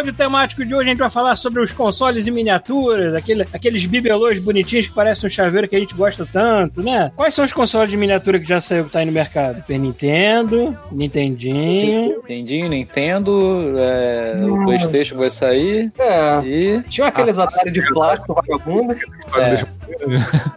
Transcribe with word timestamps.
Mode 0.00 0.12
temático 0.14 0.64
de 0.64 0.74
hoje 0.74 0.88
a 0.88 0.92
gente 0.92 0.98
vai 0.98 1.10
falar 1.10 1.36
sobre 1.36 1.60
os 1.60 1.72
consoles 1.72 2.26
em 2.26 2.30
miniaturas, 2.30 3.12
aquele, 3.12 3.42
aqueles 3.52 3.84
bibelôs 3.84 4.38
bonitinhos 4.38 4.86
que 4.86 4.94
parecem 4.94 5.26
um 5.26 5.30
chaveiro 5.30 5.68
que 5.68 5.76
a 5.76 5.78
gente 5.78 5.94
gosta 5.94 6.24
tanto, 6.24 6.82
né? 6.82 7.12
Quais 7.14 7.34
são 7.34 7.44
os 7.44 7.52
consoles 7.52 7.90
de 7.90 7.98
miniatura 7.98 8.40
que 8.40 8.48
já 8.48 8.62
saiu 8.62 8.86
que 8.86 8.92
tá 8.92 9.00
aí 9.00 9.04
no 9.04 9.12
mercado? 9.12 9.56
Super 9.60 9.78
Nintendo, 9.78 10.74
Nintendinho. 10.90 12.16
Nintendinho, 12.16 12.68
Nintendo, 12.70 13.74
é, 13.76 14.40
o 14.42 14.64
Playstation 14.64 15.18
vai 15.18 15.28
sair 15.28 15.92
É. 15.98 16.46
e... 16.46 16.82
Tinha 16.88 17.08
aqueles 17.08 17.36
Atari 17.36 17.70
de 17.70 17.86
plástico 17.92 18.32
vagabundo. 18.32 18.94
É, 19.36 19.66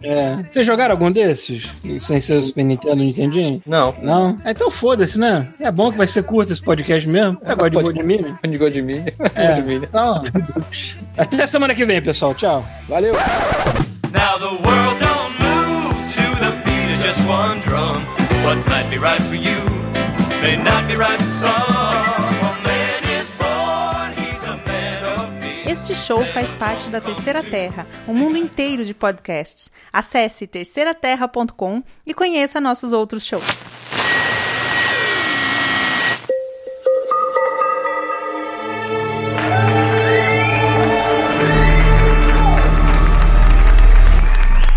É. 0.02 0.36
Vocês 0.50 0.66
jogaram 0.66 0.92
algum 0.92 1.10
desses? 1.10 1.70
Sem 2.00 2.20
ser 2.20 2.34
o 2.34 2.42
Super 2.42 2.62
Nintendo 2.64 2.96
Nintendinho? 2.96 3.62
Não. 3.66 3.94
Não? 4.02 4.38
Ah, 4.44 4.50
Então 4.50 4.70
foda-se, 4.70 5.18
né? 5.18 5.48
É 5.60 5.70
bom 5.70 5.90
que 5.90 5.96
vai 5.98 6.06
ser 6.06 6.22
curto 6.24 6.52
esse 6.52 6.62
podcast 6.62 7.08
mesmo. 7.08 7.38
É 7.44 7.54
God 7.54 7.74
Mini. 8.04 8.34
de 8.48 8.58
God 8.58 8.74
Mini. 8.76 9.04
É. 9.34 9.54
God 9.56 9.64
Mini. 9.66 9.86
Então, 9.86 10.22
até 11.16 11.46
semana 11.46 11.74
que 11.74 11.84
vem, 11.84 12.00
pessoal. 12.02 12.34
Tchau. 12.34 12.64
Valeu! 12.88 13.14
Now 14.12 14.38
the 14.38 14.46
world 14.46 14.98
don't 15.00 15.34
move 15.40 15.94
to 16.14 16.22
the 16.40 16.52
beat 16.64 16.92
of 16.96 17.02
just 17.02 17.20
one 17.28 17.60
drum. 17.60 18.04
What 18.44 18.58
might 18.68 18.88
be 18.90 18.98
right 18.98 19.20
for 19.22 19.34
you 19.34 19.56
may 20.42 20.56
not 20.56 20.86
be 20.86 20.94
right 20.96 21.20
for 21.20 21.30
some. 21.30 22.23
Este 25.74 25.92
show 25.92 26.24
faz 26.26 26.54
parte 26.54 26.88
da 26.88 27.00
Terceira 27.00 27.42
Terra, 27.42 27.84
um 28.06 28.14
mundo 28.14 28.38
inteiro 28.38 28.84
de 28.84 28.94
podcasts. 28.94 29.72
Acesse 29.92 30.46
terceiraterra.com 30.46 31.82
e 32.06 32.14
conheça 32.14 32.60
nossos 32.60 32.92
outros 32.92 33.26
shows. 33.26 33.42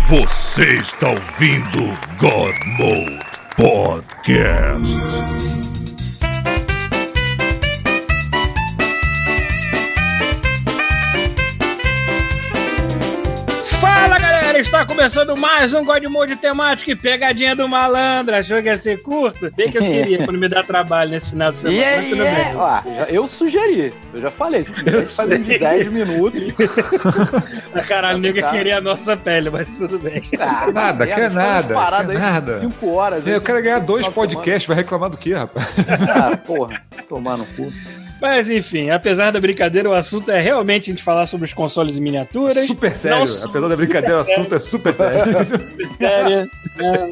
Você 0.08 0.78
está 0.78 1.10
ouvindo 1.10 1.96
God 2.18 2.56
Mode 2.76 3.24
Podcast. 3.56 5.57
Está 14.60 14.84
começando 14.84 15.36
mais 15.36 15.72
um 15.72 15.84
God 15.84 16.04
Mode 16.04 16.36
temático 16.36 16.90
e 16.90 16.96
pegadinha 16.96 17.54
do 17.54 17.68
malandro. 17.68 18.34
Achou 18.34 18.60
que 18.60 18.68
ia 18.68 18.78
ser 18.78 19.00
curto? 19.02 19.50
Bem 19.54 19.70
que 19.70 19.78
eu 19.78 19.82
queria, 19.82 20.18
pra 20.24 20.32
não 20.32 20.40
me 20.40 20.48
dar 20.48 20.64
trabalho 20.64 21.10
nesse 21.10 21.30
final 21.30 21.50
de 21.52 21.58
semana. 21.58 22.02
tudo 22.08 22.22
é, 22.22 22.34
bem. 22.44 22.56
ó, 22.56 22.80
eu 23.08 23.28
sugeri, 23.28 23.92
eu 24.12 24.20
já 24.20 24.30
falei, 24.30 24.64
se 24.64 24.72
quiser 24.72 25.06
fazer 25.08 25.38
de 25.38 25.58
10 25.58 25.88
minutos. 25.92 26.42
Ah, 27.74 27.82
Caralho, 27.82 28.24
ia 28.24 28.40
Tá. 28.42 28.50
querer 28.50 28.72
a 28.72 28.80
nossa 28.80 29.16
pele, 29.16 29.50
mas 29.50 29.70
tudo 29.72 29.98
bem. 29.98 30.22
Ah, 30.40 30.68
Nada, 30.72 31.04
merda, 31.04 31.06
quer 31.06 31.20
umas 31.30 31.34
nada, 31.34 31.74
quer 31.96 32.06
de 32.06 32.14
nada. 32.18 32.60
5 32.60 32.88
horas. 32.90 33.26
Eu 33.26 33.38
de- 33.38 33.44
quero 33.44 33.62
ganhar 33.62 33.78
dois 33.80 34.08
podcasts, 34.08 34.66
vai 34.66 34.76
reclamar 34.76 35.10
do 35.10 35.16
quê, 35.16 35.34
rapaz? 35.34 35.66
Ah, 36.08 36.36
porra, 36.36 36.82
tomar 37.08 37.36
no 37.36 37.44
cu. 37.46 37.70
Mas 38.20 38.50
enfim, 38.50 38.90
apesar 38.90 39.30
da 39.30 39.40
brincadeira, 39.40 39.88
o 39.88 39.94
assunto 39.94 40.30
é 40.30 40.40
realmente 40.40 40.90
a 40.90 40.92
gente 40.92 41.02
falar 41.02 41.26
sobre 41.26 41.46
os 41.46 41.52
consoles 41.52 41.96
em 41.96 42.00
miniaturas. 42.00 42.66
Super 42.66 42.94
sério. 42.94 43.18
Não 43.18 43.44
Apesar 43.44 43.68
da 43.68 43.76
brincadeira, 43.76 44.16
o 44.18 44.20
assunto 44.20 44.54
é 44.54 44.60
super 44.60 44.94
sério. 44.94 45.32
séria. 45.98 46.50
né? 46.76 47.10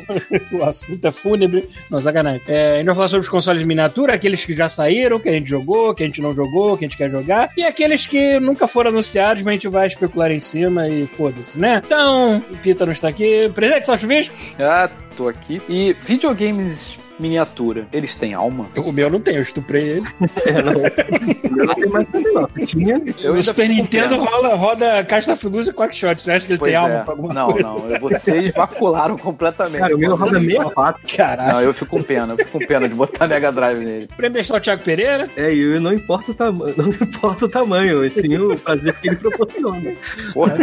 O 0.52 0.64
assunto 0.64 1.04
é 1.04 1.12
fúnebre. 1.12 1.68
Não, 1.90 2.00
sacanagem. 2.00 2.42
É, 2.46 2.74
a 2.74 2.76
gente 2.78 2.86
vai 2.86 2.94
falar 2.94 3.08
sobre 3.08 3.24
os 3.24 3.28
consoles 3.28 3.62
de 3.62 3.68
miniatura, 3.68 4.14
aqueles 4.14 4.44
que 4.44 4.54
já 4.54 4.68
saíram, 4.68 5.18
que 5.18 5.28
a 5.28 5.32
gente 5.32 5.48
jogou, 5.48 5.94
que 5.94 6.02
a 6.02 6.06
gente 6.06 6.20
não 6.20 6.34
jogou, 6.34 6.76
que 6.76 6.84
a 6.84 6.88
gente 6.88 6.96
quer 6.96 7.10
jogar, 7.10 7.50
e 7.56 7.64
aqueles 7.64 8.06
que 8.06 8.38
nunca 8.40 8.68
foram 8.68 8.90
anunciados, 8.90 9.42
mas 9.42 9.52
a 9.52 9.54
gente 9.54 9.68
vai 9.68 9.86
especular 9.86 10.30
em 10.30 10.40
cima 10.40 10.88
e 10.88 11.06
foda-se, 11.06 11.58
né? 11.58 11.82
Então, 11.84 12.42
o 12.50 12.56
Pita 12.58 12.84
não 12.84 12.92
está 12.92 13.08
aqui. 13.08 13.50
Presente, 13.54 13.86
só 13.86 13.96
chuvisco? 13.96 14.34
Ah, 14.58 14.88
tô 15.16 15.28
aqui. 15.28 15.60
E 15.68 15.94
videogames 16.02 16.96
miniatura, 17.18 17.86
eles 17.92 18.14
têm 18.14 18.34
alma? 18.34 18.66
O 18.76 18.92
meu 18.92 19.10
não 19.10 19.20
tem, 19.20 19.36
eu 19.36 19.42
estuprei 19.42 19.88
ele. 19.88 20.06
É, 20.46 20.62
não. 20.62 20.72
Eu 21.56 21.64
não 21.64 21.74
tenho 21.74 21.90
mais 21.90 22.08
também, 22.08 22.34
não. 22.34 22.46
Tinha. 22.66 23.02
Eu 23.18 23.34
o 23.34 23.42
Super 23.42 23.68
Nintendo 23.68 24.16
rola, 24.16 24.54
roda 24.54 25.02
Caixa 25.04 25.28
da 25.28 25.36
Filusa 25.36 25.70
e 25.70 25.74
Quackshot. 25.74 26.20
Você 26.22 26.30
acha 26.30 26.46
que 26.46 26.52
ele 26.52 26.58
Pois 26.58 26.70
tem 26.70 26.76
alma 26.76 26.94
é. 26.96 27.02
pra 27.02 27.14
alguma 27.14 27.32
Não, 27.32 27.52
coisa? 27.52 27.66
não, 27.68 27.78
vocês 28.00 28.52
macularam 28.54 29.16
completamente. 29.16 29.78
Cara, 29.78 29.96
o 29.96 29.98
meu 29.98 30.14
roda 30.14 30.38
meio 30.38 30.70
pato. 30.70 31.00
Caralho. 31.16 31.52
Não, 31.54 31.62
eu 31.62 31.72
fico 31.74 31.96
com 31.96 32.02
pena, 32.02 32.34
eu 32.34 32.38
fico 32.38 32.58
com 32.58 32.66
pena 32.66 32.88
de 32.88 32.94
botar 32.94 33.26
Mega 33.26 33.50
Drive 33.50 33.78
nele. 33.78 34.08
Prêmio 34.16 34.60
Thiago 34.60 34.82
Pereira. 34.82 35.28
É, 35.36 35.52
e 35.52 35.60
eu 35.60 35.80
não 35.80 35.92
importa 35.92 36.30
o 36.32 36.34
tamanho, 36.34 36.74
não 36.76 36.88
importa 36.88 37.46
o 37.46 37.48
tamanho, 37.48 38.04
e 38.04 38.10
sim 38.10 38.36
o 38.36 38.56
prazer 38.58 38.94
que 39.00 39.08
ele 39.08 39.16
proporciona. 39.16 39.92
Porra, 40.34 40.56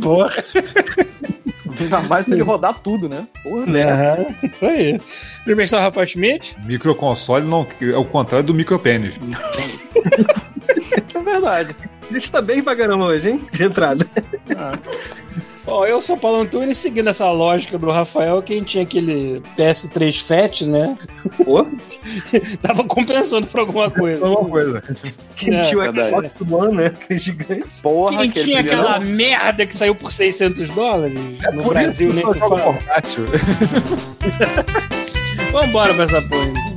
Porra. 0.00 0.34
Ainda 1.82 2.00
mais 2.00 2.26
se 2.26 2.32
ele 2.32 2.42
rodar 2.42 2.78
tudo, 2.78 3.08
né? 3.08 3.26
Porra, 3.42 3.66
Né? 3.66 3.90
Aham, 3.90 4.26
isso 4.42 4.66
aí. 4.66 5.00
Prêmio 5.44 5.56
Bestal 5.56 5.80
Rafael 5.80 6.06
Schmidt. 6.06 6.56
Microconsole 6.64 7.46
não, 7.46 7.66
é 7.80 7.96
o 7.96 8.04
contrário 8.04 8.46
do 8.46 8.54
micropênis. 8.54 9.14
é 11.14 11.20
verdade. 11.20 11.76
A 12.08 12.12
gente 12.12 12.30
tá 12.30 12.42
bem 12.42 12.62
pra 12.62 12.74
caramba 12.76 13.04
hoje, 13.06 13.30
hein? 13.30 13.46
De 13.52 13.64
entrada. 13.64 14.06
Bom, 15.64 15.84
eu 15.84 16.00
sou 16.00 16.16
o 16.16 16.18
Paulo 16.18 16.40
Antunes, 16.40 16.78
seguindo 16.78 17.10
essa 17.10 17.30
lógica 17.30 17.76
do 17.78 17.90
Rafael, 17.90 18.42
quem 18.42 18.62
tinha 18.62 18.82
aquele 18.82 19.42
PS3 19.58 20.20
Fat, 20.22 20.62
né? 20.62 20.96
Pô, 21.44 21.66
Tava 22.62 22.82
compensando 22.82 23.46
por 23.46 23.60
alguma 23.60 23.90
coisa. 23.90 24.24
Alguma 24.26 24.48
coisa. 24.48 24.82
quem 25.36 25.54
É, 25.54 25.60
tinha 25.60 25.80
o. 25.80 25.84
Xbox 26.06 26.30
One, 26.50 26.76
né? 26.76 26.86
Aquele 26.86 27.18
gigante. 27.20 27.64
Porra, 27.82 28.16
Quem 28.18 28.30
aquele 28.30 28.44
tinha 28.46 28.56
primeiro- 28.64 28.82
aquela 28.88 29.00
merda 29.00 29.66
que 29.66 29.76
saiu 29.76 29.94
por 29.94 30.10
600 30.10 30.70
dólares? 30.70 31.20
no 31.52 31.62
Por 31.62 31.74
Brasil 31.74 32.08
isso 32.08 32.16
nem 32.24 32.32
se 32.32 32.38
fala. 32.38 32.78
Vambora 35.52 35.92
pra 35.94 36.04
essa 36.04 36.22
porra. 36.22 36.69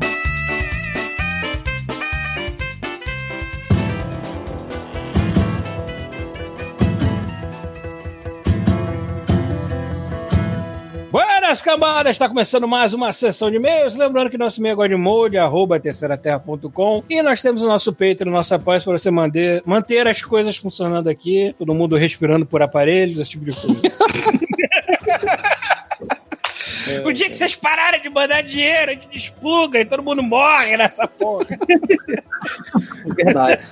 Buenas 11.53 11.61
camadas, 11.61 12.15
está 12.15 12.27
começando 12.27 12.67
mais 12.67 12.95
uma 12.95 13.13
sessão 13.13 13.51
de 13.51 13.57
e-mails. 13.57 13.95
Lembrando 13.95 14.27
que 14.27 14.39
nosso 14.39 14.59
e-mail 14.59 14.73
é 14.73 14.75
godmode, 14.75 15.37
arroba 15.37 15.79
terceiraterra.com 15.79 17.03
e 17.07 17.21
nós 17.21 17.43
temos 17.43 17.61
o 17.61 17.67
nosso 17.67 17.93
Patreon, 17.93 18.31
o 18.31 18.33
nosso 18.33 18.55
apoio 18.55 18.81
para 18.81 18.97
você 18.97 19.11
manter, 19.11 19.61
manter 19.63 20.07
as 20.07 20.23
coisas 20.23 20.57
funcionando 20.57 21.09
aqui, 21.09 21.53
todo 21.59 21.75
mundo 21.75 21.95
respirando 21.95 22.43
por 22.43 22.63
aparelhos, 22.63 23.19
esse 23.19 23.29
tipo 23.29 23.45
de 23.45 23.55
coisa. 23.55 23.81
O 27.05 27.13
dia 27.13 27.27
que 27.27 27.33
vocês 27.33 27.55
pararem 27.55 28.01
de 28.01 28.09
mandar 28.09 28.41
dinheiro, 28.41 28.91
a 28.91 28.93
gente 28.93 29.07
despluga 29.07 29.79
e 29.79 29.85
todo 29.85 30.03
mundo 30.03 30.21
morre 30.21 30.75
nessa 30.75 31.07
porra. 31.07 31.45
Verdade. 33.15 33.65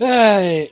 Ai. 0.00 0.70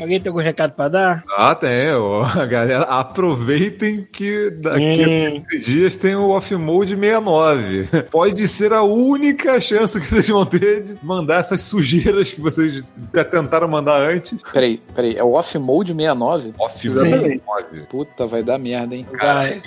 Alguém 0.00 0.20
tem 0.20 0.30
algum 0.30 0.40
recado 0.40 0.72
pra 0.72 0.88
dar? 0.88 1.24
Ah, 1.36 1.54
tem. 1.54 1.90
ó. 1.92 2.24
Galera, 2.46 2.82
aproveitem 2.84 4.06
que 4.10 4.50
daqui 4.50 4.82
Hum. 5.04 5.36
a 5.44 5.50
15 5.50 5.60
dias 5.64 5.96
tem 5.96 6.14
o 6.14 6.30
Off-Mode 6.30 6.96
69. 6.96 7.88
Pode 8.10 8.46
ser 8.48 8.72
a 8.72 8.82
única 8.82 9.60
chance 9.60 10.00
que 10.00 10.06
vocês 10.06 10.28
vão 10.28 10.46
ter 10.46 10.82
de 10.82 10.98
mandar 11.02 11.40
essas 11.40 11.62
sujeiras 11.62 12.32
que 12.32 12.40
vocês 12.40 12.82
já 13.14 13.24
tentaram 13.24 13.68
mandar 13.68 14.00
antes. 14.00 14.38
Peraí, 14.52 14.80
peraí, 14.94 15.16
é 15.16 15.22
o 15.24 15.32
Off 15.32 15.58
Mode 15.58 15.92
69? 15.92 16.54
Off-Mode 16.58 17.00
69. 17.00 17.80
Puta, 17.90 18.26
vai 18.26 18.42
dar 18.42 18.58
merda, 18.58 18.94
hein? 18.96 19.06
Vai, 19.18 19.62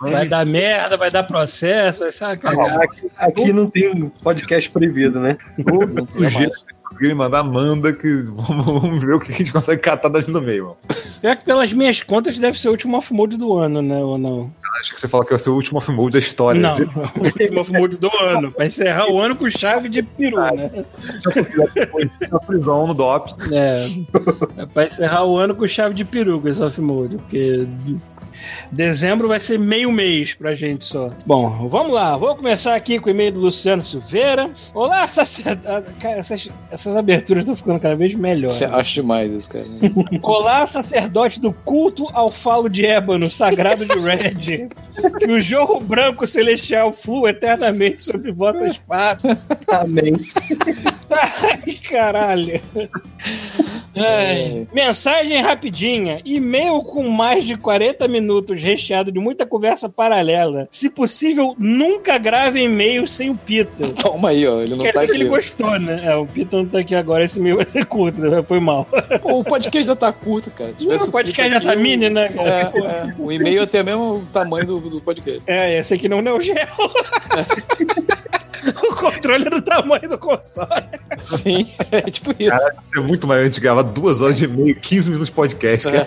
vai 0.00 0.28
dar 0.28 0.44
merda, 0.44 0.96
vai 0.96 1.10
dar 1.10 1.22
processo, 1.22 2.00
vai 2.00 2.12
ser 2.12 2.24
uma 2.24 2.36
cagada. 2.36 2.84
Aqui, 2.84 3.10
aqui 3.16 3.52
não 3.52 3.68
tem 3.70 4.08
podcast 4.22 4.68
proibido, 4.70 5.18
né? 5.20 5.38
Não 5.58 6.04
que 6.04 6.48
conseguirem 6.92 7.16
mandar, 7.16 7.42
manda 7.42 7.92
que 7.92 8.22
vamos, 8.32 8.64
vamos 8.66 9.04
ver 9.04 9.14
o 9.14 9.20
que 9.20 9.32
a 9.32 9.34
gente 9.34 9.52
consegue 9.52 9.80
catar 9.80 10.08
dali 10.08 10.30
no 10.30 10.40
meio, 10.40 10.64
mano. 10.64 10.76
Pior 11.20 11.36
que 11.36 11.44
pelas 11.44 11.72
minhas 11.72 12.02
contas 12.02 12.38
deve 12.38 12.58
ser 12.58 12.68
o 12.68 12.72
último 12.72 12.96
off-mode 12.96 13.36
do 13.36 13.54
ano, 13.56 13.80
né? 13.80 13.98
Ou 13.98 14.18
não? 14.18 14.52
Acho 14.80 14.94
que 14.94 15.00
você 15.00 15.06
fala 15.06 15.24
que 15.24 15.30
vai 15.30 15.38
ser 15.38 15.50
o 15.50 15.54
último 15.54 15.78
off-mode 15.78 16.14
da 16.14 16.18
história. 16.18 16.60
Não, 16.60 16.76
o 17.16 17.24
último 17.24 17.60
off-mode 17.60 17.96
do 17.96 18.10
ano. 18.20 18.50
Pra 18.50 18.66
encerrar 18.66 19.08
o 19.08 19.20
ano 19.20 19.36
com 19.36 19.48
chave 19.48 19.88
de 19.88 20.02
peru, 20.02 20.40
né? 20.40 20.84
Essa 22.20 22.40
prisão 22.40 22.88
no 22.88 22.94
DOPS. 22.94 23.36
É, 23.52 23.86
é 24.56 24.66
pra 24.66 24.86
encerrar 24.86 25.24
o 25.24 25.38
ano 25.38 25.54
com 25.54 25.66
chave 25.68 25.94
de 25.94 26.04
peru 26.04 26.40
com 26.40 26.48
esse 26.48 26.62
off-mode. 26.62 27.18
Porque 27.18 27.66
Dezembro 28.70 29.28
vai 29.28 29.40
ser 29.40 29.58
meio 29.58 29.90
mês 29.92 30.34
pra 30.34 30.54
gente 30.54 30.84
só. 30.84 31.10
Bom, 31.26 31.68
vamos 31.68 31.92
lá. 31.92 32.16
Vou 32.16 32.34
começar 32.36 32.74
aqui 32.74 32.98
com 32.98 33.08
o 33.08 33.10
e-mail 33.10 33.32
do 33.32 33.40
Luciano 33.40 33.82
Silveira. 33.82 34.50
Olá, 34.74 35.06
sacerdote. 35.06 35.92
Cara, 36.00 36.16
essas, 36.16 36.48
essas 36.70 36.96
aberturas 36.96 37.42
estão 37.42 37.56
ficando 37.56 37.80
cada 37.80 37.94
vez 37.94 38.14
melhores. 38.14 38.56
Você 38.56 38.64
acha 38.64 38.94
demais 38.94 39.30
isso, 39.32 39.48
cara. 39.48 39.64
Olá, 40.22 40.66
sacerdote 40.66 41.40
do 41.40 41.52
culto 41.52 42.08
ao 42.12 42.30
falo 42.30 42.68
de 42.68 42.86
ébano, 42.86 43.30
sagrado 43.30 43.84
de 43.84 43.98
Red. 43.98 44.68
Que 45.18 45.30
o 45.30 45.40
jorro 45.40 45.80
branco 45.80 46.26
celestial 46.26 46.92
flua 46.92 47.30
eternamente 47.30 48.02
sobre 48.02 48.30
vossa 48.32 48.66
espada. 48.66 49.38
Amém. 49.68 50.14
Ai, 51.10 51.74
caralho. 51.88 52.60
Ai, 53.94 54.66
Mensagem 54.72 55.40
rapidinha. 55.42 56.20
E-mail 56.24 56.80
com 56.82 57.08
mais 57.08 57.44
de 57.44 57.56
40 57.56 58.08
minutos, 58.08 58.21
recheado 58.54 59.10
de 59.10 59.18
muita 59.18 59.46
conversa 59.46 59.88
paralela. 59.88 60.68
Se 60.70 60.90
possível, 60.90 61.54
nunca 61.58 62.18
grave 62.18 62.62
e-mail 62.62 63.06
sem 63.06 63.30
o 63.30 63.34
Pita. 63.36 63.92
Calma 64.02 64.30
aí, 64.30 64.46
ó. 64.46 64.60
Ele 64.60 64.76
não 64.76 64.78
Quer 64.78 64.92
tá 64.92 65.00
dizer 65.00 65.12
que 65.12 65.16
aqui. 65.16 65.22
ele 65.22 65.30
gostou, 65.30 65.78
né? 65.78 66.02
É, 66.04 66.14
o 66.16 66.26
Pita 66.26 66.56
não 66.56 66.66
tá 66.66 66.78
aqui 66.78 66.94
agora, 66.94 67.24
esse 67.24 67.38
e-mail 67.38 67.56
vai 67.56 67.68
ser 67.68 67.84
curto, 67.86 68.20
né? 68.20 68.42
foi 68.42 68.60
mal. 68.60 68.86
Pô, 69.22 69.40
o 69.40 69.44
podcast 69.44 69.86
já 69.86 69.96
tá 69.96 70.12
curto, 70.12 70.50
cara. 70.50 70.70
Se 70.70 70.84
tivesse 70.84 71.08
O 71.08 71.12
podcast 71.12 71.52
já 71.52 71.60
tá 71.60 71.72
aqui, 71.72 71.82
mini, 71.82 72.10
né, 72.10 72.28
cara? 72.28 72.48
É, 72.48 72.60
é. 72.78 73.14
O 73.18 73.30
e-mail 73.30 73.66
tem 73.66 73.80
o 73.80 73.84
mesmo 73.84 74.28
tamanho 74.32 74.66
do, 74.66 74.80
do 74.80 75.00
podcast. 75.00 75.42
É, 75.46 75.78
esse 75.78 75.94
aqui 75.94 76.08
não 76.08 76.18
é 76.18 76.20
o 76.20 76.22
Neo 76.22 76.40
Geo. 76.40 76.56
o 78.90 78.94
controle 78.96 79.46
é 79.46 79.50
do 79.50 79.62
tamanho 79.62 80.08
do 80.08 80.18
console. 80.18 80.68
Sim, 81.24 81.68
é 81.90 82.02
tipo 82.02 82.30
isso. 82.38 82.50
Caraca, 82.50 82.76
isso 82.82 82.98
é 82.98 83.02
muito 83.02 83.26
maneiro. 83.26 83.48
A 83.48 83.50
gente 83.52 83.60
grava 83.60 83.82
duas 83.82 84.20
horas 84.20 84.36
de 84.36 84.44
e-mail, 84.44 84.76
15 84.76 85.10
minutos 85.10 85.28
de 85.28 85.34
podcast, 85.34 85.90
cara. 85.90 86.06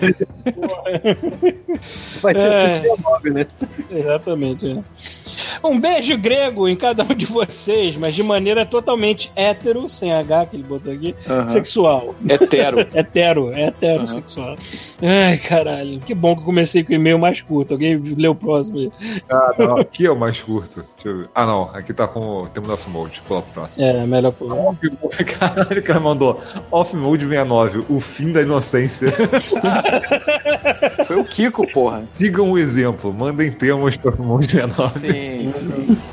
Vai 2.22 2.34
ter 2.34 2.40
É. 2.40 2.80
39, 2.80 3.30
né? 3.30 3.46
Exatamente. 3.90 4.70
é. 4.70 5.25
Um 5.62 5.78
beijo 5.78 6.16
grego 6.18 6.68
em 6.68 6.76
cada 6.76 7.02
um 7.02 7.14
de 7.14 7.26
vocês, 7.26 7.96
mas 7.96 8.14
de 8.14 8.22
maneira 8.22 8.64
totalmente 8.64 9.32
hétero, 9.34 9.88
sem 9.88 10.12
H 10.12 10.46
que 10.46 10.56
ele 10.56 10.64
botou 10.64 10.92
aqui, 10.92 11.14
sexual. 11.48 12.14
Hetero. 12.28 12.80
Hetero, 12.94 13.52
heterossexual. 13.52 14.56
Ai, 15.02 15.36
caralho. 15.38 16.00
Que 16.00 16.14
bom 16.14 16.34
que 16.34 16.40
eu 16.42 16.44
comecei 16.44 16.82
com 16.82 16.92
o 16.92 16.94
e-mail 16.94 17.18
mais 17.18 17.42
curto. 17.42 17.74
Alguém 17.74 17.96
leu 17.96 18.32
o 18.32 18.34
próximo 18.34 18.78
aí. 18.78 18.92
Ah, 19.30 19.54
não, 19.58 19.76
aqui 19.78 20.06
é 20.06 20.10
o 20.10 20.16
mais 20.16 20.40
curto. 20.40 20.84
Deixa 20.94 21.08
eu 21.08 21.18
ver. 21.18 21.28
Ah, 21.34 21.46
não. 21.46 21.62
Aqui 21.74 21.92
tá 21.92 22.06
com 22.06 22.42
o 22.42 22.46
termo 22.48 22.72
off 22.72 22.88
mode. 22.88 23.20
Pula 23.26 23.42
pro 23.42 23.52
próximo. 23.52 23.84
É, 23.84 24.06
melhor 24.06 24.32
por. 24.32 24.46
Caralho, 25.38 25.80
o 25.80 25.82
cara 25.82 26.00
mandou 26.00 26.40
off 26.70 26.96
mode 26.96 27.26
69, 27.26 27.84
o 27.88 28.00
fim 28.00 28.32
da 28.32 28.42
inocência. 28.42 29.08
Foi 31.06 31.16
o 31.16 31.24
Kiko, 31.24 31.66
porra. 31.72 32.04
Sigam 32.14 32.50
o 32.50 32.58
exemplo, 32.58 33.12
mandem 33.12 33.50
temas 33.50 33.96
para 33.96 34.14
o 34.14 34.24
mode 34.24 34.50
69. 34.50 34.98
Sim, 34.98 35.35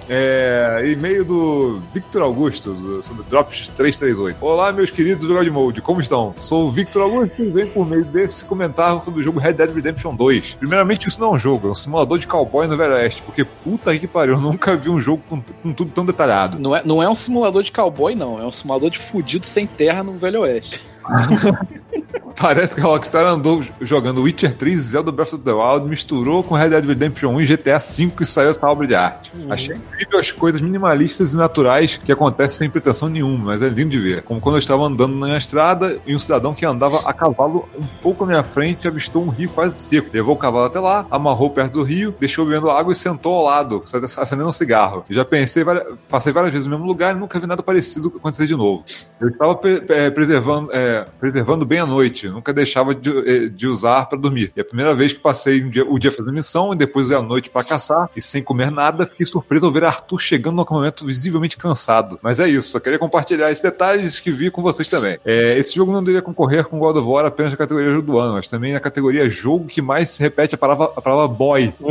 É, 0.10 0.84
e-mail 0.88 1.24
do 1.24 1.82
Victor 1.94 2.22
Augusto, 2.22 2.74
do, 2.74 3.04
sobre 3.04 3.24
Drops 3.24 3.70
338. 3.70 4.38
Olá, 4.42 4.72
meus 4.72 4.92
queridos 4.92 5.28
do 5.28 5.34
God 5.34 5.48
Mode, 5.48 5.82
como 5.82 6.02
estão? 6.02 6.34
Sou 6.40 6.68
o 6.68 6.72
Victor 6.72 7.04
Augusto 7.04 7.42
e 7.42 7.50
venho 7.50 7.68
por 7.68 7.88
meio 7.88 8.06
desse 8.06 8.44
comentário 8.46 9.02
sobre 9.04 9.22
o 9.22 9.24
jogo 9.24 9.40
Red 9.40 9.54
Dead 9.54 9.74
Redemption 9.74 10.16
2. 10.16 10.56
Primeiramente, 10.56 11.08
isso 11.08 11.20
não 11.20 11.34
é 11.34 11.36
um 11.36 11.40
jogo, 11.40 11.68
é 11.70 11.72
um 11.72 11.76
simulador 11.76 12.18
de 12.18 12.28
cowboy 12.28 12.68
no 12.68 12.78
Velho 12.78 12.94
Oeste, 12.94 13.22
porque 13.22 13.44
puta 13.44 13.98
que 13.98 14.08
pariu, 14.08 14.36
eu 14.36 14.42
nunca 14.42 14.76
vi 14.76 14.90
um 14.90 15.00
jogo 15.00 15.22
com, 15.30 15.42
com 15.42 15.74
tudo 15.74 15.92
tão 15.92 16.06
detalhado. 16.06 16.60
Não 16.60 16.76
é, 16.76 16.82
não 16.84 17.02
é 17.02 17.10
um 17.10 17.16
simulador 17.16 17.64
de 17.64 17.72
cowboy, 17.72 18.16
não. 18.16 18.40
É 18.40 18.46
um 18.46 18.52
simulador 18.52 18.90
de 18.90 19.00
fudido 19.00 19.46
sem 19.46 19.66
terra 19.66 20.04
no 20.04 20.14
Velho 20.14 20.42
Oeste. 20.42 20.82
Parece 22.40 22.76
que 22.76 22.82
a 22.82 22.86
Rockstar 22.86 23.26
andou 23.26 23.64
jogando 23.82 24.22
Witcher 24.22 24.54
3 24.54 24.76
e 24.76 24.80
Zelda 24.80 25.12
Breath 25.12 25.34
of 25.34 25.44
the 25.44 25.52
Wild, 25.52 25.88
misturou 25.88 26.44
com 26.44 26.56
Red 26.56 26.70
Dead 26.70 26.86
Redemption 26.86 27.30
1 27.30 27.42
e 27.42 27.46
GTA 27.46 27.78
V 27.78 28.12
e 28.20 28.26
saiu 28.26 28.50
essa 28.50 28.68
obra 28.68 28.88
de 28.88 28.96
arte. 28.96 29.32
Achei 29.50 29.76
incrível 29.76 30.20
as 30.20 30.32
coisas 30.32 30.62
minimalistas 30.62 31.34
e 31.34 31.38
naturais 31.38 31.98
que 31.98 32.12
acontecem 32.12 32.60
sem 32.60 32.70
pretensão 32.70 33.08
nenhuma, 33.10 33.46
mas 33.46 33.62
é 33.62 33.70
lindo 33.70 33.92
de 33.92 34.00
ver. 34.00 34.22
Como 34.24 34.40
quando 34.40 34.56
eu 34.56 34.60
estava 34.60 34.84
andando 34.84 35.16
na 35.16 35.38
estrada 35.38 36.00
e 36.06 36.16
um 36.16 36.20
cidadão 36.20 36.54
que 36.54 36.66
andava 36.66 37.00
a 37.08 37.14
cavalo 37.14 37.68
um 37.78 37.86
pouco 38.02 38.24
à 38.24 38.28
minha 38.28 38.44
frente 38.44 38.88
avistou 38.88 39.24
um 39.24 39.30
rio 39.30 39.50
quase 39.50 39.78
seco. 39.78 40.10
Levou 40.14 40.36
o 40.36 40.38
cavalo 40.38 40.66
até 40.66 40.80
lá, 40.80 41.06
amarrou 41.12 41.50
perto 41.50 41.74
do 41.74 41.84
rio, 41.84 42.14
deixou 42.20 42.46
bebendo 42.46 42.70
água 42.70 42.94
e 42.94 42.96
sentou 42.96 43.34
ao 43.36 43.44
lado, 43.44 43.84
acendendo 44.18 44.50
um 44.50 44.54
cigarro. 44.54 45.06
Eu 45.10 45.16
já 45.16 45.26
pensei, 45.26 45.64
passei 46.10 46.34
várias 46.34 46.52
vezes 46.52 46.66
no 46.66 46.72
mesmo 46.72 46.86
lugar 46.86 47.16
e 47.16 47.20
nunca 47.20 47.40
vi 47.40 47.48
nada 47.48 47.62
parecido 47.64 48.12
acontecer 48.16 48.48
de 48.48 48.56
novo. 48.56 48.84
Eu 49.20 49.30
estava 49.30 49.56
pre- 49.56 49.82
preservando, 50.12 50.70
é, 50.74 51.06
preservando 51.20 51.66
bem 51.66 51.80
a 51.80 51.86
noite, 51.86 52.23
nunca 52.30 52.54
deixava 52.54 52.94
de, 52.96 53.10
eh, 53.10 53.48
de 53.50 53.68
usar 53.68 54.06
para 54.06 54.18
dormir. 54.18 54.52
E 54.56 54.62
a 54.62 54.66
primeira 54.66 54.94
vez 54.94 55.14
que 55.14 55.20
passei 55.20 55.64
um 55.64 55.70
dia- 55.70 55.86
o 55.90 55.98
dia 56.00 56.12
fazendo 56.12 56.34
missão 56.34 56.74
e 56.74 56.76
depois 56.76 57.12
a 57.12 57.22
noite 57.22 57.50
para 57.50 57.64
caçar 57.64 58.10
e 58.16 58.22
sem 58.22 58.42
comer 58.44 58.72
nada, 58.72 59.06
fiquei 59.06 59.26
surpreso 59.26 59.66
ao 59.66 59.72
ver 59.72 59.84
Arthur 59.84 60.20
chegando 60.20 60.56
no 60.56 60.62
acampamento 60.62 61.06
visivelmente 61.06 61.58
cansado. 61.58 62.20
Mas 62.22 62.40
é 62.40 62.48
isso, 62.48 62.70
só 62.70 62.80
queria 62.80 63.00
compartilhar 63.00 63.52
esses 63.52 63.62
detalhes 63.64 64.20
que 64.20 64.32
vi 64.32 64.50
com 64.52 64.62
vocês 64.62 64.88
também. 64.88 65.18
É, 65.26 65.58
esse 65.58 65.76
jogo 65.76 65.92
não 65.92 66.02
deveria 66.02 66.22
concorrer 66.22 66.66
com 66.66 66.80
God 66.80 66.98
of 66.98 67.08
War 67.08 67.26
apenas 67.26 67.52
na 67.52 67.58
categoria 67.58 67.92
jogo 67.92 68.08
do 68.12 68.20
ano, 68.20 68.34
mas 68.34 68.48
também 68.48 68.74
na 68.74 68.80
categoria 68.80 69.30
jogo 69.30 69.66
que 69.66 69.82
mais 69.82 70.10
se 70.10 70.22
repete 70.22 70.56
a 70.56 70.58
palavra, 70.58 70.86
a 70.96 71.02
palavra 71.02 71.28
boy. 71.28 71.74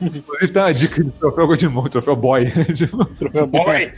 Inclusive 0.00 0.52
tem 0.52 0.62
uma 0.62 0.74
dica 0.74 1.02
de 1.04 1.10
troféu 1.10 1.46
Godmode, 1.46 1.90
troféu 1.90 2.16
boy. 2.16 2.46
Troféu 3.18 3.46
boy. 3.46 3.92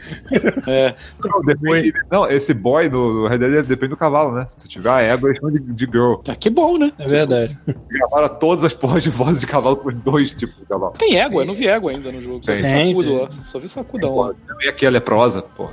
É. 0.66 0.94
não, 1.24 1.40
depende- 1.42 1.92
não, 2.10 2.28
esse 2.30 2.52
boy 2.54 2.88
do, 2.88 3.22
do 3.22 3.26
Red 3.26 3.38
Dead 3.38 3.66
depende 3.66 3.90
do 3.90 3.96
cavalo, 3.96 4.32
né? 4.34 4.46
Se 4.56 4.68
tiver 4.68 4.90
a 4.90 5.00
égua, 5.00 5.28
eles 5.28 5.38
chamam 5.40 5.54
de, 5.54 5.60
de 5.72 5.87
girl. 5.87 6.14
Ah, 6.28 6.34
que 6.37 6.50
bom, 6.50 6.76
né? 6.78 6.93
É 6.99 7.06
verdade. 7.06 7.58
Gravaram 7.88 8.28
todas 8.38 8.64
as 8.64 8.75
porras 8.75 9.02
de 9.02 9.11
vozes 9.11 9.40
de 9.40 9.46
cavalo 9.46 9.76
com 9.76 9.90
dois 9.93 10.32
tipos 10.32 10.56
de 10.56 10.66
cavalo. 10.66 10.93
Tem 10.99 11.19
égua, 11.19 11.43
eu 11.43 11.46
não 11.46 11.55
vi 11.55 11.66
égua 11.66 11.90
ainda 11.93 12.11
no 12.12 12.20
jogo. 12.20 12.40
Só 12.44 12.52
vi 12.55 12.62
Tem. 12.62 12.88
sacudo 12.88 13.08
Tem, 13.11 13.19
lá. 13.20 13.31
Só 13.31 13.58
vi 13.58 13.69
sacudão 13.69 14.16
lá. 14.16 14.34
E 14.62 14.69
aqui 14.69 14.87
a 14.87 14.90
leprosa, 14.90 15.43
porra, 15.43 15.72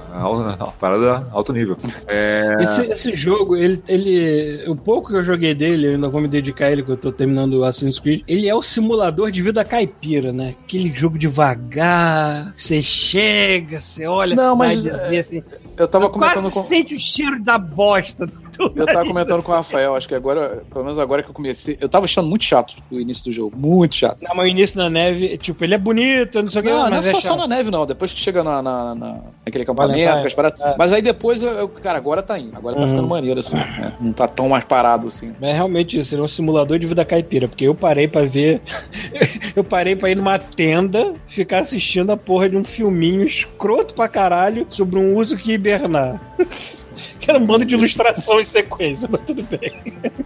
a 0.59 0.67
parada 0.67 1.27
alto 1.31 1.51
nível. 1.53 1.77
É, 2.07 2.57
Esse, 2.61 2.85
esse 2.91 3.13
jogo, 3.13 3.55
ele, 3.55 3.81
ele. 3.87 4.63
O 4.69 4.75
pouco 4.75 5.09
que 5.09 5.15
eu 5.15 5.23
joguei 5.23 5.53
dele, 5.53 5.87
eu 5.87 5.91
ainda 5.95 6.09
vou 6.09 6.21
me 6.21 6.27
dedicar 6.27 6.65
a 6.67 6.71
ele, 6.71 6.83
que 6.83 6.91
eu 6.91 6.97
tô 6.97 7.11
terminando 7.11 7.53
o 7.55 7.63
Assassin's 7.63 7.99
Creed. 7.99 8.21
Ele 8.27 8.47
é 8.47 8.55
o 8.55 8.61
simulador 8.61 9.31
de 9.31 9.41
vida 9.41 9.63
caipira, 9.63 10.31
né? 10.31 10.55
Aquele 10.63 10.89
jogo 10.95 11.17
devagar, 11.17 12.53
você 12.55 12.81
chega, 12.83 13.79
você 13.79 14.05
olha 14.05 14.35
Não, 14.35 14.55
mas, 14.55 14.83
cidadezinha 14.83 15.21
assim. 15.21 15.43
Eu 15.77 15.87
tava 15.87 16.09
Quase 16.09 16.35
comentando 16.35 16.53
com. 16.53 16.61
sente 16.61 16.93
o 16.95 16.99
cheiro 16.99 17.41
da 17.41 17.57
bosta. 17.57 18.27
do- 18.27 18.40
Eu 18.59 18.85
tava 18.85 19.05
comentando 19.05 19.41
com 19.43 19.51
o 19.51 19.55
Rafael, 19.55 19.95
acho 19.95 20.07
que 20.07 20.15
agora, 20.15 20.63
pelo 20.71 20.83
menos 20.83 20.99
agora 20.99 21.23
que 21.23 21.29
eu 21.29 21.33
comecei. 21.33 21.77
Eu 21.79 21.87
tava 21.89 22.05
achando 22.05 22.27
muito 22.27 22.43
chato 22.45 22.75
o 22.91 22.99
início 22.99 23.23
do 23.25 23.31
jogo. 23.31 23.55
Muito 23.57 23.95
chato. 23.95 24.17
Não, 24.21 24.35
mas 24.35 24.45
o 24.45 24.47
início 24.49 24.77
na 24.77 24.89
neve, 24.89 25.37
tipo, 25.37 25.63
ele 25.63 25.73
é 25.75 25.77
bonito, 25.77 26.41
não 26.41 26.49
sei 26.49 26.61
o 26.61 26.63
que, 26.63 26.69
Não, 26.69 26.79
não 26.79 26.87
é 26.87 26.89
mas 26.91 27.05
só, 27.05 27.17
é 27.17 27.21
só 27.21 27.35
na 27.37 27.47
neve, 27.47 27.71
não. 27.71 27.85
Depois 27.85 28.13
que 28.13 28.19
chega 28.19 28.43
na, 28.43 28.61
na- 28.61 28.95
na- 28.95 29.19
naquele 29.45 29.63
acampamento, 29.63 30.27
as 30.27 30.33
paradas. 30.33 30.59
É. 30.59 30.75
Mas 30.77 30.91
aí 30.93 31.01
depois, 31.01 31.41
eu, 31.41 31.49
eu- 31.51 31.69
cara, 31.69 31.97
agora 31.97 32.21
tá 32.21 32.37
indo. 32.37 32.55
Agora 32.55 32.75
tá 32.75 32.81
Uhum. 32.81 32.87
ficando 32.89 33.07
maneiro, 33.07 33.39
assim. 33.39 33.55
né? 33.55 33.95
Não 33.99 34.13
tá 34.13 34.27
tão 34.27 34.49
mais 34.49 34.63
parado, 34.65 35.07
assim. 35.07 35.33
Mas 35.39 35.49
é 35.49 35.53
realmente 35.53 35.99
isso, 35.99 36.13
ele 36.13 36.21
é 36.21 36.25
um 36.25 36.27
simulador 36.27 36.77
de 36.79 36.85
vida 36.85 37.03
caipira, 37.05 37.47
porque 37.47 37.67
eu 37.67 37.75
parei 37.75 38.07
pra 38.07 38.23
ver. 38.23 38.61
eu 39.55 39.63
parei 39.63 39.95
pra 39.95 40.09
ir 40.09 40.15
numa 40.15 40.37
tenda 40.39 41.13
ficar 41.27 41.59
assistindo 41.59 42.11
a 42.11 42.17
porra 42.17 42.49
de 42.49 42.57
um 42.57 42.63
filminho 42.63 43.23
escroto 43.25 43.93
pra 43.93 44.07
caralho 44.07 44.65
sobre 44.69 44.97
um 44.99 45.15
uso 45.17 45.37
que 45.37 45.53
hibernar. 45.53 46.21
que 47.19 47.29
era 47.29 47.39
um 47.39 47.45
bando 47.45 47.65
de 47.65 47.75
ilustração 47.75 48.39
em 48.39 48.43
sequência, 48.43 49.07
mas 49.11 49.21
tudo 49.21 49.43
bem. 49.43 49.71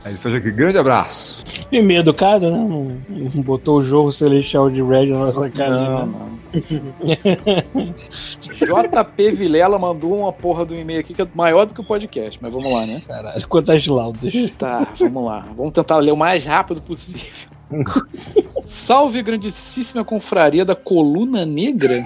Aí 0.03 0.12
ele 0.12 0.17
fez 0.17 0.36
aqui, 0.36 0.51
grande 0.51 0.77
abraço. 0.77 1.43
E 1.72 1.81
meio 1.81 2.00
educado, 2.00 2.50
né? 2.50 2.57
Não, 2.57 2.98
não 3.10 3.41
botou 3.41 3.79
o 3.79 3.84
jogo 3.84 4.12
celestial 4.12 4.69
de 4.69 4.81
Red 4.81 5.07
na 5.07 5.19
nossa 5.19 5.50
cara. 5.50 6.05
Não, 6.05 6.05
né? 6.05 6.13
não. 6.19 6.36
JP 8.53 9.31
Vilela 9.31 9.77
mandou 9.77 10.19
uma 10.19 10.31
porra 10.31 10.65
do 10.65 10.75
e-mail 10.75 11.00
aqui 11.00 11.13
que 11.13 11.22
é 11.22 11.27
maior 11.34 11.65
do 11.65 11.74
que 11.74 11.81
o 11.81 11.84
podcast, 11.84 12.39
mas 12.41 12.51
vamos 12.51 12.72
lá, 12.72 12.86
né? 12.86 13.01
Caralho, 13.05 13.48
quantas 13.48 13.86
laudas. 13.88 14.34
Tá, 14.57 14.88
vamos 14.98 15.25
lá. 15.25 15.48
Vamos 15.55 15.74
tentar 15.74 15.98
ler 15.98 16.12
o 16.12 16.17
mais 16.17 16.45
rápido 16.45 16.81
possível. 16.81 17.50
Salve, 18.65 19.22
grandíssima 19.22 20.03
confraria 20.03 20.63
da 20.63 20.75
Coluna 20.75 21.45
Negra. 21.45 22.03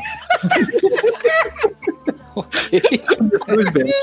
Ok. 2.39 2.81
Bem. 3.73 3.93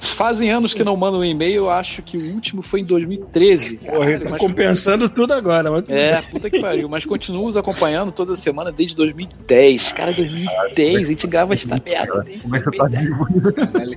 Fazem 0.00 0.50
anos 0.50 0.72
que 0.72 0.82
não 0.84 0.96
mandam 0.96 1.20
um 1.20 1.24
e-mail, 1.24 1.54
eu 1.64 1.70
acho 1.70 2.00
que 2.02 2.16
o 2.16 2.32
último 2.34 2.62
foi 2.62 2.80
em 2.80 2.84
2013. 2.84 3.76
Porra, 3.78 3.90
ele 3.90 3.96
Caralho, 4.04 4.24
tá 4.24 4.30
mas- 4.30 4.40
compensando 4.40 5.08
tudo 5.08 5.32
agora, 5.34 5.70
mas 5.70 5.84
É, 5.88 6.22
puta 6.22 6.48
que 6.48 6.60
pariu. 6.60 6.88
Mas 6.88 7.04
continuo 7.04 7.46
os 7.46 7.56
acompanhando 7.56 8.12
toda 8.12 8.34
semana 8.36 8.70
desde 8.72 8.96
2010. 8.96 9.92
Cara, 9.92 10.12
2010, 10.12 10.96
a 10.96 11.08
gente 11.08 11.26
grava 11.26 11.54
esta 11.54 11.80
merda 11.84 12.22
desde 12.22 12.42
Como 12.42 12.56
é 12.56 12.60
tá 12.60 12.70
2010. 12.70 13.04
vivo? 13.04 13.26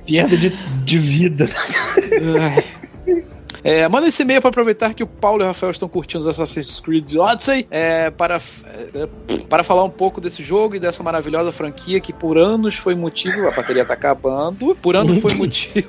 perda 0.06 0.36
de, 0.36 0.50
de 0.84 0.98
vida. 0.98 1.48
É, 3.62 3.88
manda 3.88 4.08
esse 4.08 4.22
e-mail 4.22 4.40
para 4.40 4.50
aproveitar 4.50 4.94
que 4.94 5.02
o 5.02 5.06
Paulo 5.06 5.42
e 5.42 5.44
o 5.44 5.46
Rafael 5.46 5.70
estão 5.70 5.88
curtindo 5.88 6.20
os 6.20 6.28
Assassin's 6.28 6.80
Creed 6.80 7.14
Odyssey 7.14 7.66
é, 7.70 8.10
para, 8.10 8.36
é, 8.36 9.08
para 9.48 9.62
falar 9.62 9.84
um 9.84 9.90
pouco 9.90 10.20
desse 10.20 10.42
jogo 10.42 10.76
e 10.76 10.78
dessa 10.78 11.02
maravilhosa 11.02 11.52
franquia 11.52 12.00
que 12.00 12.12
por 12.12 12.38
anos 12.38 12.74
foi 12.74 12.94
motivo. 12.94 13.48
A 13.48 13.50
bateria 13.50 13.84
tá 13.84 13.94
acabando. 13.94 14.74
Por 14.76 14.96
anos 14.96 15.20
foi 15.20 15.34
motivo. 15.36 15.88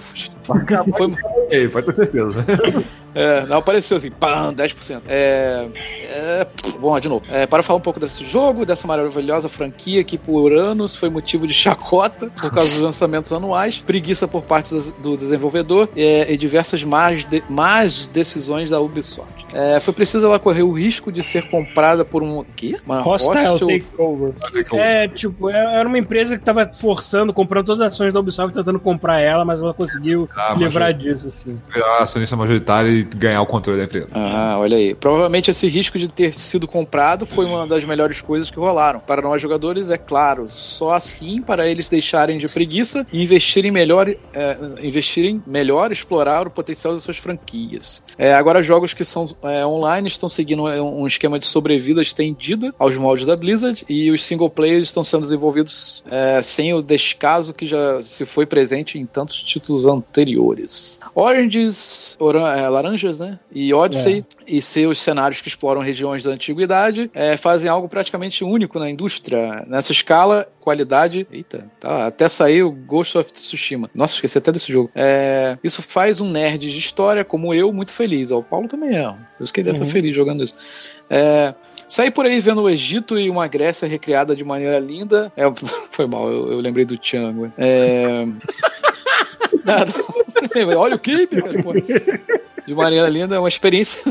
Foi, 0.97 1.13
Ei, 1.49 1.67
pode 1.67 1.85
ter 1.87 1.93
certeza. 1.93 2.35
É, 3.13 3.45
não 3.45 3.57
apareceu 3.57 3.97
assim, 3.97 4.09
pam, 4.09 4.53
10%. 4.53 5.01
É, 5.05 5.67
é, 6.09 6.47
bom, 6.79 6.97
de 6.97 7.09
novo. 7.09 7.25
É, 7.29 7.45
para 7.45 7.61
falar 7.61 7.77
um 7.77 7.81
pouco 7.81 7.99
desse 7.99 8.23
jogo, 8.25 8.65
dessa 8.65 8.87
maravilhosa 8.87 9.49
franquia 9.49 10.01
que 10.01 10.17
por 10.17 10.53
anos 10.53 10.95
foi 10.95 11.09
motivo 11.09 11.45
de 11.45 11.53
chacota 11.53 12.29
por 12.29 12.49
causa 12.49 12.69
dos 12.69 12.79
lançamentos 12.79 13.33
anuais, 13.33 13.79
preguiça 13.85 14.29
por 14.29 14.43
parte 14.43 14.73
do 15.03 15.17
desenvolvedor 15.17 15.89
é, 15.93 16.31
e 16.31 16.37
diversas 16.37 16.85
más, 16.85 17.25
de- 17.25 17.43
más 17.49 18.07
decisões 18.07 18.69
da 18.69 18.79
Ubisoft. 18.79 19.45
É, 19.53 19.81
foi 19.81 19.93
preciso 19.93 20.25
ela 20.27 20.39
correr 20.39 20.63
o 20.63 20.71
risco 20.71 21.11
de 21.11 21.21
ser 21.21 21.49
comprada 21.49 22.05
por 22.05 22.23
um. 22.23 22.45
Quê? 22.55 22.77
Uma 22.85 23.01
Hostile 23.01 23.47
hostil- 23.49 23.67
Takeover. 23.67 24.33
É, 24.79 25.09
tipo, 25.09 25.49
é- 25.49 25.79
era 25.79 25.85
uma 25.89 25.97
empresa 25.99 26.37
que 26.37 26.43
tava 26.45 26.65
forçando, 26.73 27.33
comprando 27.33 27.65
todas 27.65 27.81
as 27.81 27.93
ações 27.93 28.13
da 28.13 28.21
Ubisoft, 28.21 28.55
tentando 28.55 28.79
comprar 28.79 29.19
ela, 29.19 29.43
mas 29.43 29.61
ela 29.61 29.73
conseguiu 29.73 30.29
Ah, 30.49 30.55
livrar 30.57 30.93
disso, 30.93 31.27
assim. 31.27 31.59
Virar 31.71 31.99
acionista 31.99 32.35
majoritário 32.35 32.91
e 32.91 33.03
ganhar 33.03 33.41
o 33.41 33.45
controle 33.45 33.79
da 33.79 33.85
empresa. 33.85 34.07
Ah, 34.11 34.57
olha 34.59 34.77
aí. 34.77 34.95
Provavelmente 34.95 35.51
esse 35.51 35.67
risco 35.67 35.99
de 35.99 36.07
ter 36.07 36.33
sido 36.33 36.67
comprado 36.67 37.25
foi 37.25 37.45
uma 37.45 37.67
das 37.67 37.85
melhores 37.85 38.21
coisas 38.21 38.49
que 38.49 38.57
rolaram. 38.57 38.99
Para 38.99 39.21
nós 39.21 39.41
jogadores, 39.41 39.89
é 39.89 39.97
claro, 39.97 40.47
só 40.47 40.93
assim 40.93 41.41
para 41.41 41.67
eles 41.67 41.87
deixarem 41.89 42.37
de 42.37 42.47
preguiça 42.47 43.05
e 43.11 43.21
investirem 43.21 43.71
melhor, 43.71 44.09
é, 44.09 44.57
investirem 44.81 45.43
melhor, 45.45 45.91
explorar 45.91 46.47
o 46.47 46.51
potencial 46.51 46.93
das 46.93 47.03
suas 47.03 47.17
franquias. 47.17 48.03
É, 48.17 48.33
agora, 48.33 48.63
jogos 48.63 48.93
que 48.93 49.05
são 49.05 49.25
é, 49.43 49.65
online 49.65 50.07
estão 50.07 50.27
seguindo 50.27 50.63
um 50.63 51.05
esquema 51.05 51.37
de 51.37 51.45
sobrevida 51.45 52.01
estendida 52.01 52.73
aos 52.79 52.97
moldes 52.97 53.25
da 53.25 53.35
Blizzard 53.35 53.85
e 53.87 54.11
os 54.11 54.23
single 54.23 54.49
players 54.49 54.85
estão 54.85 55.03
sendo 55.03 55.21
desenvolvidos 55.21 56.03
é, 56.09 56.41
sem 56.41 56.73
o 56.73 56.81
descaso 56.81 57.53
que 57.53 57.67
já 57.67 58.01
se 58.01 58.25
foi 58.25 58.45
presente 58.45 58.97
em 58.97 59.05
tantos 59.05 59.43
títulos 59.43 59.85
anteriores. 59.85 60.20
Oranges, 61.15 62.15
oran- 62.19 62.47
é, 62.53 62.67
laranjas, 62.69 63.19
né? 63.19 63.39
E 63.51 63.73
Odyssey 63.73 64.25
e 64.47 64.61
seus 64.61 65.01
cenários 65.01 65.41
que 65.41 65.47
exploram 65.47 65.81
regiões 65.81 66.23
da 66.23 66.31
antiguidade 66.31 67.09
é, 67.13 67.37
fazem 67.37 67.69
algo 67.69 67.87
praticamente 67.87 68.43
único 68.43 68.77
na 68.79 68.89
indústria. 68.89 69.63
Nessa 69.67 69.91
escala, 69.91 70.47
qualidade. 70.59 71.27
Eita, 71.31 71.69
tá, 71.79 72.07
até 72.07 72.27
sair 72.27 72.63
o 72.63 72.71
Ghost 72.71 73.17
of 73.17 73.31
Tsushima. 73.31 73.89
Nossa, 73.93 74.15
esqueci 74.15 74.37
até 74.37 74.51
desse 74.51 74.71
jogo. 74.71 74.89
É, 74.95 75.57
isso 75.63 75.81
faz 75.81 76.21
um 76.21 76.29
nerd 76.29 76.71
de 76.71 76.77
história 76.77 77.23
como 77.23 77.53
eu 77.53 77.71
muito 77.71 77.91
feliz. 77.91 78.31
Ó, 78.31 78.39
o 78.39 78.43
Paulo 78.43 78.67
também 78.67 78.95
é. 78.97 79.13
Eu 79.39 79.45
queria 79.53 79.71
estar 79.71 79.85
feliz 79.85 80.15
jogando 80.15 80.43
isso. 80.43 80.55
É, 81.09 81.53
Sair 81.87 82.09
por 82.09 82.25
aí 82.25 82.39
vendo 82.39 82.61
o 82.61 82.69
Egito 82.69 83.19
e 83.19 83.29
uma 83.29 83.47
Grécia 83.47 83.85
recriada 83.85 84.33
de 84.33 84.45
maneira 84.45 84.79
linda. 84.79 85.29
É, 85.35 85.43
foi 85.91 86.07
mal, 86.07 86.31
eu, 86.31 86.53
eu 86.53 86.59
lembrei 86.61 86.85
do 86.85 86.95
Tiango. 86.95 87.51
É. 87.57 88.25
Nada. 89.63 89.93
Olha 90.77 90.95
o 90.95 90.99
Kibe, 90.99 91.41
pô. 91.63 91.73
De 92.65 92.75
maneira 92.75 93.09
linda, 93.09 93.35
é 93.35 93.39
uma 93.39 93.47
experiência 93.47 94.01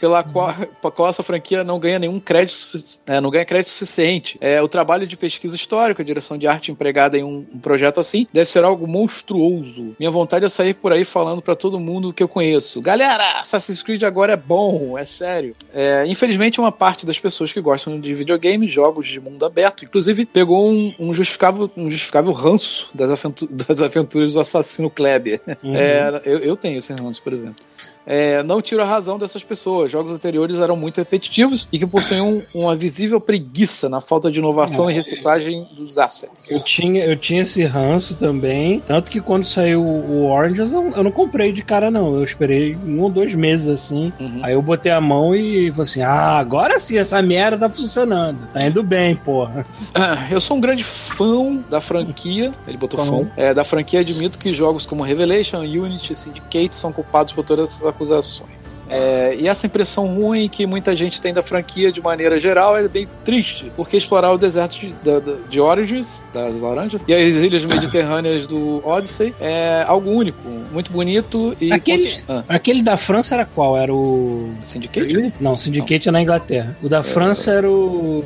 pela 0.00 0.22
qual, 0.22 0.54
pela 0.54 0.92
qual 0.92 1.08
essa 1.08 1.22
franquia 1.22 1.62
não 1.64 1.78
ganha 1.78 1.98
nenhum 1.98 2.20
crédito, 2.20 2.66
é, 3.06 3.20
não 3.20 3.30
ganha 3.30 3.44
crédito 3.44 3.70
suficiente. 3.70 4.36
É, 4.40 4.60
o 4.62 4.68
trabalho 4.68 5.06
de 5.06 5.16
pesquisa 5.16 5.56
histórica, 5.56 6.02
a 6.02 6.04
direção 6.04 6.36
de 6.38 6.46
arte 6.46 6.70
empregada 6.70 7.18
em 7.18 7.24
um, 7.24 7.46
um 7.52 7.58
projeto 7.58 8.00
assim, 8.00 8.26
deve 8.32 8.50
ser 8.50 8.64
algo 8.64 8.86
monstruoso. 8.86 9.94
Minha 9.98 10.10
vontade 10.10 10.44
é 10.44 10.48
sair 10.48 10.74
por 10.74 10.92
aí 10.92 11.04
falando 11.04 11.42
pra 11.42 11.54
todo 11.54 11.78
mundo 11.80 12.12
que 12.12 12.22
eu 12.22 12.28
conheço. 12.28 12.80
Galera, 12.80 13.40
Assassin's 13.40 13.82
Creed 13.82 14.02
agora 14.02 14.32
é 14.32 14.36
bom, 14.36 14.96
é 14.98 15.04
sério. 15.04 15.54
É, 15.72 16.04
infelizmente, 16.06 16.60
uma 16.60 16.72
parte 16.72 17.04
das 17.06 17.18
pessoas 17.18 17.52
que 17.52 17.60
gostam 17.60 18.00
de 18.00 18.14
videogame, 18.14 18.68
jogos 18.68 19.08
de 19.08 19.20
mundo 19.20 19.44
aberto, 19.44 19.84
inclusive 19.84 20.24
pegou 20.24 20.70
um, 20.70 20.94
um 20.98 21.14
justificável, 21.14 21.70
um 21.76 21.90
justificável 21.90 22.32
ranço 22.32 22.88
das, 22.94 23.10
aventu- 23.10 23.48
das 23.50 23.82
aventuras 23.82 24.34
do 24.34 24.40
assassino 24.40 24.90
Kleber. 24.90 25.40
É, 25.64 26.20
eu, 26.24 26.38
eu 26.38 26.56
tenho 26.56 26.78
esse 26.78 26.92
ranço, 26.92 27.22
por 27.22 27.32
exemplo. 27.32 27.64
É, 28.08 28.42
não 28.42 28.62
tiro 28.62 28.82
a 28.82 28.86
razão 28.86 29.18
dessas 29.18 29.44
pessoas. 29.44 29.92
Jogos 29.92 30.10
anteriores 30.10 30.58
eram 30.58 30.74
muito 30.74 30.96
repetitivos 30.96 31.68
e 31.70 31.78
que 31.78 31.86
possuíam 31.86 32.42
uma 32.54 32.74
visível 32.74 33.20
preguiça 33.20 33.86
na 33.88 34.00
falta 34.00 34.30
de 34.30 34.38
inovação 34.38 34.90
e 34.90 34.94
reciclagem 34.94 35.68
dos 35.76 35.98
assets. 35.98 36.50
Eu 36.50 36.64
tinha, 36.64 37.04
eu 37.04 37.16
tinha 37.16 37.42
esse 37.42 37.62
ranço 37.64 38.14
também. 38.14 38.80
Tanto 38.80 39.10
que 39.10 39.20
quando 39.20 39.44
saiu 39.44 39.82
o 39.84 40.30
Orange, 40.30 40.60
eu 40.60 40.66
não, 40.66 40.96
eu 40.96 41.04
não 41.04 41.10
comprei 41.10 41.52
de 41.52 41.62
cara, 41.62 41.90
não. 41.90 42.16
Eu 42.16 42.24
esperei 42.24 42.74
um 42.76 43.02
ou 43.02 43.10
dois 43.10 43.34
meses 43.34 43.68
assim. 43.68 44.10
Uhum. 44.18 44.40
Aí 44.42 44.54
eu 44.54 44.62
botei 44.62 44.90
a 44.90 45.00
mão 45.00 45.34
e 45.34 45.70
falei 45.70 45.82
assim: 45.82 46.00
ah, 46.00 46.38
agora 46.38 46.80
sim, 46.80 46.96
essa 46.96 47.20
merda 47.20 47.58
tá 47.58 47.68
funcionando. 47.68 48.38
Tá 48.54 48.64
indo 48.64 48.82
bem, 48.82 49.14
porra. 49.14 49.66
Ah, 49.94 50.28
Eu 50.30 50.40
sou 50.40 50.56
um 50.56 50.60
grande 50.60 50.82
fã 50.82 51.56
da 51.68 51.80
franquia. 51.80 52.52
Ele 52.66 52.76
botou 52.78 53.04
Fã. 53.04 53.24
fã. 53.24 53.30
É, 53.36 53.52
da 53.52 53.64
franquia, 53.64 54.00
admito 54.00 54.38
que 54.38 54.52
jogos 54.54 54.86
como 54.86 55.02
Revelation, 55.02 55.58
Unity 55.58 56.14
Syndicate 56.14 56.74
são 56.74 56.92
culpados 56.92 57.32
por 57.32 57.44
todas 57.44 57.70
essas 57.70 57.84
acusações. 57.98 58.86
É, 58.88 59.34
e 59.38 59.48
essa 59.48 59.66
impressão 59.66 60.06
ruim 60.06 60.48
que 60.48 60.64
muita 60.66 60.94
gente 60.94 61.20
tem 61.20 61.34
da 61.34 61.42
franquia 61.42 61.90
de 61.90 62.00
maneira 62.00 62.38
geral 62.38 62.76
é 62.76 62.86
bem 62.86 63.08
triste, 63.24 63.70
porque 63.76 63.96
explorar 63.96 64.30
o 64.32 64.38
deserto 64.38 64.78
de, 64.78 64.94
da- 65.04 65.20
de 65.50 65.60
Origins, 65.60 66.22
das 66.32 66.60
laranjas, 66.60 67.02
e 67.06 67.12
as 67.14 67.34
ilhas 67.36 67.64
mediterrâneas 67.64 68.46
do 68.46 68.80
Odyssey 68.86 69.34
é 69.40 69.84
algo 69.86 70.10
único, 70.10 70.38
muito 70.72 70.92
bonito 70.92 71.56
e. 71.60 71.72
Aquele- 71.72 71.98
consist- 72.04 72.22
Ah, 72.28 72.44
Aquele 72.48 72.82
da 72.82 72.96
França 72.96 73.34
era 73.34 73.44
qual? 73.44 73.76
Era 73.76 73.92
o. 73.92 74.52
Syndicate? 74.62 75.32
Não, 75.40 75.58
Syndicate 75.58 76.08
é 76.08 76.12
na 76.12 76.22
Inglaterra. 76.22 76.76
O 76.82 76.88
da 76.88 77.02
França 77.02 77.50
era 77.52 77.68
o. 77.70 78.22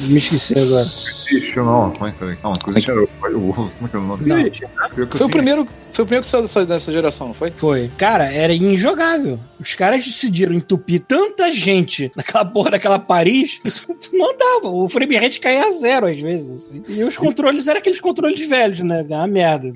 Me 0.00 0.18
esqueci 0.18 0.54
agora. 0.58 0.86
Bicho, 1.32 1.64
não. 1.64 1.90
Como 1.90 2.06
é 2.06 2.12
que 2.12 2.24
é? 2.24 2.36
Não, 2.42 2.54
Coisa 2.56 2.80
Cheirou. 2.80 3.04
O. 3.04 3.52
Como 3.52 3.70
é 3.84 3.88
que 3.88 3.96
é 3.96 3.98
o 3.98 4.02
nome? 4.02 4.26
Não. 4.26 5.06
Foi 5.10 5.26
o 5.26 5.30
primeiro. 5.30 5.68
Foi 5.92 6.04
o 6.04 6.06
primeiro 6.06 6.24
que 6.24 6.30
saiu 6.30 6.42
dessa, 6.42 6.64
dessa 6.64 6.92
geração, 6.92 7.28
não 7.28 7.34
foi? 7.34 7.50
Foi. 7.50 7.90
Cara, 7.98 8.24
era 8.24 8.52
injogável. 8.54 9.38
Os 9.60 9.74
caras 9.74 10.04
decidiram 10.04 10.54
entupir 10.54 11.00
tanta 11.00 11.52
gente 11.52 12.10
naquela 12.16 12.44
porra 12.44 12.70
daquela 12.70 12.98
Paris, 12.98 13.60
isso 13.62 13.86
não 14.12 14.36
dava. 14.36 14.68
O 14.68 14.88
frame 14.88 15.16
rate 15.16 15.38
caía 15.38 15.68
a 15.68 15.70
zero 15.70 16.06
às 16.06 16.18
vezes. 16.18 16.50
Assim. 16.50 16.82
E 16.88 17.04
os 17.04 17.18
controles 17.18 17.68
eram 17.68 17.78
aqueles 17.78 18.00
controles 18.00 18.46
velhos, 18.48 18.80
né? 18.80 19.00
Era 19.00 19.18
uma 19.18 19.26
merda. 19.26 19.72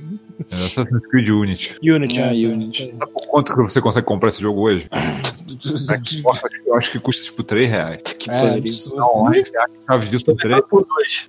Era 0.51 0.65
Assassin's 0.65 1.07
Creed 1.11 1.29
Unity. 1.29 1.79
Unity, 1.83 2.21
ah, 2.21 2.35
é, 2.35 2.47
Unity. 2.47 2.95
Sabe 2.99 3.13
por 3.13 3.27
quanto 3.27 3.55
que 3.55 3.63
você 3.63 3.81
consegue 3.81 4.07
comprar 4.07 4.31
esse 4.31 4.41
jogo 4.41 4.63
hoje? 4.63 4.89
eu 6.67 6.75
acho 6.75 6.91
que 6.91 6.99
custa 6.99 7.25
tipo 7.25 7.43
3 7.43 7.71
reais. 7.71 8.01
Que 8.19 8.31
é, 8.31 8.41
pariu. 8.41 8.73
Não, 8.97 9.25
você 9.27 9.57
acha 9.57 9.69
que 9.69 9.79
tá 9.87 9.99
disso 9.99 10.25
por 10.25 10.37
3? 10.37 10.61
Por 10.69 10.87
2. 10.87 11.29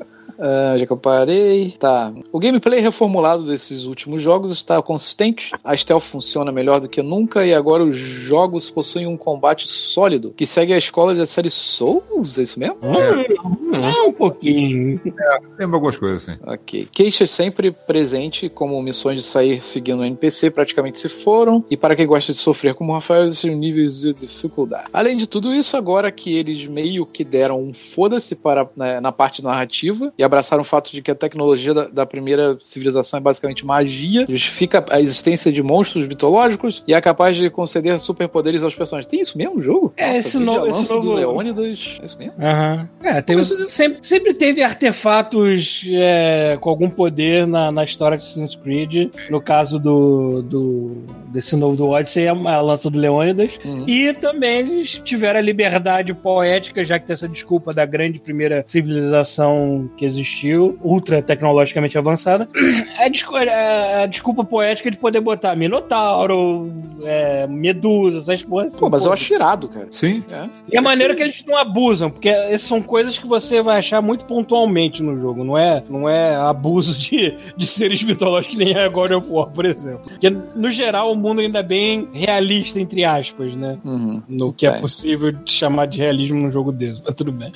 Ah, 0.41 0.75
já 0.75 0.85
que 0.87 0.91
eu 0.91 0.97
parei. 0.97 1.75
Tá. 1.77 2.11
O 2.31 2.39
gameplay 2.39 2.79
reformulado 2.79 3.43
desses 3.43 3.85
últimos 3.85 4.23
jogos 4.23 4.51
está 4.51 4.81
consistente, 4.81 5.51
a 5.63 5.77
stealth 5.77 6.01
funciona 6.01 6.51
melhor 6.51 6.79
do 6.79 6.89
que 6.89 7.03
nunca 7.03 7.45
e 7.45 7.53
agora 7.53 7.83
os 7.83 7.95
jogos 7.95 8.69
possuem 8.69 9.05
um 9.05 9.15
combate 9.15 9.67
sólido 9.67 10.33
que 10.35 10.45
segue 10.45 10.73
a 10.73 10.77
escola 10.77 11.13
da 11.13 11.25
série 11.25 11.49
Souls, 11.49 12.39
é 12.39 12.41
isso 12.41 12.59
mesmo? 12.59 12.77
É, 12.81 13.99
é 13.99 14.01
um 14.01 14.11
pouquinho. 14.11 14.99
É, 15.05 15.39
lembra 15.59 15.77
algumas 15.77 15.97
coisas 15.97 16.27
assim. 16.27 16.39
Ok. 16.45 16.87
Queixas 16.91 17.29
sempre 17.29 17.71
presente, 17.71 18.49
como 18.49 18.81
missões 18.81 19.17
de 19.17 19.23
sair 19.23 19.63
seguindo 19.63 19.99
o 19.99 20.05
NPC, 20.05 20.49
praticamente 20.49 20.97
se 20.97 21.07
foram. 21.07 21.63
E 21.69 21.77
para 21.77 21.95
quem 21.95 22.07
gosta 22.07 22.33
de 22.33 22.39
sofrer 22.39 22.73
como 22.73 22.91
o 22.91 22.95
Rafael, 22.95 23.23
existem 23.23 23.55
níveis 23.55 24.01
de 24.01 24.13
dificuldade. 24.13 24.87
Além 24.91 25.15
de 25.15 25.27
tudo 25.27 25.53
isso, 25.53 25.77
agora 25.77 26.11
que 26.11 26.35
eles 26.35 26.65
meio 26.65 27.05
que 27.05 27.23
deram 27.23 27.61
um 27.61 27.73
foda-se 27.73 28.35
para, 28.35 28.67
né, 28.75 28.99
na 28.99 29.11
parte 29.11 29.43
narrativa 29.43 30.11
e 30.17 30.23
a 30.23 30.29
abraçaram 30.31 30.61
o 30.61 30.65
fato 30.65 30.91
de 30.91 31.01
que 31.01 31.11
a 31.11 31.15
tecnologia 31.15 31.73
da, 31.73 31.87
da 31.87 32.05
primeira 32.05 32.57
civilização 32.63 33.17
é 33.17 33.21
basicamente 33.21 33.65
magia, 33.65 34.25
justifica 34.29 34.85
a 34.89 35.01
existência 35.01 35.51
de 35.51 35.61
monstros 35.61 36.07
mitológicos 36.07 36.81
e 36.87 36.93
é 36.93 37.01
capaz 37.01 37.35
de 37.35 37.49
conceder 37.49 37.99
superpoderes 37.99 38.63
aos 38.63 38.73
personagens. 38.73 39.09
Tem 39.11 39.19
isso 39.19 39.37
mesmo 39.37 39.55
no 39.55 39.61
jogo? 39.61 39.93
É, 39.97 40.17
esse 40.17 40.37
vídeo 40.37 40.45
novo- 40.53 40.67
esse 40.67 40.77
lança 40.79 40.93
novo- 40.95 41.07
do 41.09 41.13
Leônidas. 41.15 41.97
É 42.01 42.05
isso 42.05 42.17
mesmo? 42.17 42.33
Aham. 42.39 42.89
É, 43.03 43.21
tem, 43.21 43.37
sempre, 43.67 43.99
sempre 44.01 44.33
teve 44.33 44.63
artefatos 44.63 45.83
é, 45.91 46.57
com 46.61 46.69
algum 46.69 46.89
poder 46.89 47.45
na, 47.45 47.71
na 47.71 47.83
história 47.83 48.17
de 48.17 48.23
Assassin's 48.23 48.55
Creed. 48.55 49.09
No 49.29 49.41
caso 49.41 49.77
do, 49.79 50.41
do 50.41 50.97
desse 51.27 51.55
novo 51.55 51.75
do 51.75 51.87
Odyssey, 51.89 52.27
a, 52.27 52.31
a 52.31 52.61
lança 52.61 52.89
do 52.89 52.97
Leônidas. 52.97 53.59
Uhum. 53.65 53.87
E 53.87 54.13
também 54.13 54.59
eles 54.59 55.01
tiveram 55.03 55.39
a 55.39 55.41
liberdade 55.41 56.13
poética, 56.13 56.83
já 56.85 56.97
que 56.99 57.05
tem 57.05 57.13
essa 57.13 57.27
desculpa 57.27 57.73
da 57.73 57.85
grande 57.85 58.19
primeira 58.19 58.63
civilização 58.67 59.89
que 59.97 60.05
existiu, 60.21 60.77
ultra 60.81 61.21
tecnologicamente 61.21 61.97
avançada. 61.97 62.47
A, 62.97 63.07
descu- 63.07 63.35
a- 63.35 64.05
desculpa 64.05 64.43
poética 64.43 64.91
de 64.91 64.97
poder 64.97 65.21
botar 65.21 65.55
Minotauro, 65.55 66.71
é, 67.03 67.47
Medusa, 67.47 68.19
essas 68.19 68.43
porras. 68.43 68.79
Pô, 68.79 68.89
mas 68.89 69.03
eu 69.03 69.09
pô, 69.09 69.13
acho 69.13 69.33
irado, 69.33 69.67
cara. 69.67 69.87
Sim. 69.91 70.23
É. 70.31 70.47
e 70.71 70.77
a 70.77 70.81
maneira 70.81 71.15
que 71.15 71.23
eles 71.23 71.43
não 71.47 71.57
abusam, 71.57 72.09
porque 72.09 72.29
essas 72.29 72.63
são 72.63 72.81
coisas 72.81 73.17
que 73.17 73.25
você 73.27 73.61
vai 73.61 73.79
achar 73.79 74.01
muito 74.01 74.25
pontualmente 74.25 75.01
no 75.01 75.19
jogo, 75.19 75.43
não 75.43 75.57
é, 75.57 75.83
não 75.89 76.07
é 76.07 76.35
abuso 76.35 76.97
de, 76.97 77.33
de 77.57 77.65
seres 77.65 78.03
mitológicos 78.03 78.55
que 78.57 78.63
nem 78.63 78.75
é 78.75 78.87
God 78.89 79.11
of 79.11 79.27
War, 79.29 79.47
por 79.47 79.65
exemplo. 79.65 80.01
Porque, 80.09 80.29
no 80.29 80.69
geral, 80.69 81.11
o 81.11 81.15
mundo 81.15 81.41
ainda 81.41 81.59
é 81.59 81.63
bem 81.63 82.07
realista, 82.13 82.79
entre 82.79 83.03
aspas, 83.03 83.55
né? 83.55 83.77
Uhum. 83.83 84.21
No 84.27 84.53
que 84.53 84.67
é 84.67 84.71
É. 84.71 84.79
possível 84.79 85.33
chamar 85.45 85.87
de 85.87 85.99
realismo 85.99 86.39
num 86.39 86.51
jogo 86.51 86.71
desse. 86.71 87.01
Mas 87.05 87.15
tudo 87.15 87.31
bem. 87.31 87.51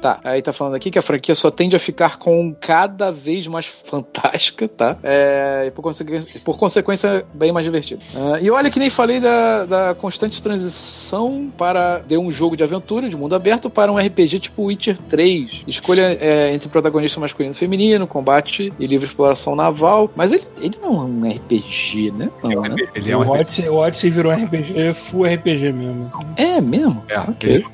Tá, 0.00 0.18
aí 0.22 0.40
tá 0.40 0.52
falando 0.52 0.74
aqui 0.74 0.90
que 0.90 0.98
a 0.98 1.02
franquia 1.02 1.34
só 1.34 1.50
tende 1.50 1.74
a 1.74 1.78
ficar 1.78 2.18
com 2.18 2.54
cada 2.60 3.10
vez 3.10 3.46
mais 3.48 3.66
fantástica, 3.84 4.68
tá? 4.68 4.96
É, 5.02 5.64
e 5.66 5.70
por 5.70 5.82
consequência, 5.82 6.40
por 6.44 6.56
consequência, 6.58 7.24
bem 7.34 7.52
mais 7.52 7.64
divertida. 7.64 8.00
Ah, 8.16 8.38
e 8.40 8.50
olha 8.50 8.70
que 8.70 8.78
nem 8.78 8.90
falei 8.90 9.18
da, 9.20 9.64
da 9.64 9.94
constante 9.94 10.42
transição 10.42 11.50
para 11.56 11.98
de 11.98 12.16
um 12.16 12.30
jogo 12.30 12.56
de 12.56 12.62
aventura, 12.62 13.08
de 13.08 13.16
mundo 13.16 13.34
aberto, 13.34 13.68
para 13.68 13.90
um 13.92 13.96
RPG 13.98 14.38
tipo 14.40 14.64
Witcher 14.64 14.96
3. 14.98 15.64
Escolha 15.66 16.16
é, 16.20 16.52
entre 16.54 16.68
protagonista 16.68 17.18
masculino 17.20 17.52
e 17.52 17.56
feminino, 17.56 18.06
combate 18.06 18.72
e 18.78 18.86
livre 18.86 19.06
exploração 19.06 19.54
naval. 19.56 20.10
Mas 20.14 20.32
ele, 20.32 20.44
ele 20.60 20.78
não 20.80 20.90
é 20.94 21.04
um 21.04 21.28
RPG, 21.34 22.12
né? 22.12 22.30
Não, 22.42 22.62
né? 22.62 22.76
Ele 22.94 23.10
é 23.10 23.16
o 23.16 23.22
um 23.22 23.28
Odyssey, 23.30 23.68
o 23.68 23.74
Odyssey 23.76 24.10
virou 24.10 24.32
RPG, 24.32 24.94
full 24.94 25.24
RPG 25.26 25.72
mesmo. 25.72 26.10
É 26.36 26.60
mesmo? 26.60 27.02
É, 27.08 27.18
Ok. 27.18 27.50
ele- 27.54 27.64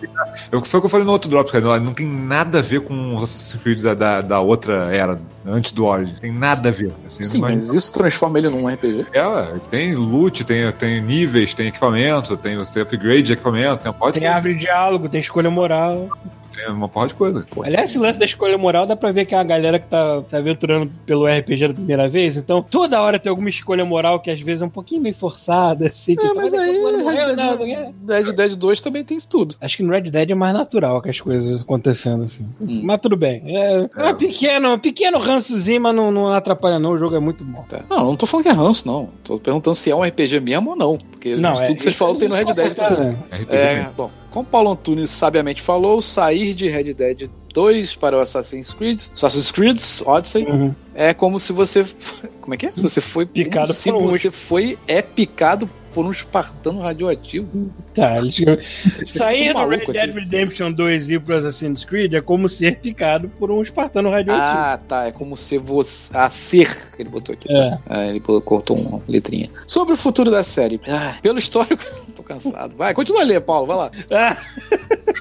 eu, 0.51 0.65
foi 0.65 0.79
o 0.79 0.81
que 0.83 0.87
eu 0.87 0.91
falei 0.91 1.07
no 1.07 1.13
outro 1.13 1.29
Drops, 1.29 1.53
cara. 1.53 1.81
Não 1.81 1.93
tem 1.93 2.07
nada 2.15 2.61
a 2.61 2.63
ver 2.63 2.81
com 2.81 3.17
os 3.17 3.25
Assassin's 3.25 3.63
Creed 3.63 3.83
da, 3.83 3.95
da, 3.95 4.21
da 4.21 4.41
outra 4.41 4.95
era, 4.95 5.21
antes 5.45 5.73
do 5.73 5.85
Origin. 5.85 6.15
Tem 6.21 6.33
nada 6.33 6.69
a 6.69 6.73
ver. 6.73 6.93
Assim, 7.07 7.27
Sim, 7.27 7.39
mas 7.39 7.73
isso 7.73 7.93
transforma 7.93 8.39
ele 8.39 8.49
num 8.49 8.69
RPG. 8.69 9.07
É, 9.13 9.59
tem 9.71 9.95
loot, 9.95 10.45
tem, 10.45 10.71
tem 10.73 11.03
níveis, 11.03 11.53
tem 11.55 11.69
equipamento, 11.69 12.37
tem, 12.37 12.57
você 12.57 12.73
tem 12.73 12.83
upgrade 12.83 13.23
de 13.23 13.33
equipamento, 13.35 13.83
tem 13.83 13.91
uma 13.91 13.99
porra 13.99 14.13
de, 14.13 14.21
Tem 14.21 14.29
árvore 14.29 14.55
de 14.55 14.61
diálogo, 14.61 15.09
tem 15.09 15.21
escolha 15.21 15.51
moral. 15.51 16.09
Tem 16.55 16.69
uma 16.71 16.89
porra 16.89 17.09
de 17.09 17.15
coisa. 17.15 17.47
Aliás, 17.63 17.91
esse 17.91 17.99
lance 17.99 18.19
da 18.19 18.25
escolha 18.25 18.57
moral 18.57 18.87
dá 18.87 18.97
pra 18.97 19.13
ver 19.13 19.25
que 19.25 19.35
é 19.35 19.39
uma 19.39 19.45
galera 19.45 19.79
que 19.79 19.87
tá, 19.87 20.23
tá 20.23 20.39
aventurando 20.39 20.91
pelo 21.05 21.27
RPG 21.27 21.69
da 21.69 21.75
primeira 21.75 22.09
vez. 22.09 22.37
Então, 22.37 22.63
toda 22.63 23.01
hora 23.01 23.19
tem 23.19 23.31
alguma 23.31 23.49
escolha 23.49 23.85
moral 23.85 24.21
que 24.21 24.31
às 24.31 24.41
vezes 24.41 24.63
é 24.63 24.67
um 24.67 24.71
pouquinho 24.71 25.03
meio 25.03 25.15
forçada, 25.15 25.87
assim. 25.89 26.13
É, 26.13 26.17
tipo, 26.17 26.35
mas 26.37 26.55
"Ah, 26.55 26.61
aí 26.61 26.73
Red 26.73 27.27
Dead, 27.27 27.37
não". 27.37 27.95
Dead 28.03 28.33
Dead 28.35 28.57
2 28.57 28.81
também 28.81 29.05
tem 29.05 29.17
isso 29.17 29.27
tudo. 29.29 29.57
Acho 29.61 29.77
que 29.77 29.83
no 29.83 29.93
Red 29.93 30.03
Dead 30.03 30.31
é 30.31 30.35
mais 30.35 30.55
natural 30.55 31.01
que 31.03 31.11
as 31.11 31.21
coisas 31.21 31.63
acontecendo 31.63 32.25
assim. 32.25 32.47
Hum. 32.61 32.83
Mas 32.85 33.01
tudo 33.01 33.17
bem. 33.17 33.43
É, 33.57 33.89
é 33.97 34.09
um 34.09 34.15
pequeno, 34.15 34.79
pequeno 34.79 35.19
rançozinho, 35.19 35.81
mas 35.81 35.95
não, 35.95 36.11
não 36.11 36.33
atrapalha 36.33 36.79
não. 36.79 36.93
O 36.93 36.99
jogo 36.99 37.17
é 37.17 37.21
muito 37.21 37.45
bom. 37.45 37.65
Tá. 37.69 37.81
Não, 37.89 38.05
não 38.05 38.17
tô 38.17 38.27
falando 38.27 38.45
que 38.45 38.51
é 38.51 38.53
ranço, 38.53 38.87
não. 38.87 39.09
Tô 39.23 39.39
perguntando 39.39 39.75
se 39.75 39.91
é 39.91 39.97
um 39.97 40.03
RPG 40.03 40.41
mesmo 40.41 40.71
ou 40.71 40.77
não. 40.77 40.99
Porque 41.25 41.41
Não, 41.41 41.53
isso 41.53 41.63
é, 41.63 41.67
tudo 41.67 41.77
que 41.77 41.83
vocês 41.83 41.97
falaram 41.97 42.19
tem 42.19 42.29
no 42.29 42.35
Red 42.35 42.53
Dead 42.53 42.75
tá, 42.75 42.89
também. 42.91 43.13
né? 43.13 43.19
É, 43.49 43.77
mesmo. 43.77 43.93
bom, 43.97 44.11
como 44.31 44.45
Paulo 44.45 44.73
Antunes 44.73 45.09
sabiamente 45.11 45.63
falou, 45.63 46.03
sair 46.03 46.53
de 46.53 46.69
Red 46.69 46.93
Dead 46.93 47.31
2 47.55 47.97
para 47.97 48.19
o 48.19 48.21
Assassin's 48.21 48.75
Creed, 48.75 49.01
Assassin's 49.15 49.51
Creed 49.51 49.81
Odyssey, 50.05 50.45
Uhum. 50.45 50.75
é 50.95 51.15
como 51.15 51.39
se 51.39 51.53
você. 51.53 51.85
Como 52.43 52.53
é 52.53 52.59
que 52.59 52.67
é? 52.67 52.73
Se 52.73 52.83
você 52.83 53.01
foi 53.01 53.25
Picado 53.25 53.73
se 53.73 53.91
por 53.91 54.03
um 54.03 54.11
você 54.11 54.31
foi 54.31 54.77
é 54.87 55.01
picado 55.01 55.71
por 55.95 56.05
um 56.05 56.11
espartano 56.11 56.81
radioativo. 56.81 57.71
Tá, 57.95 58.19
eles... 58.19 58.37
sair 59.09 59.55
do 59.55 59.67
Red 59.67 59.87
Dead 59.87 60.11
aqui. 60.11 60.19
Redemption 60.21 60.73
2 60.73 61.11
e 61.11 61.19
pro 61.19 61.37
Assassin's 61.37 61.85
Creed 61.85 62.15
é 62.15 62.21
como 62.21 62.49
ser 62.49 62.81
picado 62.81 63.29
por 63.29 63.51
um 63.51 63.63
espartano 63.63 64.11
radioativo. 64.11 64.47
Ah, 64.47 64.79
tá. 64.89 65.07
É 65.07 65.13
como 65.13 65.37
se 65.37 65.57
você. 65.59 66.15
A 66.17 66.29
ser. 66.29 66.69
Ele 66.99 67.09
botou 67.09 67.33
aqui. 67.33 67.51
É. 67.53 67.79
Ah, 67.87 68.07
ele 68.07 68.21
cortou 68.21 68.77
uma 68.77 69.01
letrinha. 69.09 69.49
Sobre 69.67 69.95
o 69.95 69.97
futuro 69.97 70.31
da 70.31 70.43
série. 70.43 70.81
Ah, 70.89 71.17
pelo 71.23 71.39
histórico. 71.39 71.85
Tô 72.15 72.23
cansado. 72.23 72.77
Vai, 72.77 72.93
continua 72.95 73.23
a 73.23 73.25
ler, 73.25 73.41
Paulo. 73.41 73.67
Vai 73.67 73.77
lá. 73.77 73.91
Ah, 74.13 74.37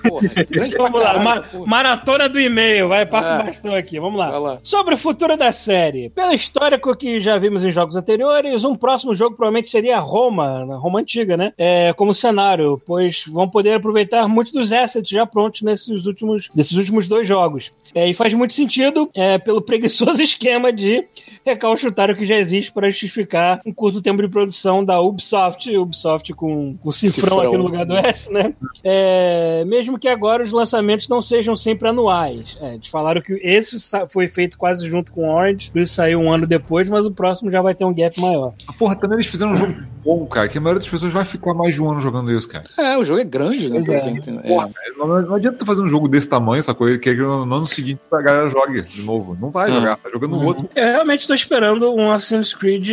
Porra, 0.07 0.27
grande 0.49 0.75
vamos 0.75 0.99
lá, 0.99 1.05
caralho, 1.07 1.23
ma- 1.23 1.35
essa 1.37 1.41
porra. 1.43 1.65
maratona 1.65 2.27
do 2.29 2.37
e-mail, 2.39 2.89
vai, 2.89 3.05
passa 3.05 3.35
É. 3.35 3.39
o 3.39 3.43
bastão 3.45 3.73
aqui, 3.75 3.99
vamos 3.99 4.19
lá. 4.19 4.31
Vai 4.31 4.39
lá. 4.39 4.59
Sobre 4.61 4.95
o 4.95 4.97
futuro 4.97 5.37
da 5.37 5.53
série. 5.53 6.09
Pelo 6.09 6.33
histórico 6.33 6.93
que 6.95 7.19
já 7.21 7.37
vimos 7.37 7.63
em 7.63 7.71
jogos 7.71 7.95
anteriores, 7.95 8.65
um 8.65 8.75
próximo 8.75 9.15
jogo 9.15 9.35
provavelmente 9.35 9.69
seria 9.69 9.99
Roma, 9.99 10.62
na 10.65 10.77
Roma 10.77 10.99
antiga, 10.99 11.37
né? 11.37 11.53
É, 11.57 11.93
como 11.93 12.13
cenário, 12.13 12.81
pois 12.85 13.23
vão 13.27 13.47
poder 13.49 13.73
aproveitar 13.73 14.27
muitos 14.27 14.53
dos 14.53 14.71
assets 14.71 15.09
já 15.09 15.25
prontos 15.25 15.61
nesses 15.61 16.05
últimos, 16.05 16.49
desses 16.53 16.73
últimos 16.73 17.07
dois 17.07 17.27
jogos. 17.27 17.73
É, 17.93 18.07
e 18.07 18.13
faz 18.13 18.33
muito 18.33 18.53
sentido 18.53 19.09
é, 19.13 19.37
pelo 19.37 19.61
preguiçoso 19.63 20.21
esquema 20.21 20.71
de 20.71 21.05
recalchutar 21.45 22.09
o 22.09 22.15
que 22.15 22.25
já 22.25 22.35
existe 22.35 22.71
para 22.71 22.89
justificar 22.89 23.59
um 23.65 23.73
curto 23.73 24.01
tempo 24.01 24.21
de 24.21 24.27
produção 24.27 24.83
da 24.83 24.99
Ubisoft, 24.99 25.75
Ubisoft 25.75 26.33
com, 26.33 26.75
com 26.77 26.91
cifrão, 26.91 27.37
Cifrão. 27.37 27.47
aqui 27.47 27.57
no 27.57 27.63
lugar 27.63 27.85
do 27.85 27.95
S, 27.95 28.31
né? 28.31 28.53
É, 28.83 29.63
mesmo 29.65 29.99
que 29.99 30.07
agora 30.07 30.43
os 30.43 30.51
lançamentos 30.51 31.07
não 31.07 31.21
sejam 31.21 31.55
sempre 31.55 31.89
anuais. 31.89 32.57
É, 32.61 32.73
eles 32.73 32.87
falaram 32.87 33.21
que 33.21 33.33
esse 33.43 33.77
foi 34.09 34.27
feito 34.27 34.57
quase 34.57 34.87
junto 34.87 35.11
com 35.11 35.27
o 35.27 35.33
Orange, 35.33 35.71
por 35.71 35.81
isso 35.81 35.93
saiu 35.93 36.19
um 36.19 36.31
ano 36.31 36.47
depois, 36.47 36.87
mas 36.87 37.05
o 37.05 37.11
próximo 37.11 37.51
já 37.51 37.61
vai 37.61 37.75
ter 37.75 37.85
um 37.85 37.93
gap 37.93 38.19
maior. 38.19 38.53
Porra, 38.77 38.95
também 38.95 39.17
eles 39.17 39.27
fizeram 39.27 39.53
um 39.53 39.57
jogo 39.57 39.93
bom, 40.03 40.25
cara, 40.25 40.47
que 40.53 40.57
a 40.59 40.61
maioria 40.61 40.79
das 40.81 40.89
pessoas 40.89 41.11
vai 41.11 41.25
ficar 41.25 41.53
mais 41.55 41.73
de 41.73 41.81
um 41.81 41.89
ano 41.89 41.99
jogando 41.99 42.31
isso, 42.31 42.47
cara. 42.47 42.63
É, 42.77 42.95
o 42.97 43.03
jogo 43.03 43.19
é 43.19 43.23
grande, 43.23 43.69
né? 43.69 43.81
É. 43.89 44.09
entendo. 44.11 44.39
É. 44.43 44.47
Porra, 44.47 44.69
não, 44.97 45.07
não 45.23 45.35
adianta 45.35 45.57
tu 45.57 45.65
fazer 45.65 45.81
um 45.81 45.87
jogo 45.87 46.07
desse 46.07 46.29
tamanho, 46.29 46.59
essa 46.59 46.73
coisa, 46.75 46.97
que 46.99 47.11
no 47.13 47.43
no 47.45 47.55
ano 47.55 47.67
seguinte 47.67 47.99
a 48.11 48.21
galera 48.21 48.49
jogue 48.49 48.81
de 48.81 49.01
novo. 49.01 49.35
Não 49.39 49.49
vai 49.49 49.71
Hum. 49.71 49.75
jogar, 49.75 49.97
tá 49.97 50.09
jogando 50.11 50.31
no 50.37 50.45
outro. 50.45 50.69
Eu 50.75 50.83
realmente 50.83 51.27
tô 51.27 51.33
esperando 51.33 51.91
um 51.93 52.11
Assassin's 52.11 52.53
Creed 52.53 52.87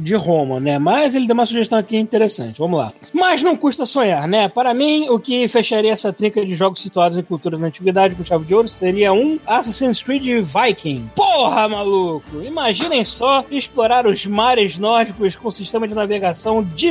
de 0.00 0.14
Roma, 0.14 0.58
né? 0.58 0.78
Mas 0.78 1.14
ele 1.14 1.26
deu 1.26 1.34
uma 1.34 1.44
sugestão 1.44 1.78
aqui 1.78 1.96
interessante. 1.98 2.58
Vamos 2.58 2.78
lá. 2.78 2.92
Mas 3.12 3.42
não 3.42 3.54
custa 3.56 3.84
sonhar, 3.84 4.26
né? 4.26 4.48
Para 4.48 4.72
mim, 4.72 5.08
o 5.10 5.18
que 5.18 5.46
fecharia 5.48 5.92
essa 5.92 6.12
trinca 6.12 6.44
de 6.44 6.54
jogos 6.54 6.80
situados 6.80 7.18
em 7.18 7.22
culturas 7.22 7.60
da 7.60 7.66
antiguidade 7.66 8.14
com 8.14 8.24
chave 8.24 8.44
de 8.46 8.54
ouro 8.54 8.68
seria 8.68 9.12
um 9.12 9.38
Assassin's 9.46 10.02
Creed 10.02 10.42
Viking. 10.44 11.10
Porra, 11.14 11.68
maluco! 11.68 12.42
Imaginem 12.42 13.04
só 13.04 13.44
explorar 13.50 14.06
os 14.06 14.24
mares 14.26 14.78
nórdicos 14.78 15.36
com 15.36 15.50
sistema 15.50 15.86
de 15.86 15.94
navegação 15.94 16.62
de 16.62 16.85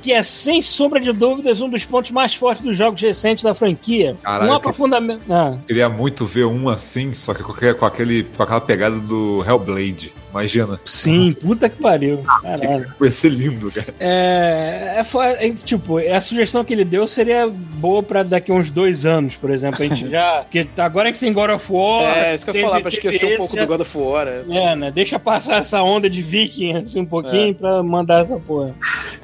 que 0.00 0.12
é 0.12 0.22
sem 0.22 0.60
sombra 0.60 1.00
de 1.00 1.12
dúvidas 1.12 1.60
um 1.60 1.68
dos 1.68 1.84
pontos 1.84 2.10
mais 2.10 2.34
fortes 2.34 2.64
dos 2.64 2.76
jogos 2.76 3.00
recentes 3.00 3.44
da 3.44 3.54
franquia. 3.54 4.16
Caralho, 4.22 4.50
um 4.50 4.54
aprofundamento. 4.54 5.22
Ah. 5.30 5.56
Queria 5.66 5.88
muito 5.88 6.24
ver 6.24 6.44
um 6.44 6.68
assim, 6.68 7.12
só 7.12 7.34
que 7.34 7.42
com 7.42 7.84
aquele, 7.86 8.24
com 8.24 8.42
aquela 8.42 8.60
pegada 8.60 8.98
do 8.98 9.44
Hellblade. 9.46 10.12
Imagina. 10.36 10.80
Sim, 10.84 11.32
puta 11.32 11.68
que 11.68 11.80
pariu. 11.80 12.22
Caralho. 12.42 12.92
Vai 13.00 13.10
ser 13.10 13.30
lindo, 13.30 13.70
cara. 13.70 13.94
É, 13.98 14.96
é, 14.98 15.04
fo- 15.04 15.22
é, 15.22 15.50
tipo, 15.50 15.98
a 15.98 16.20
sugestão 16.20 16.64
que 16.64 16.72
ele 16.74 16.84
deu 16.84 17.06
seria 17.08 17.48
boa 17.48 18.02
pra 18.02 18.22
daqui 18.22 18.52
a 18.52 18.54
uns 18.54 18.70
dois 18.70 19.04
anos, 19.06 19.36
por 19.36 19.50
exemplo. 19.50 19.82
A 19.82 19.86
gente 19.88 20.08
já. 20.10 20.42
Porque 20.42 20.66
agora 20.78 21.12
que 21.12 21.18
tem 21.18 21.32
God 21.32 21.50
of 21.50 21.72
War. 21.72 22.02
É, 22.16 22.34
isso 22.34 22.44
que 22.44 22.50
eu 22.50 22.54
ia 22.56 22.66
falar, 22.66 22.80
pra 22.80 22.90
esquecer 22.90 23.24
um 23.24 23.28
esse, 23.28 23.36
pouco 23.38 23.56
já- 23.56 23.62
do 23.62 23.68
God 23.68 23.80
of 23.80 23.98
War. 23.98 24.26
é. 24.28 24.42
É, 24.50 24.76
né? 24.76 24.90
Deixa 24.90 25.18
passar 25.18 25.58
essa 25.58 25.82
onda 25.82 26.08
de 26.10 26.20
viking, 26.22 26.76
assim, 26.76 27.00
um 27.00 27.06
pouquinho, 27.06 27.50
É. 27.50 27.54
pra 27.54 27.82
mandar 27.82 28.20
essa 28.22 28.36
porra. 28.38 28.74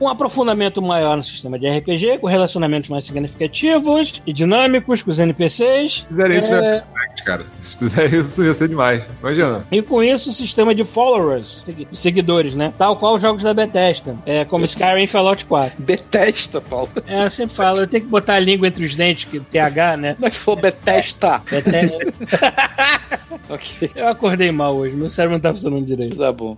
Um 0.00 0.08
aprofundamento 0.08 0.80
maior 0.82 1.16
no 1.16 1.22
sistema 1.22 1.58
de 1.58 1.68
RPG, 1.68 2.18
com 2.18 2.26
relacionamentos 2.26 2.88
mais 2.88 3.04
significativos 3.04 4.20
e 4.26 4.32
dinâmicos 4.32 5.02
com 5.02 5.10
os 5.10 5.18
NPCs. 5.18 5.92
Se 6.02 6.06
fizerem 6.06 6.38
isso, 6.38 6.52
É. 6.54 6.76
é 6.78 6.82
cara. 7.24 7.44
Se 7.60 7.76
fizerem 7.78 8.20
isso, 8.20 8.42
ia 8.42 8.54
ser 8.54 8.68
demais. 8.68 9.02
Imagina. 9.20 9.64
E 9.70 9.80
com 9.82 10.02
isso, 10.02 10.30
o 10.30 10.32
sistema 10.32 10.74
de 10.74 10.84
followers, 11.02 11.62
segui- 11.64 11.88
seguidores, 11.92 12.54
né? 12.54 12.72
Tal 12.78 12.96
qual 12.96 13.14
os 13.14 13.20
jogos 13.22 13.42
da 13.42 13.52
Bethesda, 13.52 14.16
é, 14.24 14.44
como 14.44 14.64
Skyrim 14.64 15.02
e 15.04 15.06
Fallout 15.08 15.44
4. 15.46 15.82
Betesta, 15.82 16.60
Paulo. 16.60 16.88
É, 17.06 17.24
eu 17.24 17.30
sempre 17.30 17.54
falo, 17.56 17.78
eu 17.80 17.86
tenho 17.88 18.04
que 18.04 18.10
botar 18.10 18.34
a 18.34 18.38
língua 18.38 18.68
entre 18.68 18.84
os 18.84 18.94
dentes, 18.94 19.24
que 19.24 19.40
TH, 19.40 19.96
né? 19.96 20.16
Que 20.20 20.30
se 20.30 20.40
for 20.40 20.54
Betesta? 20.56 21.42
Bethesda. 21.50 21.98
ok, 23.50 23.90
Eu 23.96 24.08
acordei 24.08 24.52
mal 24.52 24.76
hoje, 24.76 24.94
meu 24.94 25.10
cérebro 25.10 25.36
não 25.36 25.40
tá 25.40 25.52
funcionando 25.52 25.84
direito. 25.84 26.16
tá 26.16 26.30
bom. 26.32 26.56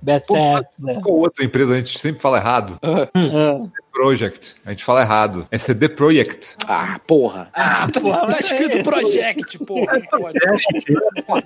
Bethesda. 0.00 1.00
Qual 1.02 1.16
outra 1.18 1.44
empresa 1.44 1.74
a 1.74 1.76
gente 1.76 1.98
sempre 1.98 2.20
fala 2.22 2.38
errado? 2.38 2.78
Ah, 2.82 3.60
Project. 3.92 4.56
A 4.64 4.70
gente 4.70 4.84
fala 4.84 5.02
errado. 5.02 5.46
É 5.50 5.58
CD 5.58 5.88
Projekt. 5.88 6.56
Ah, 6.66 6.98
porra. 7.06 7.50
Ah, 7.52 7.86
porra, 7.92 8.26
Tá 8.28 8.38
escrito 8.38 8.82
Project, 8.82 9.58
porra. 9.58 10.00
pode. 10.10 10.38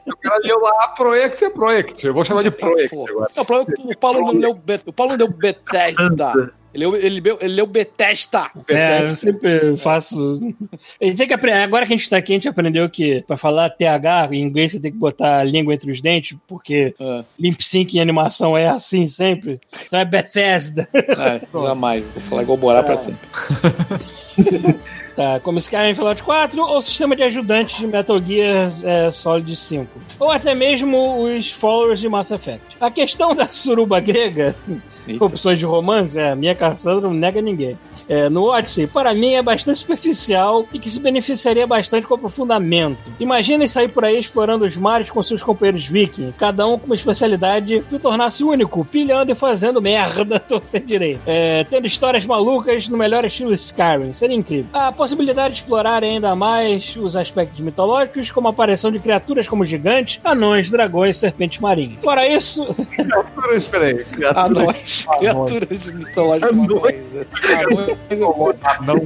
Se 0.05 0.11
o 0.13 0.17
cara 0.17 0.39
leu 0.45 0.61
lá 0.61 0.89
Project, 0.89 1.45
é 1.45 1.51
Project. 1.51 2.07
Eu 2.07 2.15
vou 2.15 2.25
chamar 2.25 2.43
de 2.43 2.51
Project 2.51 2.91
Porra. 2.95 3.11
agora. 3.11 3.31
Não, 3.37 3.43
o 3.43 3.47
Paulo- 3.47 3.67
o 3.85 3.97
Paulo 3.99 4.21
não 4.33 4.41
leu 4.41 4.55
Bet- 4.55 4.83
o 4.87 4.93
Paulo 4.93 5.11
não 5.13 5.19
deu 5.19 5.29
Bethesda. 5.29 6.53
Ele 6.77 6.87
leu, 6.87 6.95
ele, 6.97 7.21
leu, 7.21 7.39
ele 7.41 7.55
leu 7.55 7.67
Bethesda. 7.67 8.51
É, 8.69 9.09
eu 9.09 9.17
sempre 9.17 9.77
faço. 9.79 10.39
Tem 11.01 11.27
que 11.27 11.33
aprender. 11.33 11.63
Agora 11.63 11.87
que 11.87 11.95
a 11.95 11.97
gente 11.97 12.11
tá 12.11 12.19
aqui, 12.19 12.33
a 12.33 12.37
gente 12.37 12.49
aprendeu 12.49 12.89
que 12.91 13.25
pra 13.27 13.39
falar 13.39 13.71
TH 13.71 14.29
em 14.33 14.43
inglês 14.43 14.73
você 14.73 14.81
tem 14.81 14.93
que 14.93 14.99
botar 14.99 15.39
a 15.39 15.45
língua 15.45 15.73
entre 15.73 15.91
os 15.91 16.03
dentes, 16.03 16.37
porque 16.47 16.95
Ah, 17.01 17.25
lip 17.39 17.65
sync 17.65 17.97
em 17.97 18.01
animação 18.01 18.57
é 18.57 18.69
assim 18.69 19.07
sempre. 19.07 19.59
Então 19.87 19.99
é 19.99 20.05
Bethesda. 20.05 20.87
é, 20.93 21.41
jamais. 21.51 22.05
Vou 22.13 22.23
falar 22.23 22.43
igual 22.43 22.59
Borá 22.59 22.83
pra 22.83 22.97
sempre. 22.99 23.27
Tá, 25.17 25.41
como 25.41 25.59
Skyrim 25.59 25.95
Fallout 25.95 26.23
4 26.23 26.63
ou 26.63 26.83
sistema 26.83 27.17
de 27.17 27.23
ajudantes 27.23 27.79
de 27.79 27.87
Metal 27.87 28.21
Gear 28.21 28.71
é, 28.85 29.11
Solid 29.11 29.57
5. 29.57 29.89
Ou 30.21 30.31
até 30.31 30.55
mesmo 30.55 31.25
os 31.25 31.51
followers 31.51 32.01
de 32.01 32.07
Mass 32.07 32.31
Effect. 32.31 32.77
A 32.79 32.91
questão 32.91 33.35
da 33.35 33.47
suruba 33.47 33.99
grega 33.99 34.55
Eita. 35.07 35.25
opções 35.25 35.59
de 35.59 35.65
romance, 35.67 36.19
é, 36.19 36.31
a 36.31 36.37
minha 36.37 36.55
Cassandra 36.55 37.03
não 37.09 37.15
nega 37.15 37.41
ninguém. 37.41 37.79
É, 38.09 38.29
no 38.29 38.45
Odyssey, 38.45 38.87
para 38.87 39.13
mim, 39.15 39.35
é 39.35 39.43
bastante 39.43 39.81
superficial 39.81 40.67
e 40.73 40.79
que 40.79 40.89
se 40.89 41.01
beneficiaria 41.01 41.67
bastante 41.67 42.07
com 42.07 42.15
aprofundamento. 42.15 42.99
Imaginem 43.19 43.67
sair 43.69 43.89
por 43.89 44.05
aí 44.05 44.19
explorando 44.19 44.65
os 44.65 44.77
mares 44.77 45.11
com 45.11 45.23
seus 45.23 45.43
companheiros 45.43 45.87
viking, 45.87 46.33
cada 46.39 46.67
um 46.67 46.79
com 46.79 46.87
uma 46.87 46.95
especialidade 46.95 47.83
que 47.89 47.95
o 47.95 47.99
tornasse 47.99 48.45
único, 48.45 48.85
pilhando 48.85 49.33
e 49.33 49.35
fazendo 49.35 49.81
merda 49.83 50.39
torta 50.41 50.79
direito. 50.81 51.21
É, 51.27 51.65
tendo 51.69 51.87
histórias 51.87 52.25
malucas 52.25 52.89
no 52.89 52.97
melhor 52.97 53.25
estilo 53.25 53.53
Skyrim, 53.55 54.13
seria 54.13 54.37
incrível. 54.37 54.67
A 54.73 54.93
possibilidade 54.93 55.55
de 55.55 55.61
explorar 55.61 56.03
ainda 56.05 56.35
mais 56.35 56.97
os 56.97 57.17
aspectos 57.17 57.59
mitológicos, 57.61 58.31
como 58.31 58.47
a 58.49 58.51
aparição 58.51 58.91
de 58.93 58.99
criaturas 58.99 59.49
como 59.49 59.65
gigantes, 59.65 60.21
anões, 60.25 60.71
dragões, 60.71 61.17
serpentes 61.17 61.59
marinhas. 61.59 61.99
Fora 62.03 62.27
isso, 62.29 62.63
Espera 63.55 63.85
aí. 63.87 64.05
criatura- 64.05 64.47
Anões, 64.47 64.96
criaturas 65.05 65.91
mitológicas. 65.91 66.51
Anões. 66.51 66.97
Anões 67.45 67.97
é 68.11 68.17
foda. 68.17 68.59
Não, 68.87 68.97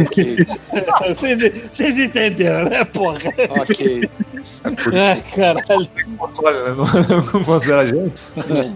Ok, 0.00 0.46
vocês, 1.08 1.52
vocês 1.72 1.98
entenderam, 1.98 2.68
né, 2.68 2.84
porra? 2.84 3.18
ok. 3.60 4.08
Ai, 4.92 5.22
caralho. 5.34 5.88
console, 6.18 6.56
né? 6.56 6.74
Não, 6.76 7.32
não 7.34 7.44
considera 7.44 7.82
a 7.82 7.86
gente. 7.86 8.12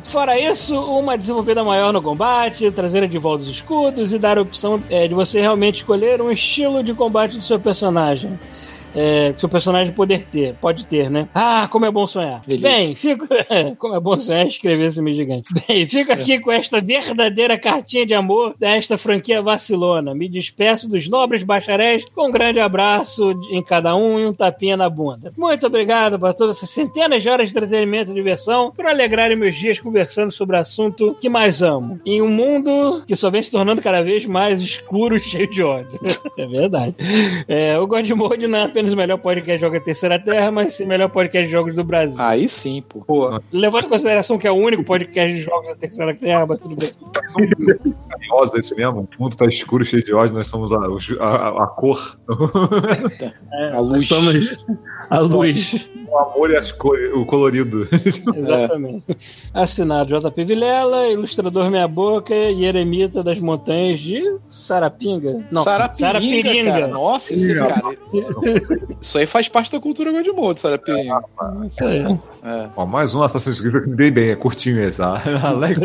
Fora 0.04 0.38
isso, 0.38 0.78
uma 0.80 1.16
desenvolvida 1.16 1.64
maior 1.64 1.92
no 1.92 2.02
combate, 2.02 2.70
trazer 2.70 3.06
de 3.08 3.18
volta 3.18 3.42
os 3.44 3.50
escudos 3.50 4.12
e 4.12 4.18
dar 4.18 4.38
a 4.38 4.42
opção 4.42 4.82
é, 4.90 5.08
de 5.08 5.14
você 5.14 5.40
realmente 5.40 5.76
escolher 5.76 6.20
um 6.20 6.30
estilo 6.30 6.82
de 6.82 6.94
combate 6.94 7.36
do 7.36 7.42
seu 7.42 7.58
personagem. 7.58 8.38
É, 8.94 9.32
seu 9.34 9.48
personagem 9.48 9.92
poder 9.92 10.24
ter, 10.24 10.54
pode 10.54 10.86
ter, 10.86 11.10
né? 11.10 11.28
Ah, 11.34 11.68
como 11.70 11.86
é 11.86 11.90
bom 11.90 12.06
sonhar. 12.06 12.40
Delícia. 12.46 12.68
Bem, 12.68 12.94
fico. 12.94 13.26
como 13.78 13.94
é 13.94 14.00
bom 14.00 14.18
sonhar 14.18 14.46
escrever 14.46 14.86
esse 14.86 15.00
meio 15.02 15.16
gigante. 15.16 15.52
Bem, 15.66 15.86
fico 15.86 16.12
aqui 16.12 16.38
com 16.40 16.50
esta 16.50 16.80
verdadeira 16.80 17.58
cartinha 17.58 18.04
de 18.04 18.14
amor 18.14 18.54
desta 18.58 18.98
franquia 18.98 19.42
vacilona. 19.42 20.14
Me 20.14 20.28
despeço 20.28 20.88
dos 20.88 21.08
nobres 21.08 21.42
bacharéis 21.42 22.04
com 22.14 22.28
um 22.28 22.32
grande 22.32 22.60
abraço 22.60 23.32
em 23.50 23.62
cada 23.62 23.94
um 23.96 24.18
e 24.18 24.26
um 24.26 24.32
tapinha 24.32 24.76
na 24.76 24.88
bunda. 24.88 25.32
Muito 25.36 25.66
obrigado 25.66 26.18
por 26.18 26.34
todas 26.34 26.56
essas 26.56 26.70
centenas 26.70 27.22
de 27.22 27.28
horas 27.28 27.48
de 27.48 27.56
entretenimento 27.56 28.10
e 28.10 28.14
diversão 28.14 28.70
por 28.70 28.86
alegrarem 28.86 29.36
meus 29.36 29.56
dias 29.56 29.78
conversando 29.78 30.30
sobre 30.30 30.56
o 30.56 30.60
assunto 30.60 31.16
que 31.20 31.28
mais 31.28 31.62
amo. 31.62 32.00
Em 32.04 32.20
um 32.22 32.28
mundo 32.28 33.02
que 33.06 33.16
só 33.16 33.30
vem 33.30 33.42
se 33.42 33.50
tornando 33.50 33.82
cada 33.82 34.02
vez 34.02 34.26
mais 34.26 34.60
escuro 34.60 35.16
e 35.16 35.20
cheio 35.20 35.50
de 35.50 35.62
ódio. 35.62 35.98
é 36.36 36.46
verdade. 36.46 36.94
É, 37.48 37.78
o 37.78 37.86
God 37.86 38.08
Mode 38.10 38.46
não 38.46 38.58
é 38.58 38.68
apenas 38.80 38.92
o 38.94 38.96
melhor 38.96 39.18
podcast 39.18 39.56
de 39.58 39.60
jogos 39.60 39.78
da 39.78 39.84
Terceira 39.84 40.18
Terra, 40.18 40.50
mas 40.50 40.74
sim 40.74 40.84
o 40.84 40.88
melhor 40.88 41.10
podcast 41.10 41.46
de 41.46 41.52
jogos 41.52 41.74
do 41.74 41.84
Brasil. 41.84 42.16
Aí 42.24 42.48
sim, 42.48 42.82
pô. 42.88 43.00
Pô, 43.02 43.40
Levando 43.52 43.84
em 43.84 43.88
consideração 43.88 44.38
que 44.38 44.46
é 44.46 44.50
o 44.50 44.54
único 44.54 44.82
podcast 44.82 45.34
de 45.34 45.42
jogos 45.42 45.68
da 45.68 45.76
Terceira 45.76 46.14
Terra, 46.14 46.46
mas 46.46 46.58
tudo 46.60 46.76
bem. 46.76 46.90
Carinhosa, 48.08 48.56
é 48.56 48.60
isso 48.60 48.74
mesmo. 48.74 49.08
O 49.18 49.22
mundo 49.22 49.36
tá 49.36 49.44
escuro, 49.46 49.84
cheio 49.84 50.02
de 50.02 50.14
ódio, 50.14 50.34
nós 50.34 50.46
somos 50.46 50.72
a, 50.72 50.76
a, 50.78 51.26
a- 51.26 51.64
a 51.64 51.66
cor. 51.66 52.18
A 53.76 53.80
luz. 53.80 54.06
Somos 54.06 54.56
a 55.10 55.18
luz. 55.18 55.88
o 56.08 56.16
amor 56.18 56.50
e 56.50 56.56
as 56.56 56.70
cores, 56.72 57.10
o 57.14 57.24
colorido. 57.26 57.86
Exatamente. 58.06 59.04
Assinado 59.52 60.18
JP 60.20 60.44
Vilela, 60.44 61.08
ilustrador 61.08 61.68
Meia 61.70 61.88
Boca 61.88 62.32
e 62.34 62.64
eremita 62.64 63.22
das 63.22 63.38
montanhas 63.40 63.98
de 64.00 64.22
Sarapinga. 64.48 65.44
Não, 65.50 65.62
Sarapiringa, 65.64 66.64
cara. 66.64 66.86
Nossa, 66.86 67.34
esse 67.34 67.54
cara. 67.54 67.82
Isso 69.00 69.18
aí 69.18 69.26
faz 69.26 69.48
parte 69.48 69.72
da 69.72 69.80
cultura 69.80 70.12
Godmode, 70.12 70.60
Sarapiringa. 70.60 71.22
Isso 71.66 71.84
aí. 71.84 72.02
É. 72.42 72.68
Ó, 72.76 72.86
mais 72.86 73.14
um 73.14 73.22
Assassin's 73.22 73.60
Creed 73.60 73.72
que 73.72 73.78
eu 73.78 73.90
me 73.90 73.96
dei 73.96 74.10
bem, 74.10 74.30
é 74.30 74.36
curtinho 74.36 74.82
esse. 74.82 75.00
ah. 75.02 75.20
Alex, 75.44 75.78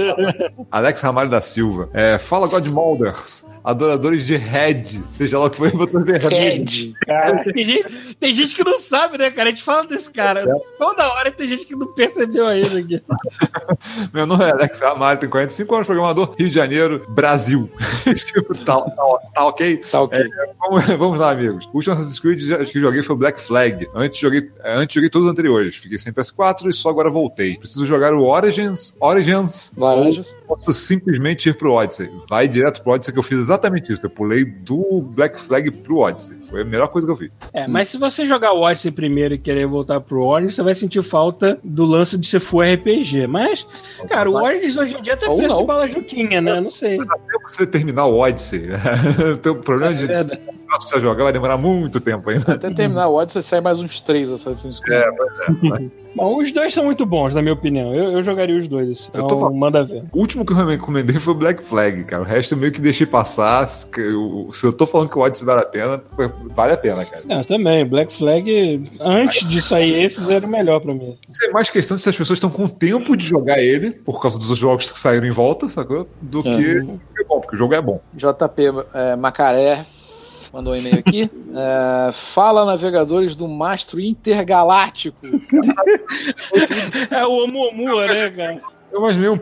Alex 0.72 1.02
Ramalho 1.02 1.30
da 1.30 1.42
Silva. 1.42 1.90
É, 1.94 2.18
fala 2.18 2.48
Godmolders, 2.48 3.46
adoradores 3.64 4.26
de 4.26 4.38
Red, 4.38 4.84
seja 4.86 5.38
lá 5.38 5.46
o 5.46 5.50
que 5.50 5.58
for, 5.58 5.72
botou 5.76 6.04
vermelho. 6.04 6.30
Red. 6.30 6.94
Cara, 7.06 7.44
tem, 7.52 7.68
gente, 7.68 8.16
tem 8.20 8.34
gente 8.34 8.56
que 8.56 8.64
não 8.64 8.80
sabe, 8.80 9.18
né, 9.18 9.30
cara? 9.32 9.50
A 9.50 9.52
gente 9.52 9.64
fala 9.64 9.86
desse 9.86 10.10
cara. 10.12 10.46
Toda 10.78 11.08
hora 11.14 11.32
tem 11.32 11.48
gente 11.48 11.66
que 11.66 11.76
não 11.76 11.94
percebeu 11.94 12.48
ainda 12.48 12.80
aqui. 12.80 13.02
Meu 14.14 14.26
nome 14.26 14.46
é 14.46 14.52
Alex 14.52 14.80
Ramalho, 14.80 15.20
tenho 15.20 15.32
45 15.32 15.76
anos, 15.76 15.88
programador, 15.88 16.36
Rio 16.38 16.48
de 16.50 16.56
Janeiro, 16.56 17.06
Brasil. 17.10 17.70
tipo, 18.16 18.54
tá, 18.64 18.80
tá, 18.80 19.20
tá 19.34 19.46
ok? 19.46 19.78
Tá 19.78 20.02
ok. 20.02 20.20
Vamos, 20.60 20.86
vamos 20.86 21.20
lá, 21.20 21.32
amigos. 21.32 21.66
O 21.74 21.78
último 21.78 21.94
Assassin's 21.94 22.20
Creed 22.20 22.42
que 22.76 22.82
joguei 22.82 23.02
foi 23.02 23.16
o 23.16 23.18
Black 23.18 23.40
Flag. 23.42 23.88
Antes 23.96 24.20
joguei, 24.20 24.52
antes 24.66 24.94
joguei 24.94 25.10
todos 25.10 25.28
os 25.28 25.32
anteriores. 25.32 25.78
Fiquei 25.78 25.98
sem 25.98 26.12
PS4 26.12 26.68
e 26.68 26.74
só 26.74 26.90
agora 26.90 27.10
voltei. 27.10 27.56
Preciso 27.56 27.86
jogar 27.86 28.14
o 28.14 28.26
Origins, 28.26 28.98
Origins, 29.00 29.72
Laranjas. 29.78 30.38
ou 30.46 30.58
posso 30.58 30.74
simplesmente 30.74 31.48
ir 31.48 31.54
pro 31.56 31.72
Odyssey. 31.72 32.12
Vai 32.30 32.50
direto 32.50 32.84
pro 32.84 32.92
Odyssey 32.92 33.14
que 33.14 33.20
eu 33.20 33.24
fiz 33.24 33.40
exatamente 33.40 33.94
isso. 33.94 34.06
Eu 34.06 34.10
pulei 34.10 34.44
do 34.44 35.02
Black 35.02 35.40
Flag 35.40 35.72
pro 35.72 36.00
Odyssey. 36.00 36.36
Foi 36.50 36.64
a 36.64 36.66
melhor 36.66 36.90
coisa 36.90 37.08
que 37.08 37.14
eu 37.14 37.18
fiz. 37.18 37.32
É, 37.54 37.66
mas 37.66 37.88
se 37.88 37.98
você 37.98 38.26
jogar 38.26 38.52
o 38.52 38.62
Odyssey 38.62 38.92
primeiro 38.92 39.36
e 39.36 39.38
querer 39.38 39.66
voltar 39.68 40.02
pro 40.02 40.22
Origins, 40.22 40.56
você 40.56 40.64
vai 40.64 40.76
sentir 40.76 41.02
falta 41.02 41.58
do 41.64 41.86
lance 41.86 42.18
de 42.18 42.28
ser 42.28 42.42
full 42.42 42.62
RPG. 42.62 43.26
Mas, 43.28 43.66
cara, 44.10 44.30
o 44.30 44.34
Origins 44.36 44.76
hoje 44.76 44.96
em 44.96 45.02
dia 45.02 45.16
tem 45.16 45.30
Ou 45.30 45.38
preço 45.38 45.54
não. 45.54 45.62
de 45.62 45.66
bala 45.68 45.88
juquinha, 45.88 46.42
né? 46.42 46.60
Não 46.60 46.72
sei. 46.72 47.00
Até 47.00 47.40
você 47.42 47.66
terminar 47.66 48.06
o 48.08 48.18
Odyssey, 48.20 48.68
o 49.50 49.56
problema 49.56 49.94
de 49.94 50.08
É, 50.74 50.80
você 50.80 51.00
jogar 51.00 51.24
vai 51.24 51.34
demorar 51.34 51.58
muito 51.58 52.00
tempo 52.00 52.30
ainda. 52.30 52.54
Até 52.54 52.70
terminar 52.72 53.08
o 53.08 53.16
Odyssey 53.16 53.42
sai 53.44 53.62
mais 53.62 53.80
uns 53.80 54.02
três 54.02 54.32
Assassin's 54.32 54.80
Creed. 54.80 55.04
Bom, 56.16 56.38
os 56.42 56.50
dois 56.54 56.74
são 56.74 56.86
muito 56.86 57.06
bons, 57.06 57.34
na 57.34 57.42
minha 57.42 57.54
opinião. 57.54 57.94
Eu, 57.94 58.06
eu 58.12 58.24
jogaria 58.24 58.56
os 58.58 58.68
dois. 58.68 58.90
Assim, 58.90 59.10
Eu 59.14 59.20
tô 59.22 59.26
então, 59.26 59.40
falando- 59.42 59.58
manda 59.58 59.84
ver. 59.84 60.04
O 60.14 60.20
último 60.20 60.46
que 60.46 60.54
eu 60.54 60.66
recomendei 60.66 61.20
foi 61.20 61.34
o 61.34 61.38
Black 61.38 61.62
Flag, 61.62 62.06
cara. 62.06 62.24
O 62.24 62.26
resto 62.26 62.54
eu 62.54 62.58
meio 62.58 62.72
que 62.72 62.80
deixei 62.80 63.06
passar. 63.06 63.68
Se 63.68 63.86
eu, 63.98 64.50
se 64.54 64.66
eu 64.66 64.72
tô 64.72 64.88
falando 64.88 65.10
que 65.10 65.18
o 65.18 65.22
Odyssey 65.22 65.46
vale 65.46 65.62
a 65.62 65.66
pena, 65.66 66.02
vale 66.56 66.72
a 66.74 66.78
pena, 66.78 67.04
cara. 67.04 67.22
É, 67.28 67.44
também. 67.44 67.86
Black 67.86 68.14
Flag, 68.16 68.90
antes 69.02 69.48
de 69.50 69.62
sair 69.62 70.06
esses, 70.06 70.30
era 70.30 70.46
o 70.46 70.50
melhor 70.50 70.80
pra 70.80 70.94
mim. 70.94 71.18
Isso 71.28 71.44
é 71.44 71.50
mais 71.50 71.70
questão 71.70 71.98
de 71.98 72.04
se 72.04 72.08
as 72.10 72.16
pessoas 72.16 72.38
estão 72.38 72.50
com 72.50 72.66
tempo 72.70 73.18
de 73.18 73.26
jogar 73.28 73.60
ele, 73.60 73.92
por 73.92 74.22
causa 74.22 74.40
dos 74.40 74.58
jogos 74.58 74.90
que 74.90 74.98
saíram 74.98 75.28
em 75.28 75.32
volta, 75.32 75.68
sacou? 75.68 76.08
Do 76.22 76.42
que 76.42 76.50
é 77.20 77.24
bom, 77.28 77.42
porque 77.42 77.56
o 77.56 77.60
jogo 77.60 77.74
é 77.74 77.82
bom. 77.82 78.00
JP 78.14 78.62
é, 78.94 79.16
Macaré 79.18 79.84
mandou 80.56 80.74
um 80.74 80.78
e-mail 80.78 81.00
aqui. 81.00 81.30
É, 81.58 82.12
fala, 82.12 82.66
navegadores 82.66 83.34
do 83.34 83.48
Mastro 83.48 84.02
Intergaláctico. 84.02 85.18
É 87.10 87.26
o 87.26 87.32
Oumuamua, 87.32 88.08
né, 88.08 88.30
cara? 88.30 88.62
Eu 88.96 89.02
imaginei 89.02 89.28
um 89.30 89.38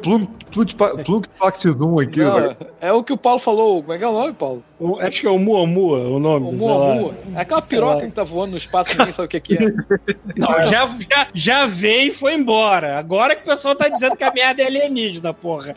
Pact 1.38 1.72
Zoom 1.72 2.00
aqui. 2.00 2.22
Não, 2.22 2.56
é 2.82 2.92
o 2.92 3.04
que 3.04 3.14
o 3.14 3.18
Paulo 3.18 3.38
falou. 3.38 3.84
Como 3.84 3.94
é 3.94 4.00
que 4.00 4.04
é 4.04 4.08
o 4.08 4.12
nome, 4.12 4.34
Paulo? 4.34 4.64
O- 4.80 5.00
acho 5.00 5.22
que 5.22 5.28
é 5.28 5.30
o 5.30 5.38
Muamua 5.38 6.00
o 6.00 6.18
nome. 6.18 6.48
O 6.48 6.50
sei 6.50 6.58
Mua 6.58 6.78
lá. 6.78 6.96
Mua. 6.96 7.14
É 7.36 7.42
aquela 7.42 7.62
piroca 7.62 8.06
que 8.08 8.12
tá 8.12 8.24
voando 8.24 8.52
no 8.54 8.58
espaço 8.58 8.90
que 8.90 8.98
ninguém 8.98 9.14
sabe 9.14 9.28
o 9.28 9.30
que, 9.30 9.40
que 9.40 9.54
é. 9.56 9.60
Não, 10.36 10.64
já, 10.64 10.88
já, 10.88 11.28
já 11.36 11.66
veio 11.68 12.08
e 12.08 12.12
foi 12.12 12.34
embora. 12.34 12.98
Agora 12.98 13.36
que 13.36 13.44
o 13.44 13.46
pessoal 13.46 13.76
tá 13.76 13.88
dizendo 13.88 14.18
que 14.18 14.24
a 14.24 14.34
merda 14.34 14.64
é 14.64 14.66
alienígena, 14.66 15.36
porra. 15.36 15.76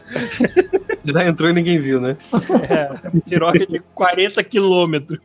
já 1.04 1.26
entrou 1.28 1.50
e 1.50 1.52
ninguém 1.52 1.78
viu, 1.78 2.00
né? 2.00 2.16
É, 2.70 3.20
piroca 3.28 3.66
de 3.66 3.78
40 3.94 4.42
quilômetros. 4.42 5.18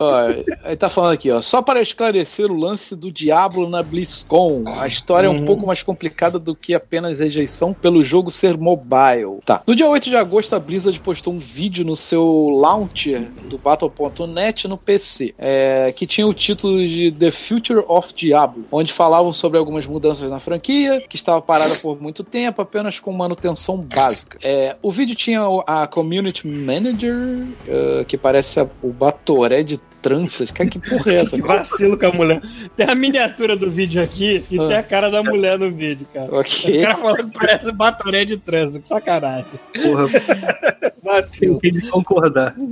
Ó, 0.00 0.28
ele 0.64 0.76
tá 0.76 0.88
falando 0.88 1.12
aqui, 1.12 1.30
ó. 1.30 1.40
Só 1.40 1.60
para 1.62 1.80
esclarecer 1.80 2.50
o 2.50 2.56
lance 2.56 2.94
do 2.94 3.10
Diablo 3.10 3.68
na 3.68 3.82
BlizzCon. 3.82 4.64
A 4.78 4.86
história 4.86 5.26
é 5.26 5.30
um 5.30 5.38
Uhum. 5.40 5.44
pouco 5.44 5.66
mais 5.66 5.82
complicada 5.82 6.38
do 6.38 6.54
que 6.54 6.74
apenas 6.74 7.20
rejeição 7.20 7.72
pelo 7.72 8.02
jogo 8.02 8.30
ser 8.30 8.56
mobile. 8.56 9.38
Tá. 9.44 9.62
No 9.66 9.74
dia 9.74 9.88
8 9.88 10.08
de 10.08 10.16
agosto, 10.16 10.54
a 10.54 10.58
Blizzard 10.60 10.98
postou 11.00 11.32
um 11.34 11.38
vídeo 11.38 11.84
no 11.84 11.96
seu 11.96 12.48
launcher 12.50 13.22
do 13.48 13.58
Battle.net 13.58 14.68
no 14.68 14.76
PC, 14.78 15.34
é, 15.38 15.92
que 15.94 16.06
tinha 16.06 16.26
o 16.26 16.34
título 16.34 16.86
de 16.86 17.10
The 17.12 17.30
Future 17.30 17.84
of 17.88 18.12
Diablo, 18.14 18.64
onde 18.70 18.92
falavam 18.92 19.32
sobre 19.32 19.58
algumas 19.58 19.86
mudanças 19.86 20.30
na 20.30 20.38
franquia, 20.38 21.00
que 21.08 21.16
estava 21.16 21.40
parada 21.40 21.74
por 21.76 22.00
muito 22.00 22.22
tempo, 22.22 22.62
apenas 22.62 23.00
com 23.00 23.12
manutenção 23.12 23.78
básica. 23.78 24.38
É, 24.42 24.76
o 24.82 24.90
vídeo 24.90 25.14
tinha 25.16 25.42
a 25.66 25.86
Community 25.86 26.46
Manager, 26.46 27.14
eh, 27.66 28.04
que 28.06 28.16
parece 28.16 28.60
a- 28.60 28.66
o 28.82 28.88
Batoré 28.92 29.62
de 29.72 29.91
tranças. 30.02 30.50
Cara, 30.50 30.68
que 30.68 30.78
porra 30.78 31.12
é 31.12 31.16
essa? 31.16 31.36
Que 31.40 31.42
vacilo 31.46 31.96
com 31.98 32.06
a 32.06 32.12
mulher. 32.12 32.42
Tem 32.76 32.88
a 32.88 32.94
miniatura 32.94 33.56
do 33.56 33.70
vídeo 33.70 34.02
aqui 34.02 34.44
e 34.50 34.58
Ah. 34.60 34.66
tem 34.66 34.76
a 34.76 34.82
cara 34.82 35.10
da 35.10 35.22
mulher 35.22 35.58
no 35.58 35.70
vídeo, 35.70 36.06
cara. 36.12 36.28
Ok. 36.34 36.78
O 36.78 36.82
cara 36.82 36.96
falando 36.96 37.30
que 37.30 37.38
parece 37.38 37.72
batoré 37.72 38.24
de 38.24 38.36
trânsito. 38.36 38.82
Que 38.82 38.88
sacanagem. 38.88 39.44
Porra, 39.82 40.08
Vacilo. 41.02 41.58
tem 41.60 41.72
que 41.72 41.88
concordar. 41.88 42.54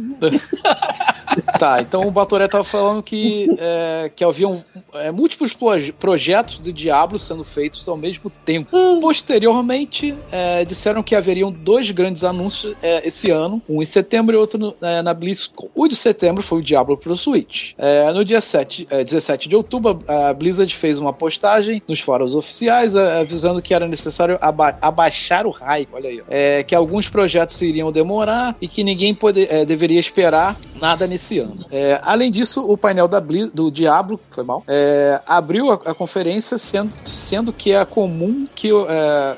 Tá, 1.61 1.81
então 1.81 2.09
o 2.09 2.11
Batoré 2.11 2.49
tava 2.49 2.64
falando 2.64 3.05
que, 3.05 3.47
é, 3.59 4.11
que 4.16 4.25
haviam 4.25 4.64
é, 4.95 5.12
múltiplos 5.12 5.53
proje- 5.53 5.93
projetos 5.93 6.59
do 6.59 6.73
Diablo 6.73 7.21
sendo 7.21 7.45
feitos 7.45 7.88
ao 7.88 7.97
mesmo 7.97 8.29
tempo. 8.45 8.69
Posteriormente, 9.01 10.12
é, 10.33 10.64
disseram 10.64 11.05
que 11.05 11.14
haveriam 11.14 11.53
dois 11.53 11.88
grandes 11.93 12.25
anúncios 12.25 12.75
é, 12.83 13.07
esse 13.07 13.31
ano, 13.31 13.62
um 13.69 13.81
em 13.81 13.85
setembro 13.85 14.35
e 14.35 14.38
outro 14.38 14.59
no- 14.59 14.75
é, 14.83 15.03
na 15.03 15.14
BlizzCon. 15.14 15.69
O 15.73 15.87
de 15.87 15.95
setembro 15.95 16.43
foi 16.43 16.59
o 16.59 16.62
Diablo 16.62 16.97
pro 16.97 17.14
Switch. 17.20 17.72
É, 17.78 18.12
no 18.12 18.24
dia 18.24 18.40
7, 18.40 18.87
é, 18.90 19.04
17 19.04 19.48
de 19.48 19.56
outubro, 19.56 19.98
a 20.06 20.33
Blizzard 20.33 20.74
fez 20.74 20.98
uma 20.98 21.12
postagem 21.12 21.83
nos 21.87 22.00
fóruns 22.00 22.35
oficiais 22.35 22.94
é, 22.96 23.20
avisando 23.20 23.61
que 23.62 23.74
era 23.74 23.87
necessário 23.87 24.38
aba- 24.40 24.76
abaixar 24.80 25.46
o 25.46 25.50
hype, 25.50 25.88
olha 25.92 26.09
aí. 26.09 26.22
É, 26.28 26.62
que 26.62 26.74
alguns 26.74 27.09
projetos 27.09 27.61
iriam 27.62 27.92
demorar 27.92 28.56
e 28.61 28.66
que 28.66 28.83
ninguém 28.83 29.16
é, 29.48 29.64
deveria 29.64 30.00
esperar 30.00 30.59
nada 30.80 31.06
nesse 31.06 31.38
ano. 31.38 31.64
É, 31.70 32.00
além 32.02 32.30
disso, 32.30 32.64
o 32.68 32.76
painel 32.76 33.06
da 33.06 33.20
do 33.20 33.70
Diablo, 33.70 34.18
foi 34.30 34.42
mal, 34.42 34.64
abriu 35.26 35.70
a, 35.70 35.74
a 35.74 35.94
conferência 35.94 36.56
sendo, 36.59 36.92
sendo 37.04 37.52
que 37.52 37.72
é 37.72 37.85
comum 37.85 38.46
que, 38.54 38.70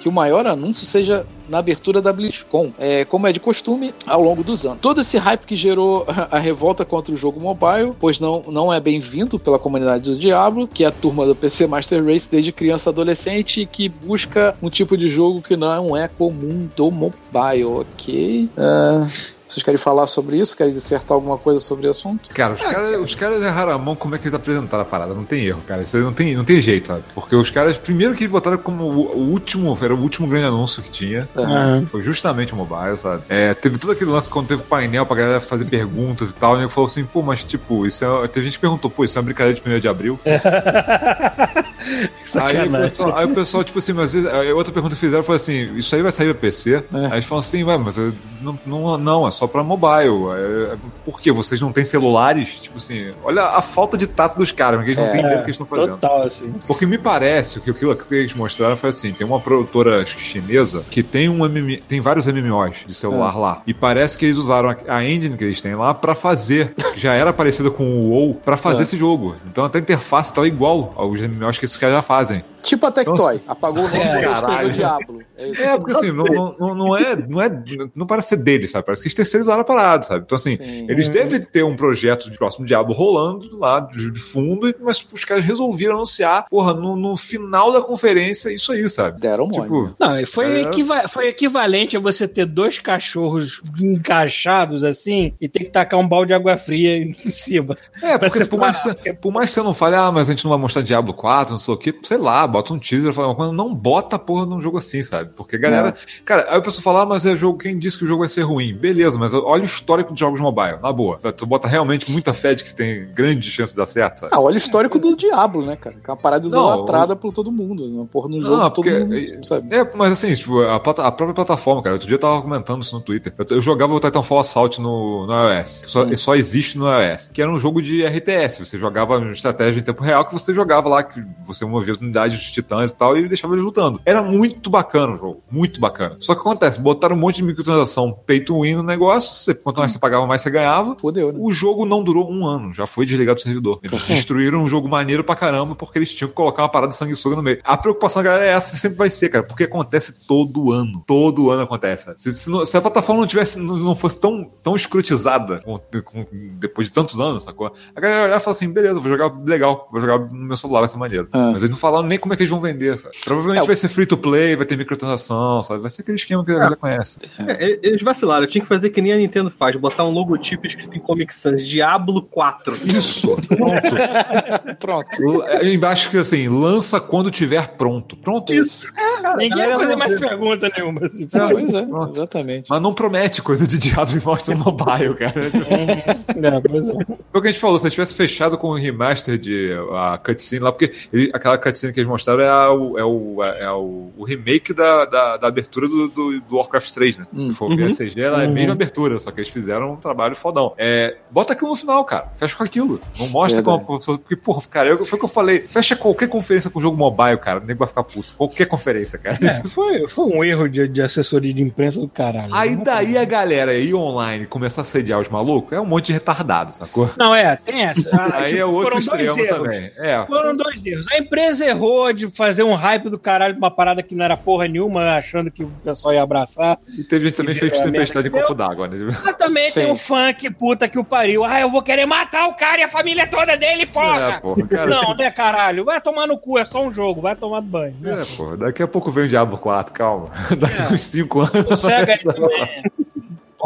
que 0.00 0.08
o 0.08 0.12
maior 0.12 0.46
anúncio 0.46 0.86
seja 0.86 1.26
na 1.52 1.58
abertura 1.58 2.00
da 2.00 2.10
BlizzCon, 2.14 2.72
é, 2.78 3.04
como 3.04 3.26
é 3.26 3.32
de 3.32 3.38
costume 3.38 3.94
ao 4.06 4.22
longo 4.22 4.42
dos 4.42 4.64
anos. 4.64 4.78
Todo 4.80 5.02
esse 5.02 5.18
hype 5.18 5.44
que 5.44 5.54
gerou 5.54 6.06
a 6.08 6.38
revolta 6.38 6.82
contra 6.82 7.12
o 7.12 7.16
jogo 7.16 7.38
mobile, 7.38 7.92
pois 8.00 8.18
não, 8.18 8.42
não 8.48 8.72
é 8.72 8.80
bem-vindo 8.80 9.38
pela 9.38 9.58
comunidade 9.58 10.10
do 10.10 10.18
Diablo, 10.18 10.66
que 10.66 10.82
é 10.82 10.86
a 10.86 10.90
turma 10.90 11.26
do 11.26 11.34
PC 11.34 11.66
Master 11.66 12.02
Race 12.02 12.26
desde 12.30 12.52
criança 12.52 12.88
adolescente 12.88 13.68
que 13.70 13.86
busca 13.86 14.56
um 14.62 14.70
tipo 14.70 14.96
de 14.96 15.08
jogo 15.08 15.42
que 15.42 15.54
não 15.54 15.94
é 15.94 16.08
comum 16.08 16.66
do 16.74 16.90
mobile, 16.90 17.64
ok? 17.64 18.48
É, 18.56 19.32
vocês 19.52 19.62
querem 19.62 19.78
falar 19.78 20.06
sobre 20.06 20.38
isso? 20.38 20.56
Querem 20.56 20.72
dissertar 20.72 21.14
alguma 21.14 21.36
coisa 21.36 21.60
sobre 21.60 21.86
o 21.86 21.90
assunto? 21.90 22.30
Cara, 22.30 22.54
os 22.54 22.60
caras 22.60 23.00
os 23.00 23.14
caras 23.14 23.42
erraram 23.42 23.72
a 23.72 23.78
mão 23.78 23.94
como 23.94 24.14
é 24.14 24.18
que 24.18 24.24
eles 24.24 24.34
apresentaram 24.34 24.82
a 24.82 24.86
parada. 24.86 25.12
Não 25.12 25.24
tem 25.24 25.44
erro, 25.44 25.62
cara. 25.66 25.82
Isso 25.82 25.96
aí 25.96 26.02
não 26.02 26.12
tem, 26.12 26.34
não 26.34 26.44
tem 26.44 26.60
jeito, 26.62 26.88
sabe? 26.88 27.02
Porque 27.14 27.36
os 27.36 27.50
caras, 27.50 27.76
primeiro 27.76 28.14
que 28.14 28.22
eles 28.22 28.32
botaram 28.32 28.56
como 28.56 28.84
o, 28.84 29.16
o 29.16 29.30
último, 29.30 29.76
era 29.82 29.94
o 29.94 30.00
último 30.00 30.26
grande 30.26 30.46
anúncio 30.46 30.82
que 30.82 30.90
tinha. 30.90 31.28
Ah, 31.36 31.82
Foi 31.88 32.02
justamente 32.02 32.54
o 32.54 32.56
mobile, 32.56 32.96
sabe? 32.96 33.24
É, 33.28 33.52
teve 33.52 33.76
todo 33.78 33.92
aquele 33.92 34.10
lance 34.10 34.30
quando 34.30 34.48
teve 34.48 34.62
painel 34.62 35.04
pra 35.04 35.16
galera 35.16 35.40
fazer 35.40 35.66
perguntas 35.66 36.30
e 36.30 36.34
tal. 36.34 36.56
E 36.56 36.60
nego 36.60 36.70
falou 36.70 36.86
assim, 36.88 37.04
pô, 37.04 37.20
mas 37.22 37.44
tipo, 37.44 37.86
isso 37.86 38.04
é. 38.04 38.28
Teve 38.28 38.46
gente 38.46 38.54
que 38.54 38.60
perguntou, 38.60 38.90
pô, 38.90 39.04
isso 39.04 39.18
é 39.18 39.20
uma 39.20 39.26
brincadeira 39.26 39.60
de 39.60 39.68
1 39.68 39.80
de 39.80 39.88
abril. 39.88 40.18
Aí 42.34 42.66
o, 42.68 42.70
pessoal, 42.70 43.16
aí 43.16 43.26
o 43.26 43.34
pessoal, 43.34 43.64
tipo 43.64 43.78
assim, 43.78 43.92
mas 43.92 44.14
outra 44.54 44.72
pergunta 44.72 44.94
que 44.94 45.00
fizeram 45.00 45.22
foi 45.22 45.36
assim: 45.36 45.76
isso 45.76 45.94
aí 45.94 46.02
vai 46.02 46.10
sair 46.10 46.26
pra 46.32 46.40
PC? 46.40 46.74
É. 46.92 47.06
Aí 47.06 47.12
eles 47.14 47.24
falam 47.26 47.40
assim, 47.40 47.62
ué, 47.64 47.76
mas 47.76 47.96
não, 48.40 48.58
não, 48.64 48.98
não, 48.98 49.28
é 49.28 49.30
só 49.30 49.46
pra 49.46 49.62
mobile. 49.62 50.30
É, 50.72 50.76
por 51.04 51.20
quê? 51.20 51.30
Vocês 51.30 51.60
não 51.60 51.72
têm 51.72 51.84
celulares? 51.84 52.60
Tipo 52.60 52.78
assim, 52.78 53.12
olha 53.22 53.42
a 53.44 53.60
falta 53.62 53.96
de 53.98 54.06
tato 54.06 54.38
dos 54.38 54.50
caras, 54.52 54.78
porque 54.80 54.92
eles 54.92 54.98
não 54.98 55.06
É, 55.08 55.10
têm 55.12 55.20
ideia 55.20 55.36
do 55.36 55.44
que 55.44 55.50
eles 55.50 55.60
estão 55.60 55.66
fazendo. 55.66 55.98
Total, 55.98 56.22
assim. 56.22 56.54
Porque 56.66 56.86
me 56.86 56.96
parece 56.98 57.60
que 57.60 57.70
aquilo 57.70 57.94
que 57.96 58.14
eles 58.14 58.34
mostraram 58.34 58.76
foi 58.76 58.90
assim: 58.90 59.12
tem 59.12 59.26
uma 59.26 59.40
produtora 59.40 60.04
chinesa 60.06 60.84
que 60.90 61.02
tem 61.02 61.28
um 61.28 61.44
MM, 61.44 61.76
tem 61.88 62.00
vários 62.00 62.26
MMOs 62.26 62.78
de 62.86 62.94
celular 62.94 63.36
lá. 63.38 63.62
E 63.66 63.74
parece 63.74 64.16
que 64.16 64.24
eles 64.24 64.38
usaram 64.38 64.70
a, 64.70 64.76
a 64.96 65.04
engine 65.04 65.36
que 65.36 65.44
eles 65.44 65.60
têm 65.60 65.74
lá 65.74 65.92
pra 65.92 66.14
fazer, 66.14 66.74
já 66.96 67.12
era 67.14 67.32
parecida 67.34 67.70
com 67.70 67.84
o 67.84 68.10
WoW, 68.10 68.34
pra 68.44 68.56
fazer 68.56 68.80
É. 68.80 68.82
esse 68.84 68.96
jogo. 68.96 69.34
Então 69.46 69.64
até 69.64 69.78
a 69.78 69.82
interface 69.82 70.32
tá 70.32 70.46
igual 70.46 70.92
aos 70.96 71.20
MMOs 71.20 71.58
que 71.58 71.71
esses 71.72 71.76
caras 71.78 71.96
já 71.96 72.02
fazem. 72.02 72.44
Tipo 72.62 72.86
a 72.86 72.92
Tectoy, 72.92 73.40
apagou 73.48 73.82
o 73.84 73.88
nome 73.88 73.98
É, 73.98 74.04
e 74.04 74.08
escreveu 74.18 74.40
caralho. 74.40 74.72
Diablo. 74.72 75.18
É. 75.36 75.62
É, 75.64 75.76
porque 75.76 75.92
assim, 75.94 76.12
não, 76.12 76.24
não, 76.60 76.74
não- 76.76 76.96
é, 76.96 77.16
não 77.16 77.42
é. 77.42 77.50
Não 77.92 78.06
parece 78.06 78.28
ser 78.28 78.36
deles, 78.36 78.70
sabe? 78.70 78.86
Parece 78.86 79.02
que 79.02 79.08
eles 79.08 79.16
terceirizaram 79.16 79.62
a 79.62 79.64
parada, 79.64 80.04
sabe? 80.04 80.22
Então, 80.24 80.36
assim, 80.36 80.56
Sim. 80.56 80.86
eles 80.88 81.08
devem 81.08 81.40
ter 81.42 81.64
um 81.64 81.74
projeto 81.74 82.30
de 82.30 82.38
próximo 82.38 82.64
Diabo 82.64 82.92
rolando 82.92 83.58
lá 83.58 83.80
de, 83.80 84.12
fundo, 84.20 84.72
mas 84.80 85.04
os 85.12 85.24
caras 85.24 85.44
resolveram 85.44 85.94
anunciar, 85.96 86.46
porra, 86.48 86.72
no, 86.72 86.94
no 86.94 87.16
final 87.16 87.72
da 87.72 87.80
conferência, 87.80 88.52
isso 88.52 88.70
aí, 88.70 88.88
sabe? 88.88 89.20
Deram 89.20 89.48
mole. 89.48 89.62
Tipo, 89.64 89.96
Não, 89.98 90.20
e 90.20 90.24
foi, 90.24 90.44
É. 90.58 90.60
equiva- 90.60 91.08
foi 91.08 91.26
equivalente 91.26 91.96
a 91.96 92.00
você 92.00 92.28
ter 92.28 92.46
dois 92.46 92.78
cachorros 92.78 93.60
encaixados 94.06 94.84
assim 94.84 95.32
e 95.40 95.48
ter 95.48 95.60
que 95.64 95.70
tacar 95.70 95.98
um 95.98 96.06
balde 96.08 96.28
de 96.28 96.34
água 96.34 96.56
fria 96.56 96.96
em 96.96 97.12
cima. 97.30 97.76
É, 98.00 98.16
porque 98.18 98.44
por 98.44 98.58
mais, 98.60 98.76
separar. 98.78 98.96
que 99.02 99.02
você- 99.10 99.12
por 99.14 99.32
mais 99.32 99.50
que 99.50 99.54
você 99.54 99.62
não 99.62 99.74
fale, 99.74 99.96
ah, 99.96 100.12
mas 100.12 100.28
a 100.28 100.32
gente 100.32 100.44
não 100.44 100.50
vai 100.50 100.58
mostrar 100.60 100.82
Diablo 100.82 101.12
4, 101.12 101.52
não 101.52 101.58
sei 101.62 101.74
o 101.74 101.76
quê, 101.76 101.94
sei 102.02 102.18
lá, 102.18 102.46
bota 102.46 102.72
um 102.74 102.78
teaser, 102.78 103.12
fala, 103.12 103.34
quando 103.34 103.52
não 103.52 103.74
bota 103.74 104.16
a 104.16 104.18
porra 104.18 104.44
num 104.46 104.60
jogo 104.60 104.78
assim, 104.78 105.02
sabe? 105.02 105.30
Porque 105.36 105.56
galera. 105.58 105.94
Cara, 106.24 106.46
aí 106.50 106.58
a 106.58 106.60
pessoa 106.62 106.82
fala, 106.82 107.02
ah, 107.02 107.06
mas 107.06 107.24
é 107.26 107.36
jogo, 107.36 107.58
quem 107.58 107.78
disse 107.78 107.98
que 107.98 108.04
o 108.04 108.08
jogo 108.08 108.20
vai 108.20 108.28
ser 108.28 108.42
ruim? 108.42 108.74
Beleza, 108.74 109.18
mas 109.18 109.32
olha 109.34 109.62
o 109.62 109.66
histórico 109.66 110.12
de 110.14 110.20
jogos 110.20 110.40
mobile, 110.40 110.78
na 110.82 110.92
boa. 110.92 111.18
Tu 111.18 111.46
bota 111.46 111.66
realmente 111.68 112.10
muita 112.10 112.34
fé 112.34 112.54
de 112.54 112.64
que 112.64 112.74
tem 112.74 113.08
grande 113.14 113.50
chance 113.50 113.72
de 113.72 113.78
dar 113.78 113.86
certo, 113.86 114.20
sabe? 114.20 114.32
Ah, 114.34 114.40
olha 114.40 114.54
o 114.54 114.58
histórico 114.58 114.98
do 114.98 115.16
Diablo, 115.16 115.64
né, 115.64 115.76
cara? 115.76 115.96
Que 116.02 116.10
é 116.10 116.12
uma 116.12 116.16
parada 116.20 116.46
idolatrada 116.46 117.16
por 117.16 117.32
todo 117.32 117.50
mundo. 117.52 117.86
Né? 117.88 118.06
Porra, 118.10 118.28
no 118.28 118.40
jogo 118.42 118.56
Não, 118.56 118.70
todo 118.70 118.84
porque- 118.84 118.98
mundo, 118.98 119.46
sabe? 119.46 119.74
É, 119.74 119.88
mas 119.94 120.12
assim, 120.12 120.34
tipo, 120.34 120.60
a, 120.62 120.78
plata- 120.80 121.02
a 121.02 121.12
própria 121.12 121.34
plataforma, 121.34 121.82
cara, 121.82 121.94
outro 121.94 122.08
dia 122.08 122.16
eu 122.16 122.20
tava 122.20 122.42
comentando 122.42 122.82
isso 122.82 122.94
no 122.94 123.00
Twitter. 123.00 123.32
Eu, 123.38 123.46
eu 123.56 123.60
jogava 123.60 123.94
o 123.94 124.00
Titanfall 124.00 124.40
Assault 124.40 124.80
no, 124.80 125.26
no 125.26 125.32
iOS. 125.32 125.84
Só, 125.86 126.02
Hum. 126.04 126.16
só 126.16 126.34
existe 126.34 126.76
no 126.78 126.86
iOS. 126.86 127.28
Que 127.32 127.40
era 127.42 127.50
um 127.50 127.58
jogo 127.58 127.80
de 127.80 128.04
RTS. 128.04 128.58
Você 128.64 128.78
jogava 128.78 129.18
uma 129.18 129.30
estratégia 129.32 129.80
em 129.80 129.82
tempo 129.82 130.02
real 130.02 130.24
que 130.24 130.32
você 130.32 130.52
jogava 130.52 130.88
lá, 130.88 131.02
que 131.02 131.20
você 131.52 131.64
movia 131.64 131.92
as 131.94 132.00
unidades 132.00 132.36
dos 132.38 132.50
titãs 132.50 132.90
e 132.90 132.96
tal, 132.96 133.16
e 133.16 133.28
deixava 133.28 133.54
eles 133.54 133.64
lutando. 133.64 134.00
Era 134.04 134.22
muito 134.22 134.70
bacana 134.70 135.14
o 135.14 135.16
jogo. 135.16 135.42
Muito 135.50 135.80
bacana. 135.80 136.16
Só 136.20 136.34
que 136.34 136.40
acontece, 136.40 136.80
botaram 136.80 137.16
um 137.16 137.18
monte 137.18 137.36
de 137.36 137.44
microtransação 137.44 138.12
pay 138.26 138.40
to 138.40 138.60
win 138.62 138.74
no 138.76 138.82
negócio. 138.82 139.30
Você, 139.32 139.54
quanto 139.54 139.78
mais 139.78 139.92
você 139.92 139.98
pagava, 139.98 140.26
mais 140.26 140.42
você 140.42 140.50
ganhava. 140.50 140.96
Fudeu, 141.00 141.32
né? 141.32 141.38
O 141.40 141.52
jogo 141.52 141.84
não 141.84 142.02
durou 142.02 142.30
um 142.30 142.46
ano, 142.46 142.72
já 142.72 142.86
foi 142.86 143.04
desligado 143.06 143.36
do 143.36 143.42
servidor. 143.42 143.80
Eles 143.82 144.02
destruíram 144.06 144.60
um 144.62 144.68
jogo 144.68 144.88
maneiro 144.88 145.22
pra 145.24 145.34
caramba 145.36 145.74
porque 145.74 145.98
eles 145.98 146.14
tinham 146.14 146.28
que 146.28 146.34
colocar 146.34 146.62
uma 146.62 146.68
parada 146.68 146.90
de 146.92 146.96
sanguessuga 146.98 147.36
no 147.36 147.42
meio. 147.42 147.58
A 147.64 147.76
preocupação 147.76 148.22
da 148.22 148.30
galera 148.30 148.46
é 148.46 148.54
essa, 148.54 148.76
sempre 148.76 148.98
vai 148.98 149.10
ser, 149.10 149.28
cara, 149.28 149.44
porque 149.44 149.64
acontece 149.64 150.26
todo 150.26 150.72
ano. 150.72 151.02
Todo 151.06 151.50
ano 151.50 151.62
acontece. 151.62 152.12
Se, 152.16 152.32
se 152.32 152.50
não- 152.50 152.64
se 152.66 152.76
a 152.76 152.80
plataforma 152.80 153.20
não 153.20 153.26
tivesse, 153.28 153.58
não, 153.58 153.76
não 153.76 153.94
fosse 153.96 154.18
tão, 154.18 154.50
tão 154.62 154.74
escrotizada 154.76 155.60
com- 155.60 155.78
com- 156.04 156.26
depois 156.58 156.86
de 156.88 156.92
tantos 156.92 157.18
anos, 157.20 157.42
sacou? 157.44 157.72
A 157.94 158.00
galera 158.00 158.24
olhar 158.24 158.36
e 158.36 158.40
falar 158.40 158.56
assim: 158.56 158.68
beleza, 158.68 158.98
vou 159.00 159.10
jogar 159.10 159.32
legal, 159.44 159.88
vou 159.90 160.00
jogar 160.00 160.18
no 160.18 160.32
meu 160.44 160.56
celular, 160.56 160.80
vai 160.80 160.88
ser 160.88 160.96
maneiro. 160.96 161.28
Ah. 161.42 161.50
Mas 161.52 161.62
eles 161.62 161.70
não 161.70 161.76
falaram 161.76 162.06
nem 162.06 162.18
como 162.18 162.32
é 162.34 162.36
que 162.36 162.42
eles 162.42 162.50
vão 162.50 162.60
vender, 162.60 162.96
sabe? 162.98 163.16
Provavelmente 163.24 163.62
É, 163.62 163.66
vai 163.66 163.76
ser 163.76 163.88
free 163.88 164.06
to 164.06 164.16
play, 164.16 164.54
vai 164.56 164.66
ter 164.66 164.76
microtransação, 164.76 165.62
sabe? 165.62 165.80
Vai 165.80 165.90
ser 165.90 166.02
aquele 166.02 166.16
esquema 166.16 166.44
que 166.44 166.50
a 166.50 166.54
galera 166.54 166.76
conhece. 166.76 167.18
É, 167.38 167.78
eles 167.82 168.02
vacilaram, 168.02 168.44
eu 168.44 168.48
tinha 168.48 168.62
que 168.62 168.68
fazer 168.68 168.90
que 168.90 169.00
nem 169.02 169.12
a 169.12 169.16
Nintendo 169.16 169.50
faz, 169.50 169.74
botar 169.76 170.04
um 170.04 170.10
logotipo 170.10 170.66
escrito 170.66 170.96
em 170.96 171.00
Comic 171.00 171.34
Sans, 171.34 171.66
Diablo 171.66 172.22
4. 172.22 172.76
Isso, 172.96 173.36
pronto. 173.48 173.82
Pronto. 174.78 175.42
L- 175.44 175.72
Embaixo 175.74 176.10
que 176.10 176.16
assim, 176.18 176.48
lança 176.48 177.00
quando 177.00 177.30
tiver 177.30 177.68
pronto. 177.76 178.16
Pronto. 178.16 178.52
Isso. 178.52 178.92
Ninguém 179.36 179.66
vai 179.66 179.76
fazer 179.78 179.96
mais 179.96 180.20
pergunta 180.20 180.70
nenhuma. 180.76 181.06
Assim. 181.06 181.26
Pois 181.26 181.74
é, 181.74 181.82
Pronto. 181.86 182.14
exatamente. 182.14 182.66
Mas 182.70 182.82
não 182.82 182.92
promete 182.94 183.42
coisa 183.42 183.66
de 183.66 183.78
Diablo 183.78 184.16
e 184.16 184.24
mostra 184.24 184.54
no 184.54 184.64
mobile, 184.64 185.14
cara. 185.14 185.32
É, 186.42 186.60
pois 186.68 186.88
é. 186.88 186.92
Foi 186.92 187.14
o 187.34 187.42
que 187.42 187.48
a 187.48 187.52
gente 187.52 187.60
falou, 187.60 187.78
se 187.78 187.84
eles 187.84 187.94
tivesse 187.94 188.14
fechado 188.14 188.58
com 188.58 188.68
o 188.68 188.74
remaster 188.74 189.38
de 189.38 189.70
a 189.92 190.18
cutscene 190.18 190.62
lá, 190.62 190.72
porque 190.72 190.92
ele- 191.12 191.30
aquela 191.32 191.56
cutscene 191.56 191.92
que 191.92 192.00
eles 192.00 192.08
mostraram 192.08 192.42
é, 192.42 192.48
a- 192.48 192.72
o, 192.72 192.98
é, 192.98 193.04
o, 193.04 193.42
é 193.44 193.70
o, 193.72 194.10
o 194.16 194.24
remake 194.24 194.72
da, 194.72 195.04
da, 195.04 195.36
da 195.36 195.46
abertura 195.46 195.86
do, 195.88 196.08
do, 196.08 196.40
do 196.40 196.56
Warcraft 196.56 196.90
3, 196.92 197.18
né? 197.18 197.26
Se 197.40 197.50
Hum. 197.50 197.54
for 197.54 197.74
ver 197.76 197.84
a 197.84 197.94
CG, 197.94 198.20
ela 198.20 198.42
é 198.42 198.46
a 198.46 198.48
Uhum. 198.48 198.54
mesma 198.54 198.72
abertura, 198.72 199.18
só 199.18 199.30
que 199.30 199.40
eles 199.40 199.50
fizeram 199.50 199.92
um 199.92 199.96
trabalho 199.96 200.34
fodão. 200.34 200.74
É, 200.76 201.16
bota 201.30 201.52
aquilo 201.52 201.70
no 201.70 201.76
final, 201.76 202.04
cara. 202.04 202.32
Fecha 202.36 202.56
com 202.56 202.64
aquilo. 202.64 203.00
Não 203.18 203.28
mostra 203.28 203.62
Verdade. 203.62 203.84
como. 203.86 204.00
Porque, 204.18 204.36
porra, 204.36 204.62
cara, 204.68 204.88
eu, 204.88 205.04
foi 205.04 205.16
o 205.16 205.20
que 205.20 205.24
eu 205.24 205.28
falei. 205.30 205.60
Fecha 205.60 205.94
qualquer 205.96 206.28
conferência 206.28 206.70
com 206.70 206.80
jogo 206.80 206.96
mobile, 206.96 207.36
cara. 207.38 207.60
O 207.60 207.64
nego 207.64 207.78
vai 207.78 207.88
ficar 207.88 208.02
puto. 208.04 208.34
Qualquer 208.36 208.66
conferência, 208.66 209.11
cara. 209.18 209.38
É, 209.42 209.68
foi, 209.68 210.08
foi 210.08 210.24
um 210.26 210.44
erro 210.44 210.68
de, 210.68 210.88
de 210.88 211.02
assessoria 211.02 211.52
de 211.52 211.62
imprensa 211.62 212.00
do 212.00 212.08
caralho. 212.08 212.54
Aí 212.54 212.76
Não- 212.76 212.82
daí 212.82 213.16
a 213.18 213.24
galera 213.24 213.74
ir 213.74 213.94
online 213.94 214.46
começar 214.46 214.82
a 214.82 214.84
sediar 214.84 215.20
os 215.20 215.28
malucos 215.28 215.72
é 215.72 215.80
um 215.80 215.84
monte 215.86 216.06
de 216.06 216.12
retardado, 216.14 216.72
sacou? 216.72 217.10
Não, 217.16 217.34
é, 217.34 217.54
tem 217.56 217.82
essa. 217.84 218.08
Ah, 218.12 218.38
Aí 218.42 218.48
tipo, 218.50 218.60
é 218.60 218.64
outro 218.64 218.98
extremo 218.98 219.46
também. 219.46 219.90
É. 219.98 220.24
Foram 220.26 220.56
dois 220.56 220.84
erros. 220.84 221.06
A 221.10 221.18
empresa 221.18 221.66
errou 221.66 222.12
de 222.12 222.30
fazer 222.30 222.62
um 222.62 222.74
hype 222.74 223.08
do 223.10 223.18
caralho 223.18 223.54
pra 223.54 223.66
uma 223.66 223.70
parada 223.70 224.02
que 224.02 224.14
não 224.14 224.24
era 224.24 224.36
porra 224.36 224.66
nenhuma, 224.68 225.16
achando 225.16 225.50
que 225.50 225.64
o 225.64 225.68
pessoal 225.84 226.14
ia 226.14 226.22
abraçar. 226.22 226.78
E 226.98 227.04
teve 227.04 227.26
gente 227.26 227.36
também 227.36 227.54
fez 227.54 227.72
tempestade 227.80 228.28
em 228.28 228.30
copo 228.30 228.54
d'água, 228.54 228.88
né? 228.88 229.16
Mas 229.24 229.36
também 229.36 229.70
Sim. 229.70 229.80
tem 229.82 229.90
o 229.90 229.96
fã 229.96 230.32
que 230.32 230.50
puta 230.50 230.88
que 230.88 230.98
o 230.98 231.04
pariu. 231.04 231.44
Ah, 231.44 231.60
eu 231.60 231.70
vou 231.70 231.82
querer 231.82 232.06
matar 232.06 232.46
o 232.48 232.54
cara 232.54 232.80
e 232.80 232.84
a 232.84 232.88
família 232.88 233.26
toda 233.26 233.56
dele, 233.56 233.86
porra! 233.86 234.36
É, 234.36 234.40
porra, 234.40 234.66
cara. 234.66 234.86
Não, 234.90 235.14
né, 235.16 235.30
caralho? 235.30 235.84
Vai 235.84 236.00
tomar 236.00 236.26
no 236.26 236.38
cu, 236.38 236.58
é 236.58 236.64
só 236.64 236.82
um 236.84 236.92
jogo, 236.92 237.20
vai 237.20 237.34
tomar 237.34 237.60
banho. 237.60 237.94
né? 238.00 238.22
É, 238.22 238.36
porra, 238.36 238.56
daqui 238.56 238.82
a 238.82 238.86
pouco 238.88 239.01
vem 239.10 239.24
o 239.24 239.28
Diablo 239.28 239.58
4, 239.58 239.92
calma. 239.92 240.28
Daqui 240.58 240.82
É. 240.82 240.94
uns 240.94 241.02
5 241.02 241.40
anos. 241.40 241.84
Aí 241.84 242.18
também. 242.22 242.82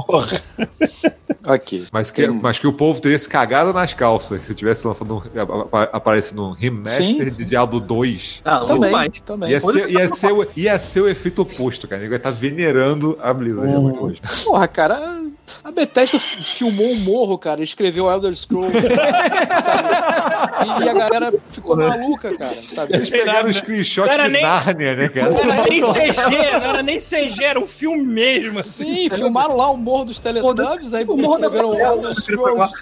Porra. 0.06 0.40
Ok. 1.48 1.86
Mas 1.92 2.10
que, 2.10 2.26
mas 2.28 2.58
que 2.58 2.66
o 2.66 2.72
povo 2.72 3.00
teria 3.00 3.18
se 3.18 3.28
cagado 3.28 3.72
nas 3.72 3.94
calças 3.94 4.44
se 4.44 4.54
tivesse 4.54 4.86
lançado 4.86 5.14
um, 5.14 5.40
apa- 5.62 5.84
aparecido 5.92 6.44
um 6.44 6.50
remaster 6.52 7.06
Sim. 7.06 7.36
de 7.36 7.44
Diablo 7.44 7.78
2. 7.80 8.42
Ah, 8.44 8.60
Também, 8.64 8.90
mais. 8.90 9.20
também. 9.20 9.50
Ia 9.50 9.60
ser, 9.60 9.88
ia, 9.90 10.08
ser, 10.08 10.32
o- 10.32 10.46
ia 10.56 10.78
ser 10.78 11.00
o 11.02 11.08
efeito 11.08 11.42
oposto, 11.42 11.86
cara. 11.86 12.02
Ele 12.02 12.08
vai 12.08 12.18
estar 12.18 12.30
venerando 12.32 13.16
a 13.22 13.32
Blizzard 13.32 13.72
Uhum. 13.72 14.02
hoje. 14.02 14.20
Porra, 14.44 14.66
cara, 14.68 15.24
A 15.62 15.70
Bethesda 15.70 16.18
filmou 16.18 16.88
um 16.88 16.96
morro, 16.96 17.38
cara, 17.38 17.62
escreveu 17.62 18.10
Elder 18.10 18.34
Scrolls. 18.34 18.72
sabe? 19.62 20.84
E, 20.84 20.88
a 20.88 20.92
galera 20.94 21.32
ficou 21.50 21.76
maluca, 21.76 22.36
cara, 22.36 22.56
sabe? 22.74 22.94
Eles 22.96 23.08
pegaram 23.10 23.48
o 23.48 23.52
screenshot 23.54 24.08
Cara, 24.08 24.24
de 24.24 24.30
nem- 24.30 24.42
Nárnia, 24.42 24.96
né, 24.96 25.08
cara? 25.08 25.30
Não 25.30 25.38
era 25.52 25.62
nem 25.68 25.80
CG, 25.80 26.50
não 26.58 26.64
era 26.68 26.82
nem 26.82 26.98
CG, 27.00 27.44
era 27.44 27.60
um 27.60 27.66
filme 27.66 28.02
mesmo. 28.04 28.62
Sim, 28.64 29.08
filmaram 29.10 29.56
lá 29.56 29.70
o 29.70 29.76
Morro 29.86 30.04
dos 30.06 30.18
Teletubbies, 30.18 30.92
aí 30.92 31.04
o 31.04 31.16
Morro 31.16 31.34
escreveram 31.34 31.70
Favela, 31.70 31.94
Elder 31.94 32.14
Scrolls. 32.20 32.74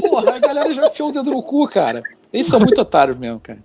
Porra, 0.00 0.36
a 0.36 0.38
galera 0.38 0.74
já 0.74 0.86
enfiou 0.88 1.08
o 1.08 1.12
dedo 1.12 1.30
no 1.30 1.42
cu, 1.42 1.66
cara. 1.66 2.02
Eles 2.30 2.46
são 2.46 2.60
muito 2.60 2.78
otários 2.78 3.16
mesmo, 3.18 3.40
cara. 3.40 3.58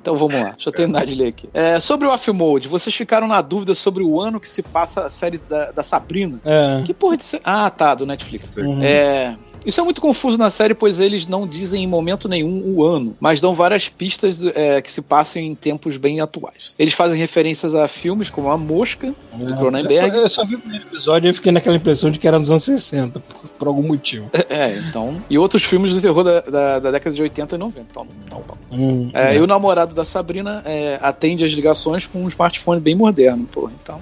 Então 0.00 0.16
vamos 0.16 0.34
lá, 0.40 0.50
deixa 0.52 0.70
eu 0.70 0.72
terminar 0.72 1.04
de 1.04 1.14
ler 1.14 1.28
aqui. 1.28 1.50
É, 1.52 1.78
sobre 1.78 2.08
o 2.08 2.10
Off-Mode, 2.10 2.66
vocês 2.68 2.96
ficaram 2.96 3.26
na 3.28 3.42
dúvida 3.42 3.74
sobre 3.74 4.02
o 4.02 4.18
ano 4.18 4.40
que 4.40 4.48
se 4.48 4.62
passa 4.62 5.02
a 5.02 5.10
série 5.10 5.38
da, 5.38 5.70
da 5.70 5.82
Sabrina. 5.82 6.40
É. 6.42 6.82
Que 6.84 6.94
porra 6.94 7.18
de? 7.18 7.24
Ah, 7.44 7.68
tá, 7.68 7.94
do 7.94 8.06
Netflix. 8.06 8.50
Uhum. 8.56 8.82
É. 8.82 9.36
Isso 9.64 9.80
é 9.80 9.84
muito 9.84 10.00
confuso 10.00 10.38
na 10.38 10.50
série, 10.50 10.74
pois 10.74 11.00
eles 11.00 11.26
não 11.26 11.46
dizem 11.46 11.84
em 11.84 11.86
momento 11.86 12.28
nenhum 12.28 12.62
o 12.74 12.84
ano, 12.84 13.16
mas 13.20 13.40
dão 13.40 13.52
várias 13.52 13.88
pistas 13.88 14.40
é, 14.54 14.80
que 14.80 14.90
se 14.90 15.02
passam 15.02 15.42
em 15.42 15.54
tempos 15.54 15.96
bem 15.96 16.20
atuais. 16.20 16.74
Eles 16.78 16.94
fazem 16.94 17.18
referências 17.18 17.74
a 17.74 17.86
filmes 17.88 18.30
como 18.30 18.50
A 18.50 18.56
Mosca, 18.56 19.14
do 19.34 19.48
Eu 19.50 19.56
Cronenberg. 19.56 20.10
só, 20.16 20.22
eu 20.22 20.28
só 20.28 20.44
vi 20.44 20.54
o 20.54 20.58
primeiro 20.58 20.86
episódio 20.86 21.30
e 21.30 21.32
fiquei 21.32 21.52
naquela 21.52 21.76
impressão 21.76 22.10
de 22.10 22.18
que 22.18 22.26
era 22.26 22.38
nos 22.38 22.50
anos 22.50 22.64
60, 22.64 23.20
por, 23.20 23.48
por 23.50 23.68
algum 23.68 23.86
motivo. 23.86 24.30
É, 24.48 24.78
então. 24.78 25.16
E 25.28 25.36
outros 25.38 25.62
filmes 25.64 25.92
de 25.92 26.00
terror 26.00 26.24
da, 26.24 26.40
da, 26.40 26.78
da 26.78 26.90
década 26.90 27.14
de 27.14 27.22
80 27.22 27.54
e 27.54 27.58
90. 27.58 27.86
Então, 27.90 28.06
não 28.30 28.40
vão. 28.42 28.58
Hum, 28.70 29.10
É, 29.12 29.36
E 29.36 29.40
o 29.40 29.46
namorado 29.46 29.94
da 29.94 30.04
Sabrina 30.04 30.62
é, 30.64 30.98
atende 31.02 31.44
as 31.44 31.52
ligações 31.52 32.06
com 32.06 32.22
um 32.24 32.28
smartphone 32.28 32.80
bem 32.80 32.94
moderno, 32.94 33.46
pô. 33.50 33.70
Então. 33.82 34.00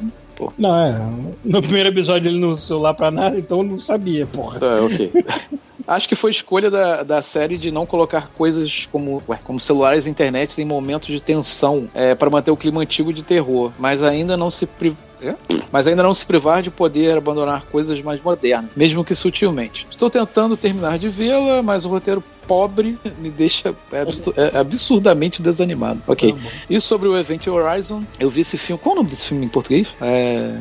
Não, 0.59 0.79
é. 0.81 0.99
No 1.45 1.61
primeiro 1.63 1.89
episódio 1.89 2.29
ele 2.31 2.39
no 2.39 2.57
celular 2.57 2.95
pra 2.95 3.11
nada, 3.11 3.39
então 3.39 3.59
eu 3.59 3.65
não 3.65 3.79
sabia, 3.79 4.27
porra. 4.27 4.59
É, 4.61 4.81
ok. 4.81 5.13
Acho 5.87 6.09
que 6.09 6.17
foi 6.17 6.33
escolha 6.33 6.69
da, 6.69 7.05
da 7.05 7.23
série 7.23 7.57
de 7.57 7.71
não 7.71 7.87
colocar 7.87 8.29
coisas 8.37 8.89
como, 8.91 9.23
ué, 9.29 9.39
como 9.45 9.61
celulares 9.61 10.07
e 10.07 10.11
internet 10.11 10.61
em 10.61 10.65
momentos 10.65 11.07
de 11.09 11.21
tensão 11.23 11.89
é, 11.95 12.13
para 12.13 12.29
manter 12.29 12.51
o 12.51 12.57
clima 12.57 12.81
antigo 12.81 13.13
de 13.13 13.23
terror, 13.23 13.71
mas 13.79 14.03
ainda 14.03 14.37
não 14.37 14.51
se 14.51 14.67
pri- 14.67 14.97
é? 15.23 15.35
mas 15.73 15.87
ainda 15.87 16.03
não 16.03 16.13
se 16.15 16.25
privar 16.27 16.63
de 16.63 16.71
poder 16.71 17.17
abandonar 17.17 17.65
coisas 17.67 18.01
mais 18.03 18.21
modernas, 18.23 18.71
mesmo 18.77 19.05
que 19.05 19.15
sutilmente. 19.15 19.87
Estou 19.91 20.09
tentando 20.11 20.57
terminar 20.57 20.99
de 20.99 21.09
vê-la, 21.09 21.63
mas 21.63 21.85
o 21.85 21.89
roteiro 21.89 22.23
pobre 22.47 22.97
me 23.19 23.29
deixa 23.29 23.75
absu- 23.93 24.33
é, 24.37 24.57
absurdamente 24.59 25.43
desanimado. 25.43 26.01
Ok. 26.07 26.33
E 26.71 26.81
sobre 26.81 27.09
o 27.09 27.17
Event 27.19 27.47
Horizon, 27.49 28.05
eu 28.21 28.31
vi 28.31 28.43
esse 28.43 28.57
filme. 28.57 28.81
Qual 28.81 28.93
o 28.95 28.97
nome 28.99 29.09
desse 29.11 29.27
filme 29.27 29.45
em 29.47 29.49
português? 29.49 29.95
É. 30.01 30.53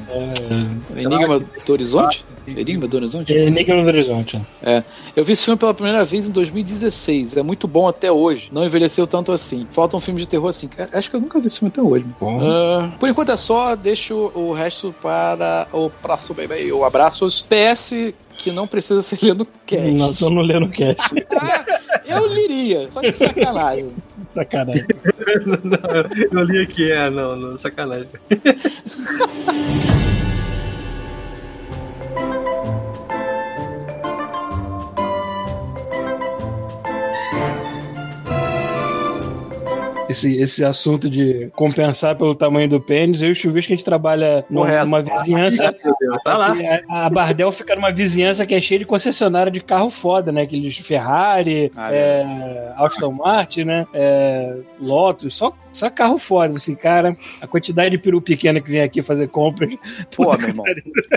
Enigma 0.95 1.39
do 1.39 1.71
Horizonte? 1.73 2.25
Enigma 2.47 2.87
do 2.87 2.97
Horizonte? 2.97 3.33
É 3.33 3.45
Enigma 3.45 3.81
no 3.81 3.87
Horizonte. 3.87 4.39
Eu 5.15 5.23
vi 5.25 5.33
esse 5.33 5.43
filme 5.43 5.57
pela 5.57 5.73
primeira 5.73 6.03
vez 6.05 6.27
em 6.27 6.31
2016. 6.31 7.37
É 7.37 7.43
muito 7.43 7.67
bom 7.67 7.87
até 7.87 8.11
hoje. 8.11 8.49
Não 8.51 8.63
envelheceu 8.65 9.05
tanto 9.07 9.31
assim. 9.31 9.67
Falta 9.71 9.97
um 9.97 9.99
filme 9.99 10.19
de 10.19 10.27
terror 10.27 10.49
assim. 10.49 10.69
Acho 10.91 11.09
que 11.09 11.15
eu 11.15 11.21
nunca 11.21 11.39
vi 11.39 11.47
esse 11.47 11.59
filme 11.59 11.69
até 11.71 11.81
hoje. 11.81 12.05
Ah, 12.21 12.91
por 12.99 13.09
enquanto 13.09 13.31
é 13.31 13.35
só. 13.37 13.75
Deixo 13.75 14.31
o 14.35 14.44
resto 14.51 14.93
para 15.01 15.67
o 15.71 15.89
próximo 15.89 16.41
e-mail. 16.41 16.83
Abraços. 16.83 17.41
PS 17.41 18.13
que 18.37 18.51
não 18.51 18.67
precisa 18.67 19.01
ser 19.01 19.19
lido 19.21 19.39
no 19.39 19.47
cast. 19.65 19.91
Não, 19.91 20.13
tô 20.13 20.29
não 20.29 20.41
lendo 20.41 20.65
o 20.65 20.69
cast. 20.69 21.01
Eu 22.05 22.27
liria. 22.27 22.87
Só 22.91 23.01
de 23.01 23.11
sacanagem. 23.11 23.93
Sacanagem. 24.35 24.85
Eu 26.31 26.43
li 26.43 26.61
aqui, 26.61 26.91
é, 26.91 27.09
não, 27.09 27.35
não, 27.35 27.57
sacanagem. 27.57 28.09
Esse, 40.07 40.37
esse 40.37 40.63
assunto 40.63 41.09
de 41.09 41.49
compensar 41.55 42.15
pelo 42.15 42.35
tamanho 42.35 42.69
do 42.69 42.79
pênis, 42.79 43.21
eu 43.21 43.29
e 43.29 43.31
o 43.31 43.35
Chuvisco, 43.35 43.73
a 43.73 43.75
gente 43.75 43.85
trabalha 43.85 44.45
numa, 44.49 44.83
numa 44.83 45.01
vizinhança. 45.01 45.73
Tá 46.23 46.37
lá. 46.37 46.55
a, 46.89 47.05
a 47.05 47.09
Bardel 47.09 47.51
fica 47.51 47.75
numa 47.75 47.91
vizinhança 47.91 48.45
que 48.45 48.53
é 48.53 48.61
cheia 48.61 48.79
de 48.79 48.85
concessionária 48.85 49.51
de 49.51 49.61
carro 49.61 49.89
foda, 49.89 50.31
né? 50.31 50.43
Aqueles 50.43 50.77
Ferrari, 50.77 51.71
Ah, 51.75 51.93
é, 51.93 52.73
Aston 52.77 53.11
Martin, 53.11 53.63
né? 53.63 53.87
É, 53.93 54.55
Lotus, 54.79 55.33
só, 55.35 55.51
só 55.75 55.89
carro 55.89 56.17
foda. 56.17 56.55
Assim, 56.55 56.75
cara, 56.75 57.15
a 57.41 57.47
quantidade 57.47 57.91
de 57.91 57.97
peru 57.97 58.21
pequena 58.21 58.59
que 58.59 58.71
vem 58.71 58.81
aqui 58.81 59.01
fazer 59.01 59.27
compras. 59.27 59.75
Pô, 60.15 60.35
meu 60.37 60.49
irmão. 60.49 60.65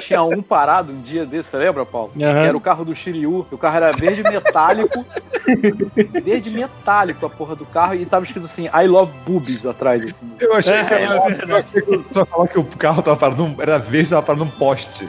Tinha 0.01 0.23
um 0.23 0.43
parado 0.43 0.93
um 0.93 1.01
dia 1.01 1.25
desse, 1.25 1.51
você 1.51 1.59
lembra, 1.59 1.87
Paulo? 1.87 2.13
Que 2.15 2.23
era 2.23 2.57
o 2.57 2.61
carro 2.61 2.85
do 2.85 2.95
Shiryu. 2.95 3.47
e 3.51 3.55
O 3.55 3.59
carro 3.59 3.77
era 3.77 3.93
verde 3.93 4.23
metálico. 4.23 5.05
verde 6.23 6.51
metálico 6.51 7.25
a 7.25 7.31
porra 7.31 7.55
do 7.55 7.65
carro. 7.65 7.95
E 7.95 8.05
tava 8.05 8.25
escrito 8.25 8.45
assim, 8.45 8.67
I 8.67 8.87
love 8.87 9.13
boobies 9.25 9.65
atrás, 9.65 10.05
assim. 10.05 10.31
Eu 10.41 10.55
achei 10.55 10.85
que 10.85 10.95
É, 10.95 11.03
era, 11.03 11.15
eu 11.15 11.57
achei 11.57 11.83
que 11.83 11.99
tu 11.99 12.19
ia 12.19 12.27
falar 12.27 12.49
que 12.49 12.59
o 12.59 12.65
carro 12.65 13.03
tava 13.03 13.17
parado 13.17 13.43
num, 13.43 13.57
era 13.61 13.79
verde, 13.79 14.11
tava 14.11 14.23
parado 14.23 14.45
num 14.45 14.51
poste. 14.51 15.09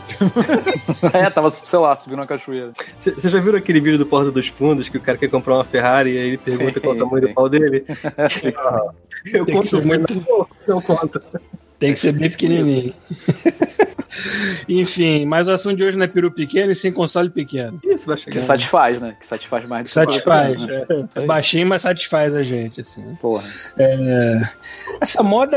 é, 1.13 1.29
tava, 1.29 1.49
sei 1.49 1.79
lá, 1.79 1.95
subindo 1.95 2.19
uma 2.19 2.27
cachoeira. 2.27 2.71
Vocês 2.99 3.21
já 3.21 3.39
viram 3.39 3.57
aquele 3.57 3.79
vídeo 3.79 3.97
do 3.97 4.05
Porta 4.05 4.31
dos 4.31 4.47
Fundos 4.47 4.89
que 4.89 4.97
o 4.97 5.01
cara 5.01 5.17
quer 5.17 5.29
comprar 5.29 5.55
uma 5.55 5.63
Ferrari 5.63 6.13
e 6.13 6.17
aí 6.17 6.27
ele 6.27 6.37
pergunta 6.37 6.73
Sim, 6.73 6.79
qual 6.79 6.93
é 6.93 6.97
o 6.97 6.99
tamanho 6.99 7.23
sim. 7.23 7.29
do 7.29 7.33
pau 7.33 7.49
dele? 7.49 7.85
Sim. 8.29 8.53
Eu 9.39 9.45
Tem 9.45 9.55
conto 9.55 9.85
muito- 9.85 10.13
muito. 10.15 10.47
Eu 10.67 10.81
conto. 10.81 11.21
Tem 11.79 11.93
que 11.93 11.99
ser 11.99 12.11
bem 12.11 12.29
pequenininho. 12.29 12.93
Enfim, 14.67 15.25
mas 15.25 15.47
o 15.47 15.51
assunto 15.51 15.77
de 15.77 15.83
hoje 15.83 15.95
não 15.97 16.03
é 16.05 16.07
peru 16.07 16.31
pequeno 16.31 16.71
e 16.71 16.75
sem 16.75 16.91
console 16.91 17.29
pequeno. 17.29 17.79
Isso 17.83 18.05
vai 18.07 18.17
Que 18.17 18.23
chegar. 18.23 18.39
satisfaz, 18.39 18.99
né? 18.99 19.15
Que 19.19 19.25
satisfaz 19.25 19.67
mais 19.67 19.83
do 19.83 19.85
que 19.87 19.91
Satisfaz. 19.93 20.57
baixa, 20.57 20.65
né? 20.67 20.85
É, 21.15 21.21
é 21.21 21.25
baixinho, 21.25 21.67
mas 21.67 21.83
satisfaz 21.83 22.35
a 22.35 22.41
gente, 22.43 22.81
assim. 22.81 23.03
Porra. 23.21 23.43
Essa 24.99 25.21
moda 25.23 25.55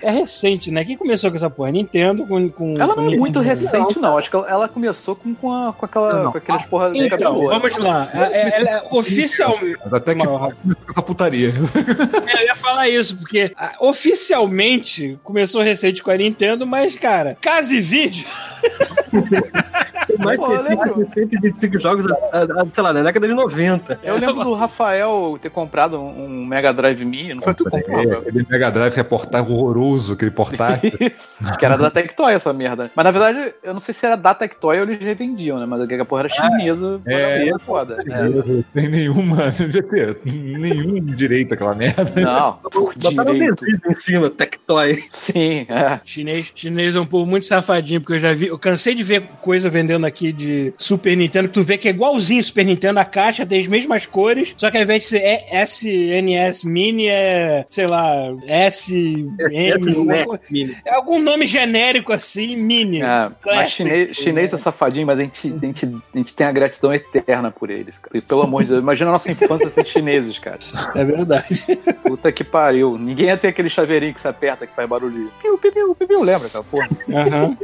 é 0.00 0.10
recente, 0.10 0.70
né? 0.70 0.84
Quem 0.84 0.96
começou 0.96 1.30
com 1.30 1.36
essa 1.36 1.50
porra? 1.50 1.72
Nintendo 1.72 2.24
com. 2.26 2.48
com 2.48 2.74
Ela 2.80 2.94
com 2.94 3.00
não 3.02 3.12
é 3.12 3.16
muito 3.16 3.40
Nintendo. 3.40 3.60
recente, 3.60 3.98
não. 3.98 4.16
Acho 4.16 4.30
que 4.30 4.36
ela, 4.36 4.68
começou 4.68 5.16
com, 5.16 5.34
com, 5.34 5.52
a- 5.52 5.72
com 5.72 5.84
aquela, 5.84 6.30
com 6.30 6.38
aquelas 6.38 6.64
porra 6.66 6.90
de 6.92 6.98
Então, 7.04 7.18
cabelo. 7.18 7.46
vamos 7.48 7.78
lá. 7.78 8.08
É- 8.14 8.18
é- 8.48 8.60
Ela 8.60 8.70
é 8.78 8.82
oficialmente. 8.92 9.76
Até 9.90 10.14
que 10.14 10.22
essa 10.22 11.02
putaria. 11.02 11.52
Eu 11.52 12.46
ia 12.46 12.54
falar 12.56 12.88
isso, 12.88 13.16
porque 13.16 13.52
ah, 13.56 13.74
oficialmente 13.80 15.18
começou 15.24 15.41
recente 15.62 16.02
com 16.02 16.10
a 16.10 16.16
Nintendo, 16.16 16.66
mas, 16.66 16.94
cara, 16.96 17.36
casa 17.40 17.74
e 17.74 17.80
vídeo. 17.80 18.26
Tem 20.22 20.38
mais 20.38 20.40
Pô, 20.40 20.48
de 20.48 20.54
eu 20.54 20.62
lembro. 20.62 21.08
125 21.12 21.80
jogos, 21.80 22.06
a- 22.10 22.14
a- 22.32 22.62
a- 22.62 22.66
sei 22.72 22.82
lá, 22.82 22.92
na 22.92 23.02
década 23.02 23.26
de 23.28 23.34
90. 23.34 24.00
Eu 24.02 24.16
lembro 24.16 24.44
do 24.44 24.54
Rafael 24.54 25.38
ter 25.40 25.50
comprado 25.50 26.00
um, 26.00 26.44
Mega 26.46 26.72
Drive 26.72 27.04
Mini. 27.04 27.34
Não 27.34 27.42
foi 27.42 27.54
tu 27.54 27.64
que 27.64 27.70
comprou, 27.70 27.96
Rafael? 27.98 28.18
Aquele 28.20 28.46
Mega 28.48 28.70
Drive 28.70 28.94
que 28.94 29.00
é 29.00 29.04
portátil 29.04 29.54
horroroso, 29.54 30.14
aquele 30.14 30.30
portátil. 30.30 30.92
Isso. 31.00 31.38
Que 31.58 31.64
era 31.64 31.76
da 31.76 31.90
Tectoy 31.90 32.32
essa 32.32 32.52
merda. 32.52 32.90
Mas 32.94 33.04
na 33.04 33.10
verdade, 33.10 33.54
eu 33.62 33.72
não 33.72 33.80
sei 33.80 33.94
se 33.94 34.04
era 34.06 34.16
da 34.16 34.34
Tectoy 34.34 34.78
ou 34.78 34.84
eles 34.84 34.98
revendiam, 35.02 35.58
né? 35.58 35.66
Mas 35.66 35.80
a 36.00 36.04
porra 36.04 36.22
era 36.22 36.28
chinesa. 36.28 37.00
é. 37.06 37.48
é 37.48 37.58
foda. 37.58 37.98
É. 38.06 38.80
Sem 38.80 38.88
nenhuma, 38.88 39.36
não 39.58 39.68
devia 39.68 39.82
ter 39.82 40.18
nenhum 40.24 41.00
direito 41.04 41.54
aquela 41.54 41.74
merda. 41.74 42.20
Não, 42.20 42.54
por 42.70 42.94
direito. 42.94 43.64
em 43.88 43.94
cima, 43.94 44.30
Tectoy. 44.30 45.02
Sim, 45.10 45.66
é. 45.68 46.00
Chinês, 46.04 46.52
chinês 46.54 46.94
é 46.94 47.00
um 47.00 47.04
povo 47.06 47.28
muito 47.28 47.46
safadinho, 47.46 48.00
porque 48.00 48.14
eu 48.14 48.18
já 48.20 48.32
vi, 48.32 48.46
eu 48.48 48.58
cansei 48.58 48.94
de 48.94 49.02
ver 49.02 49.22
coisa 49.40 49.68
vendendo 49.70 50.04
aqui 50.06 50.11
de 50.32 50.74
Super 50.76 51.16
Nintendo, 51.16 51.48
que 51.48 51.54
tu 51.54 51.62
vê 51.62 51.78
que 51.78 51.88
é 51.88 51.90
igualzinho 51.90 52.42
Super 52.42 52.64
Nintendo, 52.64 53.00
a 53.00 53.04
caixa 53.04 53.46
tem 53.46 53.60
as 53.60 53.66
mesmas 53.66 54.04
cores, 54.04 54.54
só 54.56 54.70
que 54.70 54.76
ao 54.76 54.82
invés 54.82 55.02
de 55.02 55.08
ser 55.08 55.18
é 55.18 55.62
SNS 55.62 56.64
Mini, 56.64 57.08
é, 57.08 57.64
sei 57.68 57.86
lá, 57.86 58.12
SM, 58.70 59.30
Mini. 60.50 60.76
é 60.84 60.94
algum 60.94 61.20
nome 61.20 61.46
genérico 61.46 62.12
assim, 62.12 62.56
Mini. 62.56 63.02
É, 63.02 63.30
mas 63.44 63.70
chinês, 63.70 64.16
chinês 64.16 64.52
é 64.52 64.56
safadinho, 64.56 65.06
mas 65.06 65.18
a 65.18 65.22
gente, 65.22 65.54
a, 65.62 65.66
gente, 65.66 65.86
a 66.14 66.18
gente 66.18 66.34
tem 66.34 66.46
a 66.46 66.52
gratidão 66.52 66.92
eterna 66.92 67.50
por 67.50 67.70
eles, 67.70 67.98
cara. 67.98 68.16
E, 68.16 68.20
pelo 68.20 68.42
amor 68.42 68.64
de 68.64 68.70
Deus, 68.70 68.82
imagina 68.82 69.10
a 69.10 69.12
nossa 69.12 69.30
infância 69.30 69.68
sem 69.68 69.84
chineses, 69.84 70.38
cara. 70.38 70.58
É 70.94 71.04
verdade. 71.04 71.64
Puta 72.02 72.32
que 72.32 72.44
pariu. 72.44 72.98
Ninguém 72.98 73.26
ia 73.26 73.36
ter 73.36 73.48
aquele 73.48 73.68
chaveirinho 73.68 74.14
que 74.14 74.20
você 74.20 74.28
aperta 74.28 74.66
que 74.66 74.74
faz 74.74 74.88
barulho. 74.88 75.30
Piu, 75.40 75.58
piu, 75.58 75.72
piu, 75.72 75.94
piu, 75.94 76.08
piu, 76.08 76.22
lembra, 76.22 76.48
cara? 76.48 76.64
Porra. 76.64 76.88
Aham. 77.10 77.56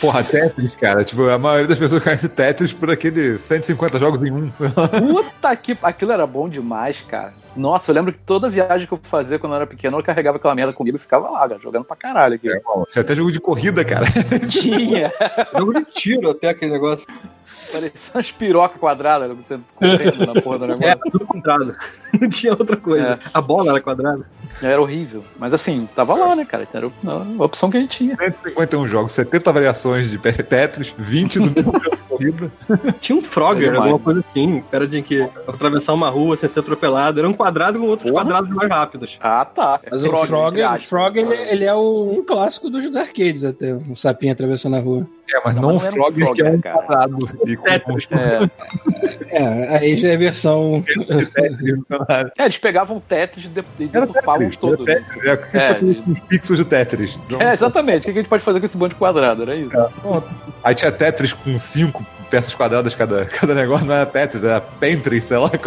Porra, 0.00 0.22
Tetris, 0.22 0.74
cara. 0.74 1.02
Tipo, 1.04 1.28
a 1.28 1.38
maioria 1.38 1.66
das 1.66 1.78
pessoas 1.78 2.02
conhece 2.02 2.28
Tetris 2.28 2.72
por 2.72 2.90
aquele 2.90 3.38
150 3.38 3.98
jogos 3.98 4.26
em 4.26 4.30
um. 4.32 4.50
Puta 4.50 5.56
que. 5.56 5.76
Aquilo 5.82 6.12
era 6.12 6.26
bom 6.26 6.48
demais, 6.48 7.02
cara. 7.02 7.32
Nossa, 7.56 7.90
eu 7.90 7.94
lembro 7.96 8.12
que 8.12 8.18
toda 8.20 8.48
viagem 8.48 8.86
que 8.86 8.92
eu 8.94 9.00
fazia 9.02 9.36
quando 9.38 9.52
eu 9.54 9.56
era 9.56 9.66
pequeno, 9.66 9.98
eu 9.98 10.02
carregava 10.02 10.36
aquela 10.36 10.54
merda 10.54 10.72
comigo 10.72 10.96
e 10.96 11.00
ficava 11.00 11.28
lá, 11.28 11.40
cara, 11.48 11.58
jogando 11.60 11.84
pra 11.84 11.96
caralho 11.96 12.34
aqui. 12.36 12.48
Tinha 12.92 13.02
até 13.02 13.16
jogo 13.16 13.32
de 13.32 13.40
corrida, 13.40 13.84
cara. 13.84 14.06
Tinha. 14.48 15.12
Jogo 15.56 15.74
de 15.74 15.84
tiro 15.86 16.30
até 16.30 16.50
aquele 16.50 16.70
negócio. 16.72 17.04
Parecia 17.72 18.14
umas 18.14 18.30
pirocas 18.30 18.78
quadradas 18.78 19.36
correndo 19.74 20.26
na 20.32 20.40
porra 20.40 20.58
do 20.58 20.64
É, 20.66 20.68
negócio. 20.68 21.10
tudo 21.10 21.26
quadrado. 21.26 21.76
Não 22.20 22.28
tinha 22.28 22.52
outra 22.52 22.76
coisa. 22.76 23.06
É. 23.14 23.18
A 23.34 23.40
bola 23.40 23.70
era 23.72 23.80
quadrada. 23.80 24.24
Era 24.62 24.80
horrível. 24.80 25.24
Mas 25.38 25.54
assim, 25.54 25.88
tava 25.94 26.14
lá, 26.14 26.34
né, 26.34 26.44
cara? 26.44 26.66
Era 26.72 26.86
a 27.06 27.44
opção 27.44 27.70
que 27.70 27.76
a 27.76 27.80
gente 27.80 27.96
tinha. 27.98 28.16
151 28.16 28.88
jogos, 28.88 29.12
70 29.12 29.52
variações 29.52 30.10
de 30.10 30.18
Tetris, 30.18 30.92
20 30.98 31.38
do 31.40 31.50
mesmo 31.50 31.72
corrida. 32.08 32.50
Tinha 33.00 33.16
um 33.18 33.22
Frogger, 33.22 33.72
É 33.74 33.76
alguma 33.76 33.98
coisa 33.98 34.24
assim. 34.28 34.62
Era 34.72 34.86
de 34.86 35.00
que 35.02 35.22
atravessar 35.46 35.92
uma 35.94 36.08
rua 36.10 36.36
sem 36.36 36.48
ser 36.48 36.60
atropelado. 36.60 37.18
Era 37.20 37.28
um 37.28 37.32
quadrado 37.32 37.78
com 37.78 37.86
outros 37.86 38.10
Porra. 38.10 38.24
quadrados 38.24 38.50
mais 38.50 38.68
rápidos. 38.68 39.18
Ah, 39.20 39.44
tá. 39.44 39.80
Mas 39.90 40.02
o 40.02 40.10
Frog, 40.26 40.54
entre 40.56 40.62
o 40.62 40.66
aspas. 40.66 40.84
Frog 40.84 41.18
ele, 41.18 41.34
ele 41.34 41.64
é 41.64 41.74
o- 41.74 42.12
um 42.18 42.24
clássico 42.24 42.68
dos 42.68 42.94
arcades 42.96 43.44
até. 43.44 43.74
Um 43.74 43.94
sapinho 43.94 44.32
atravessando 44.32 44.76
a 44.76 44.80
rua. 44.80 45.06
É, 45.34 45.40
mas 45.44 45.54
Não, 45.54 45.62
não, 45.62 45.76
um 45.76 45.80
Frogger, 45.80 46.32
que 46.32 46.42
é 46.42 46.50
um 46.50 46.60
cara. 46.60 46.76
quadrado. 46.82 47.26
Tetris. 47.62 48.08
É. 49.30 49.38
É, 49.42 49.76
aí 49.78 49.96
já 49.96 50.08
é 50.08 50.14
a 50.14 50.18
versão. 50.18 50.82
É, 52.38 52.44
eles 52.44 52.58
pegavam 52.58 52.98
Tetris 53.00 53.44
e 53.46 53.48
deturpavam 53.48 54.38
Tetris, 54.38 54.56
todo. 54.56 54.88
era 54.88 55.00
né? 55.00 55.06
É, 55.24 55.32
o 55.32 55.38
que 55.38 55.56
É, 55.56 55.68
a 55.68 55.74
gente 55.74 55.78
pode 55.78 55.80
fazer 55.80 56.02
com 56.02 56.12
os 56.12 56.20
pixels 56.20 56.58
de 56.58 56.64
Tetris? 56.64 57.18
Então, 57.26 57.40
É, 57.40 57.52
exatamente. 57.52 58.00
O 58.08 58.12
que 58.12 58.18
a 58.18 58.22
gente 58.22 58.28
pode 58.28 58.42
fazer 58.42 58.60
com 58.60 58.66
esse 58.66 58.76
bando 58.76 58.90
de 58.94 58.94
quadrado? 58.98 59.42
Era 59.42 59.54
isso. 59.56 59.70
pronto. 60.00 60.34
Aí 60.64 60.74
tinha 60.74 60.90
Tetris 60.92 61.32
com 61.32 61.58
5 61.58 62.04
peças 62.30 62.54
quadradas 62.54 62.94
cada, 62.94 63.24
cada 63.26 63.54
negócio, 63.54 63.86
não 63.86 63.94
era 63.94 64.06
Tetris, 64.06 64.44
era 64.44 64.60
Pentry, 64.60 65.20
sei 65.20 65.38
lá. 65.38 65.50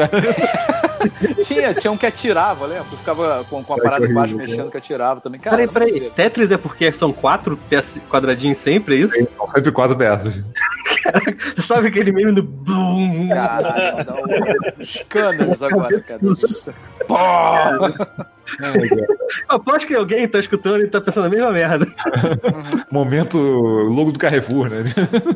Tinha, 1.45 1.74
tinha 1.74 1.91
um 1.91 1.97
que 1.97 2.05
atirava, 2.05 2.66
lembra? 2.68 2.86
Tu 2.89 2.95
ficava 2.97 3.43
com, 3.49 3.64
com 3.64 3.74
a 3.74 3.78
parada 3.78 4.05
embaixo 4.05 4.36
horrível, 4.36 4.55
mexendo 4.55 4.72
que 4.72 4.78
atirava 4.78 5.20
também. 5.20 5.39
Cara, 5.41 5.68
Peraí, 5.68 5.91
peraí. 5.91 6.12
Tetris 6.12 6.51
é 6.51 6.57
porque 6.57 6.91
são 6.91 7.12
quatro 7.12 7.57
peças 7.70 7.99
quadradinhos 8.07 8.57
sempre, 8.59 8.95
é 8.95 8.99
isso? 8.99 9.14
São 9.36 9.47
sempre 9.49 9.72
quatro 9.72 9.97
peças. 9.97 10.36
Você 11.55 11.62
sabe 11.66 11.88
aquele 11.88 12.12
meme 12.12 12.32
do 12.34 12.43
boom? 12.43 13.30
Caralho, 13.30 14.05
dá 14.05 14.14
um- 14.14 14.82
escândalos 14.82 15.64
agora, 15.64 15.99
cara. 16.01 16.20
Pô! 17.07 17.18
Eu 18.60 18.76
aposto 19.56 19.88
que 19.88 19.96
alguém 19.96 20.28
tá 20.28 20.39
escutando 20.39 20.84
e 20.84 20.88
tá 20.88 21.00
pensando 21.00 21.26
a 21.26 21.30
mesma 21.30 21.52
merda. 21.52 21.88
Momento 22.92 23.38
logo 23.38 24.12
do 24.12 24.20
Carrefour, 24.20 24.70
né? 24.70 24.84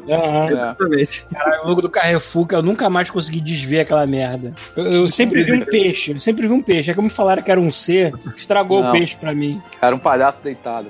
Aham. 0.09 0.47
É. 0.47 0.51
Exatamente. 0.51 1.27
Caralho, 1.31 1.63
o 1.63 1.67
logo 1.67 1.81
do 1.81 1.89
Carrefour, 1.89 2.47
que 2.47 2.55
eu 2.55 2.63
nunca 2.63 2.89
mais 2.89 3.09
consegui 3.09 3.39
desver 3.39 3.81
aquela 3.81 4.05
merda. 4.05 4.53
Eu, 4.75 4.85
eu 4.85 5.09
sempre 5.09 5.43
vi 5.43 5.53
um 5.53 5.65
peixe, 5.65 6.11
eu 6.11 6.19
sempre 6.19 6.47
vi 6.47 6.53
um 6.53 6.61
peixe. 6.61 6.91
É 6.91 6.93
como 6.93 7.09
falaram 7.09 7.41
que 7.41 7.51
era 7.51 7.59
um 7.59 7.71
C, 7.71 8.11
estragou 8.35 8.81
Não. 8.81 8.89
o 8.89 8.91
peixe 8.91 9.15
pra 9.15 9.33
mim. 9.33 9.61
Era 9.81 9.95
um 9.95 9.99
palhaço 9.99 10.43
deitado. 10.43 10.87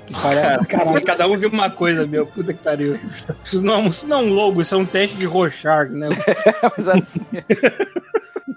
Caralho, 0.68 1.04
cada 1.04 1.26
um 1.28 1.36
viu 1.36 1.48
uma 1.48 1.70
coisa, 1.70 2.06
meu. 2.06 2.26
Puta 2.26 2.52
que 2.52 2.62
pariu. 2.62 2.98
Isso 3.44 3.62
não, 3.62 3.86
isso 3.86 4.08
não 4.08 4.20
é 4.20 4.22
um 4.22 4.32
logo, 4.32 4.62
isso 4.62 4.74
é 4.74 4.78
um 4.78 4.84
teste 4.84 5.16
de 5.16 5.26
Rorschach, 5.26 5.90
né? 5.90 6.08
Mas 6.76 6.88
era 6.88 6.98
assim. 6.98 7.20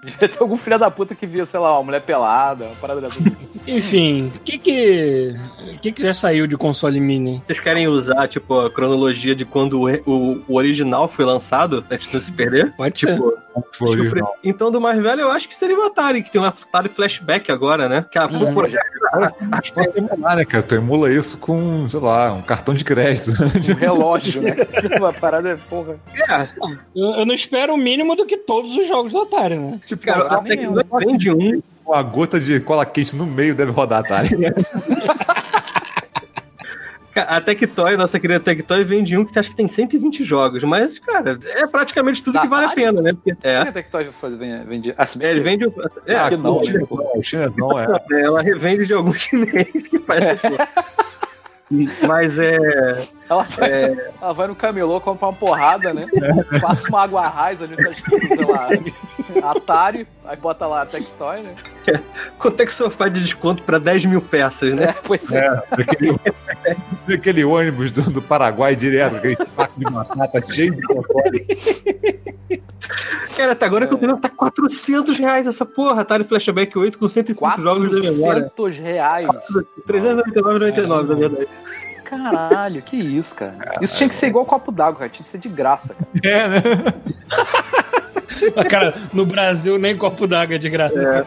Devia 0.02 0.28
ter 0.28 0.40
algum 0.40 0.56
filho 0.56 0.78
da 0.78 0.90
puta 0.90 1.14
que 1.14 1.26
via, 1.26 1.44
sei 1.44 1.60
lá, 1.60 1.74
uma 1.76 1.84
mulher 1.84 2.00
pelada, 2.02 2.66
uma 2.66 2.76
parada 2.76 3.00
dessa. 3.02 3.18
Enfim, 3.66 4.30
o 4.34 4.40
que 4.44 4.58
que, 4.58 5.34
o 5.74 5.78
que 5.78 5.92
que 5.92 6.02
já 6.02 6.14
saiu 6.14 6.46
de 6.46 6.56
console 6.56 7.00
mini? 7.00 7.42
Vocês 7.46 7.60
querem 7.60 7.88
usar, 7.88 8.28
tipo, 8.28 8.60
a 8.60 8.70
cronologia 8.70 9.34
de 9.34 9.44
quando 9.44 9.80
o, 9.82 9.90
o- 10.10 10.42
o 10.48 10.54
original 10.56 11.08
foi 11.08 11.24
lançado, 11.24 11.84
antes 11.90 12.06
de 12.08 12.14
não 12.14 12.20
se 12.20 12.32
perder? 12.32 12.72
Pode 12.76 12.98
ser. 12.98 13.14
Tipo, 13.14 13.34
Foi 13.52 13.62
acho 13.62 13.70
que 13.78 13.84
o 13.84 13.88
original. 13.88 14.36
pre- 14.40 14.50
então, 14.50 14.70
do 14.70 14.80
mais 14.80 15.00
velho, 15.02 15.22
eu 15.22 15.30
acho 15.30 15.48
que 15.48 15.54
seria 15.54 15.78
o 15.78 15.82
Atari, 15.82 16.22
que 16.22 16.30
tem 16.30 16.40
um 16.40 16.44
Atari 16.44 16.88
Flashback 16.88 17.50
agora, 17.50 17.88
né? 17.88 18.04
Que 18.10 18.18
a, 18.18 18.26
Uhum. 18.26 18.54
pô, 18.54 18.62
Acho 18.62 19.72
que 19.72 19.72
pode 19.74 19.98
emular, 19.98 20.36
né, 20.36 20.44
cara? 20.44 20.62
Tu 20.62 20.74
emula 20.76 21.12
isso 21.12 21.36
com, 21.38 21.88
sei 21.88 21.98
lá, 22.00 22.32
um 22.32 22.42
cartão 22.42 22.72
de 22.74 22.84
crédito. 22.84 23.32
Um 23.70 23.74
relógio, 23.74 24.42
né? 24.42 24.54
Uma 24.98 25.12
parada, 25.12 25.58
porra. 25.68 25.96
é, 26.14 26.48
Eu, 26.94 27.14
eu 27.14 27.26
não 27.26 27.34
espero 27.34 27.74
o 27.74 27.76
mínimo 27.76 28.14
do 28.14 28.24
que 28.24 28.36
todos 28.36 28.76
os 28.76 28.86
jogos 28.86 29.10
do 29.12 29.22
Atari, 29.22 29.56
né? 29.58 29.80
tipo, 29.84 30.04
cara, 30.04 30.26
Atari 30.26 30.52
a 30.52 30.56
nem 30.56 30.74
Tectoy 30.74 31.04
vende 31.06 31.30
um. 31.32 31.62
Uma 31.90 32.02
gota 32.02 32.38
de 32.40 32.60
cola 32.60 32.86
quente 32.86 33.16
no 33.16 33.26
meio 33.26 33.54
deve 33.54 33.70
rodar 33.72 34.00
Atari. 34.00 34.30
A 37.12 37.40
Tectoy, 37.40 37.96
nossa 37.96 38.20
querida 38.20 38.38
Tectoy, 38.38 38.84
vende 38.84 39.16
um 39.18 39.24
que 39.24 39.36
acho 39.38 39.50
que 39.50 39.56
tem 39.56 39.66
120 39.66 40.22
jogos, 40.22 40.62
mas, 40.62 40.98
cara, 41.00 41.38
é 41.44 41.66
praticamente 41.66 42.22
tudo 42.22 42.34
Da 42.34 42.42
que 42.42 42.48
vale 42.48 42.66
a 42.66 42.68
Atari? 42.68 42.82
pena, 42.82 43.02
né? 43.02 43.12
Porque, 43.12 43.30
é, 43.46 43.56
é 43.80 43.82
que 43.82 43.90
tu 43.90 44.12
faz 44.12 44.34
vende? 44.64 44.94
Ah, 44.96 45.04
é, 45.18 45.30
ele 45.30 45.40
vende. 45.40 45.66
o- 45.66 45.74
É, 46.06 46.14
Ah, 46.14 46.28
que 46.28 46.36
não, 46.36 46.54
o 46.56 46.58
né? 46.60 46.64
chinesão, 46.66 47.10
o 47.16 47.22
chinesão 47.22 47.78
é. 47.80 47.86
ela 48.22 48.40
revende 48.42 48.86
de 48.86 48.94
algum 48.94 49.12
chinês 49.18 49.66
que 49.72 49.98
faz 49.98 50.22
isso. 50.38 50.99
Mas 52.06 52.36
é. 52.36 52.58
Ela 53.28 53.44
vai, 53.44 53.70
ela 54.20 54.32
vai 54.32 54.48
no 54.48 54.56
camelô, 54.56 55.00
compra 55.00 55.28
uma 55.28 55.32
porrada, 55.32 55.94
né? 55.94 56.06
Passa 56.60 56.88
uma 56.88 57.02
água 57.02 57.28
raiz 57.28 57.62
ali, 57.62 57.76
tá 57.76 57.90
escrito, 57.90 58.26
sei 58.26 58.44
lá, 58.44 59.50
Atari, 59.50 60.06
aí 60.24 60.36
bota 60.36 60.66
lá 60.66 60.84
Tectoy, 60.84 61.42
né? 61.42 61.54
Quanto 62.38 62.60
é 62.60 62.66
que 62.66 62.72
o 62.72 62.74
senhor 62.74 62.90
faz 62.90 63.12
de 63.12 63.20
desconto 63.20 63.62
pra 63.62 63.78
10 63.78 64.06
mil 64.06 64.20
peças, 64.20 64.74
né? 64.74 64.86
É, 64.86 64.92
pois 65.04 65.30
é. 65.32 65.48
Aquele, 65.70 66.16
aquele 67.14 67.44
ônibus 67.44 67.92
do, 67.92 68.02
do 68.10 68.20
Paraguai 68.20 68.74
direto, 68.74 69.16
aquele 69.16 69.36
saco 69.54 69.78
de 69.78 69.84
batata 69.84 70.44
cheio 70.52 70.74
de 70.74 70.82
console. 70.82 71.46
Cara, 73.36 73.52
até 73.52 73.64
agora 73.64 73.86
que 73.86 73.94
eu 73.94 73.98
tô 73.98 74.06
vendo, 74.06 74.20
tá 74.20 74.28
400 74.28 75.16
reais 75.16 75.46
essa 75.46 75.64
porra. 75.64 76.02
Atari 76.02 76.24
Flashback 76.24 76.76
8 76.76 76.98
com 76.98 77.08
105 77.08 77.62
jogos 77.62 77.90
de 77.90 78.10
memória. 78.10 78.50
400 78.54 78.78
reais. 78.78 79.28
399,99 79.88 80.86
na 80.86 81.14
verdade. 81.14 81.48
Caralho, 82.04 82.82
que 82.82 82.96
isso, 82.96 83.36
cara. 83.36 83.78
Isso 83.80 83.96
tinha 83.96 84.08
que 84.08 84.14
ser 84.14 84.26
igual 84.26 84.44
copo 84.44 84.72
d'água, 84.72 84.98
cara. 84.98 85.10
Tinha 85.10 85.22
que 85.22 85.30
ser 85.30 85.38
de 85.38 85.48
graça, 85.48 85.94
cara. 85.94 86.10
É, 86.24 86.48
né? 86.48 86.62
Cara, 88.70 88.94
no 89.12 89.26
Brasil 89.26 89.78
nem 89.78 89.96
copo 89.96 90.26
d'água 90.26 90.54
é 90.56 90.58
de 90.58 90.70
graça. 90.70 91.26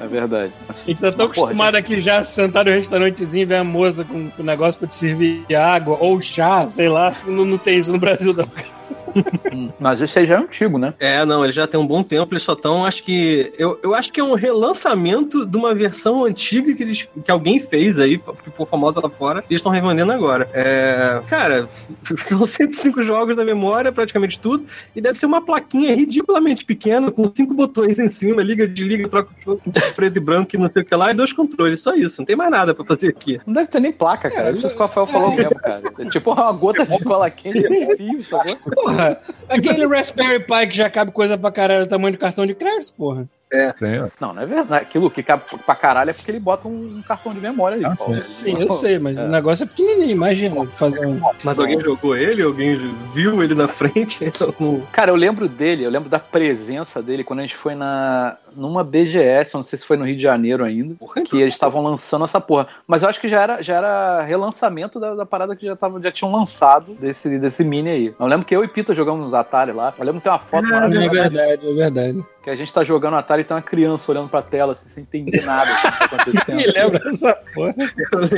É 0.00 0.06
verdade. 0.06 0.52
A 0.68 0.72
gente 0.72 1.00
tá 1.00 1.12
tão 1.12 1.28
porra, 1.28 1.46
acostumado 1.46 1.76
aqui 1.76 2.00
já 2.00 2.18
a 2.18 2.24
sentar 2.24 2.64
no 2.64 2.72
restaurantezinho 2.72 3.42
e 3.42 3.46
ver 3.46 3.56
a 3.56 3.64
moça 3.64 4.04
com 4.04 4.30
o 4.36 4.42
negócio 4.42 4.78
pra 4.78 4.88
te 4.88 4.96
servir 4.96 5.44
água 5.54 5.96
ou 6.00 6.20
chá, 6.20 6.68
sei 6.68 6.88
lá. 6.88 7.14
Não, 7.26 7.44
não 7.44 7.58
tem 7.58 7.78
isso 7.78 7.92
no 7.92 7.98
Brasil, 7.98 8.34
não. 8.34 8.44
Hum, 8.44 8.73
Mas 9.78 10.00
esse 10.00 10.18
aí 10.18 10.26
já 10.26 10.34
é 10.34 10.38
antigo, 10.38 10.78
né? 10.78 10.94
É, 10.98 11.24
não, 11.24 11.44
ele 11.44 11.52
já 11.52 11.66
tem 11.66 11.78
um 11.78 11.86
bom 11.86 12.02
tempo, 12.02 12.32
eles 12.32 12.42
só 12.42 12.52
estão, 12.52 12.84
acho 12.84 13.02
que. 13.04 13.52
Eu, 13.58 13.78
eu 13.82 13.94
acho 13.94 14.12
que 14.12 14.20
é 14.20 14.24
um 14.24 14.34
relançamento 14.34 15.46
de 15.46 15.56
uma 15.56 15.74
versão 15.74 16.24
antiga 16.24 16.74
que, 16.74 16.82
eles, 16.82 17.08
que 17.24 17.30
alguém 17.30 17.60
fez 17.60 17.98
aí, 17.98 18.18
que 18.18 18.50
ficou 18.50 18.66
famosa 18.66 19.00
lá 19.00 19.08
fora, 19.08 19.40
e 19.40 19.52
eles 19.52 19.60
estão 19.60 19.72
revendendo 19.72 20.12
agora. 20.12 20.48
É, 20.52 21.20
cara, 21.28 21.68
são 22.28 22.46
105 22.46 23.02
jogos 23.02 23.36
da 23.36 23.44
memória, 23.44 23.92
praticamente 23.92 24.38
tudo, 24.38 24.64
e 24.94 25.00
deve 25.00 25.18
ser 25.18 25.26
uma 25.26 25.44
plaquinha 25.44 25.94
ridiculamente 25.94 26.64
pequena, 26.64 27.10
com 27.10 27.30
cinco 27.34 27.54
botões 27.54 27.98
em 27.98 28.08
cima, 28.08 28.42
liga, 28.42 28.66
desliga, 28.66 29.08
troca 29.08 29.30
o 29.30 29.44
jogo, 29.44 29.62
preto 29.94 30.16
e 30.16 30.20
branco 30.20 30.54
e 30.54 30.58
não 30.58 30.70
sei 30.70 30.82
o 30.82 30.84
que 30.84 30.94
lá, 30.94 31.10
e 31.10 31.14
dois 31.14 31.32
controles, 31.32 31.80
só 31.80 31.94
isso, 31.94 32.20
não 32.20 32.26
tem 32.26 32.36
mais 32.36 32.50
nada 32.50 32.74
pra 32.74 32.84
fazer 32.84 33.08
aqui. 33.08 33.40
Não 33.46 33.54
deve 33.54 33.68
ter 33.68 33.80
nem 33.80 33.92
placa, 33.92 34.30
cara. 34.30 34.50
Isso 34.50 34.68
que 34.68 34.76
o 34.76 34.78
Rafael 34.80 35.06
falou 35.06 35.34
mesmo, 35.34 35.54
cara. 35.56 35.82
É 35.98 36.04
tipo 36.06 36.32
uma 36.32 36.52
gota 36.52 36.86
de 36.86 37.04
cola 37.04 37.30
quente 37.30 37.96
fio, 37.96 38.22
sacou? 38.24 38.72
Porra, 38.72 39.03
aquele 39.48 39.86
Raspberry 39.86 40.40
Pi 40.40 40.66
que 40.68 40.76
já 40.76 40.90
cabe 40.90 41.12
coisa 41.12 41.36
pra 41.36 41.50
caralho, 41.50 41.86
tamanho 41.86 42.12
de 42.12 42.18
cartão 42.18 42.46
de 42.46 42.54
crédito, 42.54 42.94
porra. 42.94 43.28
Sim, 43.76 43.98
ó. 44.00 44.08
Não, 44.20 44.32
não 44.34 44.42
é 44.42 44.46
verdade. 44.46 44.82
Aquilo 44.82 45.10
que 45.10 45.22
cabe 45.22 45.42
pra 45.64 45.74
caralho 45.74 46.10
é 46.10 46.12
porque 46.12 46.30
ele 46.30 46.40
bota 46.40 46.68
um 46.68 47.02
cartão 47.06 47.32
de 47.32 47.40
memória 47.40 47.76
ali. 47.76 47.84
Ah, 47.84 47.94
pô. 47.96 48.22
Sim, 48.22 48.60
eu 48.60 48.70
sei, 48.70 48.98
mas 48.98 49.16
o 49.16 49.28
negócio 49.28 49.64
é 49.64 49.66
pequenininho, 49.66 50.10
imagina. 50.10 50.64
Fazer 50.66 51.06
um... 51.06 51.20
Mas 51.42 51.58
alguém 51.58 51.80
jogou 51.80 52.16
ele, 52.16 52.42
alguém 52.42 52.76
viu 53.12 53.42
ele 53.42 53.54
na 53.54 53.68
frente, 53.68 54.24
no- 54.58 54.82
Cara, 54.92 55.10
eu 55.10 55.16
lembro 55.16 55.48
dele, 55.48 55.84
eu 55.84 55.90
lembro 55.90 56.08
da 56.08 56.18
presença 56.18 57.02
dele 57.02 57.24
quando 57.24 57.40
a 57.40 57.42
gente 57.42 57.56
foi 57.56 57.74
na 57.74 58.36
numa 58.56 58.84
BGS, 58.84 59.52
não 59.54 59.64
sei 59.64 59.76
se 59.78 59.84
foi 59.84 59.96
no 59.96 60.06
Rio 60.06 60.14
de 60.16 60.22
Janeiro 60.22 60.64
ainda, 60.64 60.94
que 61.24 61.36
eles 61.40 61.54
estavam 61.54 61.82
lançando 61.82 62.22
essa 62.24 62.40
porra. 62.40 62.68
Mas 62.86 63.02
eu 63.02 63.08
acho 63.08 63.20
que 63.20 63.28
já 63.28 63.42
era, 63.42 63.62
já 63.62 63.74
era 63.78 64.22
relançamento 64.22 65.00
da, 65.00 65.12
da 65.16 65.26
parada 65.26 65.56
que 65.56 65.66
já, 65.66 65.74
tava, 65.74 66.00
já 66.00 66.12
tinham 66.12 66.30
lançado 66.30 66.94
desse, 66.94 67.36
desse 67.38 67.64
mini 67.64 67.90
aí. 67.90 68.14
Eu 68.18 68.26
lembro 68.26 68.46
que 68.46 68.54
eu 68.54 68.62
e 68.62 68.68
Pita 68.68 68.94
jogamos 68.94 69.24
nos 69.24 69.34
Atari 69.34 69.72
lá. 69.72 69.92
Eu 69.98 70.04
lembro 70.04 70.20
que 70.20 70.24
tem 70.24 70.32
uma 70.32 70.38
foto 70.38 70.66
É 70.66 70.70
maravilhosa 70.70 71.10
verdade, 71.10 71.68
é 71.68 71.74
verdade. 71.74 72.24
Que 72.44 72.50
a 72.50 72.54
gente 72.54 72.72
tá 72.72 72.84
jogando 72.84 73.16
Atari 73.16 73.40
e 73.40 73.44
tem 73.44 73.56
uma 73.56 73.62
criança 73.62 74.12
olhando 74.12 74.28
pra 74.28 74.42
tela 74.42 74.72
assim, 74.72 74.90
sem 74.90 75.02
entender 75.02 75.42
nada 75.46 75.72
assim, 75.72 75.88
que 75.90 76.10
tá 76.10 76.16
acontecendo. 76.16 76.56
Me 76.56 76.66
lembra 76.66 76.98
dessa 76.98 77.34
porra. 77.54 77.74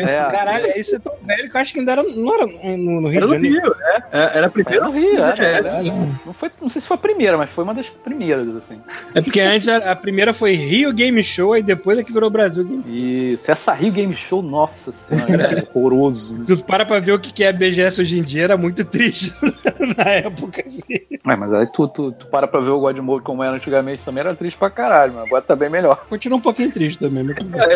É, 0.01 0.25
Caralho, 0.31 0.67
isso 0.79 0.95
é 0.95 0.99
tão 1.01 1.13
velho 1.25 1.51
que 1.51 1.57
eu 1.57 1.61
acho 1.61 1.73
que 1.73 1.81
ainda 1.81 1.93
era, 1.93 2.03
não 2.05 2.35
era 2.35 2.47
no, 2.47 3.01
no 3.01 3.09
Rio 3.09 3.17
Era 3.19 3.27
de 3.27 3.33
no 3.33 3.35
Janeiro. 3.35 3.61
Rio, 3.61 3.75
é. 3.83 4.03
É, 4.13 4.39
Era 4.39 4.47
a 4.47 4.51
primeira 4.51 4.85
Era 4.85 4.87
no 4.87 4.93
Rio, 4.93 5.19
era, 5.19 5.45
era. 5.45 5.65
Caralho. 5.65 5.93
Não, 6.25 6.33
foi, 6.33 6.51
não 6.63 6.69
sei 6.69 6.81
se 6.81 6.87
foi 6.87 6.95
a 6.97 7.01
primeira, 7.01 7.37
mas 7.37 7.51
foi 7.51 7.65
uma 7.65 7.75
das 7.75 7.89
primeiras, 7.89 8.55
assim. 8.57 8.81
É 9.15 9.21
porque 9.21 9.41
antes 9.41 9.69
a 9.69 9.77
a 9.91 9.97
primeira 9.97 10.33
foi 10.33 10.55
Rio 10.55 10.93
Game 10.93 11.23
Show 11.23 11.57
e 11.57 11.63
depois 11.63 11.99
é 11.99 12.05
que 12.05 12.13
virou 12.13 12.31
Brasil 12.31 12.65
Game 12.65 13.33
Isso, 13.33 13.51
essa 13.51 13.73
Rio 13.73 13.93
Game 13.93 14.15
Show, 14.17 14.43
nossa 14.43 14.93
senhora, 14.93 15.67
horroroso. 15.75 16.45
Tu 16.45 16.65
para 16.65 16.85
pra 16.87 17.01
ver 17.01 17.13
o 17.13 17.19
que 17.19 17.33
que 17.33 17.45
é 17.45 17.49
a 17.49 17.53
BGS 17.53 18.01
hoje 18.01 18.19
em 18.19 18.23
dia, 18.23 18.45
era 18.45 18.57
muito 18.57 18.85
triste 18.85 19.35
na 19.97 20.11
época, 20.11 20.63
assim. 20.67 20.95
É, 21.27 21.37
mas 21.37 21.53
aí 21.53 21.67
tu, 21.67 21.89
tu, 21.89 22.13
tu 22.13 22.27
para 22.27 22.47
pra 22.47 22.61
ver 22.61 22.71
o 22.71 22.81
God 22.81 22.99
Mode 22.99 23.25
como 23.25 23.43
era 23.43 23.55
antigamente 23.55 23.96
também, 24.05 24.21
era 24.21 24.35
triste 24.35 24.59
pra 24.59 24.71
caralho, 24.71 25.15
mas 25.15 25.27
agora 25.27 25.43
tá 25.43 25.57
bem 25.57 25.71
melhor. 25.71 26.07
Continua 26.09 26.39
um 26.39 26.43
pouquinho 26.43 26.71
triste 26.71 26.99
também, 26.99 27.25
mas 27.25 27.37
tudo 27.37 27.51
bem. 27.51 27.67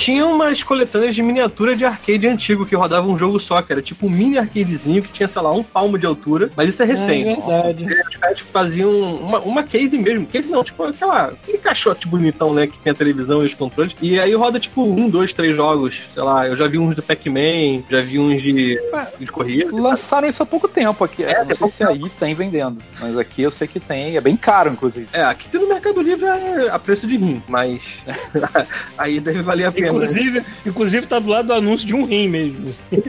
Tinha 0.00 0.26
umas 0.26 0.62
coletâneas 0.62 1.14
de 1.14 1.22
miniatura 1.22 1.76
de 1.76 1.84
arcade 1.84 2.26
antigo 2.26 2.64
que 2.64 2.74
rodava 2.74 3.06
um 3.06 3.18
jogo 3.18 3.38
só, 3.38 3.60
que 3.60 3.70
era 3.70 3.82
tipo 3.82 4.06
um 4.06 4.10
mini 4.10 4.38
arcadezinho 4.38 5.02
que 5.02 5.12
tinha, 5.12 5.28
sei 5.28 5.42
lá, 5.42 5.52
um 5.52 5.62
palmo 5.62 5.98
de 5.98 6.06
altura, 6.06 6.50
mas 6.56 6.70
isso 6.70 6.82
é 6.82 6.86
É 6.86 6.88
recente. 6.88 7.36
verdade. 7.36 7.84
É, 7.92 8.02
Os 8.08 8.16
caras 8.16 8.40
faziam 8.40 8.90
uma, 9.16 9.38
uma 9.40 9.62
case 9.62 9.96
mesmo. 9.98 10.26
Case 10.26 10.48
não, 10.48 10.64
tipo 10.64 10.82
aquela, 10.84 11.26
aquele 11.26 11.58
caixote 11.58 12.08
bonitão, 12.08 12.54
né? 12.54 12.66
Que 12.66 12.78
tem 12.78 12.90
a 12.92 12.94
televisão 12.94 13.42
e 13.42 13.46
os 13.46 13.54
controles. 13.54 13.94
E 14.00 14.18
aí 14.18 14.34
roda 14.34 14.58
tipo 14.58 14.82
um, 14.82 15.08
dois, 15.08 15.34
três 15.34 15.54
jogos. 15.54 16.00
Sei 16.14 16.22
lá, 16.22 16.48
eu 16.48 16.56
já 16.56 16.66
vi 16.66 16.78
uns 16.78 16.96
do 16.96 17.02
Pac-Man, 17.02 17.82
já 17.90 18.00
vi 18.00 18.18
uns 18.18 18.40
de, 18.42 18.80
de 19.18 19.26
corrida. 19.26 19.70
Lançaram 19.70 20.26
isso 20.28 20.42
há 20.42 20.46
pouco 20.46 20.66
tempo 20.66 21.04
aqui. 21.04 21.22
É, 21.24 21.40
não 21.40 21.46
tem 21.46 21.56
sei 21.56 21.66
se 21.68 21.84
pouco 21.84 22.04
aí 22.04 22.10
tem 22.18 22.34
vendendo. 22.34 22.78
Mas 22.98 23.18
aqui 23.18 23.42
eu 23.42 23.50
sei 23.50 23.68
que 23.68 23.78
tem. 23.78 24.16
É 24.16 24.20
bem 24.20 24.36
caro, 24.36 24.70
inclusive. 24.70 25.08
É, 25.12 25.22
aqui 25.22 25.48
tem 25.48 25.60
no 25.60 25.68
Mercado 25.68 26.00
Livre 26.00 26.24
é 26.26 26.70
a 26.70 26.78
preço 26.78 27.06
de 27.06 27.16
rim, 27.16 27.42
mas 27.46 27.98
aí 28.96 29.20
deve 29.20 29.42
valer 29.42 29.66
a 29.66 29.72
pena. 29.72 29.89
Inclusive, 29.90 30.42
inclusive 30.66 31.06
tá 31.06 31.18
do 31.18 31.28
lado 31.28 31.46
do 31.48 31.54
anúncio 31.54 31.86
de 31.86 31.94
um 31.94 32.04
rim 32.04 32.28
mesmo. 32.28 32.72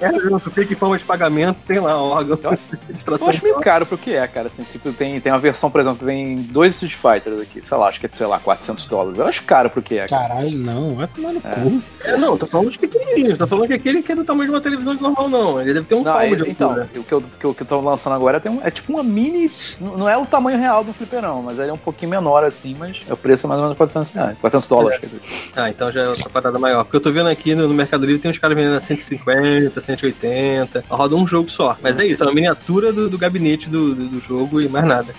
É, 0.00 0.20
junto, 0.20 0.50
clique 0.50 0.72
em 0.74 0.76
forma 0.76 0.98
de 0.98 1.04
pagamento, 1.04 1.58
tem 1.66 1.78
lá 1.78 1.96
órgão. 2.00 2.38
Eu 2.42 3.28
acho 3.28 3.42
meio 3.42 3.56
caro 3.60 3.86
pro 3.86 3.96
que 3.96 4.12
é, 4.12 4.26
cara. 4.26 4.46
Assim, 4.46 4.62
tipo, 4.70 4.92
tem, 4.92 5.20
tem 5.20 5.32
uma 5.32 5.38
versão, 5.38 5.70
por 5.70 5.80
exemplo, 5.80 5.98
que 5.98 6.04
vem 6.04 6.36
dois 6.36 6.74
Street 6.74 6.94
Fighters 6.94 7.40
aqui. 7.40 7.64
Sei 7.64 7.76
lá, 7.76 7.88
acho 7.88 8.00
que 8.00 8.06
é, 8.06 8.10
sei 8.14 8.26
lá, 8.26 8.38
400 8.38 8.86
dólares. 8.86 9.18
Eu 9.18 9.26
acho 9.26 9.42
caro 9.44 9.70
pro 9.70 9.80
que 9.82 9.98
é, 9.98 10.06
cara. 10.06 10.28
Caralho, 10.28 10.58
não, 10.58 10.94
vai 10.94 11.06
tomar 11.06 11.32
no 11.32 11.40
cu. 11.40 11.82
É, 12.04 12.16
não, 12.16 12.36
tô 12.36 12.46
falando 12.46 12.66
dos 12.68 12.76
pequenininhos, 12.76 13.38
tô 13.38 13.46
falando 13.46 13.66
que 13.66 13.72
aquele 13.74 14.02
que 14.02 14.12
é 14.12 14.14
do 14.14 14.24
tamanho 14.24 14.50
de 14.50 14.54
uma 14.56 14.60
televisão 14.60 14.94
normal, 14.94 15.28
não. 15.28 15.60
Ele 15.60 15.74
deve 15.74 15.86
ter 15.86 15.94
um 15.94 16.02
Não, 16.02 16.12
palmo 16.12 16.34
é- 16.34 16.36
de 16.36 16.50
então, 16.50 16.68
altura. 16.70 16.88
o 16.96 17.04
que 17.04 17.12
eu, 17.14 17.22
que 17.22 17.44
eu, 17.46 17.54
que 17.54 17.62
eu 17.62 17.66
tô 17.66 17.80
lançando 17.80 18.14
agora 18.14 18.40
tem 18.40 18.50
um- 18.52 18.60
é 18.62 18.70
tipo 18.70 18.92
uma 18.92 19.02
mini. 19.02 19.50
Não 19.80 20.08
é 20.08 20.16
o 20.16 20.26
tamanho 20.26 20.58
real 20.58 20.84
do 20.84 20.92
fliperão, 20.92 21.42
mas 21.42 21.58
ele 21.58 21.70
é 21.70 21.72
um 21.72 21.78
pouquinho 21.78 22.10
menor 22.10 22.44
assim, 22.44 22.76
mas 22.78 22.98
o 23.08 23.16
preço 23.16 23.46
é 23.46 23.48
mais 23.48 23.58
ou 23.58 23.64
menos 23.66 23.76
400 23.76 24.12
reais. 24.12 24.36
400 24.40 24.66
dólares, 24.68 24.98
quer 24.98 25.06
dizer. 25.06 25.20
Ah, 25.56 25.70
então 25.70 25.87
já 25.90 26.02
é 26.02 26.08
outra 26.08 26.28
parada 26.30 26.58
maior. 26.58 26.84
Porque 26.84 26.96
eu 26.96 27.00
tô 27.00 27.12
vendo 27.12 27.28
aqui 27.28 27.54
no, 27.54 27.68
no 27.68 27.74
Mercado 27.74 28.04
Livre 28.04 28.20
tem 28.20 28.30
uns 28.30 28.38
caras 28.38 28.56
vendendo 28.56 28.76
a 28.76 28.80
150, 28.80 29.80
180. 29.80 30.84
Roda 30.88 31.16
um 31.16 31.26
jogo 31.26 31.50
só. 31.50 31.76
Mas 31.82 31.98
é 31.98 32.06
isso, 32.06 32.22
é 32.22 32.26
uma 32.26 32.34
miniatura 32.34 32.92
do, 32.92 33.08
do 33.08 33.18
gabinete 33.18 33.68
do, 33.68 33.94
do, 33.94 34.08
do 34.08 34.20
jogo 34.20 34.60
e 34.60 34.68
mais 34.68 34.84
nada. 34.84 35.14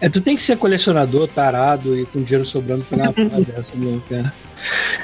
É, 0.00 0.08
tu 0.08 0.20
tem 0.20 0.34
que 0.34 0.42
ser 0.42 0.56
colecionador, 0.56 1.28
tarado 1.28 1.98
e 1.98 2.06
com 2.06 2.22
dinheiro 2.22 2.46
sobrando 2.46 2.84
pra 2.84 3.10
uma 3.10 3.12
dessa, 3.44 3.76
meu, 3.76 4.02
cara. 4.08 4.32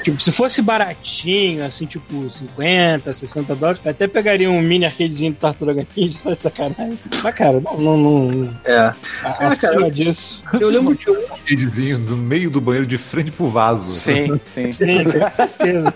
Tipo, 0.07 0.21
se 0.21 0.31
fosse 0.31 0.61
baratinho, 0.61 1.65
assim, 1.65 1.85
tipo 1.85 2.29
50, 2.29 3.11
60 3.13 3.53
dólares, 3.57 3.81
eu 3.83 3.91
até 3.91 4.07
pegaria 4.07 4.49
um 4.49 4.61
mini 4.61 4.85
arcadezinho 4.85 5.33
de 5.33 5.37
Tartaruga 5.37 5.85
Ninja, 5.97 6.17
só 6.23 6.33
de 6.33 6.41
sacanagem. 6.43 6.97
Mas, 7.21 7.35
cara, 7.35 7.59
não, 7.59 7.77
não, 7.77 7.97
não 7.97 8.53
É. 8.63 8.77
a- 8.77 8.95
cara, 9.21 9.47
acima 9.49 9.73
eu- 9.81 9.91
disso. 9.91 10.41
Eu 10.61 10.69
lembro 10.69 10.95
de 10.95 11.09
um. 11.11 11.17
Arcadezinho 11.29 11.99
do 11.99 12.15
meio 12.15 12.49
do 12.49 12.61
banheiro 12.61 12.87
de 12.87 12.97
frente 12.97 13.31
pro 13.31 13.49
vaso. 13.49 13.91
Sim, 13.91 14.39
sim. 14.43 14.71
Sim, 14.71 15.03
com 15.03 15.29
certeza. 15.29 15.93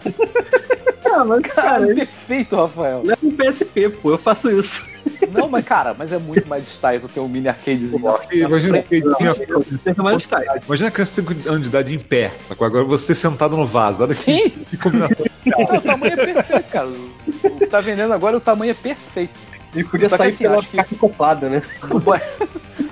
Ah, 1.06 1.24
mas 1.24 1.42
Cara, 1.44 1.88
perfeito, 1.88 2.56
Rafael. 2.58 3.04
leva 3.06 3.20
um 3.24 3.32
PSP, 3.32 3.88
pô, 3.90 4.12
eu 4.12 4.18
faço 4.18 4.52
isso. 4.52 4.86
Não, 5.32 5.48
mas 5.50 5.66
cara, 5.66 5.96
mas 5.98 6.12
é 6.14 6.18
muito 6.18 6.48
mais 6.48 6.68
style 6.68 7.00
tu 7.02 7.08
ter 7.08 7.20
um 7.20 7.28
mini 7.28 7.48
arcadezinho. 7.48 8.04
na- 8.04 8.20
Imagina, 8.34 8.78
na 8.78 8.84
frente. 8.84 9.08
arcadezinho- 9.08 9.80
Tem 9.84 9.94
que 9.94 10.02
mais 10.02 10.22
style. 10.24 10.46
imagina 10.68 10.90
a 10.90 10.92
criança 10.92 11.22
de 11.22 11.28
5 11.34 11.50
anos 11.50 11.62
de 11.64 11.68
idade 11.70 11.94
em 11.96 12.00
pé, 12.00 12.32
sacou? 12.42 12.66
Agora 12.68 12.84
você 12.86 13.14
sentado 13.16 13.56
no 13.58 13.66
vaso. 13.66 14.04
Olha 14.04 14.14
que, 14.14 14.22
Sim, 14.24 14.50
que 14.50 14.78
combinação. 14.78 15.26
Não, 15.46 15.62
o 15.78 15.82
tamanho 15.82 16.14
é 16.14 16.26
perfeito, 16.26 16.70
cara. 16.70 16.88
O 16.88 17.50
que 17.58 17.66
tá 17.68 17.82
vendendo 17.82 18.14
agora, 18.14 18.38
o 18.38 18.42
tamanho 18.42 18.72
é 18.72 18.76
perfeito. 18.76 19.34
E 19.74 19.84
podia 19.86 20.10
Só 20.10 20.18
sair 20.18 20.30
assim, 20.30 20.44
pela 20.44 20.58
acho 20.60 20.68
que- 20.68 20.80
acoplada, 20.80 21.48
né? 21.50 21.62
Ba- 22.04 22.22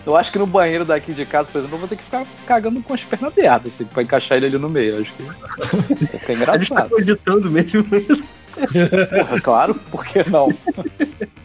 Eu 0.06 0.16
acho 0.16 0.32
que 0.32 0.40
no 0.40 0.48
banheiro 0.48 0.86
daqui 0.86 1.12
de 1.14 1.26
casa, 1.26 1.50
por 1.52 1.58
exemplo, 1.60 1.76
eu 1.76 1.80
vou 1.80 1.88
ter 1.90 1.98
que 1.98 2.04
ficar 2.04 2.26
cagando 2.48 2.82
com 2.82 2.94
as 2.94 3.04
pernas 3.04 3.32
abertas, 3.34 3.74
assim, 3.74 3.86
pra 3.86 4.02
encaixar 4.02 4.38
ele 4.38 4.46
ali 4.48 4.58
no 4.58 4.70
meio. 4.70 4.96
Eu 4.96 5.02
acho 5.02 5.14
que 5.14 5.24
vai 5.24 5.36
ficar 5.36 5.54
A 6.54 6.58
gente 6.58 6.70
tá 6.70 6.84
engraçado. 6.86 7.00
editando 7.00 7.52
mesmo 7.52 7.86
isso. 8.10 8.30
Porra, 9.10 9.42
claro, 9.42 9.76
por 9.92 10.06
que 10.06 10.28
não? 10.30 10.50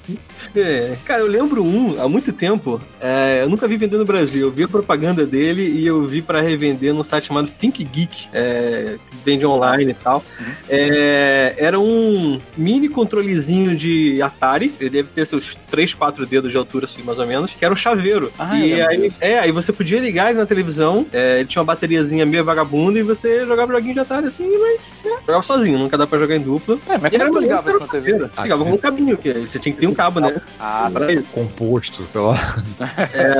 É, 0.56 0.96
cara, 1.04 1.20
eu 1.20 1.26
lembro 1.26 1.64
um, 1.64 2.00
há 2.00 2.08
muito 2.08 2.32
tempo, 2.32 2.80
é, 3.00 3.40
eu 3.42 3.48
nunca 3.48 3.66
vi 3.66 3.76
vender 3.76 3.96
no 3.96 4.04
Brasil, 4.04 4.46
eu 4.46 4.52
vi 4.52 4.62
a 4.62 4.68
propaganda 4.68 5.26
dele 5.26 5.62
e 5.62 5.84
eu 5.84 6.06
vi 6.06 6.22
pra 6.22 6.40
revender 6.40 6.94
num 6.94 7.02
site 7.02 7.26
chamado 7.26 7.50
Think 7.58 7.82
Geek, 7.82 8.28
é, 8.32 8.96
que 9.10 9.16
vende 9.24 9.44
online 9.44 9.90
e 9.90 9.94
tal. 9.94 10.22
É, 10.68 11.54
era 11.58 11.80
um 11.80 12.40
mini 12.56 12.88
controlezinho 12.88 13.76
de 13.76 14.22
Atari, 14.22 14.72
ele 14.78 14.90
deve 14.90 15.08
ter 15.08 15.26
seus 15.26 15.56
3, 15.70 15.94
4 15.94 16.24
dedos 16.24 16.52
de 16.52 16.56
altura, 16.56 16.84
assim, 16.84 17.02
mais 17.02 17.18
ou 17.18 17.26
menos, 17.26 17.52
que 17.52 17.64
era 17.64 17.74
um 17.74 17.76
chaveiro. 17.76 18.30
Ah, 18.38 18.56
e 18.56 18.80
aí, 18.80 19.12
é, 19.20 19.38
aí 19.40 19.50
você 19.50 19.72
podia 19.72 19.98
ligar 19.98 20.30
ele 20.30 20.38
na 20.38 20.46
televisão, 20.46 21.04
é, 21.12 21.40
ele 21.40 21.48
tinha 21.48 21.62
uma 21.62 21.66
bateriazinha 21.66 22.24
meio 22.24 22.44
vagabunda 22.44 22.98
e 22.98 23.02
você 23.02 23.44
jogava 23.44 23.72
joguinho 23.72 23.94
de 23.94 24.00
Atari 24.00 24.26
assim, 24.26 24.46
mas 24.46 24.80
né, 25.04 25.18
jogava 25.26 25.42
sozinho, 25.42 25.78
nunca 25.78 25.98
dá 25.98 26.06
pra 26.06 26.18
jogar 26.18 26.36
em 26.36 26.40
dupla. 26.42 26.78
É, 26.88 26.96
mas 26.96 27.10
como 27.10 27.32
tu 27.32 27.40
ligava 27.40 27.70
isso 27.70 27.80
na 27.80 27.88
TV? 27.88 28.30
Ah, 28.36 28.42
Ligava 28.42 28.64
com 28.64 28.72
um 28.72 28.78
cabinho, 28.78 29.16
que 29.16 29.32
você 29.32 29.58
tinha 29.58 29.74
que 29.74 29.80
ter 29.80 29.86
um 29.88 29.93
cabo, 29.94 30.20
né? 30.20 30.40
Ah, 30.58 30.90
Pra 30.92 31.12
isso. 31.12 31.24
Composto, 31.32 32.04
sei 32.10 32.20
lá. 32.20 32.34
É. 33.12 33.34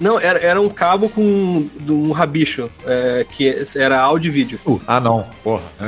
Não, 0.00 0.18
era, 0.18 0.38
era 0.40 0.60
um 0.60 0.68
cabo 0.68 1.08
com 1.08 1.68
um 1.88 2.10
rabicho, 2.10 2.68
é, 2.84 3.24
que 3.30 3.64
era 3.76 4.00
áudio 4.00 4.28
e 4.30 4.32
vídeo. 4.32 4.60
Ah, 4.86 4.98
não. 4.98 5.24
Porra. 5.44 5.62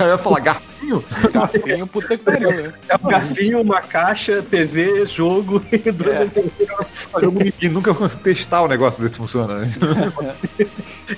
Eu 0.00 0.06
ia 0.08 0.18
falar 0.18 0.38
garfinho. 0.40 1.04
garfinho, 1.32 1.86
puta 1.88 2.16
que 2.16 2.22
pariu, 2.22 2.52
né? 2.52 2.72
É 2.88 2.94
um 2.94 3.08
garfinho, 3.08 3.60
uma 3.62 3.80
caixa, 3.80 4.42
TV, 4.42 5.06
jogo 5.06 5.60
e 5.72 5.78
drone. 5.90 6.30
Jogo 7.20 7.42
Ninguém 7.42 7.70
nunca 7.70 7.92
conseguiu 7.92 8.22
testar 8.34 8.62
o 8.62 8.68
negócio 8.68 9.02
ver 9.02 9.08
se 9.08 9.16
funciona, 9.16 9.58
né? 9.58 9.72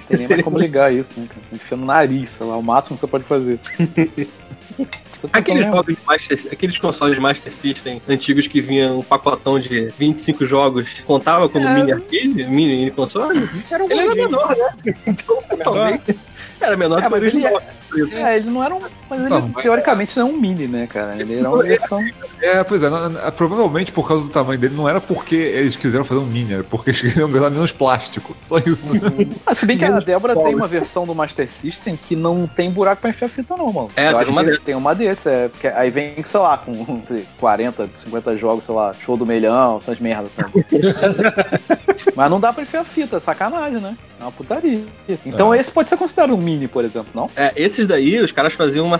Tem 0.08 0.18
nem 0.18 0.28
mais 0.28 0.42
como 0.42 0.58
ligar 0.58 0.90
isso, 0.92 1.12
né, 1.16 1.26
cara? 1.28 1.40
Enfia 1.52 1.76
no 1.76 1.84
nariz, 1.84 2.30
sei 2.30 2.46
lá, 2.46 2.56
o 2.56 2.62
máximo 2.62 2.96
que 2.96 3.00
você 3.02 3.06
pode 3.06 3.24
fazer. 3.24 3.58
Aqueles, 5.32 5.66
jogos 5.66 5.96
de 5.96 5.98
Master, 6.06 6.38
aqueles 6.52 6.78
consoles 6.78 7.18
Master 7.18 7.52
System 7.52 8.00
antigos 8.08 8.46
que 8.46 8.60
vinham 8.60 9.00
um 9.00 9.02
pacotão 9.02 9.58
de 9.58 9.92
25 9.98 10.46
jogos, 10.46 11.00
contava 11.06 11.48
como 11.48 11.66
É. 11.66 11.74
mini 11.74 11.92
arcade, 11.92 12.26
mini, 12.26 12.48
mini 12.48 12.90
console? 12.90 13.48
Era 13.70 13.84
um 13.84 13.90
Ele 13.90 14.00
era 14.00 14.14
menor, 14.14 14.56
né? 14.56 14.94
Então, 15.06 15.42
talvez. 15.62 16.00
Era 16.60 16.76
menor 16.76 16.98
É, 16.98 17.08
que 17.08 17.14
o 17.14 17.16
ele 17.16 17.46
original. 17.92 18.26
É, 18.26 18.36
ele 18.36 18.50
não 18.50 18.62
era 18.64 18.74
um. 18.74 18.80
Mas 19.10 19.20
ele, 19.20 19.28
Não, 19.30 19.48
mas- 19.48 19.62
teoricamente, 19.62 20.18
não 20.18 20.28
é 20.28 20.30
um 20.30 20.36
mini, 20.36 20.66
né, 20.66 20.86
cara? 20.86 21.16
Ele 21.18 21.38
era 21.38 21.48
uma 21.50 21.62
versão. 21.64 22.04
É, 22.42 22.62
pois 22.62 22.82
é, 22.82 22.90
não- 22.90 23.08
não- 23.08 23.30
provavelmente 23.32 23.90
por 23.90 24.06
causa 24.06 24.24
do 24.24 24.30
tamanho 24.30 24.58
dele, 24.60 24.74
não 24.76 24.88
era 24.88 25.00
porque 25.00 25.34
eles 25.34 25.74
quiseram 25.76 26.04
fazer 26.04 26.20
um 26.20 26.26
mini, 26.26 26.54
era 26.54 26.64
porque 26.64 26.90
eles 26.90 27.00
queriam 27.00 27.30
gastar 27.30 27.50
menos 27.50 27.72
plástico. 27.72 28.36
Só 28.40 28.58
isso. 28.58 28.92
Ah, 29.46 29.54
se 29.54 29.64
bem 29.66 29.78
que 29.78 29.84
a 29.84 29.98
Débora 30.00 30.36
tem 30.36 30.54
uma 30.54 30.66
versão 30.68 31.06
do 31.06 31.14
Master 31.14 31.48
System 31.48 31.96
que 31.96 32.14
não 32.14 32.46
tem 32.46 32.70
buraco 32.70 33.00
pra 33.00 33.10
enfiar 33.10 33.28
fita, 33.28 33.56
não, 33.56 33.72
mano. 33.72 33.88
É, 33.96 34.08
Eu 34.08 34.12
tem 34.12 34.20
acho 34.22 34.30
uma 34.30 34.44
que 34.44 34.50
dessas. 34.50 34.64
tem 34.64 34.74
uma 34.74 34.94
desses, 34.94 35.26
é. 35.26 35.48
Porque 35.48 35.66
aí 35.68 35.90
vem, 35.90 36.22
sei 36.24 36.40
lá, 36.40 36.58
com 36.58 37.02
sei, 37.08 37.24
40, 37.40 37.88
50 37.94 38.36
jogos, 38.36 38.64
sei 38.64 38.74
lá, 38.74 38.94
show 39.00 39.16
do 39.16 39.24
melhão, 39.24 39.78
essas 39.78 39.98
merdas, 39.98 40.30
sabe? 40.34 40.52
Mas 42.14 42.30
não 42.30 42.40
dá 42.40 42.52
pra 42.52 42.62
enfiar 42.62 42.84
fita, 42.84 43.16
é 43.16 43.20
sacanagem, 43.20 43.80
né? 43.80 43.96
É 44.20 44.24
uma 44.24 44.32
putaria. 44.32 44.82
Então 45.24 45.54
esse 45.54 45.70
pode 45.70 45.88
ser 45.88 45.96
considerado 45.96 46.34
um 46.34 46.36
mini, 46.38 46.66
por 46.68 46.84
exemplo, 46.84 47.08
não? 47.14 47.30
É, 47.36 47.52
esses 47.78 47.86
daí, 47.86 48.20
os 48.20 48.32
caras 48.32 48.54
faziam 48.54 48.86
uma, 48.86 48.98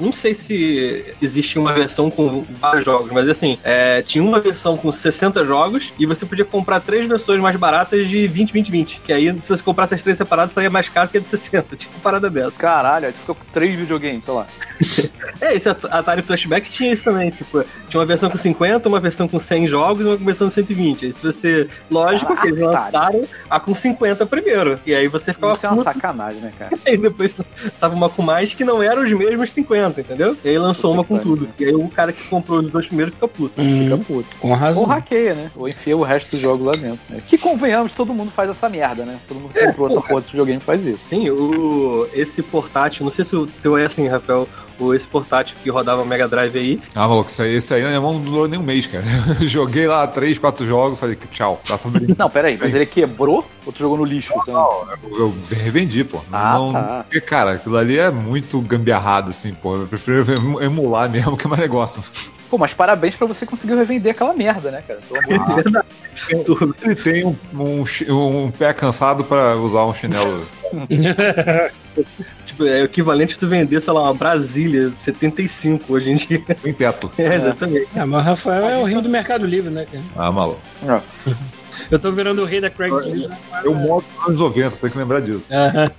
Não 0.00 0.12
sei 0.12 0.34
se 0.34 1.04
existia 1.22 1.60
uma 1.60 1.72
versão 1.72 2.10
com 2.10 2.44
vários 2.60 2.84
jogos, 2.84 3.10
mas 3.10 3.28
assim, 3.28 3.58
é, 3.64 4.02
tinha 4.02 4.22
uma 4.22 4.40
versão 4.40 4.76
com 4.76 4.92
60 4.92 5.44
jogos 5.44 5.92
e 5.98 6.04
você 6.06 6.26
podia 6.26 6.44
comprar 6.44 6.80
três 6.80 7.06
versões 7.06 7.40
mais 7.40 7.56
baratas 7.56 8.08
de 8.08 8.26
20, 8.26 8.52
20, 8.52 8.70
20. 8.70 9.00
Que 9.00 9.12
aí, 9.12 9.40
se 9.40 9.48
você 9.48 9.62
comprasse 9.62 9.94
as 9.94 10.02
três 10.02 10.18
separadas, 10.18 10.52
saía 10.52 10.70
mais 10.70 10.88
caro 10.88 11.08
que 11.08 11.18
a 11.18 11.20
de 11.20 11.28
60. 11.28 11.76
Tipo, 11.80 11.98
parada 12.00 12.28
dessa. 12.28 12.52
Caralho, 12.52 13.06
aí 13.06 13.12
tu 13.12 13.18
fica 13.20 13.34
com 13.34 13.44
três 13.52 13.74
videogames, 13.74 14.24
sei 14.24 14.34
lá. 14.34 14.46
É, 15.40 15.54
esse 15.54 15.68
At- 15.68 15.84
Atari 15.86 16.20
Flashback 16.22 16.68
tinha 16.70 16.92
isso 16.92 17.04
também. 17.04 17.30
Tipo, 17.30 17.64
tinha 17.88 17.98
uma 18.00 18.04
versão 18.04 18.28
com 18.28 18.36
50, 18.36 18.86
uma 18.88 19.00
versão 19.00 19.26
com 19.26 19.40
100 19.40 19.68
jogos 19.68 20.02
e 20.02 20.04
uma 20.08 20.16
versão 20.16 20.48
com 20.48 20.54
120. 20.54 21.06
Aí 21.06 21.12
se 21.12 21.22
você. 21.22 21.66
Lógico 21.90 22.36
que 22.38 22.48
eles 22.48 22.60
Caralho. 22.60 22.82
lançaram 22.92 23.28
a 23.48 23.58
com 23.60 23.74
50 23.74 24.26
primeiro. 24.26 24.78
E 24.84 24.94
aí 24.94 25.08
você 25.08 25.32
ficava 25.32 25.54
Isso 25.54 25.64
é 25.64 25.68
uma 25.70 25.76
puto, 25.82 25.92
sacanagem, 25.94 26.40
né, 26.42 26.52
cara? 26.58 26.76
E 26.86 26.96
depois 26.96 27.36
estava 27.64 27.94
uma 27.94 28.09
com 28.10 28.22
mais 28.22 28.52
que 28.54 28.64
não 28.64 28.82
eram 28.82 29.02
os 29.04 29.12
mesmos 29.12 29.50
50, 29.52 30.00
entendeu? 30.00 30.36
E 30.44 30.48
aí 30.48 30.58
lançou 30.58 30.90
Puta 30.94 30.98
uma 30.98 31.04
que 31.20 31.24
com 31.24 31.30
tudo. 31.36 31.48
E 31.58 31.64
aí 31.64 31.74
o 31.74 31.88
cara 31.88 32.12
que 32.12 32.22
comprou 32.28 32.58
os 32.60 32.70
dois 32.70 32.86
primeiros 32.86 33.14
fica 33.14 33.26
puto. 33.28 33.54
Fica 33.62 33.94
Hum, 33.94 34.02
puto. 34.04 34.28
com 34.38 34.52
razão. 34.54 34.82
Ou 34.82 34.88
hackeia, 34.88 35.34
né? 35.34 35.50
Ou 35.56 35.68
enfia 35.68 35.96
o 35.96 36.02
resto 36.02 36.36
do 36.36 36.40
jogo 36.42 36.64
lá 36.64 36.72
dentro. 36.72 36.98
né? 37.08 37.22
Que 37.26 37.38
convenhamos, 37.38 37.92
todo 37.92 38.12
mundo 38.12 38.30
faz 38.30 38.50
essa 38.50 38.68
merda, 38.68 39.04
né? 39.04 39.18
Todo 39.28 39.40
mundo 39.40 39.52
que 39.52 39.58
É, 39.58 39.66
comprou 39.68 39.86
essa 39.86 39.96
porra. 39.96 40.08
porra 40.08 40.20
desse 40.20 40.30
videogame 40.32 40.60
faz 40.60 40.84
isso. 40.84 41.04
Sim, 41.08 41.30
o, 41.30 42.06
esse 42.12 42.42
portátil, 42.42 43.04
não 43.04 43.12
sei 43.12 43.24
se 43.24 43.34
o 43.36 43.46
teu 43.46 43.76
é 43.78 43.86
assim, 43.86 44.06
Rafael, 44.08 44.48
esse 44.94 45.06
portátil 45.06 45.56
que 45.62 45.70
rodava 45.70 46.04
Mega 46.04 46.26
Drive 46.26 46.56
aí. 46.56 46.80
Ah, 46.94 47.06
maluco, 47.06 47.30
esse 47.30 47.42
aí, 47.42 47.54
esse 47.56 47.74
aí 47.74 47.82
na 47.82 47.88
minha 47.88 48.00
mão 48.00 48.14
não 48.14 48.20
durou 48.20 48.48
nem 48.48 48.58
um 48.58 48.62
mês, 48.62 48.86
cara. 48.86 49.04
Eu 49.40 49.46
joguei 49.48 49.86
lá 49.86 50.06
três, 50.06 50.38
quatro 50.38 50.66
jogos, 50.66 50.98
falei 50.98 51.16
que 51.16 51.26
tchau, 51.28 51.60
brincar. 51.86 52.14
Não, 52.18 52.30
peraí, 52.30 52.58
mas 52.60 52.74
ele 52.74 52.86
quebrou 52.86 53.46
ou 53.66 53.72
tu 53.72 53.78
jogou 53.78 53.98
no 53.98 54.04
lixo? 54.04 54.32
sei 54.44 54.52
lá? 54.54 54.66
Eu, 55.10 55.18
eu 55.18 55.34
revendi, 55.50 56.02
pô. 56.04 56.20
Ah, 56.32 56.54
não, 56.54 56.72
tá. 56.72 57.04
Porque, 57.04 57.20
cara, 57.20 57.52
aquilo 57.52 57.76
ali 57.76 57.98
é 57.98 58.10
muito 58.10 58.60
gambiarrado, 58.60 59.30
assim, 59.30 59.52
pô. 59.52 59.76
Eu 59.76 59.86
prefiro 59.86 60.24
emu- 60.32 60.60
emular 60.62 61.08
mesmo 61.10 61.36
que 61.36 61.46
é 61.46 61.50
mais 61.50 61.60
negócio. 61.60 62.02
Pô, 62.48 62.58
mas 62.58 62.74
parabéns 62.74 63.14
pra 63.14 63.28
você 63.28 63.46
conseguir 63.46 63.76
revender 63.76 64.10
aquela 64.10 64.32
merda, 64.34 64.72
né, 64.72 64.82
cara? 64.86 64.98
Pelo 65.08 65.38
amor 65.38 65.62
de 65.62 65.70
Deus. 65.70 66.44
Tudo. 66.44 66.74
Ele 66.82 66.94
tem 66.96 67.24
um, 67.24 67.36
um 67.54 68.44
um 68.46 68.50
pé 68.50 68.72
cansado 68.72 69.22
pra 69.22 69.54
usar 69.56 69.84
um 69.84 69.94
chinelo. 69.94 70.44
Tipo, 72.46 72.64
é 72.66 72.82
o 72.82 72.84
equivalente 72.84 73.34
de 73.34 73.38
tu 73.38 73.46
vender, 73.46 73.80
sei 73.80 73.92
lá, 73.92 74.02
uma 74.02 74.14
Brasília 74.14 74.92
75 74.96 75.92
hoje 75.92 76.10
em 76.10 76.16
dia. 76.16 76.42
Em 76.64 76.72
teto. 76.72 77.10
É, 77.18 77.36
exatamente. 77.36 77.88
Ah, 77.94 78.06
mas 78.06 78.22
o 78.22 78.24
Rafael 78.24 78.68
é 78.68 78.78
o 78.78 78.84
rei 78.84 79.00
do 79.00 79.08
Mercado 79.08 79.46
Livre, 79.46 79.70
né, 79.70 79.86
cara? 79.90 80.02
Ah, 80.16 80.32
maluco. 80.32 80.60
Eu 81.90 81.98
tô 81.98 82.10
virando 82.10 82.42
o 82.42 82.44
rei 82.44 82.60
da 82.60 82.68
Craigslist. 82.70 83.28
Eu 83.64 83.74
moro 83.74 84.04
nos 84.18 84.26
anos 84.28 84.40
90, 84.40 84.76
tem 84.76 84.90
que 84.90 84.98
lembrar 84.98 85.20
disso. 85.20 85.48
Aham. 85.52 85.90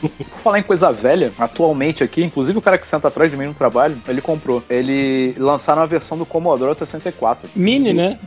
Por 0.00 0.38
falar 0.38 0.58
em 0.58 0.62
coisa 0.62 0.92
velha, 0.92 1.32
atualmente 1.38 2.04
aqui, 2.04 2.22
inclusive 2.22 2.58
o 2.58 2.62
cara 2.62 2.76
que 2.78 2.86
senta 2.86 3.08
atrás 3.08 3.30
de 3.30 3.36
mim 3.36 3.46
no 3.46 3.54
trabalho, 3.54 3.96
ele 4.08 4.20
comprou. 4.20 4.62
Ele 4.68 5.34
lançaram 5.38 5.82
a 5.82 5.86
versão 5.86 6.16
do 6.18 6.26
Commodore 6.26 6.74
64. 6.74 7.48
Mini, 7.54 7.92
né? 7.92 8.18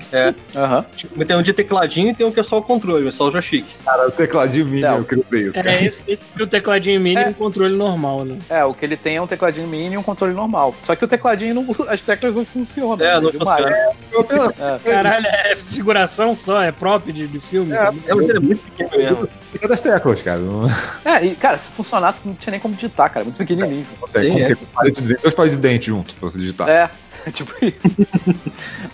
Aham. 0.55 0.85
Tipo, 0.95 1.23
tem 1.25 1.35
um 1.37 1.41
de 1.41 1.53
tecladinho 1.53 2.09
e 2.11 2.15
tem 2.15 2.25
um 2.25 2.31
que 2.31 2.39
é 2.39 2.43
só 2.43 2.57
o 2.57 2.61
controle, 2.61 3.07
é 3.07 3.11
só 3.11 3.27
o 3.27 3.31
joystick. 3.31 3.65
Cara, 3.85 4.07
o 4.07 4.11
tecladinho 4.11 4.65
mini, 4.65 4.81
Não. 4.81 4.97
eu 4.97 5.03
queria 5.03 5.25
ver 5.29 5.41
isso. 5.43 5.53
cara. 5.53 5.71
É, 5.71 5.85
esse, 5.85 6.03
esse 6.07 6.23
o 6.39 6.47
tecladinho 6.47 6.99
mini 6.99 7.17
É. 7.21 7.27
e 7.27 7.29
um 7.29 7.33
controle 7.33 7.75
normal, 7.75 8.25
né? 8.25 8.37
É, 8.49 8.63
o 8.65 8.73
que 8.73 8.85
ele 8.85 8.97
tem 8.97 9.17
é 9.17 9.21
um 9.21 9.27
tecladinho 9.27 9.67
mini 9.67 9.95
e 9.95 9.97
um 9.97 10.03
controle 10.03 10.33
normal. 10.33 10.73
Só 10.83 10.95
que 10.95 11.03
o 11.05 11.07
tecladinho, 11.07 11.53
não, 11.55 11.65
as 11.87 12.01
teclas 12.01 12.33
não 12.35 12.45
funcionam. 12.45 13.05
É, 13.05 13.19
não 13.19 13.31
Demais. 13.31 13.65
funciona. 14.11 14.79
Caralho, 14.83 15.25
é 15.27 15.55
figuração 15.55 16.35
só, 16.35 16.61
é 16.61 16.71
prop 16.81 17.11
de, 17.11 17.27
de 17.27 17.39
filme. 17.39 17.73
É? 17.73 17.75
É, 18.07 18.15
mas 18.15 18.27
ele 18.27 18.37
é 18.37 18.39
muito 18.39 18.63
pequeno 18.63 18.89
mesmo. 18.97 19.29
Fica 19.51 19.67
das 19.67 19.81
teclas, 19.81 20.21
cara. 20.23 20.39
Não, 20.39 20.67
É, 21.05 21.25
e 21.27 21.35
cara, 21.35 21.55
se 21.57 21.67
funcionasse, 21.69 22.27
não 22.27 22.33
tinha 22.33 22.51
nem 22.51 22.59
como 22.59 22.73
digitar, 22.73 23.13
cara. 23.13 23.23
Muito 23.23 23.37
pequenininho. 23.37 23.85
não 24.01 24.07
tem 24.07 24.41
é. 24.41 24.55
dois 24.55 25.33
palitos 25.35 25.57
de 25.57 25.57
dente 25.57 25.85
juntos 25.85 26.15
pra 26.15 26.27
você 26.27 26.39
digitar. 26.39 26.67
É, 26.67 26.89
tipo 27.33 27.53
isso. 27.63 28.05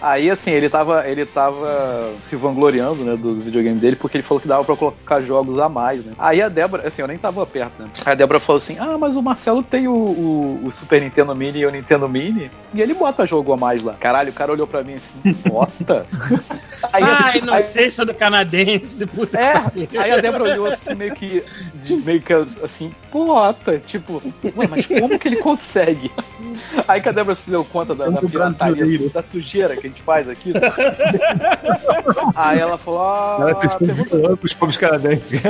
Aí, 0.02 0.30
assim, 0.30 0.52
ele 0.52 0.70
tava, 0.70 1.08
ele 1.08 1.26
tava 1.26 2.12
se 2.24 2.36
vangloriando, 2.36 3.04
né, 3.04 3.16
do 3.16 3.36
videogame 3.36 3.80
dele, 3.80 3.96
porque 3.96 4.18
ele 4.18 4.24
falou 4.24 4.42
que 4.42 4.48
dava 4.48 4.64
pra 4.64 4.76
colocar 4.76 5.20
jogos 5.22 5.60
a 5.60 5.70
mais, 5.70 6.04
né? 6.04 6.14
Aí 6.18 6.42
a 6.42 6.50
Débora, 6.50 6.88
assim, 6.88 7.02
eu 7.02 7.08
nem 7.08 7.18
tava 7.18 7.46
perto, 7.46 7.82
né? 7.84 7.90
Aí 8.06 8.12
a 8.12 8.16
Débora 8.16 8.40
falou 8.40 8.58
assim, 8.58 8.78
ah, 8.80 8.98
mas 8.98 9.16
o 9.16 9.22
Marcelo 9.22 9.64
tem 9.64 9.88
o, 9.88 9.94
o, 9.94 10.62
o 10.66 10.72
Super 10.72 11.02
Nintendo 11.02 11.36
Mini 11.36 11.60
e 11.60 11.66
o 11.66 11.72
Nintendo 11.72 12.08
Mini, 12.10 12.52
e 12.74 12.82
ele 12.82 12.94
bota 12.94 13.26
jogo 13.26 13.54
a 13.54 13.58
mais 13.58 13.82
lá. 13.82 13.94
Caralho, 13.94 14.30
o 14.30 14.34
cara 14.34 14.52
olhou 14.52 14.68
pra 14.68 14.84
mim 14.84 14.96
assim, 14.96 15.34
bota? 15.50 16.06
Aí, 16.94 17.04
Ah, 17.04 17.26
aí- 17.34 17.40
inocência 17.40 18.06
do 18.06 18.14
canadense, 18.14 19.04
puta. 19.08 19.40
é, 19.40 19.54
aí 19.98 20.12
a 20.12 20.22
Débora 20.22 20.44
olhou 20.44 20.68
assim, 20.68 20.94
meio 20.94 21.14
que. 21.16 21.44
meio 22.06 22.22
que 22.22 22.32
assim, 22.34 22.92
bota, 23.12 23.80
tipo, 23.80 24.22
mas 24.70 24.86
como 24.86 25.18
que 25.18 25.28
ele 25.28 25.38
consegue? 25.38 26.12
Aí 26.88 27.02
que 27.02 27.10
a 27.10 27.12
Débora 27.12 27.36
se 27.36 27.50
deu 27.50 27.66
conta 27.66 27.96
da, 27.96 28.08
da 28.22 28.28
pirataria, 28.28 29.10
da 29.10 29.22
sujeira 29.22 29.76
que 29.76 29.88
a 29.88 29.90
gente 29.90 30.02
faz 30.02 30.30
aqui. 30.30 30.54
né? 30.54 30.60
Aí 32.36 32.60
ela 32.60 32.78
falou, 32.78 33.02
ah, 33.04 33.56
pergunta- 33.78 33.94
violando 33.94 34.40
os 34.42 34.54
pobres 34.54 34.78
canadenses. 34.78 35.42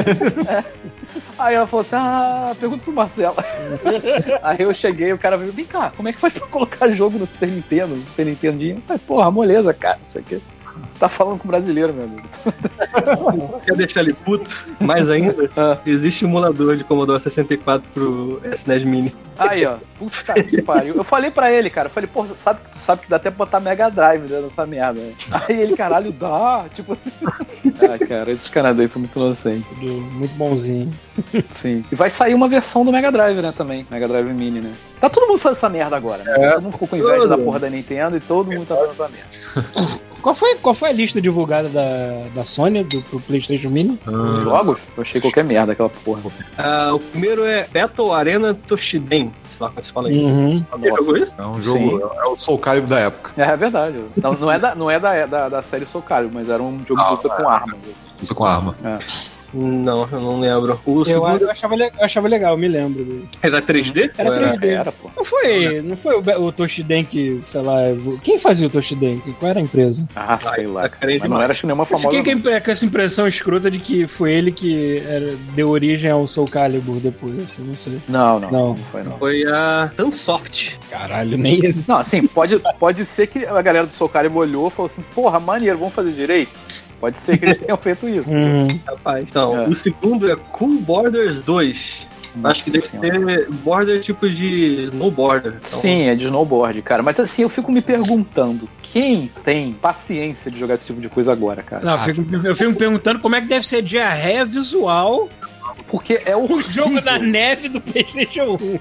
aí 1.37 1.55
ela 1.55 1.67
falou 1.67 1.81
assim, 1.81 1.95
ah, 1.95 2.55
pergunta 2.59 2.83
pro 2.83 2.93
Marcelo. 2.93 3.35
Aí 4.41 4.57
eu 4.61 4.73
cheguei, 4.73 5.13
o 5.13 5.17
cara 5.17 5.37
veio, 5.37 5.51
vem 5.51 5.65
cá, 5.65 5.91
como 5.95 6.09
é 6.09 6.13
que 6.13 6.19
faz 6.19 6.33
pra 6.33 6.47
colocar 6.47 6.87
jogo 6.89 7.17
no 7.17 7.25
Super 7.25 7.49
Nintendo, 7.49 7.95
no 7.95 8.03
Super 8.03 8.25
Nintendinho? 8.25 8.77
Eu 8.77 8.81
falei, 8.81 9.01
porra, 9.05 9.31
moleza, 9.31 9.73
cara, 9.73 9.99
isso 10.07 10.17
aqui. 10.17 10.41
Tá 10.99 11.07
falando 11.07 11.37
com 11.39 11.47
brasileiro, 11.47 11.93
meu 11.93 12.05
amigo. 12.05 12.27
Quer 13.65 13.75
deixar 13.75 14.01
ele 14.01 14.13
puto? 14.13 14.49
Mais 14.79 15.09
ainda, 15.09 15.49
Ah. 15.55 15.77
existe 15.85 16.25
emulador 16.25 16.75
de 16.75 16.83
Commodore 16.83 17.21
64 17.21 17.87
pro 17.93 18.41
SNES 18.53 18.83
Mini. 18.83 19.13
Aí, 19.37 19.65
ó. 19.65 19.75
Puta 19.99 20.33
que 20.43 20.61
pariu. 20.63 20.95
Eu 20.95 21.03
falei 21.03 21.29
pra 21.29 21.51
ele, 21.51 21.69
cara. 21.69 21.87
Eu 21.87 21.91
falei, 21.91 22.09
pô, 22.11 22.25
sabe, 22.25 22.59
tu 22.71 22.77
sabe 22.77 23.03
que 23.03 23.09
dá 23.09 23.17
até 23.17 23.29
pra 23.29 23.45
botar 23.45 23.59
Mega 23.59 23.89
Drive 23.89 24.21
dentro 24.21 24.43
dessa 24.45 24.65
merda. 24.65 24.99
né? 24.99 25.13
Aí 25.31 25.61
ele, 25.61 25.75
caralho, 25.75 26.11
dá. 26.11 26.65
Tipo 26.73 26.93
assim. 26.93 27.11
Ah, 27.23 28.03
cara, 28.07 28.31
esses 28.31 28.49
canadenses 28.49 28.93
são 28.93 28.99
muito 29.01 29.17
inocentes. 29.19 29.65
Muito 29.79 30.33
bonzinho. 30.35 30.91
Sim. 31.53 31.85
E 31.91 31.95
vai 31.95 32.09
sair 32.09 32.33
uma 32.33 32.47
versão 32.47 32.83
do 32.83 32.91
Mega 32.91 33.11
Drive, 33.11 33.37
né, 33.41 33.53
também. 33.55 33.85
Mega 33.91 34.07
Drive 34.07 34.33
Mini, 34.33 34.61
né? 34.61 34.73
Tá 34.99 35.09
todo 35.09 35.27
mundo 35.27 35.37
fazendo 35.37 35.57
essa 35.57 35.69
merda 35.69 35.95
agora, 35.95 36.23
né? 36.23 36.51
todo 36.51 36.61
mundo 36.63 36.73
ficou 36.73 36.87
com 36.87 36.95
inveja 36.95 37.17
Todo. 37.19 37.29
da 37.29 37.37
porra 37.37 37.59
da 37.59 37.69
Nintendo 37.69 38.17
e 38.17 38.19
todo 38.19 38.51
mundo 38.51 38.65
tá 38.67 38.75
fazendo 38.75 38.91
essa 38.91 39.09
merda. 39.09 39.97
Qual 40.21 40.35
foi, 40.35 40.55
qual 40.55 40.73
foi 40.75 40.89
a 40.89 40.91
lista 40.91 41.21
divulgada 41.21 41.69
da, 41.69 42.23
da 42.35 42.43
Sony 42.43 42.83
do, 42.83 43.01
pro 43.03 43.19
PlayStation 43.19 43.69
Mini? 43.69 43.97
Os 44.05 44.43
Jogos? 44.43 44.79
Eu 44.97 45.03
achei 45.03 45.21
qualquer 45.21 45.43
merda 45.43 45.71
aquela 45.71 45.87
porra. 45.89 46.21
Ah, 46.57 46.91
o 46.93 46.99
primeiro 46.99 47.45
é 47.45 47.65
Battle 47.71 48.11
Arena 48.11 48.53
Toshiden. 48.53 49.31
Sei 49.47 49.57
lá 49.61 49.69
como 49.69 49.85
se 49.85 49.93
fala 49.93 50.11
isso. 50.11 50.27
Uhum. 50.27 50.65
Isso? 51.15 51.35
É 51.37 51.45
um 51.45 51.61
jogo, 51.61 52.11
é 52.13 52.25
o 52.27 52.35
Soul 52.35 52.57
Calibur 52.57 52.89
da 52.89 52.99
época. 52.99 53.31
É, 53.41 53.47
é 53.47 53.55
verdade. 53.55 54.03
Não, 54.21 54.33
não 54.33 54.51
é, 54.51 54.59
da, 54.59 54.75
não 54.75 54.91
é 54.91 54.99
da, 54.99 55.25
da, 55.27 55.49
da 55.49 55.61
série 55.61 55.85
Soul 55.85 56.03
Calibur, 56.03 56.33
mas 56.33 56.49
era 56.49 56.61
um 56.61 56.79
jogo 56.85 56.99
de 56.99 57.07
Ah, 57.07 57.09
luta 57.11 57.29
com 57.29 57.47
armas. 57.47 57.77
Assim. 57.89 58.07
Usa 58.21 58.33
com 58.33 58.43
arma. 58.43 58.75
Não, 59.53 60.07
eu 60.11 60.19
não 60.19 60.39
lembro. 60.39 60.79
O 60.85 60.99
Eu, 61.01 61.05
segundo 61.05 61.41
eu 61.43 61.51
achava, 61.51 61.75
eu 61.75 61.91
achava 61.99 62.27
legal, 62.27 62.53
eu 62.53 62.57
me 62.57 62.67
lembro. 62.67 63.03
dele. 63.03 63.27
era 63.41 63.61
3D? 63.61 64.11
Era 64.17 64.29
Ou 64.29 64.35
3D. 64.35 64.67
Era, 64.67 64.91
pô. 64.91 65.09
Não 65.15 65.23
foi, 65.25 65.81
não 65.81 65.97
foi 65.97 66.15
o, 66.15 66.45
o 66.45 66.51
Toshiden 66.51 67.03
que, 67.05 67.39
sei 67.43 67.61
lá, 67.61 67.77
quem 68.23 68.37
fazia 68.39 68.67
o 68.67 68.69
Toshiden? 68.69 69.21
Qual 69.39 69.49
era 69.49 69.59
a 69.59 69.63
empresa? 69.63 70.07
Ah, 70.15 70.37
sei 70.53 70.67
lá. 70.67 70.89
tá 70.89 70.97
Mas 71.01 71.29
não 71.29 71.41
era 71.41 71.51
acho 71.51 71.61
que 71.61 71.67
nenhuma 71.67 71.83
Eu 71.83 71.87
famosa. 71.87 72.17
fiquei 72.17 72.35
com 72.61 72.71
essa 72.71 72.85
impressão 72.85 73.27
escrota 73.27 73.71
de 73.71 73.79
que 73.79 74.05
foi 74.05 74.33
ele 74.33 74.51
que 74.51 75.01
era- 75.07 75.35
deu 75.55 75.69
origem 75.69 76.11
ao 76.11 76.27
Soul 76.27 76.47
Calibur 76.47 76.97
depois, 76.97 77.41
assim, 77.43 77.63
não 77.63 77.75
sei. 77.75 77.99
Não, 78.07 78.39
não, 78.39 78.51
Não. 78.51 78.67
não, 78.69 78.77
foi 78.77 79.03
não. 79.03 79.17
Foi 79.17 79.43
a 79.47 79.91
Tansoft. 79.95 80.77
Caralho, 80.89 81.37
nem. 81.37 81.61
Não, 81.87 81.97
assim, 81.97 82.25
pode, 82.27 82.59
pode 82.79 83.05
ser 83.05 83.27
que 83.27 83.45
a 83.45 83.61
galera 83.61 83.85
do 83.87 83.93
Soul 83.93 84.09
Calibur 84.09 84.41
olhou 84.43 84.67
e 84.67 84.71
falou 84.71 84.87
assim, 84.87 85.03
porra, 85.15 85.39
maneiro, 85.39 85.77
vamos 85.77 85.93
fazer 85.93 86.11
direito? 86.11 86.51
Pode 86.99 87.17
ser 87.17 87.37
que 87.37 87.45
eles 87.45 87.59
tenham 87.59 87.77
feito 87.77 88.07
isso. 88.07 88.31
Uhum. 88.35 88.79
Rapaz. 88.87 89.25
Então, 89.29 89.63
É. 89.63 89.67
o 89.67 89.75
segundo 89.75 90.31
é 90.31 90.35
Cool 90.35 90.79
Borders 90.79 91.41
2. 91.41 92.07
Acho 92.43 92.63
que 92.65 92.69
deve 92.71 92.85
Nossa 92.85 92.99
Senhora. 92.99 93.41
ser 93.41 93.51
border 93.51 93.99
tipo 94.01 94.29
de 94.29 94.83
snowboarder. 94.83 95.53
Então, 95.57 95.67
Sim, 95.79 96.03
é 96.03 96.13
de 96.15 96.25
snowboard, 96.25 96.81
cara. 96.83 97.01
Mas 97.01 97.19
assim, 97.19 97.41
eu 97.41 97.49
fico 97.49 97.71
me 97.71 97.81
perguntando, 97.81 98.69
quem 98.83 99.31
tem 99.43 99.73
paciência 99.73 100.51
de 100.51 100.59
jogar 100.59 100.75
esse 100.75 100.85
tipo 100.85 101.01
de 101.01 101.09
coisa 101.09 101.31
agora, 101.31 101.63
cara? 101.63 101.83
Não, 101.83 101.93
eu, 101.93 101.99
fico, 102.15 102.47
eu 102.47 102.55
fico 102.55 102.69
me 102.71 102.75
perguntando 102.75 103.19
como 103.19 103.35
é 103.35 103.41
que 103.41 103.47
deve 103.47 103.65
ser 103.65 103.81
diarreia 103.81 104.45
visual 104.45 105.27
Porque 105.87 106.21
é 106.25 106.35
o 106.35 106.61
jogo 106.61 106.99
da 107.01 107.17
neve 107.17 107.69
do 107.69 107.79
PlayStation 107.79 108.57
1. 108.61 108.79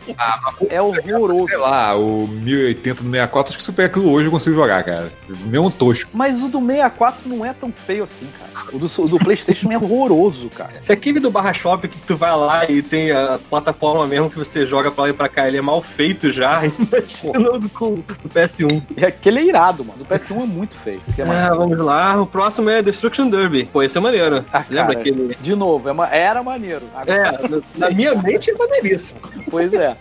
É 0.68 0.80
horroroso. 0.80 1.46
Sei 1.48 1.56
lá, 1.56 1.96
o 1.96 2.26
1080 2.26 3.02
no 3.04 3.10
64, 3.10 3.50
acho 3.50 3.58
que 3.58 3.64
se 3.64 3.70
eu 3.70 3.74
pegar 3.74 3.86
aquilo 3.86 4.10
hoje 4.10 4.26
eu 4.26 4.30
consigo 4.32 4.56
jogar, 4.56 4.82
cara. 4.84 5.12
Mesmo 5.28 5.72
tosco. 5.72 6.10
Mas 6.12 6.42
o 6.42 6.48
do 6.48 6.58
64 6.60 7.28
não 7.28 7.44
é 7.44 7.52
tão 7.52 7.70
feio 7.72 8.04
assim, 8.04 8.26
cara. 8.38 8.50
O 8.72 8.78
do, 8.78 8.86
o 9.02 9.08
do 9.08 9.18
PlayStation 9.18 9.70
é 9.70 9.76
horroroso, 9.76 10.48
cara. 10.50 10.72
Se 10.80 10.92
aquele 10.92 11.20
do 11.20 11.30
Barra 11.30 11.52
Shop 11.52 11.86
que 11.86 11.98
tu 12.00 12.16
vai 12.16 12.34
lá 12.36 12.68
e 12.70 12.82
tem 12.82 13.12
a 13.12 13.38
plataforma 13.50 14.06
mesmo 14.06 14.30
que 14.30 14.38
você 14.38 14.66
joga 14.66 14.90
pra 14.90 15.04
lá 15.04 15.10
e 15.10 15.12
pra 15.12 15.28
cá, 15.28 15.46
ele 15.46 15.58
é 15.58 15.60
mal 15.62 15.80
feito 15.82 16.30
já, 16.30 16.62
imagina 16.66 17.50
o 17.50 17.58
do, 17.58 17.68
do 17.68 18.28
PS1. 18.34 18.82
E 18.96 19.04
aquele 19.04 19.40
é 19.40 19.44
irado, 19.44 19.84
mano. 19.84 20.00
O 20.00 20.04
do 20.04 20.14
PS1 20.14 20.42
é 20.42 20.46
muito 20.46 20.74
feio. 20.74 21.00
É 21.18 21.22
Ah, 21.22 21.54
vamos 21.54 21.78
lá. 21.78 22.20
O 22.20 22.26
próximo 22.26 22.70
é 22.70 22.82
Destruction 22.82 23.28
Derby. 23.28 23.68
Pô, 23.72 23.82
esse 23.82 23.96
é 23.96 24.00
maneiro. 24.00 24.44
Ah, 24.52 24.64
Lembra 24.70 24.94
cara, 24.94 25.00
aquele? 25.00 25.36
De 25.40 25.54
novo, 25.54 25.88
é 25.88 25.92
uma- 25.92 26.08
era 26.08 26.42
maneiro. 26.42 26.82
É, 27.06 27.12
Agora, 27.22 27.48
na, 27.48 27.62
sei. 27.62 27.80
na 27.80 27.90
minha 27.90 28.14
mente 28.14 28.50
é 28.50 28.54
maneiríssimo. 28.54 29.20
Pois 29.50 29.72
é. 29.72 29.96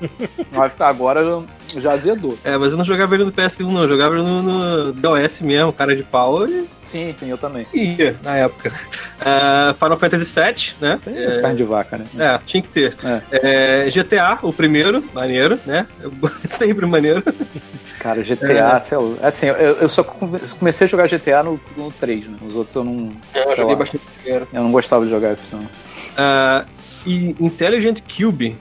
Vai 0.51 0.69
ficar 0.69 0.87
agora 0.87 1.43
já 1.67 1.93
azedou. 1.93 2.37
É, 2.43 2.57
mas 2.57 2.71
eu 2.71 2.77
não 2.77 2.85
jogava 2.85 3.15
ele 3.15 3.25
no 3.25 3.31
PS1, 3.31 3.61
não. 3.71 3.81
Eu 3.83 3.87
jogava 3.89 4.15
ele 4.15 4.23
no, 4.23 4.41
no 4.41 4.93
DOS 4.93 5.41
mesmo, 5.41 5.73
cara 5.73 5.95
de 5.95 6.03
pau, 6.03 6.47
e 6.47 6.65
Sim, 6.81 7.13
sim, 7.17 7.29
eu 7.29 7.37
também. 7.37 7.65
ia 7.73 8.15
na 8.23 8.37
época. 8.37 8.71
Ah, 9.19 9.73
Final 9.77 9.97
Fantasy 9.97 10.31
VII, 10.39 10.73
né? 10.79 10.99
É 11.07 11.41
carne 11.41 11.57
de 11.57 11.63
vaca, 11.63 11.97
né? 11.97 12.05
É, 12.17 12.39
tinha 12.45 12.61
que 12.61 12.69
ter. 12.69 12.95
É, 13.31 13.89
GTA, 13.89 14.39
o 14.43 14.53
primeiro, 14.53 15.03
maneiro, 15.13 15.59
né? 15.65 15.87
Sempre 16.49 16.85
maneiro. 16.85 17.23
Cara, 17.99 18.21
GTA, 18.23 18.79
sei 18.79 18.97
lá. 18.99 19.15
Assim, 19.23 19.47
eu, 19.47 19.55
eu 19.55 19.89
só 19.89 20.03
come- 20.03 20.39
comecei 20.59 20.85
a 20.85 20.87
jogar 20.87 21.07
GTA 21.07 21.41
no, 21.41 21.59
no 21.75 21.91
3, 21.91 22.27
né? 22.27 22.37
Os 22.47 22.55
outros 22.55 22.75
eu 22.75 22.83
não. 22.83 23.09
Eu 23.33 23.55
joguei 23.55 23.73
lá, 23.73 23.75
bastante 23.79 24.03
primeiro. 24.21 24.47
Eu 24.53 24.61
não 24.63 24.71
gostava 24.71 25.03
de 25.05 25.09
jogar 25.11 25.33
esses, 25.33 25.51
não. 25.51 25.67
Ah, 26.15 26.63
e 27.05 27.35
Intelligent 27.39 28.01
Cube, 28.01 28.55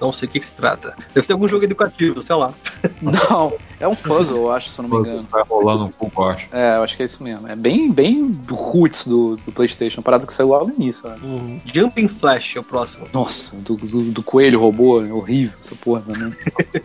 não 0.00 0.12
sei 0.12 0.28
o 0.28 0.30
que, 0.30 0.40
que 0.40 0.46
se 0.46 0.52
trata. 0.52 0.94
Deve 1.14 1.26
ser 1.26 1.32
algum 1.32 1.48
jogo 1.48 1.64
educativo, 1.64 2.20
sei 2.22 2.36
lá. 2.36 2.52
Não, 3.02 3.52
é 3.80 3.88
um 3.88 3.94
puzzle, 3.94 4.36
eu 4.38 4.52
acho, 4.52 4.70
se 4.70 4.80
eu 4.80 4.86
não 4.86 5.00
me 5.00 5.08
engano. 5.08 5.26
Vai 5.30 5.42
rolando 5.42 5.84
um 5.86 5.88
pouco, 5.90 6.22
eu 6.22 6.28
acho. 6.28 6.46
É, 6.52 6.76
eu 6.76 6.82
acho 6.82 6.96
que 6.96 7.02
é 7.02 7.06
isso 7.06 7.22
mesmo. 7.22 7.48
É 7.48 7.56
bem, 7.56 7.90
bem 7.90 8.30
roots 8.48 9.06
do, 9.06 9.36
do 9.36 9.52
PlayStation, 9.52 10.00
parada 10.02 10.26
que 10.26 10.32
saiu 10.32 10.50
lá 10.50 10.64
no 10.64 10.72
início, 10.72 11.08
né? 11.08 11.16
Uhum. 11.22 11.60
Jumping 11.64 12.06
Flash 12.08 12.56
é 12.56 12.60
o 12.60 12.62
próximo. 12.62 13.06
Nossa, 13.12 13.56
do, 13.56 13.76
do, 13.76 14.02
do 14.12 14.22
coelho 14.22 14.60
robô, 14.60 15.02
é 15.04 15.12
horrível 15.12 15.56
essa 15.60 15.74
porra, 15.74 16.02
né? 16.06 16.32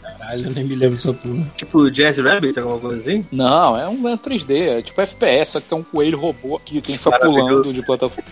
Caralho, 0.01 0.47
eu 0.47 0.51
nem 0.51 0.63
me 0.63 0.75
lembro 0.75 0.95
dessa 0.95 1.13
porra. 1.13 1.45
Tipo 1.55 1.91
Jazz 1.91 2.17
Rabbit, 2.17 2.57
alguma 2.59 2.79
coisa 2.79 2.99
assim? 2.99 3.25
Não, 3.31 3.77
é 3.77 3.87
um 3.87 4.07
é 4.07 4.17
3D, 4.17 4.77
é 4.79 4.81
tipo 4.81 4.99
FPS, 5.01 5.51
só 5.51 5.59
que 5.59 5.67
tem 5.69 5.77
um 5.77 5.83
coelho 5.83 6.17
robô 6.17 6.59
que 6.63 6.81
tem 6.81 6.97
que 6.97 7.03
pulando 7.19 7.73
de 7.73 7.81
plataforma. 7.83 8.29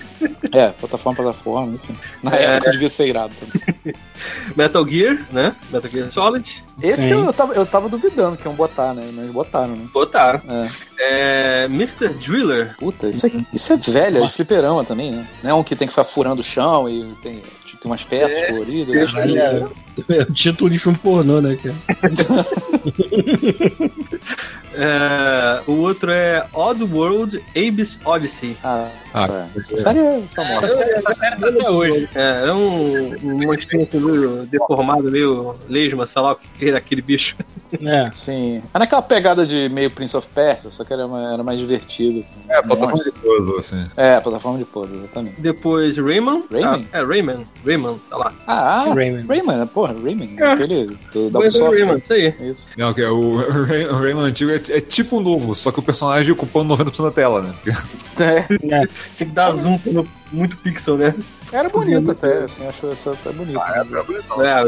É, 0.52 0.70
plataforma, 0.70 1.16
plataforma, 1.24 1.74
enfim. 1.76 1.96
Na 2.24 2.36
É. 2.36 2.44
época 2.56 2.72
devia 2.72 2.90
ser 2.90 3.08
irado 3.08 3.34
também. 3.40 3.94
Metal 4.72 4.88
Gear, 4.88 5.20
né? 5.32 5.56
Metal 5.70 5.92
Gear 5.92 6.12
Solid. 6.12 6.64
Esse 6.82 7.10
Sim. 7.10 7.26
eu 7.26 7.34
tava, 7.34 7.54
eu 7.54 7.66
tava 7.66 7.90
duvidando 7.90 8.38
que 8.38 8.48
iam 8.48 8.56
botar, 8.56 8.94
né? 8.94 9.12
Mas 9.14 9.28
botaram, 9.28 9.76
né? 9.76 9.86
Botaram. 9.94 10.42
É. 10.48 10.70
É, 10.98 11.66
Mr. 11.66 12.08
Driller. 12.10 12.76
Puta, 12.78 13.10
isso, 13.10 13.28
é, 13.28 13.32
isso 13.54 13.74
é 13.74 13.78
velho, 13.78 14.24
é 14.24 14.26
de 14.26 14.34
fliperama 14.34 14.86
também, 14.86 15.12
né? 15.12 15.28
Não 15.44 15.52
é 15.52 15.54
um 15.54 15.64
que 15.64 15.76
tem 15.76 15.88
que 15.88 15.92
ficar 15.92 16.06
furando 16.06 16.42
o 16.42 16.44
chão 16.44 16.90
e 16.90 17.04
tem. 17.22 17.42
Tipo, 17.66 17.82
tem 17.82 17.92
umas 17.92 18.04
peças 18.04 18.48
coloridas. 18.48 19.12
Caralho, 19.12 19.38
é, 19.38 19.68
é 20.18 20.22
o 20.24 20.34
título 20.34 20.70
de 20.70 20.80
filme 20.80 20.98
pornô, 20.98 21.42
né, 21.42 21.58
cara? 21.58 21.76
É, 24.74 25.62
o 25.68 25.74
outro 25.82 26.12
é 26.12 26.46
Odd 26.54 26.84
World 26.84 27.44
Abe's 27.56 27.98
Odyssey. 28.06 28.58
Ah, 28.64 28.88
Ah, 29.14 29.28
tá. 29.28 29.48
Essa 29.58 29.78
série 29.78 30.00
é 30.00 30.22
famosa. 30.34 30.68
Essa 30.84 31.14
série 31.14 31.36
tá 31.36 31.48
até 31.50 31.70
hoje. 31.70 32.10
É, 32.16 32.48
é 32.48 32.54
um, 32.54 33.14
um 33.24 33.38
monstrinho 33.46 33.84
assim, 33.84 34.00
meio 34.00 34.48
deformado, 34.50 35.04
meio 35.12 35.56
lesma, 35.70 36.08
sei 36.08 36.22
lá 36.22 36.32
o 36.32 36.36
que 36.36 36.68
era 36.70 36.78
aquele 36.78 37.02
bicho. 37.02 37.36
É. 37.82 38.10
Sim. 38.12 38.62
É 38.74 38.80
naquela 38.80 39.02
pegada 39.02 39.48
de 39.48 39.70
meio 39.70 39.90
Prince 39.90 40.18
of 40.18 40.28
Persia, 40.36 40.70
só 40.70 40.84
que 40.84 40.92
era, 40.92 41.08
mais- 41.08 41.32
era 41.32 41.42
mais 41.42 41.58
divertido. 41.58 42.22
É, 42.50 42.62
plataforma 42.62 42.92
Nossa. 42.98 43.04
de 43.06 43.12
puzzle, 43.14 43.58
assim. 43.60 43.88
É, 43.96 44.20
plataforma 44.20 44.60
de 44.60 44.66
puzzle, 44.66 44.96
exatamente. 44.98 45.40
Depois 45.40 45.98
Rayman. 45.98 46.44
Rayman? 46.52 46.86
Ah, 46.92 46.98
é, 46.98 47.02
Rayman. 47.02 47.46
Rayman, 47.66 47.98
sei 48.10 48.18
lá. 48.18 48.34
Ah, 48.46 48.82
ah 48.90 48.94
Rayman. 48.94 49.26
Rayman, 49.26 49.66
porra, 49.68 49.94
Rayman. 50.04 50.36
É. 50.38 50.44
Aquele 50.52 50.86
do, 51.14 51.28
Ubisoft. 51.28 51.74
Rayman, 51.78 51.98
isso 52.04 52.12
aí. 52.14 52.36
Isso. 52.42 52.70
Não, 52.78 52.94
que 52.94 53.02
é 53.02 53.10
o, 53.10 53.16
o 53.40 53.64
Ray- 53.64 53.86
o 53.88 53.96
Rayman 54.00 54.26
antigo 54.26 54.52
é, 54.52 54.60
é 54.70 54.82
tipo 54.82 55.18
o 55.18 55.22
novo, 55.22 55.56
só 55.56 55.72
que 55.72 55.80
o 55.80 55.84
personagem 55.84 56.32
ocupando 56.32 56.76
90% 56.76 57.04
da 57.04 57.12
tela, 57.12 57.42
né? 57.42 57.54
É, 58.20 58.42
Tinha 58.44 58.88
que 59.18 59.26
dar 59.26 59.54
zoom 59.54 59.80
no 59.86 60.08
muito 60.32 60.58
pixel, 60.58 60.98
né? 60.98 61.16
Era 61.52 61.70
bonito 61.70 62.12
até, 62.12 62.44
assim, 62.44 62.68
acho 62.68 62.88
isso 62.92 63.10
até 63.10 63.32
bonito. 63.32 63.60
É, 63.60 63.82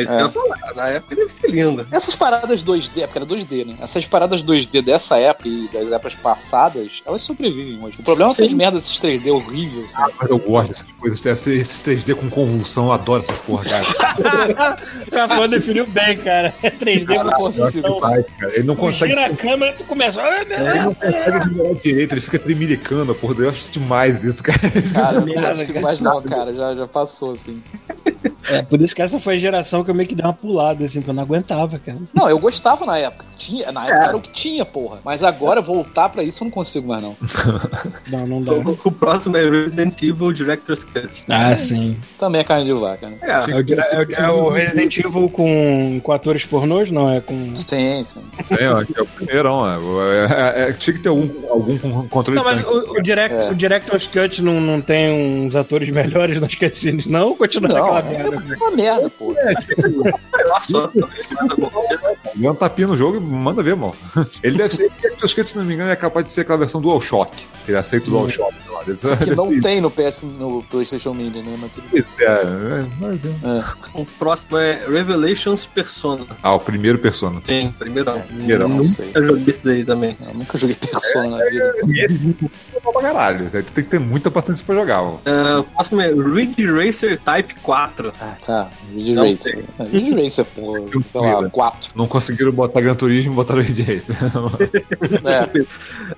isso 0.01 0.11
que 0.11 0.13
eu 0.13 0.19
ia 0.25 0.29
falar. 0.29 0.57
Na 0.75 0.87
época 0.89 1.15
deve 1.15 1.31
ser 1.31 1.47
lindo. 1.49 1.85
Essas 1.91 2.15
paradas 2.15 2.63
2D, 2.63 3.01
é 3.01 3.07
porque 3.07 3.19
era 3.19 3.25
2D, 3.25 3.65
né? 3.65 3.75
Essas 3.81 4.05
paradas 4.05 4.43
2D 4.43 4.81
dessa 4.81 5.17
época 5.17 5.47
e 5.49 5.67
das 5.71 5.91
épocas 5.91 6.15
passadas, 6.15 7.01
elas 7.05 7.21
sobrevivem 7.21 7.79
hoje. 7.83 7.97
O 7.99 8.03
problema 8.03 8.31
é 8.31 8.33
essas 8.33 8.51
merdas, 8.53 8.83
esses 8.83 8.99
3D 8.99 9.31
horríveis. 9.31 9.85
assim. 9.95 10.13
Mas 10.19 10.29
eu 10.29 10.37
gosto 10.37 10.67
dessas 10.69 10.91
coisas, 10.93 11.25
esse- 11.25 11.59
esses 11.59 11.79
3D 11.81 12.15
com 12.15 12.29
convulsão, 12.29 12.85
eu 12.85 12.91
adoro 12.91 13.23
essas 13.23 13.37
porra, 13.39 13.63
cara. 13.65 13.83
O 15.11 15.15
Rafael 15.15 15.47
definiu 15.47 15.85
bem, 15.87 16.17
cara. 16.17 16.53
É 16.61 16.69
3D 16.69 17.15
Eu 17.15 17.23
não 17.23 17.31
com 17.31 17.99
cara. 17.99 18.25
Ele 18.53 18.63
não 18.63 18.75
consegue. 18.75 19.11
Gira 19.11 19.25
a 19.27 19.35
câmera 19.35 19.71
e 19.71 19.75
tu 19.77 19.83
começa. 19.83 20.21
"Ah, 20.21 20.41
Ele 20.41 20.79
não." 20.81 20.93
consegue 20.93 21.49
virar 21.53 21.73
direito, 21.81 22.13
ele 22.13 22.21
fica 22.21 22.39
tremilicando, 22.39 23.13
porra. 23.15 23.35
Eu 23.43 23.49
acho 23.49 23.69
demais 23.71 24.23
isso, 24.23 24.43
cara. 24.43 24.59
Cara, 24.93 25.17
eu 25.29 25.41
não 25.41 25.55
consigo 25.57 25.81
mais 25.81 26.01
não, 26.01 26.21
cara. 26.21 26.53
Já, 26.53 26.72
já 26.75 26.87
passou, 26.87 27.33
assim. 27.33 27.61
É, 28.49 28.61
por 28.61 28.81
isso 28.81 28.95
que 28.95 29.01
essa 29.01 29.19
foi 29.19 29.35
a 29.35 29.37
geração 29.37 29.83
que 29.83 29.89
eu 29.91 29.95
meio 29.95 30.07
que 30.07 30.15
dei 30.15 30.25
uma 30.25 30.33
pulada, 30.33 30.83
assim, 30.85 30.99
porque 30.99 31.09
eu 31.11 31.13
não 31.15 31.23
aguentava, 31.23 31.79
cara. 31.79 31.97
Não, 32.13 32.29
eu 32.29 32.37
gostava 32.39 32.85
na 32.85 32.97
época. 32.97 33.25
Tinha, 33.37 33.71
na 33.71 33.85
época 33.87 34.05
era 34.07 34.17
o 34.17 34.21
que 34.21 34.31
tinha, 34.31 34.65
porra. 34.65 34.99
Mas 35.03 35.23
agora 35.23 35.61
voltar 35.61 36.09
pra 36.09 36.23
isso 36.23 36.43
eu 36.43 36.45
não 36.45 36.51
consigo 36.51 36.87
mais, 36.87 37.01
não. 37.03 37.15
Não, 38.09 38.27
não 38.27 38.41
dá. 38.41 38.53
O, 38.53 38.77
o 38.83 38.91
próximo 38.91 39.37
é 39.37 39.49
Resident 39.49 40.01
Evil 40.01 40.31
Director's 40.31 40.83
Cut. 40.83 41.23
Ah, 41.29 41.55
sim. 41.55 41.97
Também 42.19 42.41
é 42.41 42.43
carne 42.43 42.65
de 42.65 42.73
vaca, 42.73 43.07
né? 43.09 43.17
É, 43.21 43.31
É 43.31 43.51
é 43.51 43.99
o- 43.99 44.11
é 44.13 44.31
o 44.31 44.49
Resident 44.49 44.97
Evil 44.97 45.29
com, 45.29 45.99
com 46.03 46.11
atores 46.11 46.45
pornôs? 46.45 46.91
Não, 46.91 47.09
é 47.11 47.21
com. 47.21 47.55
Sim, 47.55 48.05
sim. 48.05 48.21
É, 48.59 48.69
ó, 48.69 48.83
que 48.83 48.97
é 48.97 49.01
o 49.01 49.05
primeirão, 49.05 49.65
é. 49.67 49.73
É, 50.63 50.69
é, 50.69 50.73
tinha 50.73 50.93
que 50.95 51.01
ter 51.01 51.09
algum, 51.09 51.29
algum 51.49 52.07
controle 52.07 52.37
Não, 52.37 52.43
mas 52.45 52.63
o, 52.65 52.97
o, 52.97 53.01
direct, 53.01 53.35
É. 53.35 53.49
o 53.51 53.55
Director's 53.55 54.07
Cut 54.07 54.41
não, 54.41 54.59
não 54.61 54.81
tem 54.81 55.11
uns 55.45 55.55
atores 55.55 55.89
melhores 55.89 56.39
nas 56.39 56.53
cutscenes, 56.55 57.05
não? 57.05 57.35
Continua 57.35 57.69
Não, 57.69 57.85
é 58.35 58.55
uma 58.55 58.71
merda, 58.71 59.09
porra. 59.09 59.39
sei 59.75 60.45
lá 60.45 60.63
só. 60.63 60.91
Dá 62.35 62.51
um 62.51 62.55
tapinha 62.55 62.87
no 62.87 62.97
jogo 62.97 63.17
e 63.17 63.19
manda 63.19 63.61
ver, 63.63 63.75
mano. 63.75 63.95
Ele 64.41 64.57
deve 64.57 64.75
ser, 64.75 64.91
se 65.47 65.57
não 65.57 65.65
me 65.65 65.73
engano, 65.73 65.91
é 65.91 65.95
capaz 65.95 66.25
de 66.25 66.31
ser 66.31 66.41
aquela 66.41 66.57
versão 66.59 66.81
DualShock. 66.81 67.47
que 67.65 67.71
Ele 67.71 67.77
aceita 67.77 68.07
o 68.07 68.11
DualShock. 68.11 68.53
sei 68.53 68.72
Que 69.23 69.35
não 69.35 69.49
tem 69.61 69.81
no 69.81 69.89
PS, 69.89 70.23
no 70.23 70.63
PlayStation 70.63 71.13
Mini, 71.13 71.41
né? 71.41 71.57
Mas 71.59 71.71
tudo 71.71 71.85
isso, 71.93 72.07
é, 72.19 72.25
é, 72.25 72.85
mas 72.99 73.19
é. 73.25 73.63
O 73.93 74.05
próximo 74.05 74.57
é 74.57 74.85
Revelations 74.87 75.65
Persona. 75.65 76.25
Ah, 76.41 76.53
o 76.53 76.59
primeiro 76.59 76.97
Persona. 76.97 77.41
Sim, 77.45 77.73
primeirão. 77.77 78.19
Primeirão. 78.21 78.69
não 78.69 78.83
sei. 78.83 79.11
Eu 79.13 79.25
joguei 79.25 79.45
esse 79.47 79.63
daí 79.63 79.85
também. 79.85 80.17
Eu 80.27 80.33
nunca 80.33 80.57
joguei 80.57 80.75
Persona 80.75 81.37
na 81.37 81.45
vida. 81.45 81.75
Esse 81.93 82.35
é 82.75 82.79
pra 82.79 83.01
caralho. 83.01 83.49
Tu 83.49 83.73
tem 83.73 83.83
que 83.83 83.89
ter 83.89 83.99
muita 83.99 84.29
paciência 84.29 84.65
pra 84.65 84.75
jogar, 84.75 85.01
mano. 85.01 85.19
É, 85.25 85.57
o 85.57 85.63
próximo 85.63 86.01
é 86.01 86.11
Ridge 86.11 86.65
Racer 86.65 87.19
Type 87.19 87.55
4. 87.61 88.13
Ah, 88.19 88.35
tá. 88.45 88.69
Ridge 88.93 89.13
Não 89.13 89.29
Racer. 89.29 89.63
Ah, 89.79 89.83
Ridge 89.83 90.23
Racer, 90.23 90.45
pô, 90.45 90.87
sei 91.11 91.21
lá, 91.21 91.49
4. 91.49 91.91
Não 91.95 92.07
conseguiram 92.07 92.51
botar 92.51 92.81
Gran 92.81 92.95
Turismo 92.95 93.33
e 93.33 93.35
botaram 93.35 93.61
Ridge 93.61 93.81
Racer. 93.83 94.15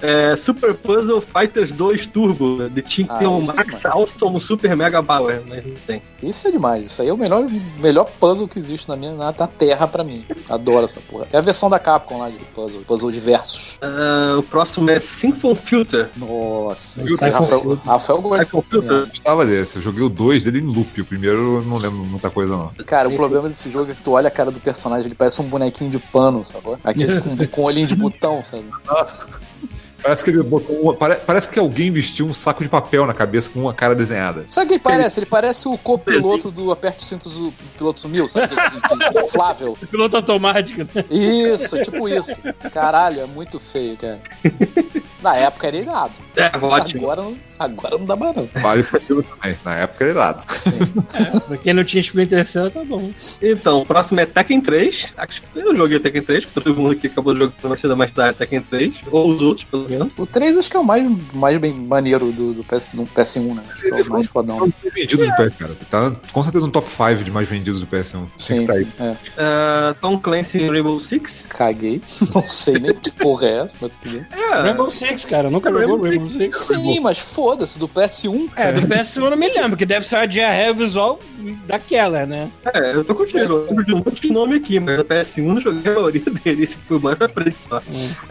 É. 0.02 0.32
É, 0.32 0.36
Super 0.36 0.74
Puzzle 0.74 1.22
Fighters 1.22 1.72
2 1.72 2.08
Turbo. 2.08 2.55
De 2.70 2.82
tinha 2.82 3.08
que 3.08 3.14
Ah, 3.14 3.18
ter 3.18 3.28
um 3.28 3.42
é 3.42 3.46
Max 3.46 3.78
demais. 3.78 3.86
Awesome 3.86 4.40
Super 4.42 4.76
Mega 4.76 5.02
Power, 5.04 5.42
mas 5.48 5.66
não 5.66 5.74
tem. 5.88 6.02
Isso 6.22 6.48
é 6.48 6.52
demais. 6.52 6.88
Isso 6.88 7.02
aí 7.02 7.10
é 7.10 7.14
o 7.14 7.18
melhor, 7.18 7.46
melhor 7.80 8.06
puzzle 8.20 8.48
que 8.48 8.58
existe 8.60 8.88
na 8.90 8.96
minha 8.96 9.14
na, 9.14 9.34
na 9.38 9.48
Terra 9.48 9.88
pra 9.88 10.04
mim. 10.04 10.26
Adoro 10.50 10.86
essa 10.86 11.00
porra. 11.02 11.28
É 11.32 11.38
a 11.38 11.42
versão 11.42 11.70
da 11.70 11.80
Capcom 11.80 12.20
lá 12.20 12.30
de 12.30 12.38
puzzle. 12.54 12.82
Puzzle 12.88 13.12
de 13.12 13.20
versus. 13.20 13.78
É, 13.82 14.36
o 14.36 14.44
próximo 14.44 14.90
é 14.90 15.00
Symphon 15.00 15.56
Filter. 15.56 16.10
Nossa. 16.18 17.02
Isso 17.02 17.24
aí, 17.24 17.32
Rafael. 17.32 17.80
Rafael 17.86 18.22
gosta. 18.22 18.46
Filter. 18.46 18.92
Eu 18.92 19.08
gostava 19.08 19.46
desse. 19.46 19.78
Eu 19.78 19.82
joguei 19.82 20.04
o 20.04 20.10
2 20.10 20.44
dele 20.44 20.60
em 20.60 20.64
loop. 20.66 21.02
O 21.02 21.06
primeiro 21.06 21.58
eu 21.58 21.62
não 21.64 21.78
lembro 21.78 22.00
muita 22.06 22.30
coisa, 22.30 22.56
não. 22.56 22.72
Cara, 22.86 23.10
o 23.10 23.16
problema 23.16 23.48
desse 23.50 23.70
jogo 23.70 23.92
é 23.92 23.96
que 23.96 24.02
tu 24.02 24.12
olha 24.12 24.28
a 24.28 24.32
cara 24.32 24.52
do 24.52 24.60
personagem, 24.60 25.08
ele 25.08 25.16
parece 25.16 25.42
um 25.42 25.46
bonequinho 25.46 25.90
de 25.90 26.00
pano, 26.00 26.44
sacou? 26.44 26.78
Aquele 26.84 27.22
com, 27.22 27.36
com 27.48 27.64
olhinho 27.64 27.88
de 27.88 27.96
botão, 27.96 28.44
sabe? 28.44 28.66
Parece 30.06 30.24
que 30.24 30.30
ele 30.30 30.44
botou. 30.44 30.80
uma- 30.82 30.94
pare- 30.94 31.16
parece 31.16 31.50
que 31.50 31.58
alguém 31.58 31.90
vestiu 31.90 32.28
um 32.28 32.34
saco 32.34 32.64
de 32.64 32.70
papel 32.70 33.08
na 33.08 33.14
cabeça 33.14 33.50
com 33.50 33.60
uma 33.62 33.74
cara 33.74 33.96
desenhada. 33.96 34.46
Sabe 34.50 34.66
o 34.66 34.68
que 34.68 34.74
ele 34.76 34.80
parece? 34.84 35.20
Ele 35.20 35.26
parece 35.26 35.68
o 35.68 35.76
copiloto 35.80 36.52
do 36.52 36.72
Aperte 36.72 37.00
os 37.02 37.10
Cintos, 37.10 37.36
o 37.36 37.52
piloto 37.76 38.00
sumiu, 38.02 38.28
sabe? 38.30 38.54
Inflável. 39.26 39.76
Piloto 39.90 40.18
automático, 40.18 40.82
né? 40.82 41.04
Isso, 41.10 41.76
é 41.76 41.84
tipo 41.84 42.08
isso. 42.08 42.36
Caralho, 42.72 43.22
é 43.22 43.26
muito 43.26 43.60
feio, 43.60 43.98
cara. 43.98 44.20
Na 45.24 45.36
época 45.36 45.66
era 45.68 45.78
irado. 45.78 46.14
É, 46.36 46.52
ótimo. 46.62 47.02
Agora, 47.06 47.22
não- 47.24 47.38
agora 47.60 47.98
não 47.98 48.06
dá 48.06 48.16
mais 48.16 48.36
não. 48.36 48.50
Vale 48.62 48.84
pra 48.84 49.00
também. 49.00 49.26
Na 49.64 49.76
época 49.76 50.04
era 50.04 50.14
irado. 50.14 50.44
Pra 51.48 51.58
quem 51.58 51.74
não 51.74 51.84
tinha 51.84 52.02
Splinter 52.02 52.48
Cell, 52.48 52.72
tá 52.72 52.84
bom. 52.84 53.12
Então, 53.42 53.82
o 53.82 53.86
próximo 53.86 54.20
é 54.20 54.26
Tekken 54.26 54.62
3. 54.62 55.08
Acho 55.18 55.42
que 55.42 55.60
eu 55.60 55.76
joguei 55.76 56.00
Tekken 56.00 56.22
3, 56.22 56.46
porque 56.46 56.62
todo 56.62 56.80
mundo 56.80 56.92
aqui 56.94 57.08
acabou 57.08 57.34
jogando 57.34 57.54
na 57.64 57.78
cedo 57.78 57.96
mais 57.98 58.12
tarde 58.12 58.38
Tekken 58.38 58.62
3. 58.62 58.96
Ou 59.12 59.30
os 59.30 59.42
outros, 59.42 59.66
pelo 59.66 59.90
menos. 59.90 60.12
O 60.18 60.26
3 60.26 60.58
acho 60.58 60.70
que 60.70 60.78
é 60.78 60.80
o 60.80 60.84
mais, 60.84 61.08
mais 61.34 61.58
bem 61.58 61.74
maneiro 61.74 62.32
do, 62.32 62.54
do, 62.54 62.64
PS, 62.64 62.92
do 62.94 63.04
PS1, 63.04 63.56
né? 63.56 63.64
Acho 63.72 63.82
que 63.82 63.88
é 63.90 64.02
o 64.02 64.10
mais 64.12 64.28
fodão. 64.28 64.60
mais 64.60 64.74
vendido 64.94 65.26
do 65.26 65.32
PS, 65.34 65.58
cara. 65.58 65.76
Tá 65.90 66.12
com 66.32 66.44
certeza 66.44 66.66
no 66.66 66.72
top 66.72 66.90
5 66.90 67.24
de 67.24 67.32
mais 67.32 67.48
vendidos 67.48 67.80
do 67.80 67.88
PS1. 67.88 68.12
Tem 68.12 68.28
Sim, 68.38 68.60
que 68.60 68.66
tá 68.68 68.74
aí. 68.74 68.86
sim, 68.86 68.92
é. 69.00 69.16
É, 69.38 69.94
Tom 70.02 70.18
Clancy 70.20 70.60
em 70.60 70.70
Rainbow 70.70 71.00
Six. 71.00 71.46
Caguei. 71.50 72.02
Não 72.34 72.44
sei 72.44 72.80
nem 72.80 72.94
que 72.94 73.12
porra 73.12 73.48
é 73.48 73.58
essa, 73.60 73.76
mas 73.82 73.92
tudo 73.98 74.12
bem. 74.12 74.26
É, 74.32 74.62
Rainbow 74.62 74.92
Six, 74.92 75.26
cara. 75.26 75.50
Nunca 75.50 75.72
jogou 75.72 76.02
Rainbow 76.02 76.30
Six? 76.32 76.58
Sim, 76.58 77.00
mas 77.00 77.20
foda-se, 77.46 77.78
do 77.78 77.88
PS1. 77.88 78.50
É, 78.56 78.72
do 78.72 78.82
PS1 78.88 79.24
eu 79.24 79.30
não 79.30 79.38
me 79.38 79.48
lembro, 79.48 79.78
que 79.78 79.86
deve 79.86 80.08
ser 80.08 80.16
a 80.16 80.26
diarreia 80.26 80.74
visual 80.74 81.20
daquela, 81.68 82.26
né? 82.26 82.50
é, 82.74 82.96
eu 82.96 83.06
tô 83.06 83.14
contigo. 83.14 83.38
Eu 83.40 83.66
lembro 83.68 83.86
de 83.86 83.94
um 83.94 83.98
monte 83.98 84.20
de 84.22 84.32
nome 84.34 84.56
aqui, 84.56 84.80
mas 84.80 84.98
no 84.98 85.06
PS1 85.06 85.38
eu 85.38 85.54
não 85.54 85.60
joguei 85.62 85.92
a 85.92 85.96
maioria 85.96 86.24
deles. 86.44 86.74
Fui 86.88 86.98
mais 87.00 87.16
pra 87.20 87.30
frente 87.30 87.58
só. 87.62 87.80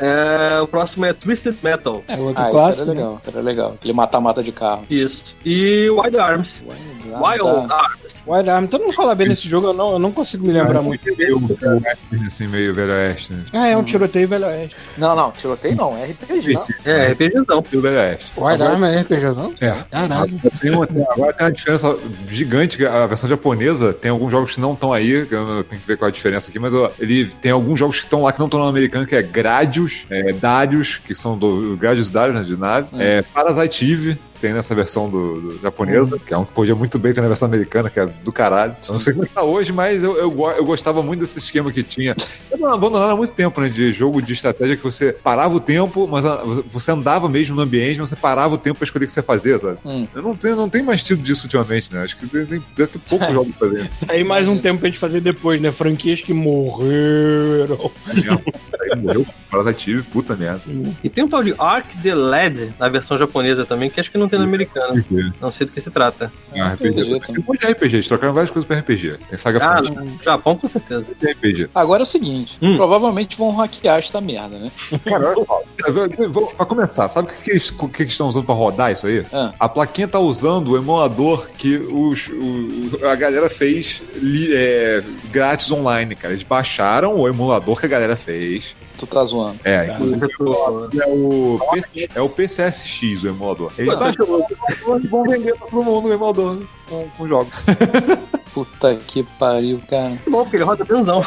É, 0.00 0.60
o 0.60 0.66
próximo 0.66 1.04
é 1.04 1.12
Twisted 1.12 1.54
Metal. 1.62 2.02
É 2.08 2.16
outro 2.16 2.42
Ah, 2.42 2.50
clássico. 2.50 2.90
era 2.90 2.94
né? 2.98 3.00
legal, 3.04 3.22
era 3.24 3.40
legal. 3.40 3.78
Ele 3.84 3.92
mata-mata 3.92 4.42
de 4.42 4.50
carro. 4.50 4.84
Isso. 4.90 5.36
E 5.44 5.88
Wild 5.90 6.18
Arms. 6.18 6.60
Wild 6.66 6.80
Ah, 7.12 7.82
Arms. 7.82 8.24
Wild 8.26 8.50
Arms. 8.50 8.70
Todo 8.70 8.82
mundo 8.82 8.92
fala 8.94 9.14
bem 9.14 9.28
desse 9.28 9.48
jogo, 9.48 9.68
eu 9.68 9.72
não, 9.74 9.92
eu 9.92 9.98
não 9.98 10.12
consigo 10.12 10.46
me 10.46 10.52
lembrar 10.52 10.80
muito. 10.82 11.04
Meio 11.16 11.38
velho 11.38 11.72
oeste, 11.74 12.26
assim, 12.26 12.46
meio 12.46 12.74
velho 12.74 12.92
oeste. 12.92 13.32
né? 13.32 13.44
Ah, 13.52 13.68
é 13.68 13.76
um 13.76 13.82
tiroteio 13.84 14.28
velho 14.28 14.46
oeste. 14.46 14.76
Não, 14.96 15.14
não, 15.14 15.30
tiroteio 15.32 15.76
não, 15.76 15.96
é 15.96 16.06
RPG, 16.06 16.52
não. 16.54 16.66
É, 16.84 17.08
RPGzão. 17.12 17.64
Meio 17.70 17.82
velho 17.82 17.96
oeste. 17.96 18.32
Wild 18.36 18.62
Arms 18.62 18.88
é 18.88 19.00
RPGzão? 19.00 19.54
É. 19.60 19.70
Caralho. 19.90 20.40
Tem 20.60 20.70
uma, 20.70 20.86
tem- 20.86 21.06
agora 21.10 21.32
tem 21.32 21.46
uma 21.46 21.52
diferença 21.52 21.96
gigante, 22.30 22.84
a 22.86 23.06
versão 23.06 23.28
japonesa 23.28 23.92
tem 23.92 24.10
alguns 24.10 24.30
jogos 24.30 24.52
que 24.54 24.60
não 24.60 24.72
estão 24.72 24.92
aí, 24.92 25.26
que 25.26 25.34
eu 25.34 25.44
não- 25.46 25.62
tenho 25.62 25.80
que 25.80 25.86
ver 25.86 25.96
qual 25.96 26.08
é 26.08 26.10
a 26.10 26.14
diferença 26.14 26.50
aqui, 26.50 26.58
mas 26.58 26.74
ó, 26.74 26.90
ele 26.98 27.26
tem 27.42 27.52
alguns 27.52 27.78
jogos 27.78 27.96
que 27.98 28.04
estão 28.04 28.22
lá 28.22 28.32
que 28.32 28.38
não 28.38 28.46
estão 28.46 28.60
no 28.60 28.66
americano, 28.66 29.06
que 29.06 29.14
é 29.16 29.22
Gradius, 29.22 30.04
é, 30.10 30.32
Darius, 30.32 30.98
que 30.98 31.14
são 31.14 31.36
do 31.36 31.76
Gradius 31.76 32.10
Darius, 32.10 32.36
né, 32.38 32.42
de 32.44 32.56
nave, 32.56 32.88
é, 32.98 33.22
Parasite 33.22 33.92
Eve, 33.92 34.18
tem 34.44 34.52
nessa 34.52 34.74
versão 34.74 35.08
do, 35.08 35.40
do 35.40 35.58
japonesa, 35.62 36.18
que 36.18 36.34
é 36.34 36.36
um 36.36 36.44
que 36.44 36.52
podia 36.52 36.74
muito 36.74 36.98
bem 36.98 37.14
ter 37.14 37.22
na 37.22 37.28
versão 37.28 37.48
americana, 37.48 37.88
que 37.88 37.98
é 37.98 38.04
do 38.04 38.30
caralho. 38.30 38.76
Eu 38.86 38.92
não 38.92 39.00
sei 39.00 39.14
como 39.14 39.24
é 39.24 39.28
que 39.28 39.32
tá 39.32 39.42
hoje, 39.42 39.72
mas 39.72 40.02
eu, 40.02 40.18
eu, 40.18 40.38
eu 40.54 40.64
gostava 40.66 41.02
muito 41.02 41.20
desse 41.20 41.38
esquema 41.38 41.72
que 41.72 41.82
tinha. 41.82 42.14
Eu 42.50 42.58
não 42.58 42.70
abandonaram 42.70 43.14
há 43.14 43.16
muito 43.16 43.32
tempo, 43.32 43.58
né? 43.58 43.70
De 43.70 43.90
jogo 43.90 44.20
de 44.20 44.34
estratégia 44.34 44.76
que 44.76 44.84
você 44.84 45.14
parava 45.14 45.54
o 45.54 45.60
tempo, 45.60 46.06
mas 46.06 46.26
ah, 46.26 46.42
você 46.66 46.90
andava 46.90 47.26
mesmo 47.26 47.56
no 47.56 47.62
ambiente, 47.62 47.98
mas 47.98 48.10
você 48.10 48.16
parava 48.16 48.54
o 48.54 48.58
tempo 48.58 48.76
pra 48.80 48.84
escolher 48.84 49.06
o 49.06 49.08
que 49.08 49.14
você 49.14 49.22
fazia, 49.22 49.58
sabe? 49.58 49.78
Hum. 49.82 50.06
Eu 50.14 50.20
não 50.20 50.36
tenho, 50.36 50.56
não 50.56 50.68
tem 50.68 50.82
mais 50.82 51.02
tido 51.02 51.22
disso 51.22 51.44
ultimamente, 51.46 51.90
né? 51.90 52.02
Acho 52.02 52.18
que 52.18 52.26
tem- 52.26 52.44
tem- 52.44 52.60
ter 52.76 52.86
poucos 53.08 53.28
jogos 53.32 53.54
fazendo. 53.58 53.88
Aí 54.08 54.22
mais 54.22 54.46
um 54.46 54.58
tempo 54.58 54.80
pra 54.80 54.90
gente 54.90 54.98
fazer 54.98 55.22
depois, 55.22 55.58
né? 55.58 55.72
Franquias 55.72 56.20
que 56.20 56.34
morreram. 56.34 57.90
Aí 58.06 58.98
morreu, 59.00 59.26
Parasite 59.50 60.02
puta 60.12 60.36
merda. 60.36 60.60
E 61.02 61.08
tem 61.08 61.24
um 61.24 61.28
tal 61.28 61.42
de 61.42 61.54
Arc 61.58 61.86
the 62.02 62.14
Led 62.14 62.74
na 62.78 62.88
versão 62.90 63.16
japonesa 63.16 63.64
também, 63.64 63.88
que 63.88 64.00
acho 64.00 64.10
que 64.10 64.18
não 64.18 64.28
tem 64.28 64.33
na 64.38 64.44
americana. 64.44 65.00
RPG. 65.00 65.32
Não 65.40 65.50
sei 65.52 65.66
do 65.66 65.72
que 65.72 65.80
se 65.80 65.90
trata. 65.90 66.30
Ah, 66.56 66.72
RPG. 66.74 66.88
RPG 67.02 67.20
Tem 67.26 67.38
um 67.38 67.44
monte 67.46 67.60
de 67.60 67.66
RPG, 67.72 67.96
eles 67.96 68.08
trocaram 68.08 68.32
várias 68.34 68.50
coisas 68.50 68.66
pra 68.66 68.78
RPG. 68.78 69.18
Tem 69.28 69.38
Saga 69.38 69.58
Ah, 69.64 69.80
no 69.82 70.22
Japão 70.22 70.56
com 70.56 70.68
certeza. 70.68 71.06
tem 71.20 71.32
RPG. 71.32 71.68
Agora 71.74 72.02
é 72.02 72.04
o 72.04 72.06
seguinte, 72.06 72.58
Hum. 72.62 72.76
provavelmente 72.76 73.36
vão 73.36 73.50
hackear 73.54 73.98
esta 73.98 74.20
merda, 74.20 74.58
né? 74.58 74.70
Cara, 75.04 75.34
Pra 76.56 76.66
começar, 76.66 77.08
sabe 77.08 77.28
o 77.28 77.32
que, 77.34 77.42
que, 77.42 77.50
eles, 77.50 77.70
que 77.70 78.02
eles 78.02 78.12
estão 78.12 78.28
usando 78.28 78.44
pra 78.44 78.54
rodar 78.54 78.92
isso 78.92 79.06
aí? 79.06 79.24
Ah. 79.32 79.52
A 79.58 79.68
plaquinha 79.68 80.08
tá 80.08 80.18
usando 80.18 80.68
o 80.72 80.76
emulador 80.76 81.48
que 81.50 81.76
os, 81.76 82.28
o- 82.28 83.06
a 83.06 83.14
galera 83.14 83.48
fez 83.50 84.02
li- 84.14 84.52
é, 84.54 85.02
grátis 85.30 85.70
online, 85.70 86.14
cara. 86.14 86.32
Eles 86.32 86.42
baixaram 86.44 87.18
o 87.18 87.28
emulador 87.28 87.78
que 87.78 87.86
a 87.86 87.88
galera 87.88 88.16
fez. 88.16 88.74
Tu 88.98 89.06
tá 89.06 89.24
zoando. 89.24 89.58
É, 89.64 89.92
inclusive 89.92 90.24
Inclusive, 90.24 91.02
é 91.02 91.06
o, 91.06 91.58
PC 91.72 92.08
é 92.14 92.20
o 92.20 92.28
PCSX 92.28 93.24
o 93.24 93.28
emulador. 93.28 93.72
Eles 93.76 93.98
baixaram 93.98 94.30
o 94.30 94.36
emulador 94.36 95.00
e 95.02 95.06
vão 95.08 95.22
vender 95.24 95.56
pra 95.56 95.66
todo 95.66 95.82
mundo 95.82 96.08
o 96.08 96.12
emulador 96.12 96.62
com, 96.88 97.08
com 97.16 97.28
jogos. 97.28 97.52
Puta 98.54 98.94
que 98.94 99.24
pariu, 99.36 99.82
cara. 99.90 100.16
bom, 100.28 100.44
porque 100.44 100.56
ele 100.56 100.64
roda 100.64 100.84
benzão. 100.84 101.26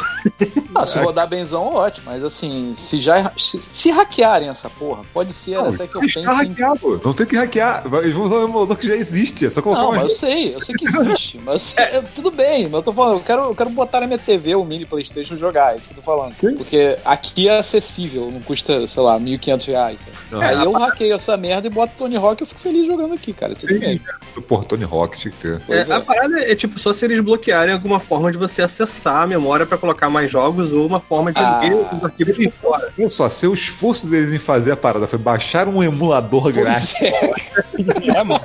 Ah, 0.74 0.86
se 0.86 0.98
rodar 0.98 1.28
benzão, 1.28 1.74
ótimo. 1.74 2.06
Mas 2.06 2.24
assim, 2.24 2.72
se 2.74 3.00
já. 3.00 3.30
Se, 3.36 3.60
se 3.70 3.90
hackearem 3.90 4.48
essa 4.48 4.70
porra, 4.70 5.02
pode 5.12 5.32
ser 5.34 5.56
Não, 5.56 5.68
até 5.68 5.86
que 5.86 5.94
eu 5.94 6.00
pense 6.00 6.18
em. 6.18 6.22
hackeado. 6.22 7.00
Não 7.04 7.12
tem 7.12 7.26
que 7.26 7.36
hackear. 7.36 7.84
Eles 8.02 8.14
vão 8.14 8.24
usar 8.24 8.36
o 8.36 8.44
emulador 8.44 8.76
que 8.76 8.86
já 8.86 8.96
existe. 8.96 9.44
É 9.44 9.50
só 9.50 9.60
colocar 9.60 9.82
Não, 9.82 9.90
uma 9.90 10.02
mas 10.02 10.10
eu 10.10 10.16
sei, 10.16 10.54
eu 10.54 10.62
sei 10.62 10.74
que 10.74 10.86
existe. 10.86 11.38
Mas 11.44 11.74
é, 11.76 12.00
tudo 12.14 12.30
bem, 12.30 12.64
mas 12.64 12.74
eu 12.74 12.82
tô 12.82 12.92
falando, 12.92 13.18
eu 13.18 13.24
quero, 13.24 13.42
eu 13.42 13.54
quero 13.54 13.70
botar 13.70 14.00
na 14.00 14.06
minha 14.06 14.18
TV 14.18 14.54
o 14.54 14.64
mini 14.64 14.86
Playstation 14.86 15.36
jogar, 15.36 15.74
é 15.74 15.76
isso 15.78 15.88
que 15.88 15.92
eu 15.92 15.96
tô 15.96 16.02
falando. 16.02 16.34
Sim. 16.38 16.54
Porque 16.54 16.96
aqui 17.04 17.48
é 17.48 17.58
acessível, 17.58 18.30
não 18.30 18.40
custa, 18.40 18.86
sei 18.86 19.02
lá, 19.02 19.20
1.500 19.20 19.66
reais. 19.66 19.98
Não. 20.30 20.40
Aí 20.40 20.64
eu 20.64 20.72
hackeio 20.72 21.14
essa 21.14 21.36
merda 21.36 21.66
e 21.66 21.70
boto 21.70 21.92
Tony 21.98 22.16
Hawk 22.16 22.40
e 22.40 22.44
eu 22.44 22.46
fico 22.46 22.60
feliz 22.60 22.86
jogando 22.86 23.14
aqui, 23.14 23.32
cara. 23.32 23.54
Tudo 23.54 23.72
Sim. 23.72 23.78
bem. 23.78 24.00
Porra, 24.46 24.64
Tony 24.64 24.84
Hawk 24.84 25.18
tinha 25.18 25.32
que 25.32 25.38
ter. 25.38 25.60
É, 25.68 25.78
é. 25.78 25.92
A 25.92 26.00
parada 26.00 26.40
é 26.40 26.54
tipo 26.54 26.78
só 26.78 26.92
se 26.92 27.04
eles 27.04 27.17
bloquearem 27.22 27.72
alguma 27.74 27.98
forma 28.00 28.30
de 28.32 28.38
você 28.38 28.62
acessar 28.62 29.22
a 29.22 29.26
memória 29.26 29.64
pra 29.66 29.76
colocar 29.78 30.08
mais 30.08 30.30
jogos 30.30 30.72
ou 30.72 30.86
uma 30.86 31.00
forma 31.00 31.32
de 31.32 31.38
Ah. 31.42 31.60
ler 31.62 31.74
os 31.92 32.04
arquivos 32.04 32.36
por 32.36 32.52
fora. 32.52 32.88
Olha 32.98 33.08
só, 33.08 33.28
se 33.28 33.46
o 33.46 33.54
esforço 33.54 34.06
deles 34.06 34.32
em 34.32 34.38
fazer 34.38 34.72
a 34.72 34.76
parada 34.76 35.06
foi 35.06 35.18
baixar 35.18 35.68
um 35.68 35.82
emulador 35.82 36.52
grátis. 36.52 36.94
É. 37.00 37.58
É, 38.18 38.22
mano. 38.24 38.40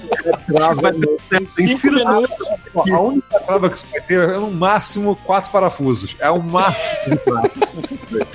A 2.93 2.99
única 2.99 3.39
trava 3.45 3.69
que 3.69 3.75
isso 3.75 3.87
vai 3.91 4.01
ter 4.01 4.29
é 4.29 4.37
no 4.37 4.51
máximo 4.51 5.15
quatro 5.23 5.51
parafusos. 5.51 6.15
É 6.19 6.29
o 6.29 6.41
máximo. 6.41 7.17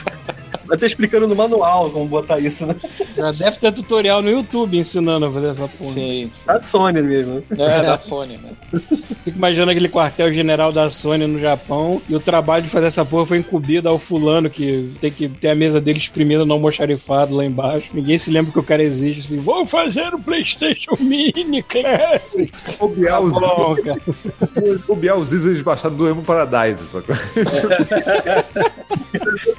Vai 0.66 0.76
ter 0.76 0.84
explicando 0.86 1.26
no 1.26 1.34
manual 1.34 1.88
como 1.90 2.04
botar 2.06 2.38
isso, 2.40 2.66
né? 2.66 2.76
Já 3.18 3.32
deve 3.32 3.58
ter 3.58 3.72
tutorial 3.72 4.22
no 4.22 4.30
YouTube 4.30 4.78
ensinando 4.78 5.26
a 5.26 5.32
fazer 5.32 5.48
essa 5.48 5.66
porra. 5.66 5.92
Sim, 5.92 6.28
sim. 6.30 6.46
Da 6.46 6.62
Sony 6.62 7.02
mesmo. 7.02 7.42
É, 7.50 7.82
da 7.82 7.98
Sony, 7.98 8.38
né? 8.38 8.50
Fico 9.24 9.36
imaginando 9.36 9.72
aquele 9.72 9.88
quartel-general 9.88 10.70
da 10.70 10.88
Sony 10.88 11.26
no 11.26 11.40
Japão 11.40 12.00
e 12.08 12.14
o 12.14 12.20
trabalho 12.20 12.62
de 12.62 12.70
fazer 12.70 12.86
essa 12.86 13.04
porra 13.04 13.26
foi 13.26 13.38
incumbido 13.38 13.88
ao 13.88 13.98
fulano 13.98 14.48
que 14.48 14.92
tem 15.00 15.10
que 15.10 15.28
ter 15.28 15.48
a 15.48 15.54
mesa 15.54 15.80
dele 15.80 15.98
exprimida 15.98 16.44
no 16.44 16.54
almoxarifado 16.54 17.34
lá 17.34 17.44
embaixo. 17.44 17.90
Ninguém 17.92 18.16
se 18.16 18.30
lembra 18.30 18.52
que 18.52 18.58
o 18.58 18.62
cara 18.62 18.82
existe 18.82 19.20
assim, 19.20 19.36
vou 19.38 19.66
fazer 19.66 20.14
o 20.14 20.18
Playstation 20.18 20.92
Mini 21.00 21.62
Classic. 21.62 22.52
Bobear 22.78 23.20
os, 23.20 23.32
Bom, 23.32 23.76
cara. 23.82 24.00
bobear 24.86 25.16
os 25.16 25.32
eles 25.32 25.62
baixaram 25.62 25.96
do 25.96 26.08
Emo 26.08 26.22
Paradise, 26.22 26.86
sacou? 26.86 27.16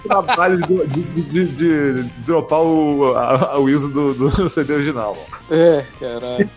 trabalho 0.07 0.57
de, 0.66 0.86
de, 0.86 1.45
de, 1.45 1.45
de 1.45 2.03
dropar 2.26 2.62
o, 2.62 3.14
a, 3.16 3.48
a 3.55 3.69
ISO 3.69 3.89
do, 3.89 4.13
do 4.13 4.49
CD 4.49 4.73
original. 4.73 5.17
É, 5.49 5.85
caralho. 5.99 6.49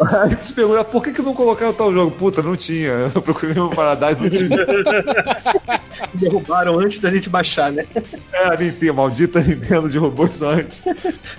Aí 0.00 0.34
você 0.34 0.54
pergunta, 0.54 0.84
por 0.84 1.02
que, 1.02 1.12
que 1.12 1.22
não 1.22 1.34
colocaram 1.34 1.72
tal 1.72 1.92
jogo? 1.92 2.10
Puta, 2.12 2.42
não 2.42 2.56
tinha. 2.56 3.10
Eu 3.14 3.22
procurei 3.22 3.54
no 3.54 3.70
Paradise, 3.70 4.20
não 4.20 4.30
tinha. 4.30 4.48
Derrubaram 6.14 6.78
antes 6.78 7.00
da 7.00 7.10
gente 7.10 7.28
baixar, 7.28 7.72
né? 7.72 7.84
É, 8.32 8.44
a 8.44 8.56
Nintendo, 8.56 8.94
maldita 8.94 9.40
Nintendo 9.40 9.88
derrubou 9.88 10.26
isso 10.26 10.46
antes. 10.46 10.80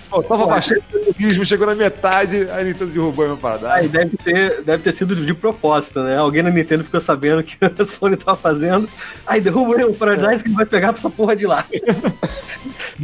Pô, 0.09 0.21
tava 0.21 0.45
baixando 0.45 0.83
o 0.93 1.05
mecanismo, 1.07 1.45
chegou 1.45 1.65
na 1.65 1.75
metade, 1.75 2.49
a 2.51 2.61
Nintendo 2.61 2.91
derrubou 2.91 3.25
o 3.25 3.27
meu 3.29 3.37
Paradise. 3.37 3.71
Aí 3.71 3.87
deve 3.87 4.17
ter, 4.17 4.61
deve 4.61 4.83
ter 4.83 4.93
sido 4.93 5.15
de 5.15 5.33
propósito, 5.33 6.03
né? 6.03 6.17
Alguém 6.17 6.43
na 6.43 6.49
Nintendo 6.49 6.83
ficou 6.83 6.99
sabendo 6.99 7.41
que 7.41 7.57
a 7.63 7.85
Sony 7.85 8.17
tava 8.17 8.37
fazendo. 8.37 8.89
Aí 9.25 9.39
derruba 9.39 9.85
o 9.85 9.93
Paradise 9.93 10.43
que 10.43 10.49
ele 10.49 10.57
vai 10.57 10.65
pegar 10.65 10.89
pra 10.89 10.99
essa 10.99 11.09
porra 11.09 11.35
de 11.35 11.47
lá. 11.47 11.65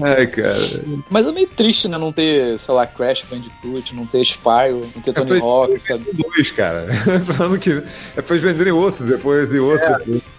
Ai, 0.01 0.27
cara. 0.27 0.55
Mas 1.09 1.25
é 1.25 1.31
meio 1.31 1.47
triste, 1.47 1.87
né? 1.87 1.97
Não 1.97 2.11
ter, 2.11 2.59
sei 2.59 2.73
lá, 2.73 2.85
Crash 2.85 3.23
Bandicoot, 3.29 3.95
não 3.95 4.05
ter 4.05 4.21
Spyro, 4.25 4.74
não 4.79 5.01
ter 5.01 5.13
Tony 5.13 5.39
Hawk, 5.39 5.79
sabe? 5.79 6.05
Dois, 6.13 6.51
cara. 6.51 6.87
Falando 7.25 7.59
que 7.59 7.83
é 8.15 8.21
pra 8.21 8.35
eles 8.35 8.43
venderem 8.43 8.73
outro 8.73 9.05
depois 9.05 9.53
e 9.53 9.59
outro 9.59 9.97
depois. 9.97 10.34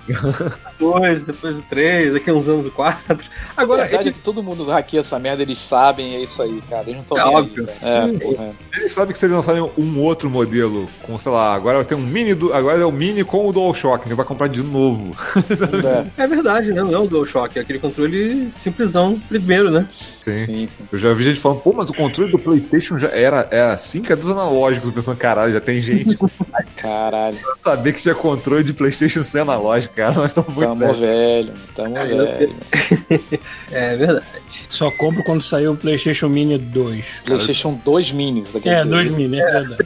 Dois, 0.79 1.23
depois 1.25 1.57
o 1.57 1.63
três, 1.63 2.13
daqui 2.13 2.31
a 2.31 2.35
uns 2.35 2.49
anos 2.49 2.67
o 2.67 2.71
quatro. 2.71 3.19
A 3.57 3.63
Agora, 3.63 3.83
verdade 3.85 4.09
é 4.11 4.13
que 4.13 4.21
todo 4.21 4.43
mundo 4.43 4.65
hackeia 4.65 5.01
essa 5.01 5.19
merda, 5.19 5.43
eles 5.43 5.59
sabem, 5.59 6.15
é 6.15 6.23
isso 6.23 6.41
aí, 6.43 6.63
cara. 6.69 6.83
Eles 6.85 6.95
não 6.97 7.03
estão 7.03 7.19
É 7.19 7.25
óbvio. 7.25 7.69
aí, 7.83 7.91
velho. 7.91 8.17
É, 8.17 8.19
porra. 8.19 8.51
Eles 8.77 8.93
sabem 8.93 9.13
que 9.13 9.19
se 9.19 9.27
eles 9.27 9.35
lançarem 9.37 9.63
um 9.77 10.01
outro 10.01 10.29
modelo, 10.31 10.89
com, 11.03 11.19
sei 11.19 11.33
lá, 11.33 11.55
agora 11.55 11.85
tem 11.85 11.97
um 11.97 12.03
mini, 12.03 12.35
do, 12.35 12.53
agora 12.53 12.79
é 12.81 12.85
o 12.85 12.93
mini 12.93 13.25
com 13.25 13.49
o 13.49 13.53
DualShock, 13.53 14.09
né? 14.09 14.15
Vai 14.15 14.27
comprar 14.27 14.49
de 14.49 14.63
novo. 14.63 15.17
É, 16.17 16.23
é 16.25 16.27
verdade, 16.27 16.73
né? 16.73 16.83
Não 16.83 16.95
é 16.95 16.99
o 16.99 17.07
DualShock, 17.07 17.59
é 17.59 17.63
aquele 17.63 17.79
controle 17.79 18.51
simplesão 18.63 19.21
primeiro, 19.29 19.71
né? 19.71 19.87
Sim. 19.91 20.45
sim. 20.47 20.69
Eu 20.93 20.99
já 20.99 21.13
vi 21.15 21.25
gente 21.25 21.41
falando, 21.41 21.61
pô, 21.61 21.73
mas 21.73 21.89
o 21.91 21.95
controle 21.95 22.31
do 22.31 22.39
PlayStation 22.39 22.99
já 22.99 23.09
era, 23.09 23.49
era 23.51 23.73
assim, 23.73 24.03
que 24.03 24.13
é 24.13 24.17
dos 24.17 24.29
analógicos. 24.29 24.91
Pensando, 24.93 25.17
caralho, 25.17 25.53
já 25.53 25.61
tem 25.61 25.81
gente 25.81 26.17
Caralho. 26.77 27.39
não 27.43 27.57
sabia 27.61 27.93
que 27.93 28.01
tinha 28.01 28.15
controle 28.15 28.63
de 28.65 28.73
PlayStation 28.73 29.23
sem 29.23 29.41
analógico, 29.41 29.95
cara. 29.97 30.13
Nós 30.15 30.27
estamos 30.27 30.55
muito 30.55 30.69
Tamo 30.69 30.93
velho, 30.95 31.53
tamo 31.75 31.95
velho. 31.95 32.55
É 33.73 33.97
verdade. 33.97 34.25
Só 34.69 34.91
compro 34.93 35.23
quando 35.25 35.43
sair 35.43 35.67
o 35.69 35.77
PlayStation 35.77 36.29
Mini 36.29 36.57
2. 36.59 37.05
PlayStation 37.25 37.79
2 37.85 38.13
minis 38.13 38.53
daquele 38.53 38.75
É, 38.75 38.83
dia. 38.83 38.91
2 38.91 39.17
Mini, 39.17 39.41
é 39.41 39.51
verdade. 39.51 39.85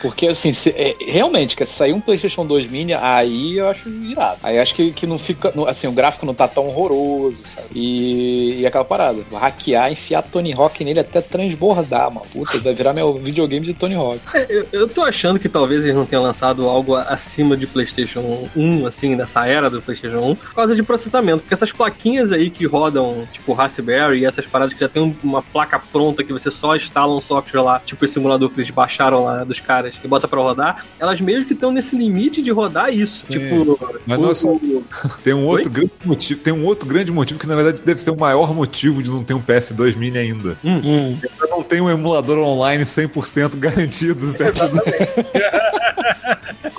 Porque 0.00 0.28
assim, 0.28 0.52
se- 0.52 0.70
é, 0.70 0.96
realmente, 1.06 1.54
que 1.56 1.64
se 1.66 1.72
sair 1.74 1.92
um 1.92 2.00
PlayStation 2.00 2.46
2 2.46 2.66
mini, 2.70 2.94
aí 2.94 3.58
eu 3.58 3.68
acho 3.68 3.88
irado. 3.88 4.38
Aí 4.42 4.58
acho 4.58 4.74
que, 4.74 4.92
que 4.92 5.06
não 5.06 5.18
fica. 5.18 5.52
Assim, 5.68 5.86
o 5.86 5.92
gráfico 5.92 6.24
não 6.24 6.34
tá 6.34 6.48
tão 6.48 6.66
horroroso, 6.68 7.40
sabe? 7.44 7.66
E, 7.74 8.60
e 8.60 8.66
aquela 8.66 8.84
parada. 8.84 9.18
Hackear, 9.32 9.92
enfiar 9.92 10.22
Tony 10.22 10.52
Hawk 10.56 10.82
nele 10.84 11.00
até 11.00 11.20
transbordar, 11.20 12.10
mano. 12.12 12.26
Puta, 12.32 12.58
vai 12.58 12.72
virar 12.74 12.92
meu 12.92 13.14
videogame 13.14 13.66
de 13.66 13.74
Tony 13.74 13.94
Hawk. 13.94 14.20
É, 14.34 14.46
eu, 14.48 14.66
eu 14.72 14.88
tô 14.88 15.02
achando 15.02 15.38
que 15.38 15.48
talvez 15.48 15.84
eles 15.84 15.94
não 15.96 16.06
tenham 16.06 16.22
lançado 16.22 16.66
algo 16.68 16.94
acima 16.94 17.56
de 17.56 17.66
PlayStation 17.66 18.48
1, 18.56 18.86
assim, 18.86 19.14
nessa 19.14 19.31
era 19.40 19.68
do 19.70 19.80
PlayStation 19.82 20.18
1, 20.18 20.34
por 20.36 20.54
causa 20.54 20.74
de 20.74 20.82
processamento. 20.82 21.40
Porque 21.40 21.54
essas 21.54 21.72
plaquinhas 21.72 22.30
aí 22.32 22.50
que 22.50 22.66
rodam, 22.66 23.26
tipo 23.32 23.52
Raspberry 23.52 24.20
e 24.20 24.24
essas 24.24 24.44
paradas 24.46 24.74
que 24.74 24.80
já 24.80 24.88
tem 24.88 25.02
um- 25.02 25.14
uma 25.22 25.42
placa 25.42 25.78
pronta 25.78 26.22
que 26.22 26.32
você 26.32 26.50
só 26.50 26.76
instala 26.76 27.14
um 27.14 27.20
software 27.20 27.62
lá, 27.62 27.80
tipo 27.84 28.04
esse 28.04 28.14
simulador 28.14 28.50
que 28.50 28.60
eles 28.60 28.70
baixaram 28.70 29.24
lá 29.24 29.44
dos 29.44 29.60
caras 29.60 29.98
e 30.02 30.08
bota 30.08 30.28
pra 30.28 30.40
rodar, 30.40 30.84
elas 31.00 31.20
mesmo 31.20 31.46
que 31.46 31.54
estão 31.54 31.70
nesse 31.72 31.96
limite 31.96 32.42
de 32.42 32.50
rodar 32.50 32.92
isso. 32.92 33.24
Sim. 33.26 33.38
Tipo, 33.38 33.78
Mas 34.06 34.18
o- 34.18 34.22
não 34.22 34.30
é 34.30 34.34
só- 34.34 34.48
o- 34.50 34.84
Tem 35.24 35.32
um 35.34 35.46
outro 35.46 35.70
grande 35.70 35.92
motivo, 36.04 36.40
tem 36.40 36.52
um 36.52 36.64
outro 36.64 36.88
grande 36.88 37.10
motivo 37.10 37.38
que 37.40 37.46
na 37.46 37.54
verdade 37.56 37.80
deve 37.82 38.00
ser 38.00 38.10
o 38.10 38.16
maior 38.18 38.54
motivo 38.54 39.02
de 39.02 39.10
não 39.10 39.22
ter 39.24 39.34
um 39.34 39.40
PS2 39.40 39.96
mini 39.96 40.18
ainda. 40.18 40.56
Hum. 40.64 41.16
Eu 41.40 41.48
não 41.48 41.62
tenho 41.62 41.84
um 41.84 41.90
emulador 41.90 42.38
online 42.38 42.84
100% 42.84 43.56
garantido 43.56 44.26
do 44.26 44.34
PS2. 44.34 44.72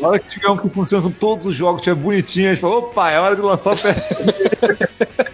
Agora 0.04 0.20
que 0.20 0.28
tiver 0.28 0.49
um 0.49 0.58
que 0.58 0.68
funciona 0.68 1.01
com 1.01 1.12
todos 1.12 1.47
os 1.47 1.56
jogos, 1.56 1.82
tiver 1.82 1.95
bonitinho, 1.95 2.49
a 2.49 2.51
gente 2.51 2.60
fala, 2.60 2.76
opa, 2.76 3.10
é 3.10 3.20
hora 3.22 3.38
de 3.38 3.41
lançar 3.41 3.72
o 3.72 3.76
PS2. 3.78 5.30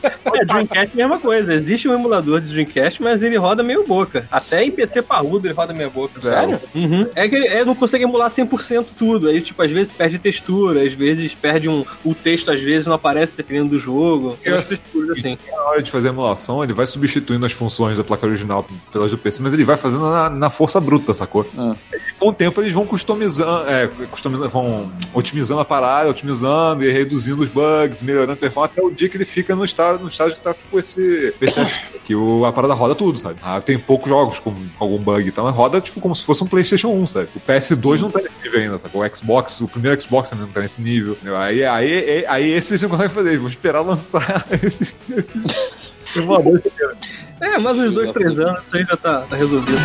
É, 0.49 0.53
Dreamcast 0.53 0.99
é 0.99 1.03
a 1.03 1.07
mesma 1.07 1.19
coisa. 1.19 1.53
Existe 1.53 1.87
um 1.87 1.93
emulador 1.93 2.41
de 2.41 2.51
Dreamcast, 2.51 3.01
mas 3.01 3.21
ele 3.21 3.37
roda 3.37 3.63
meio 3.63 3.85
boca. 3.85 4.27
Até 4.31 4.63
em 4.63 4.71
PC 4.71 5.01
parrudo 5.01 5.47
ele 5.47 5.53
roda 5.53 5.73
meio 5.73 5.89
boca. 5.89 6.21
Sério? 6.21 6.59
Uhum. 6.73 7.07
É 7.15 7.27
que 7.27 7.35
ele 7.35 7.47
é, 7.47 7.63
não 7.63 7.75
consegue 7.75 8.03
emular 8.03 8.29
100% 8.29 8.87
tudo. 8.97 9.29
Aí, 9.29 9.41
tipo, 9.41 9.61
às 9.61 9.71
vezes 9.71 9.93
perde 9.93 10.17
textura, 10.17 10.83
às 10.83 10.93
vezes 10.93 11.33
perde 11.35 11.69
um. 11.69 11.85
O 12.03 12.15
texto, 12.15 12.51
às 12.51 12.61
vezes, 12.61 12.87
não 12.87 12.93
aparece 12.93 13.33
dependendo 13.35 13.69
do 13.69 13.79
jogo. 13.79 14.37
Texturas 14.41 15.17
assim. 15.17 15.37
Na 15.51 15.63
hora 15.63 15.81
de 15.81 15.91
fazer 15.91 16.09
a 16.09 16.11
emulação, 16.11 16.63
ele 16.63 16.73
vai 16.73 16.85
substituindo 16.85 17.45
as 17.45 17.51
funções 17.51 17.97
da 17.97 18.03
placa 18.03 18.25
original 18.25 18.65
pelas 18.91 19.11
do 19.11 19.17
PC, 19.17 19.41
mas 19.41 19.53
ele 19.53 19.63
vai 19.63 19.77
fazendo 19.77 20.09
na, 20.09 20.29
na 20.29 20.49
força 20.49 20.79
bruta, 20.79 21.13
sacou? 21.13 21.45
Ah. 21.57 21.75
E 21.93 22.13
com 22.13 22.29
o 22.29 22.33
tempo 22.33 22.61
eles 22.61 22.73
vão 22.73 22.85
customizando, 22.85 23.69
é, 23.69 23.87
customizando, 24.09 24.49
vão 24.49 24.91
otimizando 25.13 25.61
a 25.61 25.65
parada, 25.65 26.09
otimizando 26.09 26.83
e 26.83 26.91
reduzindo 26.91 27.41
os 27.41 27.49
bugs, 27.49 28.01
melhorando 28.01 28.33
a 28.33 28.35
performance, 28.35 28.73
até 28.77 28.85
o 28.85 28.91
dia 28.91 29.09
que 29.09 29.17
ele 29.17 29.25
fica 29.25 29.55
no 29.55 29.63
estágio, 29.63 30.01
no 30.01 30.09
estágio 30.09 30.37
que 30.39 30.43
tá 30.43 30.53
tipo 30.53 30.79
esse, 30.79 31.33
esse 31.39 31.81
que 32.03 32.15
o, 32.15 32.45
a 32.45 32.51
parada 32.51 32.73
roda 32.73 32.95
tudo, 32.95 33.19
sabe? 33.19 33.39
Ah, 33.43 33.61
tem 33.61 33.77
poucos 33.77 34.09
jogos 34.09 34.39
com 34.39 34.53
algum 34.79 34.97
bug 34.97 35.27
e 35.27 35.31
tal, 35.31 35.45
mas 35.45 35.55
roda 35.55 35.79
tipo 35.79 35.99
como 35.99 36.15
se 36.15 36.25
fosse 36.25 36.43
um 36.43 36.47
PlayStation 36.47 36.89
1, 36.89 37.07
sabe? 37.07 37.29
O 37.35 37.39
PS2 37.39 37.99
não 37.99 38.09
tá 38.09 38.19
nesse 38.19 38.35
nível 38.43 38.59
ainda, 38.59 38.79
sacou? 38.79 39.03
O 39.03 39.15
Xbox, 39.15 39.61
o 39.61 39.67
primeiro 39.67 40.01
Xbox 40.01 40.29
também 40.29 40.45
não 40.45 40.53
tá 40.53 40.61
nesse 40.61 40.81
nível. 40.81 41.13
entendeu? 41.13 41.37
Aí, 41.37 41.63
aí, 41.63 41.93
aí, 41.93 42.25
aí 42.27 42.51
esses 42.51 42.81
não 42.81 42.89
conseguem 42.89 43.13
fazer, 43.13 43.37
vão 43.37 43.47
esperar 43.47 43.81
lançar 43.81 44.47
esses. 44.63 44.95
esses... 45.15 45.71
É, 47.41 47.57
mas 47.57 47.77
uns 47.77 47.93
dois, 47.93 48.11
três 48.11 48.37
anos, 48.37 48.61
isso 48.65 48.75
aí 48.75 48.83
já 48.83 48.97
tá, 48.97 49.21
tá 49.21 49.35
resolvido. 49.37 49.77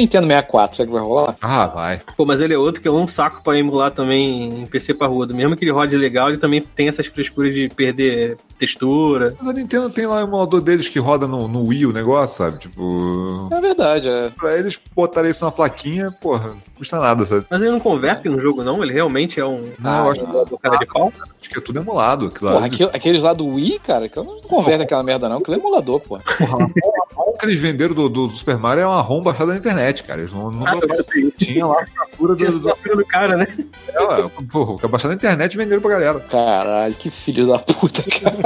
Nintendo 0.00 0.26
64, 0.26 0.76
será 0.76 0.86
que 0.86 0.92
vai 0.92 1.02
rolar? 1.02 1.36
Ah, 1.40 1.66
vai. 1.66 2.00
Pô, 2.16 2.24
mas 2.24 2.40
ele 2.40 2.54
é 2.54 2.58
outro 2.58 2.80
que 2.80 2.88
é 2.88 2.90
um 2.90 3.06
saco 3.06 3.42
pra 3.42 3.58
emular 3.58 3.90
também 3.90 4.62
em 4.62 4.66
PC 4.66 4.94
parrudo. 4.94 5.34
Mesmo 5.34 5.56
que 5.56 5.64
ele 5.64 5.72
rode 5.72 5.96
legal, 5.96 6.28
ele 6.28 6.38
também 6.38 6.60
tem 6.60 6.88
essas 6.88 7.06
frescuras 7.06 7.54
de 7.54 7.68
perder 7.68 8.36
textura. 8.58 9.34
Mas 9.38 9.48
a 9.48 9.52
Nintendo 9.52 9.88
tem 9.90 10.06
lá 10.06 10.16
o 10.16 10.26
emulador 10.26 10.60
deles 10.60 10.88
que 10.88 10.98
roda 10.98 11.26
no, 11.26 11.48
no 11.48 11.66
Wii 11.66 11.86
o 11.86 11.92
negócio, 11.92 12.36
sabe? 12.36 12.58
Tipo. 12.58 13.48
É 13.50 13.60
verdade, 13.60 14.08
é. 14.08 14.30
Pra 14.30 14.56
eles 14.56 14.78
botarem 14.94 15.30
isso 15.30 15.44
na 15.44 15.50
plaquinha, 15.50 16.10
porra, 16.20 16.48
não 16.48 16.62
custa 16.76 16.98
nada, 16.98 17.24
sabe? 17.24 17.46
Mas 17.50 17.60
ele 17.60 17.70
não 17.70 17.80
converte 17.80 18.28
no 18.28 18.40
jogo, 18.40 18.62
não? 18.62 18.82
Ele 18.82 18.92
realmente 18.92 19.40
é 19.40 19.44
um. 19.44 19.70
Não, 19.78 20.04
eu 20.04 20.10
acho, 20.10 20.26
do 20.26 20.58
cara 20.58 20.76
de 20.76 20.86
pau? 20.86 21.12
acho 21.40 21.50
que 21.50 21.58
é 21.58 21.60
tudo 21.60 21.78
emulado. 21.78 22.26
Aquilo 22.26 22.50
Porra, 22.50 22.66
aqueles 22.66 23.22
lá 23.22 23.32
do 23.32 23.46
Wii, 23.46 23.78
cara, 23.80 24.08
que 24.08 24.18
eu 24.18 24.24
não 24.24 24.40
converte 24.42 24.82
aquela 24.82 25.02
merda 25.02 25.28
não, 25.28 25.38
aquilo 25.38 25.56
é 25.56 25.58
emulador, 25.58 26.00
pô. 26.00 26.18
O 27.16 27.38
que 27.38 27.46
eles 27.46 27.58
venderam 27.58 27.94
do, 27.94 28.08
do 28.08 28.28
Super 28.28 28.58
Mario 28.58 28.82
é 28.82 28.86
uma 28.86 29.00
ROM 29.00 29.22
baixada 29.22 29.52
na 29.52 29.58
internet, 29.58 29.89
cara. 30.02 30.20
Eles 30.20 30.32
não, 30.32 30.50
não 30.50 30.66
Ah, 30.66 30.74
tinha 31.36 31.66
lá 31.66 31.80
a 31.82 31.86
captura 31.86 32.34
do, 32.34 32.58
do, 32.58 32.96
do, 32.96 33.04
cara, 33.06 33.36
né? 33.36 33.46
é, 33.88 34.42
porra, 34.50 34.78
que 34.78 34.84
é 34.86 34.88
baixado 34.88 35.10
na 35.10 35.16
internet 35.16 35.54
e 35.54 35.56
venderam 35.56 35.80
pra 35.82 35.90
galera. 35.90 36.20
Caralho, 36.20 36.94
que 36.94 37.10
filho 37.10 37.46
da 37.46 37.58
puta, 37.58 38.02
cara. 38.02 38.36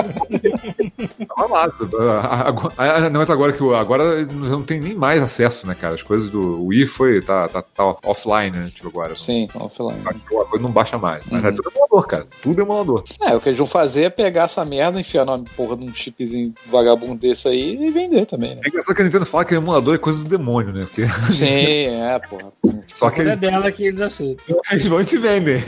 Tava 1.28 1.48
lá. 1.52 2.44
Agora, 2.46 3.10
não, 3.10 3.20
mas 3.20 3.30
agora 3.30 3.52
que 3.52 3.62
o- 3.62 3.74
agora 3.74 4.24
não 4.26 4.62
tem 4.62 4.80
nem 4.80 4.94
mais 4.94 5.20
acesso, 5.20 5.66
né, 5.66 5.74
cara? 5.74 5.94
As 5.94 6.02
coisas 6.02 6.30
do 6.30 6.64
Wii 6.66 6.86
foi, 6.86 7.20
tá, 7.20 7.48
tá, 7.48 7.62
tá 7.62 7.84
offline, 8.04 8.56
né? 8.56 8.70
Tipo, 8.74 8.88
agora. 8.88 9.16
Sim, 9.18 9.48
offline. 9.54 10.00
A 10.06 10.14
coisa 10.44 10.62
não 10.62 10.70
baixa 10.70 10.98
mais. 10.98 11.22
Mas 11.30 11.42
Uhum. 11.42 11.48
é 11.48 11.52
tudo 11.52 11.70
emulador, 11.74 12.06
cara. 12.06 12.26
Tudo 12.42 12.62
emulador. 12.62 13.04
É, 13.20 13.34
o 13.34 13.40
que 13.40 13.48
eles 13.48 13.58
vão 13.58 13.66
fazer 13.66 14.04
é 14.04 14.10
pegar 14.10 14.44
essa 14.44 14.64
merda, 14.64 15.00
enfiar 15.00 15.24
numa 15.24 15.38
porra 15.56 15.76
de 15.76 15.84
um 15.84 15.94
chipzinho 15.94 16.52
vagabundo 16.70 17.14
desse 17.16 17.48
aí 17.48 17.76
e 17.86 17.90
vender 17.90 18.26
também, 18.26 18.54
né? 18.54 18.60
É 18.64 18.68
engraçado 18.68 18.94
que 18.94 19.02
a 19.02 19.04
Nintendo 19.04 19.26
fala 19.26 19.44
que 19.44 19.54
emulador 19.54 19.94
é 19.94 19.98
coisa 19.98 20.18
do 20.22 20.28
demônio, 20.28 20.72
né? 20.72 20.84
Porque 20.86 21.02
Sim, 21.34 21.46
é, 21.46 22.18
porra. 22.28 22.52
só 22.86 23.10
que 23.10 23.20
É 23.22 23.36
dela 23.36 23.70
que 23.72 23.84
eles 23.86 24.00
aceitam. 24.00 24.60
eles 24.70 24.86
vão 24.86 25.00
e 25.00 25.04
te 25.04 25.18
vendem. 25.18 25.62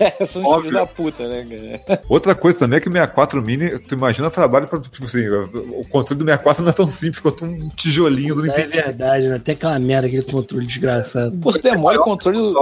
É, 0.00 0.24
são 0.26 0.42
filhos 0.56 0.72
da 0.72 0.86
puta, 0.86 1.26
né, 1.28 1.80
cara? 1.86 2.02
Outra 2.08 2.34
coisa 2.34 2.58
também 2.58 2.76
é 2.76 2.80
que 2.80 2.88
o 2.88 2.92
64 2.92 3.42
Mini, 3.42 3.78
tu 3.78 3.94
imagina 3.94 4.30
trabalho 4.30 4.66
pra, 4.66 4.78
tipo 4.80 5.04
assim, 5.04 5.26
o 5.28 5.84
controle 5.88 6.18
do 6.18 6.24
64 6.24 6.62
não 6.62 6.70
é 6.70 6.72
tão 6.72 6.88
simples 6.88 7.20
quanto 7.20 7.44
um 7.44 7.68
tijolinho 7.70 8.34
do 8.34 8.44
É 8.44 8.48
Nintendo. 8.48 8.70
verdade, 8.70 9.28
né? 9.28 9.36
Até 9.36 9.52
aquela 9.52 9.78
merda, 9.78 10.06
aquele 10.06 10.22
controle 10.22 10.66
desgraçado. 10.66 11.36
Pô, 11.38 11.52
se 11.52 11.62
demora 11.62 12.00
o 12.00 12.04
controle. 12.04 12.38
do- 12.38 12.54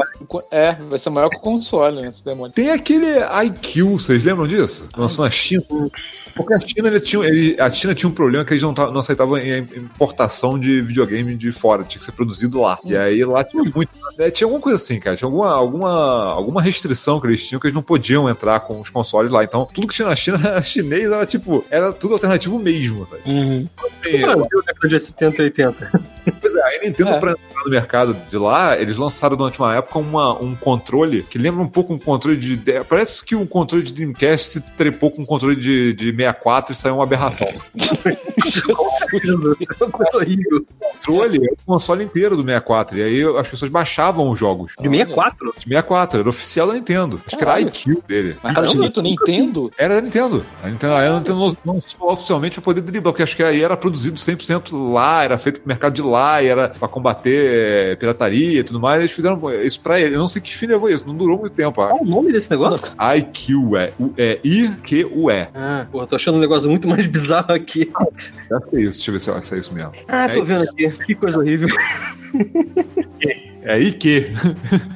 É, 0.50 0.74
vai 0.88 0.98
ser 0.98 1.10
maior 1.10 1.28
que 1.28 1.36
o 1.36 1.40
console, 1.40 2.02
né? 2.02 2.10
Se 2.10 2.24
demora. 2.24 2.52
Tem 2.52 2.70
aquele 2.70 3.06
IQ, 3.46 3.82
vocês 3.84 4.24
lembram 4.24 4.46
disso? 4.46 4.88
Lançou 4.96 5.24
na 5.24 5.30
China. 5.30 5.62
Porque 6.34 6.54
a 6.54 6.60
China, 6.60 6.88
ele 6.88 7.00
tinha, 7.00 7.24
ele- 7.26 7.56
a 7.60 7.70
China 7.70 7.94
tinha 7.94 8.08
um 8.08 8.12
problema 8.12 8.44
que 8.44 8.52
eles 8.52 8.62
não, 8.62 8.72
não 8.72 9.00
aceitavam 9.00 9.36
importação 9.38 10.58
de 10.58 10.80
videogame 10.80 11.34
de 11.36 11.52
fora, 11.52 11.84
tinha 11.84 11.98
que 11.98 12.04
ser 12.04 12.12
produzido 12.12 12.60
lá. 12.60 12.78
E 12.84 12.96
aí 12.96 13.24
lá 13.24 13.44
tinha 13.44 13.62
muito. 13.62 13.90
é, 14.18 14.30
tinha 14.30 14.46
alguma 14.46 14.60
coisa 14.62 14.76
assim, 14.82 14.98
cara. 14.98 15.16
Tinha 15.16 15.26
alguma, 15.26 15.50
alguma, 15.52 16.32
alguma 16.32 16.62
restrição 16.62 17.20
que 17.20 17.26
eles 17.26 17.46
tinham 17.46 17.60
que 17.60 17.66
eles 17.66 17.74
não 17.74 17.82
podiam 17.82 18.28
entrar 18.28 18.60
com 18.60 18.80
os 18.80 18.90
consoles 18.90 19.30
lá. 19.30 19.44
Então, 19.44 19.66
tudo 19.72 19.86
que 19.86 19.94
tinha 19.94 20.08
na 20.08 20.16
China, 20.16 20.38
chinês, 20.62 21.10
era 21.10 21.26
tipo, 21.26 21.64
era 21.70 21.92
tudo 21.92 22.14
alternativo 22.14 22.58
mesmo, 22.58 23.06
sabe? 23.06 23.22
Uhum. 23.26 23.68
Assim, 23.78 24.18
No 24.18 24.26
Brasil, 24.36 24.62
década 24.66 24.88
de 24.88 25.00
70 25.00 25.42
e 25.42 25.44
80. 25.46 26.02
Pois 26.40 26.54
é, 26.54 26.76
a 26.78 26.82
Nintendo, 26.84 27.10
É. 27.10 27.18
pra 27.20 27.30
entrar 27.32 27.64
no 27.64 27.70
mercado 27.70 28.16
de 28.30 28.36
lá, 28.38 28.78
eles 28.80 28.96
lançaram 28.96 29.36
durante 29.36 29.58
uma 29.58 29.74
época 29.76 29.98
uma, 29.98 30.40
um 30.40 30.54
controle 30.54 31.22
que 31.22 31.38
lembra 31.38 31.62
um 31.62 31.68
pouco 31.68 31.92
um 31.92 31.98
controle 31.98 32.36
de. 32.36 32.56
de- 32.56 32.84
Parece 32.84 33.24
que 33.24 33.34
um 33.34 33.46
controle 33.46 33.84
de 33.84 33.92
Dreamcast 33.92 34.60
trepou 34.76 35.10
com 35.10 35.22
um 35.22 35.26
controle 35.26 35.56
de, 35.56 35.92
de 35.92 36.12
64 36.22 36.72
e 36.72 36.74
saiu 36.76 36.94
uma 36.96 37.04
aberração. 37.04 37.46
Horrível. 39.12 39.56
O 39.82 39.90
controle 39.90 41.36
é 41.48 41.52
o 41.52 41.56
console 41.66 42.04
inteiro 42.04 42.36
do 42.36 42.42
64. 42.42 42.98
E 42.98 43.02
aí 43.02 43.38
as 43.38 43.48
pessoas 43.48 43.70
baixavam 43.70 44.30
os 44.30 44.38
jogos. 44.38 44.72
De 44.80 44.88
64? 44.88 45.54
De 45.58 45.64
64, 45.64 46.20
era 46.20 46.28
oficial 46.28 46.66
da 46.68 46.74
Nintendo. 46.74 47.20
Acho 47.26 47.36
que 47.36 47.42
era 47.42 47.52
Caralho. 47.52 47.68
IQ 47.68 48.02
dele. 48.06 48.36
Mas 48.42 48.54
tava 48.54 48.66
escrito 48.66 49.02
Nintendo? 49.02 49.72
Era 49.76 49.96
da 49.96 50.00
Nintendo. 50.00 50.46
A 50.62 50.68
Nintendo, 50.68 50.94
a 50.94 51.18
Nintendo 51.18 51.56
lançou 51.64 52.12
oficialmente 52.12 52.54
pra 52.56 52.62
poder 52.62 52.80
driblar, 52.82 53.12
porque 53.12 53.22
acho 53.22 53.34
que 53.36 53.42
aí 53.42 53.62
era 53.62 53.76
produzido 53.76 54.16
100% 54.16 54.92
lá, 54.92 55.24
era 55.24 55.36
feito 55.38 55.60
pro 55.60 55.68
mercado 55.68 55.92
de 55.94 56.02
lá, 56.02 56.42
e 56.42 56.46
era 56.46 56.68
pra 56.68 56.86
combater 56.88 57.92
eh, 57.92 57.96
pirataria 57.96 58.60
e 58.60 58.64
tudo 58.64 58.78
mais. 58.80 59.00
Eles 59.00 59.12
fizeram 59.12 59.40
isso 59.64 59.80
pra 59.80 60.00
ele. 60.00 60.14
Eu 60.14 60.20
não 60.20 60.28
sei 60.28 60.40
que 60.40 60.54
fim 60.54 60.66
levou 60.66 60.88
isso, 60.88 61.04
não 61.06 61.14
durou 61.16 61.38
muito 61.38 61.52
tempo. 61.54 61.72
Qual 61.74 62.00
o 62.02 62.06
nome 62.06 62.30
desse 62.32 62.50
negócio? 62.50 62.92
IQ 63.16 63.76
é, 63.76 63.92
U- 63.98 64.12
é 64.16 64.38
I-Q-U-E. 64.44 65.48
Ah, 65.54 65.86
porra, 65.90 66.06
tô 66.12 66.16
achando 66.16 66.36
um 66.36 66.40
negócio 66.40 66.68
muito 66.68 66.86
mais 66.86 67.06
bizarro 67.08 67.54
aqui. 67.54 67.90
Deve 68.50 68.64
ser 68.70 68.80
isso, 68.80 68.92
deixa 68.92 69.10
eu 69.10 69.14
ver 69.14 69.20
se 69.20 69.30
é- 69.30 69.42
se 69.44 69.54
é 69.54 69.58
isso 69.58 69.74
mesmo. 69.74 69.92
Ah, 70.06 70.28
tô 70.28 70.40
É- 70.40 70.44
vendo 70.44 70.64
aqui. 70.64 70.90
Que 71.06 71.14
coisa 71.14 71.38
horrível. 71.38 71.68
É 73.62 73.78
IQ. 73.80 74.26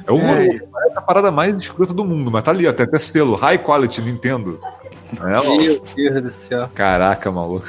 É 0.05 0.11
o 0.11 0.17
É. 0.19 0.59
Parece 0.59 0.97
a 0.97 1.01
parada 1.01 1.31
mais 1.31 1.57
escrota 1.57 1.93
do 1.93 2.05
mundo, 2.05 2.29
mas 2.29 2.43
tá 2.43 2.51
ali, 2.51 2.67
ó, 2.67 2.73
tem 2.73 2.83
até 2.85 2.99
selo. 2.99 3.35
High 3.35 3.57
Quality 3.59 4.01
Nintendo. 4.01 4.59
É. 5.19 5.57
Meu 5.57 5.81
Deus 5.95 6.23
do 6.23 6.33
céu. 6.33 6.69
Caraca, 6.75 7.31
maluco. 7.31 7.65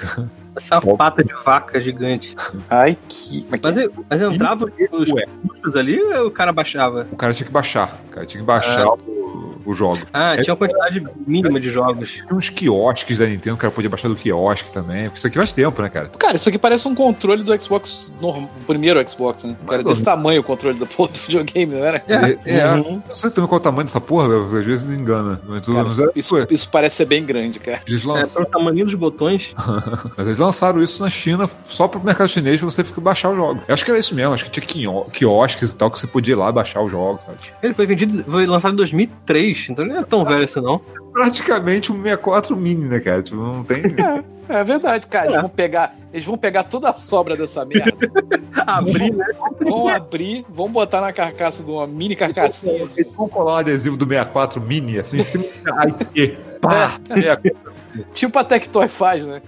Essa 0.59 0.81
pata 0.81 1.25
de 1.25 1.33
vaca 1.33 1.81
gigante. 1.81 2.35
Ai, 2.69 2.97
que. 3.09 3.47
Mas 3.51 3.61
Mas, 3.61 3.91
mas 4.11 4.23
entrava 4.23 4.71
os 4.93 5.09
Ué. 5.11 5.25
custos 5.47 5.77
ali 5.77 6.03
ou 6.03 6.27
o 6.27 6.31
cara 6.31 6.53
baixava? 6.53 7.07
O 7.11 7.17
cara 7.17 7.33
tinha 7.33 7.47
que 7.47 7.53
baixar. 7.53 8.01
O 8.09 8.11
cara 8.11 8.27
tinha 8.27 8.41
que 8.41 8.47
baixar 8.47 8.87
o, 8.87 9.61
o 9.65 9.75
jogo. 9.75 9.99
Ah, 10.13 10.37
tinha 10.41 10.53
uma 10.53 10.57
quantidade 10.57 11.05
mínima 11.27 11.61
de 11.61 11.71
jogos. 11.71 12.13
Tinha 12.13 12.35
uns 12.35 12.49
quiosques 12.49 13.19
da 13.19 13.27
Nintendo, 13.27 13.57
o 13.57 13.59
cara 13.59 13.71
podia 13.71 13.91
baixar 13.91 14.09
do 14.09 14.17
quiosque 14.17 14.73
também. 14.73 15.05
Porque 15.05 15.19
isso 15.19 15.27
aqui 15.27 15.37
faz 15.37 15.53
tempo, 15.53 15.83
né, 15.83 15.89
cara? 15.89 16.09
Cara, 16.09 16.37
isso 16.37 16.49
aqui 16.49 16.59
parece 16.59 16.89
um 16.89 16.95
controle 16.95 17.43
do 17.43 17.61
Xbox, 17.61 18.11
o 18.21 18.49
primeiro 18.67 19.07
Xbox, 19.09 19.45
né? 19.45 19.57
Mais 19.67 19.81
Era 19.81 19.89
desse 19.89 20.03
tamanho 20.03 20.41
o 20.41 20.45
controle 20.45 20.79
do, 20.79 20.87
porra 20.87 21.13
do 21.13 21.19
videogame, 21.19 21.75
não 21.75 21.85
era? 21.85 22.03
É, 22.09 22.39
é, 22.59 22.69
Uhum. 22.69 23.03
Não 23.09 23.17
sei 23.17 23.31
também 23.31 23.49
qual 23.49 23.59
é 23.59 23.61
o 23.61 23.65
tamanho 23.65 23.85
dessa 23.85 24.01
porra, 24.01 24.59
às 24.59 24.65
vezes 24.65 24.85
não 24.85 24.95
engana. 24.95 25.41
Mas, 25.47 25.67
Cara, 25.67 26.13
isso, 26.15 26.47
isso, 26.51 26.69
parece 26.71 26.97
ser 26.97 27.05
bem 27.05 27.25
grande, 27.25 27.59
cara. 27.59 27.81
eles 27.87 28.05
É, 28.07 28.27
pelo 28.27 28.47
tamanho 28.47 28.85
dos 28.85 28.95
botões. 28.95 29.53
mas 30.17 30.27
eles 30.27 30.39
lançaram 30.39 30.48
isso 30.83 31.03
na 31.03 31.11
China 31.11 31.49
só 31.65 31.87
pro 31.89 32.01
mercado 32.01 32.29
chinês 32.29 32.59
pra 32.59 32.71
você 32.71 32.83
ficar 32.85 33.01
baixar 33.01 33.31
os 33.31 33.37
jogos. 33.37 33.63
Eu 33.67 33.75
acho 33.75 33.85
que 33.85 33.91
era 33.91 33.99
isso 34.01 34.15
mesmo, 34.15 34.35
acho 34.35 34.45
que 34.45 34.51
tinha 34.51 34.65
quio- 34.67 35.05
quiosques 35.13 35.73
e 35.73 35.77
tal 35.77 35.91
que 35.91 35.99
você 36.01 36.07
podia 36.07 36.33
ir 36.33 36.37
lá 36.37 36.51
baixar 36.53 36.83
os 36.83 36.91
jogos, 36.91 37.21
sabe? 37.25 37.39
Ele 37.63 37.75
foi 37.75 37.87
vendido, 37.87 38.25
foi 38.25 38.47
lançado 38.47 38.73
em 38.73 38.77
2003, 38.77 39.67
então 39.71 39.85
ele 39.85 39.95
não 39.95 40.01
é 40.01 40.05
tão 40.05 40.25
velho 40.25 40.45
assim 40.45 40.61
não. 40.61 40.81
Praticamente 41.13 41.91
um 41.91 41.97
64 42.03 42.57
mini, 42.57 42.85
né, 42.87 43.01
cara? 43.01 43.23
Tipo, 43.23 43.37
não 43.37 43.65
tem. 43.65 43.83
É 44.51 44.65
verdade, 44.65 45.07
cara. 45.09 45.27
Eles 45.27 45.41
vão 45.43 45.51
pegar, 45.51 45.95
eles 46.11 46.25
vão 46.25 46.39
pegar 46.39 46.63
toda 46.65 46.89
a 46.89 46.95
sobra 46.95 47.37
dessa 47.37 47.67
merda, 47.67 47.93
Abrir, 48.67 49.13
né? 49.13 49.27
vão 49.61 49.87
abrir, 49.89 50.43
vão 50.49 50.71
botar 50.71 51.03
na 51.03 51.13
carcaça 51.13 51.63
de 51.63 51.71
uma 51.71 51.87
mini 51.87 52.17
carcassinha. 52.17 52.87
de- 52.87 53.01
Eles 53.03 53.13
vão 53.13 53.29
colar 53.29 53.53
um 53.53 53.57
adesivo 53.57 53.95
do 53.95 54.07
64 54.07 54.59
mini, 54.59 54.99
assim, 54.99 55.19
em 55.19 55.23
cima. 55.23 55.45
Ai, 55.79 55.95
que. 56.15 56.39
Pá, 56.61 56.99
Tipo 58.15 58.39
a 58.39 58.45
Tectoy 58.45 58.89
faz, 58.89 59.27
né? 59.27 59.41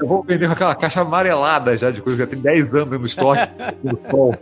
Eu 0.00 0.06
vou 0.06 0.22
vender 0.22 0.46
com 0.46 0.52
aquela 0.52 0.74
caixa 0.74 1.00
amarelada 1.00 1.76
já 1.76 1.90
de 1.90 2.00
coisa 2.00 2.18
que 2.18 2.24
já 2.24 2.26
tem 2.26 2.40
10 2.40 2.74
anos 2.74 2.98
no 2.98 3.06
estoque. 3.06 3.48
no 3.82 3.98
sol. 4.10 4.34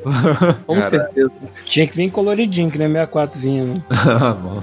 Com 0.66 0.74
Cara. 0.74 0.91
certeza. 0.91 1.31
Tinha 1.64 1.87
que 1.87 1.97
vir 1.97 2.11
coloridinho, 2.11 2.70
que 2.70 2.78
nem 2.78 2.89
64 2.89 3.41
vinha, 3.41 3.64
né? 3.64 3.83
Ah, 4.20 4.35
mano. 4.35 4.62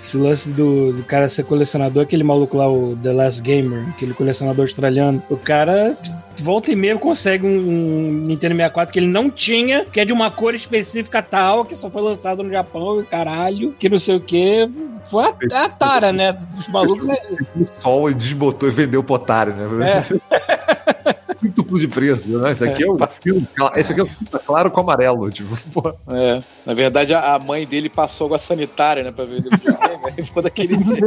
Esse 0.00 0.16
lance 0.16 0.50
do, 0.50 0.92
do 0.92 1.02
cara 1.04 1.28
ser 1.28 1.44
colecionador, 1.44 2.02
aquele 2.02 2.24
maluco 2.24 2.56
lá, 2.56 2.68
o 2.68 2.96
The 3.02 3.12
Last 3.12 3.42
Gamer, 3.42 3.88
aquele 3.90 4.12
colecionador 4.12 4.64
australiano. 4.64 5.22
O 5.30 5.36
cara, 5.36 5.96
volta 6.42 6.70
e 6.70 6.76
meia, 6.76 6.98
consegue 6.98 7.46
um, 7.46 7.48
um 7.48 8.12
Nintendo 8.26 8.54
64 8.54 8.92
que 8.92 8.98
ele 8.98 9.06
não 9.06 9.30
tinha, 9.30 9.84
que 9.84 10.00
é 10.00 10.04
de 10.04 10.12
uma 10.12 10.30
cor 10.30 10.54
específica 10.54 11.22
tal, 11.22 11.64
que 11.64 11.76
só 11.76 11.90
foi 11.90 12.02
lançado 12.02 12.42
no 12.42 12.50
Japão, 12.50 12.98
e 12.98 13.02
o 13.02 13.06
caralho, 13.06 13.74
que 13.78 13.88
não 13.88 13.98
sei 13.98 14.16
o 14.16 14.20
que. 14.20 14.68
Foi 15.06 15.24
a, 15.24 15.34
é 15.50 15.56
a 15.56 15.68
tara, 15.68 16.12
né? 16.12 16.33
Dos 16.34 16.68
malucos. 16.68 17.06
É, 17.08 17.22
O 17.56 17.66
sol 17.66 18.10
e 18.10 18.14
desbotou 18.14 18.68
e 18.68 18.72
vendeu 18.72 19.00
o 19.00 19.04
potário, 19.04 19.54
né? 19.54 20.04
Quintuplo 21.40 21.78
de 21.78 21.88
preço, 21.88 22.26
né? 22.26 22.52
Esse 22.52 22.64
aqui 22.64 22.84
é, 22.84 22.90
o 22.90 22.98
filme, 23.06 23.46
esse 23.76 23.92
aqui 23.92 24.00
é 24.00 24.04
o 24.04 24.06
filme 24.06 24.28
claro 24.46 24.70
com 24.70 24.80
amarelo, 24.80 25.30
tipo, 25.30 25.56
pô. 25.70 25.92
É. 26.08 26.42
Na 26.64 26.72
verdade, 26.72 27.12
a, 27.14 27.38
mãe 27.38 27.66
dele 27.66 27.88
passou 27.88 28.26
água 28.26 28.38
sanitária, 28.38 29.02
né? 29.02 29.12
Pra 29.12 29.24
ver 29.24 29.40
o 29.40 29.42
videogame. 29.42 30.00
Aí 30.16 30.22
ficou 30.22 30.42
daquele 30.42 30.82
jeito. 30.82 31.06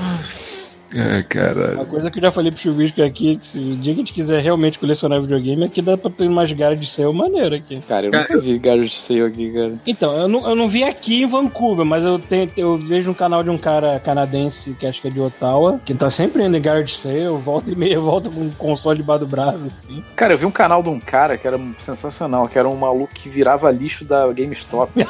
É, 0.94 1.22
cara. 1.22 1.74
Uma 1.74 1.84
coisa 1.84 2.10
que 2.10 2.18
eu 2.18 2.22
já 2.22 2.30
falei 2.32 2.50
pro 2.50 2.60
Chuvisco 2.60 3.02
aqui, 3.02 3.36
que 3.36 3.46
se 3.46 3.58
o 3.58 3.76
dia 3.76 3.94
que 3.94 4.00
a 4.00 4.02
gente 4.02 4.12
quiser 4.12 4.42
realmente 4.42 4.78
colecionar 4.78 5.20
videogame, 5.20 5.64
aqui 5.64 5.80
dá 5.80 5.96
pra 5.96 6.10
ter 6.10 6.26
umas 6.26 6.52
garras 6.52 6.80
de 6.80 6.86
céu 6.86 7.12
maneira 7.12 7.56
aqui. 7.56 7.80
Cara, 7.86 8.06
eu 8.06 8.12
nunca 8.12 8.38
vi 8.38 8.58
Garage 8.58 8.94
Sale 8.94 9.22
aqui, 9.22 9.52
cara. 9.52 9.74
Então, 9.86 10.16
eu 10.16 10.28
não, 10.28 10.48
eu 10.48 10.56
não 10.56 10.68
vi 10.68 10.82
aqui 10.82 11.22
em 11.22 11.26
Vancouver, 11.26 11.84
mas 11.84 12.04
eu, 12.04 12.18
tenho, 12.18 12.50
eu 12.56 12.76
vejo 12.76 13.10
um 13.10 13.14
canal 13.14 13.42
de 13.42 13.50
um 13.50 13.58
cara 13.58 14.00
canadense, 14.00 14.74
que 14.74 14.86
acho 14.86 15.00
que 15.00 15.08
é 15.08 15.10
de 15.10 15.20
Ottawa, 15.20 15.80
que 15.84 15.94
tá 15.94 16.10
sempre 16.10 16.42
indo 16.42 16.56
em 16.56 16.60
garage 16.60 16.94
sale, 16.94 17.28
volta 17.38 17.70
e 17.70 17.76
meia, 17.76 18.00
volta 18.00 18.28
com 18.28 18.40
um 18.40 18.50
console 18.50 18.98
debaixo 18.98 19.20
do 19.20 19.26
braço, 19.26 19.66
assim. 19.66 20.02
Cara, 20.16 20.34
eu 20.34 20.38
vi 20.38 20.46
um 20.46 20.50
canal 20.50 20.82
de 20.82 20.88
um 20.88 20.98
cara 20.98 21.36
que 21.38 21.46
era 21.46 21.58
sensacional, 21.78 22.48
que 22.48 22.58
era 22.58 22.68
um 22.68 22.76
maluco 22.76 23.14
que 23.14 23.28
virava 23.28 23.70
lixo 23.70 24.04
da 24.04 24.26
GameStop. 24.32 24.90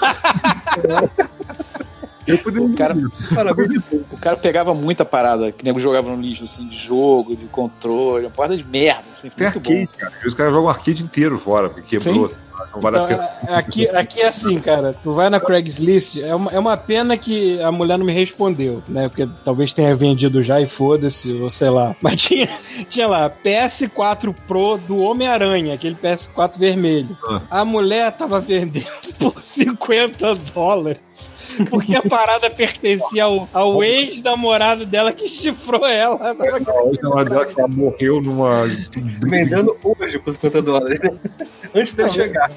Eu 2.27 2.39
poderia 2.39 2.66
O 2.68 2.75
cara, 2.75 2.97
o 4.12 4.16
cara 4.18 4.37
pegava 4.37 4.75
muita 4.75 5.05
parada, 5.05 5.51
que 5.51 5.64
nego 5.64 5.81
jogava 5.81 6.11
no 6.14 6.21
lixo, 6.21 6.45
assim, 6.45 6.66
de 6.68 6.77
jogo, 6.77 7.35
de 7.35 7.47
controle, 7.47 8.27
uma 8.27 8.31
porrada 8.31 8.57
de 8.57 8.64
merda, 8.64 9.05
assim, 9.12 9.29
Tem 9.31 9.47
arcade, 9.47 9.89
cara. 9.99 10.12
Os 10.27 10.35
caras 10.35 10.53
jogam 10.53 10.68
arcade 10.68 11.03
inteiro 11.03 11.39
fora, 11.39 11.68
porque 11.71 11.99
quebrou. 11.99 12.31
Não 12.75 12.81
vale 12.83 12.99
a 12.99 13.05
Então, 13.05 13.16
pena. 13.16 13.31
é- 13.49 13.55
aqui, 13.55 13.89
aqui 13.89 14.21
é 14.21 14.29
assim, 14.29 14.59
cara. 14.61 14.95
Tu 15.03 15.11
vai 15.12 15.31
na 15.31 15.41
Craigslist, 15.41 16.18
é 16.18 16.35
uma, 16.35 16.51
é 16.53 16.59
uma 16.59 16.77
pena 16.77 17.16
que 17.16 17.61
a 17.62 17.73
mulher 17.73 17.97
não 17.99 18.05
me 18.05 18.12
respondeu, 18.12 18.83
né? 18.87 19.09
Porque 19.09 19.27
talvez 19.45 19.73
tenha 19.73 19.95
vendido 19.95 20.43
já 20.43 20.61
e 20.61 20.66
foda-se, 20.66 21.33
ou 21.33 21.49
sei 21.49 21.71
lá. 21.71 21.97
Mas 22.03 22.16
tinha, 22.23 22.49
tinha 22.91 23.09
lá 23.09 23.31
PS4 23.31 24.35
Pro 24.47 24.77
do 24.77 24.99
Homem-Aranha, 24.99 25.73
aquele 25.75 25.95
PS4 25.97 26.59
vermelho. 26.59 27.16
Ah. 27.25 27.41
A 27.51 27.64
mulher 27.64 28.12
tava 28.12 28.39
vendendo 28.41 28.85
por 29.18 29.43
50 29.43 30.35
dólares. 30.55 31.01
Porque 31.69 31.95
a 31.95 32.03
parada 32.03 32.51
pertencia 32.51 33.25
ao, 33.25 33.49
ao 33.53 33.83
ex-namorado 33.83 34.87
dela 34.87 35.13
que 35.13 35.29
chifrou 35.29 35.87
ela. 35.87 36.37
Hoje 36.85 37.03
na 37.03 37.11
hora 37.11 37.31
dela 37.31 37.45
que 37.45 37.59
ela 37.59 37.69
morreu 37.69 38.21
numa. 38.21 38.65
Vendendo 39.27 39.77
hoje 39.83 40.19
por 40.19 40.33
50 40.33 40.63
dólares. 40.63 41.01
Antes 41.75 41.95
dele 41.95 42.09
chegar. 42.09 42.51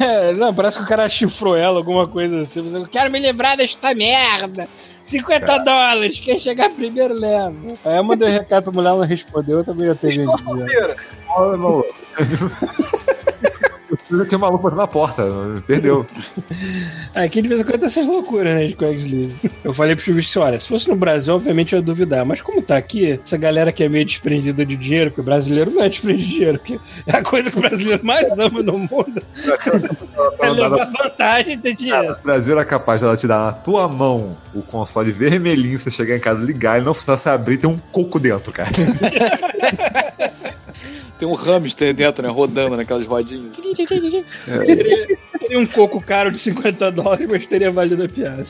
É, 0.00 0.32
não, 0.32 0.54
parece 0.54 0.78
que 0.78 0.84
o 0.84 0.86
cara 0.86 1.08
chifrou 1.08 1.56
ela, 1.56 1.78
alguma 1.78 2.06
coisa 2.06 2.40
assim. 2.40 2.74
Eu 2.74 2.86
quero 2.86 3.10
me 3.10 3.18
livrar 3.18 3.56
desta 3.56 3.94
merda. 3.94 4.68
50 5.02 5.58
dólares, 5.58 6.18
quem 6.18 6.38
chegar 6.38 6.70
primeiro 6.70 7.14
leva. 7.14 7.54
Aí 7.84 7.96
eu 7.96 8.02
mandei 8.02 8.28
um 8.28 8.32
recado 8.32 8.64
pra 8.64 8.72
mulher, 8.72 8.88
ela 8.88 8.98
não 8.98 9.06
respondeu, 9.06 9.58
eu 9.58 9.64
também 9.64 9.86
ia 9.86 9.94
ter 9.94 10.08
vendido. 10.08 10.32
maluco. 14.10 14.30
Tem 14.30 14.36
um 14.36 14.40
maluco 14.40 14.62
batendo 14.64 14.78
na 14.78 14.86
porta. 14.86 15.24
Perdeu. 15.66 16.06
Aqui 17.14 17.42
de 17.42 17.48
vez 17.48 17.60
em 17.60 17.64
quando 17.64 17.78
tem 17.80 17.86
essas 17.86 18.06
loucuras, 18.06 18.54
né, 18.54 18.66
de 18.66 18.74
Craigslist. 18.74 19.36
Eu 19.64 19.72
falei 19.72 19.94
pro 19.94 20.04
Chuvisco, 20.04 20.40
olha, 20.40 20.58
se 20.58 20.68
fosse 20.68 20.88
no 20.88 20.96
Brasil, 20.96 21.34
obviamente 21.34 21.72
eu 21.72 21.78
ia 21.78 21.84
duvidar. 21.84 22.24
Mas 22.24 22.40
como 22.40 22.62
tá 22.62 22.76
aqui, 22.76 23.20
essa 23.24 23.36
galera 23.36 23.72
que 23.72 23.84
é 23.84 23.88
meio 23.88 24.04
desprendida 24.04 24.64
de 24.64 24.76
dinheiro, 24.76 25.10
porque 25.10 25.20
o 25.20 25.24
brasileiro 25.24 25.70
não 25.70 25.82
é 25.82 25.88
desprendido 25.88 26.28
de 26.28 26.34
dinheiro, 26.34 26.58
porque 26.58 26.78
é 27.06 27.16
a 27.16 27.22
coisa 27.22 27.50
que 27.50 27.58
o 27.58 27.60
brasileiro 27.60 28.04
mais 28.04 28.30
ama 28.38 28.62
no 28.62 28.78
mundo 28.78 29.22
é 30.40 30.50
levar 30.50 30.90
vantagem 30.90 31.54
e 31.54 31.56
ter 31.56 31.74
dinheiro. 31.74 32.16
O 32.20 32.22
Brasil 32.22 32.52
era 32.54 32.64
capaz 32.64 33.00
dela 33.00 33.16
te 33.16 33.26
dar 33.26 33.46
na 33.46 33.52
tua 33.52 33.88
mão 33.88 34.36
o 34.54 34.62
console 34.62 35.12
vermelhinho, 35.12 35.78
você 35.78 35.90
chegar 35.90 36.16
em 36.16 36.20
casa, 36.20 36.44
ligar, 36.44 36.76
ele 36.76 36.86
não 36.86 36.92
precisasse 36.92 37.28
abrir, 37.28 37.56
tem 37.56 37.70
um 37.70 37.78
coco 37.92 38.18
dentro, 38.18 38.52
cara. 38.52 38.70
Tem 41.18 41.26
um 41.26 41.34
hamster 41.34 41.94
dentro, 41.94 42.22
né? 42.26 42.28
Rodando 42.32 42.76
naquelas 42.76 43.06
rodinhas. 43.06 43.52
Seria, 44.64 45.18
seria 45.40 45.58
um 45.58 45.66
coco 45.66 46.00
caro 46.00 46.30
de 46.30 46.38
50 46.38 46.90
dólares, 46.92 47.26
mas 47.28 47.46
teria 47.46 47.70
valido 47.70 48.04
a 48.04 48.08
piada. 48.08 48.44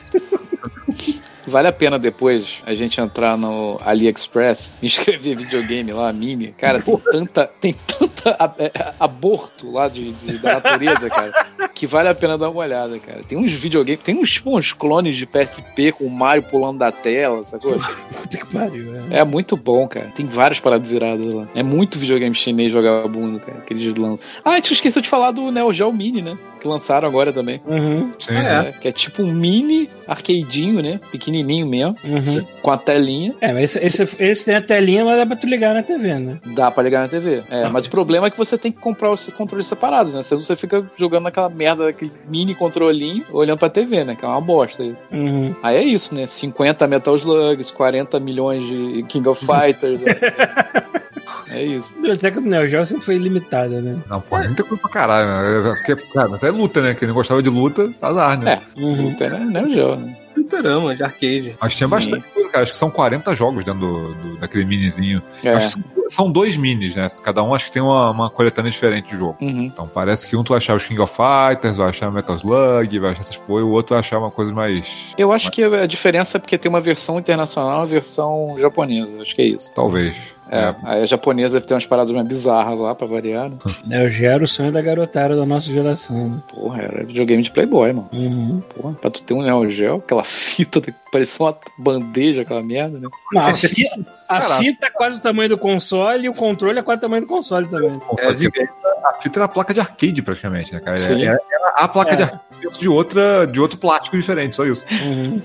Vale 1.45 1.69
a 1.69 1.71
pena 1.71 1.97
depois 1.97 2.61
a 2.65 2.73
gente 2.73 2.99
entrar 2.99 3.37
no 3.37 3.79
AliExpress 3.85 4.77
escrever 4.83 5.37
videogame 5.37 5.93
lá, 5.93 6.11
mini. 6.11 6.53
Cara, 6.57 6.81
tem 6.81 6.97
tanta, 6.97 7.47
tem 7.61 7.73
tanta 7.73 8.35
é, 8.59 8.93
aborto 8.99 9.71
lá 9.71 9.87
de, 9.87 10.11
de- 10.11 10.39
da 10.39 10.55
natureza, 10.55 11.09
cara, 11.09 11.47
que 11.77 11.85
vale 11.85 12.09
a 12.09 12.15
pena 12.15 12.39
dar 12.39 12.49
uma 12.49 12.59
olhada, 12.59 12.97
cara. 12.97 13.21
Tem 13.21 13.37
uns 13.37 13.51
videogames, 13.51 14.01
tem 14.03 14.17
uns, 14.17 14.31
tipo, 14.31 14.57
uns 14.57 14.73
clones 14.73 15.15
de 15.15 15.27
PSP 15.27 15.91
com 15.91 16.05
o 16.05 16.09
Mario 16.09 16.41
pulando 16.41 16.79
da 16.79 16.91
tela, 16.91 17.43
sacou? 17.43 17.77
Puta 17.77 18.35
que 18.35 18.45
pariu, 18.47 18.95
é. 19.11 19.19
É 19.19 19.23
muito 19.23 19.55
bom, 19.55 19.87
cara. 19.87 20.07
Tem 20.07 20.25
várias 20.25 20.59
paradas 20.59 20.91
iradas 20.91 21.31
lá. 21.31 21.47
É 21.53 21.61
muito 21.61 21.99
videogame 21.99 22.33
chinês 22.33 22.73
vagabundo, 22.73 23.39
cara, 23.39 23.61
que 23.61 23.73
eles 23.73 23.95
lançam. 23.95 24.25
Ah, 24.43 24.53
a 24.53 24.55
gente 24.55 24.73
esqueceu 24.73 25.03
de 25.03 25.07
falar 25.07 25.29
do 25.29 25.51
Neo 25.51 25.71
Geo 25.71 25.93
Mini, 25.93 26.23
né? 26.23 26.35
Que 26.59 26.67
lançaram 26.67 27.07
agora 27.07 27.31
também. 27.31 27.61
Uhum, 27.65 28.11
Sim, 28.19 28.35
É, 28.35 28.73
que 28.79 28.87
é 28.87 28.91
tipo 28.91 29.21
um 29.23 29.31
mini 29.31 29.89
arcadezinho, 30.07 30.81
né? 30.81 30.99
Pequenininho 31.11 31.67
mesmo, 31.67 31.95
uhum. 32.03 32.45
com 32.61 32.71
a 32.71 32.77
telinha. 32.77 33.35
É, 33.41 33.51
mas 33.53 33.75
esse, 33.75 34.03
esse, 34.03 34.23
esse 34.23 34.45
tem 34.45 34.55
a 34.55 34.61
telinha, 34.61 35.05
mas 35.05 35.17
dá 35.17 35.25
pra 35.25 35.35
tu 35.35 35.47
ligar 35.47 35.73
na 35.73 35.83
TV, 35.83 36.13
né? 36.15 36.39
Dá 36.45 36.71
pra 36.71 36.83
ligar 36.83 37.01
na 37.01 37.07
TV. 37.07 37.43
É, 37.49 37.67
mas 37.69 37.85
o 37.85 37.89
problema 37.89 38.27
é 38.27 38.29
que 38.29 38.37
você 38.37 38.57
tem 38.57 38.71
que 38.71 38.79
comprar 38.79 39.11
os 39.11 39.27
controles 39.29 39.67
separados, 39.67 40.13
né? 40.13 40.21
Senão 40.21 40.41
você 40.41 40.55
fica 40.55 40.89
jogando 40.97 41.23
naquela 41.23 41.49
merda, 41.49 41.85
daquele 41.85 42.11
mini 42.27 42.55
controlinho, 42.55 43.25
olhando 43.31 43.59
pra 43.59 43.69
TV, 43.69 44.03
né? 44.03 44.15
Que 44.15 44.25
é 44.25 44.27
uma 44.27 44.41
bosta 44.41 44.83
isso. 44.83 45.03
Uhum. 45.11 45.53
Aí 45.61 45.77
é 45.77 45.83
isso, 45.83 46.13
né? 46.13 46.25
50 46.25 46.87
Metal 46.87 47.15
Slugs, 47.15 47.71
40 47.71 48.19
milhões 48.19 48.65
de 48.65 49.03
King 49.07 49.27
of 49.27 49.45
Fighters. 49.45 50.01
é. 50.05 51.06
É 51.49 51.63
isso. 51.63 51.93
A 51.93 51.95
biblioteca 51.97 52.41
do 52.41 52.47
Neo 52.49 52.67
Geo 52.67 52.85
sempre 52.85 53.05
foi 53.05 53.17
limitada, 53.17 53.81
né? 53.81 53.97
Não, 54.09 54.19
pô, 54.21 54.37
muita 54.37 54.63
coisa 54.63 54.81
pra 54.81 54.89
caralho, 54.91 55.63
né? 55.63 55.75
Porque, 55.75 55.95
cara, 56.13 56.35
até 56.35 56.49
luta, 56.49 56.81
né? 56.81 56.93
Quem 56.93 57.07
não 57.07 57.15
gostava 57.15 57.41
de 57.41 57.49
luta, 57.49 57.91
azar, 58.01 58.37
né? 58.39 58.53
É. 58.53 58.79
Puta, 58.79 59.29
né? 59.29 59.39
Neo 59.39 59.73
Geo, 59.73 59.95
né? 59.95 60.17
Fliperama, 60.33 60.95
de 60.95 61.03
arcade. 61.03 61.55
Mas 61.59 61.75
tinha 61.75 61.87
Sim. 61.87 61.95
bastante 61.95 62.25
coisa, 62.31 62.49
cara. 62.49 62.63
Acho 62.63 62.71
que 62.71 62.77
são 62.77 62.91
40 62.91 63.35
jogos 63.35 63.65
dentro 63.65 63.79
do, 63.79 64.13
do- 64.13 64.37
daquele 64.37 64.65
minizinho. 64.65 65.19
É. 65.43 65.49
Acho 65.49 65.75
que 65.77 65.81
são, 65.83 66.09
são 66.09 66.31
dois 66.31 66.55
minis, 66.55 66.93
né? 66.95 67.07
Cada 67.23 67.41
um 67.41 67.55
acho 67.55 67.65
que 67.65 67.71
tem 67.71 67.81
uma, 67.81 68.11
uma 68.11 68.29
coletânea 68.29 68.69
diferente 68.71 69.09
de 69.09 69.17
jogo. 69.17 69.35
Uhum. 69.41 69.63
Então 69.63 69.87
parece 69.91 70.27
que 70.27 70.35
um 70.35 70.43
tu 70.43 70.49
vai 70.49 70.59
achar 70.59 70.75
os 70.75 70.85
King 70.85 71.01
of 71.01 71.11
Fighters, 71.15 71.77
vai 71.77 71.89
achar 71.89 72.11
Metal 72.11 72.35
Slug, 72.35 72.99
vai 72.99 73.11
achar 73.13 73.21
essas 73.21 73.37
coisas, 73.37 73.67
o 73.67 73.73
outro 73.73 73.95
vai 73.95 73.99
achar 73.99 74.19
uma 74.19 74.29
coisa 74.29 74.53
mais. 74.53 74.87
Eu 75.17 75.31
acho 75.31 75.49
que 75.51 75.63
a 75.63 75.87
diferença 75.87 76.37
é 76.37 76.39
porque 76.39 76.55
tem 76.57 76.69
uma 76.69 76.81
versão 76.81 77.17
internacional 77.17 77.73
e 77.73 77.77
uma 77.79 77.85
versão 77.87 78.55
japonesa. 78.59 79.09
Acho 79.21 79.35
que 79.35 79.41
é 79.41 79.45
isso. 79.45 79.71
Talvez. 79.73 80.15
É, 80.49 80.75
aí 80.83 81.01
a 81.01 81.05
japonesa 81.05 81.55
deve 81.55 81.67
ter 81.67 81.73
umas 81.73 81.85
paradas 81.85 82.11
mais 82.11 82.27
bizarras 82.27 82.79
lá 82.79 82.95
pra 82.95 83.07
variar, 83.07 83.49
né? 83.49 83.57
Neo 83.85 84.09
Geo 84.09 84.31
era 84.31 84.43
o 84.43 84.47
sonho 84.47 84.71
da 84.71 84.81
garotada 84.81 85.35
da 85.35 85.45
nossa 85.45 85.71
geração, 85.71 86.29
né? 86.29 86.43
Porra, 86.49 86.81
era 86.81 87.03
videogame 87.03 87.43
de 87.43 87.51
Playboy, 87.51 87.93
mano. 87.93 88.09
Uhum. 88.13 88.61
Porra, 88.75 88.93
pra 88.95 89.09
tu 89.09 89.23
ter 89.23 89.33
um 89.33 89.41
Neo 89.41 89.69
Geo, 89.69 89.97
aquela 89.97 90.23
fita 90.25 90.79
que 90.79 90.93
parecia 91.11 91.45
uma 91.45 91.57
bandeja, 91.77 92.41
aquela 92.43 92.61
merda, 92.61 92.99
né? 92.99 93.07
Não, 93.33 93.45
a 93.45 93.53
fita, 93.53 94.05
a 94.27 94.41
fita 94.57 94.87
é 94.87 94.89
quase 94.89 95.19
o 95.19 95.21
tamanho 95.21 95.49
do 95.49 95.57
console 95.57 96.25
e 96.25 96.29
o 96.29 96.33
controle 96.33 96.79
é 96.79 96.81
quase 96.81 96.99
o 96.99 97.01
tamanho 97.01 97.21
do 97.23 97.27
console 97.27 97.67
também. 97.67 97.99
É, 98.19 98.33
de 98.33 98.47
a 98.47 99.13
fita 99.21 99.39
era 99.39 99.45
a 99.45 99.49
placa 99.49 99.73
de 99.73 99.79
arcade, 99.79 100.21
praticamente, 100.21 100.73
né, 100.73 100.79
cara? 100.79 100.97
Sim. 100.97 101.23
Era, 101.23 101.39
era 101.51 101.67
a 101.75 101.87
placa 101.87 102.13
É. 102.13 102.15
de 102.15 102.23
arcade 102.23 102.47
de, 102.77 102.89
outra, 102.89 103.45
de 103.45 103.59
outro 103.59 103.77
plástico 103.77 104.17
diferente, 104.17 104.55
só 104.55 104.65
isso. 104.65 104.85
Uhum. 104.91 105.41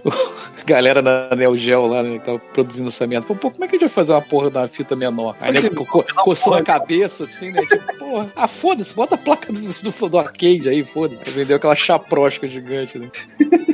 Galera 0.64 1.02
na 1.02 1.34
Neo 1.36 1.56
Geo 1.56 1.86
lá, 1.86 2.02
né, 2.02 2.18
que 2.18 2.24
tava 2.24 2.38
produzindo 2.38 2.88
essa 2.88 3.06
merda. 3.06 3.26
Falou, 3.26 3.40
pô, 3.40 3.50
como 3.50 3.64
é 3.64 3.68
que 3.68 3.76
a 3.76 3.78
gente 3.78 3.88
vai 3.88 3.94
fazer 3.94 4.12
uma 4.12 4.22
porra 4.22 4.50
da 4.50 4.68
fita 4.68 4.91
menor? 4.96 5.36
Aí, 5.40 5.52
né, 5.52 5.68
co 5.70 5.84
co 5.84 6.04
coçando 6.24 6.56
a 6.56 6.62
cabeça, 6.62 7.24
assim, 7.24 7.50
né? 7.50 7.62
Tipo, 7.62 7.98
porra, 7.98 8.32
ah, 8.36 8.48
foda-se, 8.48 8.94
bota 8.94 9.14
a 9.14 9.18
placa 9.18 9.52
do, 9.52 9.60
do, 9.60 10.08
do 10.08 10.18
arcade 10.18 10.68
aí, 10.68 10.84
foda-se. 10.84 11.30
Vendeu 11.30 11.56
aquela 11.56 11.76
chaprosca 11.76 12.46
gigante, 12.48 12.98
né? 12.98 13.08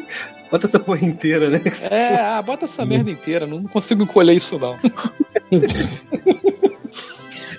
Bota 0.50 0.66
essa 0.66 0.78
porra 0.80 1.04
inteira, 1.04 1.50
né? 1.50 1.60
É, 1.90 2.14
ah, 2.16 2.40
bota 2.40 2.64
essa 2.64 2.82
merda 2.86 3.10
inteira, 3.10 3.46
não 3.46 3.62
consigo 3.64 4.02
encolher 4.02 4.32
isso, 4.32 4.58
não. 4.58 4.78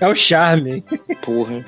É 0.01 0.07
o 0.07 0.15
charme. 0.15 0.83
Porra. 1.21 1.63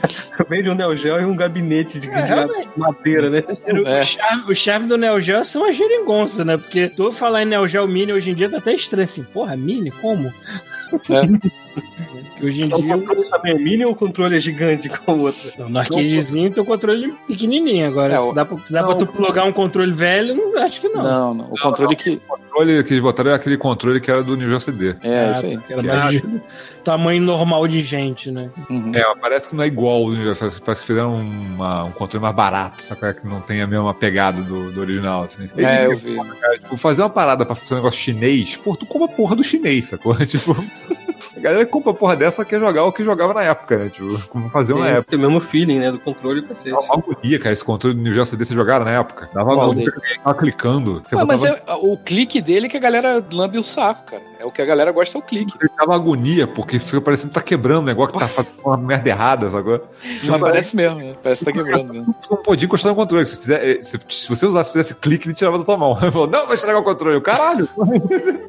Vende 0.49 0.69
um 0.69 0.75
Neo 0.75 0.95
Geo 0.95 1.19
e 1.19 1.25
um 1.25 1.35
gabinete 1.35 1.99
de, 1.99 2.09
É, 2.09 2.23
de 2.23 2.79
madeira, 2.79 3.29
né? 3.29 3.43
O, 3.67 3.87
É. 3.87 4.03
charme, 4.03 4.51
o 4.51 4.55
charme 4.55 4.87
do 4.87 4.97
Neo 4.97 5.19
Geo 5.19 5.43
são 5.43 5.65
as 5.65 5.75
geringonças, 5.75 6.45
né? 6.45 6.55
Porque 6.57 6.87
tu 6.89 7.11
falar 7.11 7.43
em 7.43 7.45
Neo 7.45 7.67
Geo 7.67 7.87
Mini 7.87 8.13
hoje 8.13 8.31
em 8.31 8.33
dia 8.33 8.49
tá 8.49 8.57
até 8.57 8.73
estranho 8.73 9.03
assim. 9.03 9.23
Porra, 9.23 9.55
Mini? 9.57 9.91
Como? 9.91 10.33
Que 10.99 12.45
hoje 12.45 12.63
em 12.63 12.65
Então, 12.65 12.79
o 12.79 12.81
dia, 12.81 12.97
controle 12.97 13.29
também 13.29 13.53
é 13.53 13.57
mini 13.57 13.85
ou 13.85 13.91
o 13.91 13.95
controle 13.95 14.35
é 14.37 14.39
gigante 14.39 14.89
com 14.89 15.13
o 15.13 15.19
outro? 15.21 15.51
no 15.69 15.79
arcadezinho 15.79 16.51
tem 16.51 16.63
o 16.63 16.65
controle 16.65 17.13
pequenininho. 17.27 17.87
Agora, 17.87 18.15
É, 18.15 18.17
se 18.17 18.29
o- 18.29 18.33
dá 18.33 18.45
pra, 18.45 18.57
se 18.65 18.73
dá 18.73 18.81
não. 18.81 18.87
pra 18.89 18.97
tu 18.97 19.07
plugar 19.07 19.45
um 19.45 19.51
controle 19.51 19.91
velho, 19.91 20.35
não, 20.35 20.61
acho 20.63 20.81
que 20.81 20.89
não. 20.89 21.01
Não, 21.01 21.33
não. 21.33 21.45
O 21.45 21.59
controle 21.59 21.95
que. 21.95 22.19
O 22.51 22.53
controle 22.53 22.83
que 22.83 22.93
eles 22.93 23.01
botaram 23.01 23.31
é 23.31 23.33
aquele 23.35 23.55
controle 23.57 24.01
que 24.01 24.11
era 24.11 24.21
do 24.21 24.35
New 24.35 24.59
CD. 24.59 24.95
É, 25.01 25.25
Ah, 25.27 25.31
isso 25.31 25.45
aí. 25.45 25.57
porque 25.57 25.73
Era 25.73 25.83
mais 25.83 26.21
de 26.21 26.41
tamanho 26.83 27.21
normal 27.21 27.65
de 27.65 27.81
gente, 27.81 28.29
né? 28.29 28.49
Uhum. 28.69 28.91
É, 28.93 29.03
parece 29.19 29.47
que 29.49 29.55
não 29.55 29.63
é 29.63 29.67
igual 29.67 30.03
ao 30.03 30.09
do 30.11 30.17
New 30.17 30.35
CD. 30.35 30.51
Parece 30.65 30.81
que 30.81 30.87
fizeram 30.87 31.15
uma- 31.15 31.85
um 31.85 31.91
controle 31.91 32.21
mais 32.21 32.35
barato, 32.35 32.81
sabe? 32.83 33.13
Que 33.13 33.25
não 33.25 33.39
tem 33.39 33.61
a 33.61 33.67
mesma 33.67 33.93
pegada 33.93 34.41
do, 34.41 34.69
do 34.71 34.81
original, 34.81 35.23
assim. 35.23 35.49
Eles 35.55 35.81
É, 35.81 35.85
eu 35.85 35.93
dizem 35.93 36.13
vi. 36.13 36.19
que, 36.29 36.35
cara, 36.39 36.59
tipo, 36.59 36.77
fazer 36.77 37.01
uma 37.03 37.09
parada 37.09 37.45
pra 37.45 37.55
fazer 37.55 37.73
um 37.73 37.77
negócio 37.77 37.99
chinês, 37.99 38.57
pô, 38.57 38.75
tu 38.75 38.85
compra 38.85 39.05
a 39.13 39.15
porra 39.15 39.35
do 39.35 39.43
chinês, 39.43 39.85
sacou? 39.87 40.13
Tipo... 40.25 40.53
A 41.41 41.43
galera 41.43 41.65
que 41.65 41.71
compra 41.71 41.91
a 41.91 41.95
porra 41.95 42.15
dessa 42.15 42.45
quer 42.45 42.59
jogar 42.59 42.83
o 42.85 42.91
que 42.93 43.03
jogava 43.03 43.33
na 43.33 43.41
época, 43.43 43.77
né? 43.77 43.89
Tipo, 43.89 44.27
como 44.27 44.49
faziam 44.49 44.77
na 44.79 44.87
época. 44.89 45.09
tem 45.09 45.17
o 45.19 45.21
mesmo 45.21 45.39
feeling, 45.39 45.79
né? 45.79 45.91
Do 45.91 45.99
controle 45.99 46.41
e 46.41 46.43
cacete. 46.43 46.69
Dava 46.69 46.83
uma 46.83 46.95
agonia, 46.95 47.39
cara, 47.39 47.51
esse 47.53 47.63
controle 47.65 47.95
do 47.95 48.01
New 48.01 48.13
Geo 48.13 48.25
CD 48.25 48.45
você 48.45 48.53
jogaram 48.53 48.85
na 48.85 48.91
época. 48.91 49.27
Dava 49.33 49.49
Qual 49.53 49.61
agonia, 49.63 49.91
tava 50.23 50.37
clicando. 50.37 51.01
Você 51.03 51.15
Ué, 51.15 51.25
mas 51.25 51.41
botava- 51.41 51.61
é, 51.67 51.73
o 51.75 51.97
clique 51.97 52.39
dele 52.41 52.69
que 52.69 52.77
a 52.77 52.79
galera 52.79 53.25
lambe 53.33 53.57
o 53.57 53.63
saco, 53.63 54.05
cara. 54.11 54.30
É 54.41 54.45
o 54.45 54.51
que 54.51 54.59
a 54.59 54.65
galera 54.65 54.91
gosta, 54.91 55.17
é 55.17 55.19
o 55.19 55.21
clique. 55.21 55.53
Você 55.53 55.69
dava 55.77 55.93
agonia, 55.93 56.47
porque 56.47 56.79
fica 56.79 56.99
parecendo 56.99 57.29
que 57.29 57.35
tá 57.35 57.41
quebrando 57.43 57.83
o 57.83 57.85
negócio, 57.85 58.11
que 58.11 58.19
tá 58.19 58.27
fazendo 58.27 58.55
uma 58.65 58.75
merda 58.75 59.07
errada, 59.07 59.51
sacou? 59.51 59.79
Mas 60.03 60.41
parece 60.41 60.75
mesmo, 60.75 60.97
né? 60.97 61.15
Parece 61.21 61.45
que 61.45 61.51
tá 61.51 61.57
quebrando 61.57 61.93
mesmo. 61.93 62.15
Não 62.29 62.37
podia 62.37 62.65
encostar 62.65 62.91
no 62.91 62.95
controle. 62.95 63.25
Se, 63.27 63.37
fizer, 63.37 63.63
eh, 63.63 63.83
se, 63.83 63.99
se 64.09 64.27
você 64.27 64.45
usasse, 64.47 64.71
fizesse 64.71 64.95
clique, 64.95 65.27
ele 65.27 65.35
tirava 65.35 65.59
da 65.59 65.63
tua 65.63 65.77
mão. 65.77 65.97
Ele 66.01 66.11
falou, 66.11 66.27
não, 66.27 66.47
vai 66.47 66.55
estragar 66.55 66.81
o 66.81 66.83
controle. 66.83 67.17
Eu, 67.17 67.21
Caralho! 67.21 67.69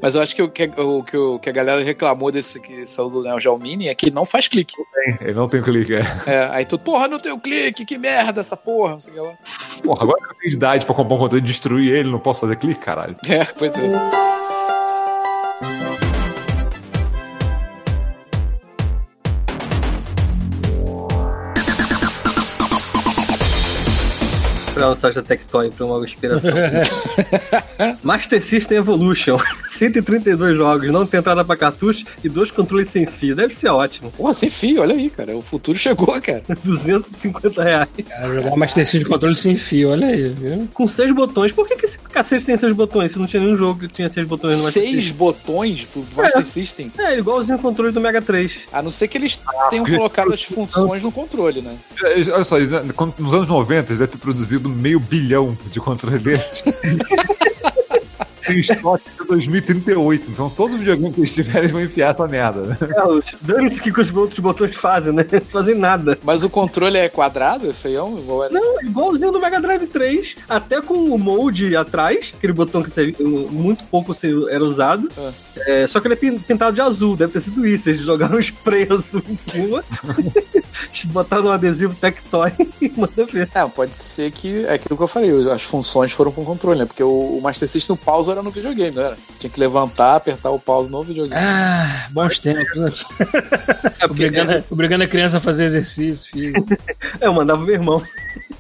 Mas 0.00 0.14
eu 0.14 0.22
acho 0.22 0.34
que 0.34 0.42
o 0.42 0.48
que, 0.48 0.64
o, 0.76 1.02
que, 1.02 1.16
o, 1.16 1.38
que 1.38 1.50
a 1.50 1.52
galera 1.52 1.82
reclamou 1.82 2.32
desse, 2.32 2.58
que 2.58 2.84
o 2.98 3.08
do 3.08 3.22
Neo 3.22 3.38
Geo 3.38 3.58
Mini, 3.58 3.88
é 3.88 3.94
que 3.94 4.10
não 4.10 4.24
faz 4.24 4.48
clique. 4.48 4.74
Ele 5.20 5.34
não 5.34 5.48
tem 5.48 5.60
clique, 5.60 5.94
é. 5.94 6.04
É, 6.26 6.48
aí 6.50 6.64
tu, 6.64 6.78
porra, 6.78 7.08
não 7.08 7.18
tem 7.18 7.32
o 7.32 7.38
clique, 7.38 7.84
que 7.84 7.98
merda 7.98 8.40
essa 8.40 8.56
porra, 8.56 8.92
não 8.92 9.00
sei 9.00 9.12
o 9.12 9.16
que 9.16 9.20
lá. 9.20 9.32
Porra, 9.82 10.02
agora 10.04 10.18
que 10.18 10.32
eu 10.32 10.36
tenho 10.40 10.54
idade 10.54 10.86
pra 10.86 10.94
comprar 10.94 11.14
um 11.14 11.18
controle 11.18 11.42
e 11.42 11.46
destruir 11.46 11.92
ele, 11.92 12.10
não 12.10 12.18
posso 12.18 12.40
fazer 12.40 12.56
clique, 12.56 12.80
caralho. 12.80 13.16
É, 13.28 13.44
pois 13.44 13.72
é. 13.76 14.41
Pra 24.82 24.90
um 24.90 24.96
site 24.96 25.14
da 25.14 25.22
Tectoy 25.22 25.70
pra 25.70 25.86
uma 25.86 26.04
inspiração. 26.04 26.50
Master 28.02 28.42
System 28.42 28.78
Evolution. 28.78 29.38
132 29.70 30.56
jogos, 30.56 30.90
não 30.90 31.06
tem 31.06 31.20
entrada 31.20 31.44
pra 31.44 31.56
cartucho 31.56 32.04
e 32.22 32.28
dois 32.28 32.50
controles 32.50 32.90
sem 32.90 33.06
fio. 33.06 33.34
Deve 33.34 33.54
ser 33.54 33.68
ótimo. 33.68 34.10
Porra, 34.10 34.34
sem 34.34 34.50
fio, 34.50 34.82
olha 34.82 34.94
aí, 34.94 35.08
cara. 35.08 35.36
O 35.36 35.42
futuro 35.42 35.78
chegou, 35.78 36.20
cara. 36.20 36.42
250 36.64 37.62
reais. 37.62 37.88
Cara, 38.08 38.34
jogar 38.34 38.56
Master 38.56 38.84
System 38.84 39.02
de 39.02 39.06
controle 39.06 39.36
sem 39.36 39.54
fio, 39.54 39.90
olha 39.90 40.08
aí, 40.08 40.24
viu? 40.24 40.68
Com 40.74 40.88
seis 40.88 41.12
botões. 41.12 41.52
Por 41.52 41.66
que, 41.68 41.76
que 41.76 41.86
esse 41.86 41.98
cacete 41.98 42.44
tem 42.44 42.56
seis 42.56 42.74
botões? 42.74 43.12
Se 43.12 43.18
não 43.18 43.26
tinha 43.26 43.42
nenhum 43.42 43.56
jogo 43.56 43.80
que 43.80 43.88
tinha 43.88 44.08
seis 44.08 44.26
botões 44.26 44.56
no 44.56 44.64
Master 44.64 44.82
Seis 44.82 45.10
botões 45.12 45.84
pro 45.84 46.04
Master 46.16 46.44
System. 46.44 46.90
System. 46.90 47.06
É, 47.06 47.18
igualzinho 47.18 47.56
o 47.56 47.60
controle 47.60 47.92
do 47.92 48.00
Mega 48.00 48.20
3. 48.20 48.68
A 48.72 48.82
não 48.82 48.90
ser 48.90 49.06
que 49.08 49.16
eles 49.16 49.40
tenham 49.70 49.84
colocado 49.86 50.32
as 50.32 50.42
funções 50.42 51.02
no 51.02 51.12
controle, 51.12 51.60
né? 51.62 51.76
É, 52.02 52.32
Olha 52.32 52.44
só, 52.44 52.58
né, 52.58 52.82
nos 53.18 53.32
anos 53.32 53.48
90 53.48 53.92
ele 53.92 53.98
deve 54.00 54.12
ter 54.12 54.18
produzido 54.18 54.71
meio 54.72 55.00
bilhão 55.00 55.56
de 55.70 55.80
controles 55.80 56.22
desses. 56.24 56.62
Tem 58.46 58.58
estoque 58.58 59.04
até 59.14 59.24
2038, 59.28 60.30
então 60.30 60.50
todos 60.50 60.74
os 60.74 60.80
videogames 60.80 61.14
que 61.14 61.20
eles 61.20 61.34
tiverem 61.34 61.60
eles 61.62 61.72
vão 61.72 61.80
enfiar 61.82 62.10
essa 62.12 62.26
merda. 62.26 62.62
né? 62.62 62.76
É, 62.96 63.04
os- 63.04 63.24
dane-se 63.40 63.80
o 63.80 63.82
que 63.82 64.00
os 64.00 64.12
outros 64.14 64.38
botões 64.40 64.74
fazem, 64.74 65.12
né? 65.12 65.24
Não 65.30 65.40
fazem 65.40 65.74
nada. 65.76 66.18
Mas 66.22 66.42
o 66.44 66.50
controle 66.50 66.98
é 66.98 67.08
quadrado, 67.08 67.70
é 67.70 67.72
feião? 67.72 68.18
Igual 68.18 68.44
era. 68.44 68.52
Não, 68.52 68.82
igualzinho 68.82 69.30
do 69.32 69.40
Mega 69.40 69.60
Drive 69.60 69.86
3, 69.86 70.36
até 70.48 70.80
com 70.80 70.94
o 70.94 71.18
molde 71.18 71.76
atrás, 71.76 72.32
aquele 72.36 72.52
botão 72.52 72.82
que 72.82 72.90
você- 72.90 73.14
muito 73.22 73.84
pouco 73.84 74.14
era 74.50 74.64
usado. 74.64 75.08
Ah. 75.18 75.30
É, 75.66 75.86
só 75.86 76.00
que 76.00 76.06
ele 76.06 76.14
é 76.14 76.16
pin- 76.16 76.38
pintado 76.38 76.74
de 76.74 76.80
azul, 76.80 77.16
deve 77.16 77.32
ter 77.32 77.40
sido 77.42 77.66
isso. 77.66 77.88
Eles 77.88 78.00
jogaram 78.00 78.36
um 78.36 78.40
spray 78.40 78.82
azul 78.90 79.22
em 79.28 79.38
cima, 79.50 79.84
botaram 81.06 81.46
um 81.46 81.52
adesivo 81.52 81.94
Tectoy 81.94 82.50
e 82.80 82.88
manda 82.96 83.24
ver. 83.26 83.48
É, 83.54 83.64
pode 83.66 83.92
ser 83.94 84.30
que 84.30 84.64
é 84.66 84.74
aquilo 84.74 84.96
que 84.96 85.02
eu 85.02 85.08
falei, 85.08 85.30
as 85.50 85.62
funções 85.62 86.12
foram 86.12 86.32
com 86.32 86.44
controle, 86.44 86.78
né? 86.80 86.86
Porque 86.86 87.02
o, 87.02 87.38
o 87.38 87.40
Master 87.42 87.68
System, 87.68 87.94
o 87.94 87.96
pause 87.96 88.30
era 88.32 88.42
no 88.42 88.50
videogame, 88.50 88.96
não 88.96 89.04
era? 89.04 89.14
Você 89.14 89.38
tinha 89.38 89.50
que 89.50 89.60
levantar, 89.60 90.16
apertar 90.16 90.50
o 90.50 90.58
pause 90.58 90.90
no 90.90 91.02
videogame. 91.02 91.40
Ah, 91.40 92.06
bons 92.10 92.38
tempos. 92.38 92.74
né? 92.76 92.90
obrigando, 94.04 94.64
obrigando 94.70 95.04
a 95.04 95.08
criança 95.08 95.36
a 95.36 95.40
fazer 95.40 95.64
exercício, 95.64 96.32
filho. 96.32 96.66
É, 97.20 97.26
eu 97.26 97.32
mandava 97.32 97.62
o 97.62 97.64
meu 97.64 97.74
irmão. 97.74 98.02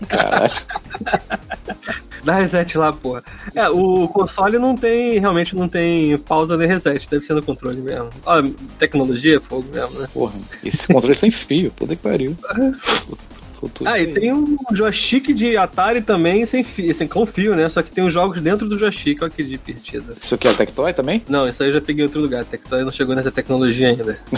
Caralho. 0.08 0.52
Dá 2.24 2.36
reset 2.36 2.78
lá, 2.78 2.92
porra. 2.92 3.24
É, 3.54 3.68
o 3.68 4.06
console 4.06 4.56
não 4.56 4.76
tem, 4.76 5.18
realmente 5.18 5.56
não 5.56 5.68
tem 5.68 6.16
pausa 6.18 6.56
nem 6.56 6.68
reset, 6.68 7.08
deve 7.10 7.26
ser 7.26 7.34
no 7.34 7.42
controle 7.42 7.80
mesmo. 7.80 8.10
Ó, 8.24 8.40
tecnologia, 8.78 9.40
fogo 9.40 9.66
mesmo, 9.72 9.98
né? 9.98 10.08
Porra, 10.12 10.34
esse 10.64 10.86
controle 10.86 11.14
é 11.14 11.16
sem 11.16 11.32
fio, 11.32 11.72
puta 11.72 11.96
que 11.96 12.02
pariu. 12.02 12.36
Futuro. 13.62 13.88
Ah, 13.88 14.00
e 14.00 14.08
tem 14.08 14.32
um 14.32 14.56
joystick 14.72 15.32
de 15.32 15.56
Atari 15.56 16.02
também 16.02 16.44
sem 16.44 16.64
fio, 16.64 16.92
sem, 16.92 17.06
com 17.06 17.24
fio, 17.24 17.54
né? 17.54 17.68
Só 17.68 17.80
que 17.80 17.92
tem 17.92 18.04
os 18.04 18.12
jogos 18.12 18.42
dentro 18.42 18.68
do 18.68 18.76
joystick, 18.76 19.22
olha 19.22 19.30
que 19.30 19.44
divertido. 19.44 20.16
Isso 20.20 20.34
aqui 20.34 20.48
é 20.48 20.52
Tectoy 20.52 20.92
também? 20.92 21.22
Não, 21.28 21.46
isso 21.46 21.62
aí 21.62 21.68
eu 21.68 21.74
já 21.74 21.80
peguei 21.80 22.02
em 22.02 22.06
outro 22.06 22.20
lugar. 22.20 22.44
Tectoy 22.44 22.82
não 22.82 22.90
chegou 22.90 23.14
nessa 23.14 23.30
tecnologia 23.30 23.90
ainda. 23.90 24.18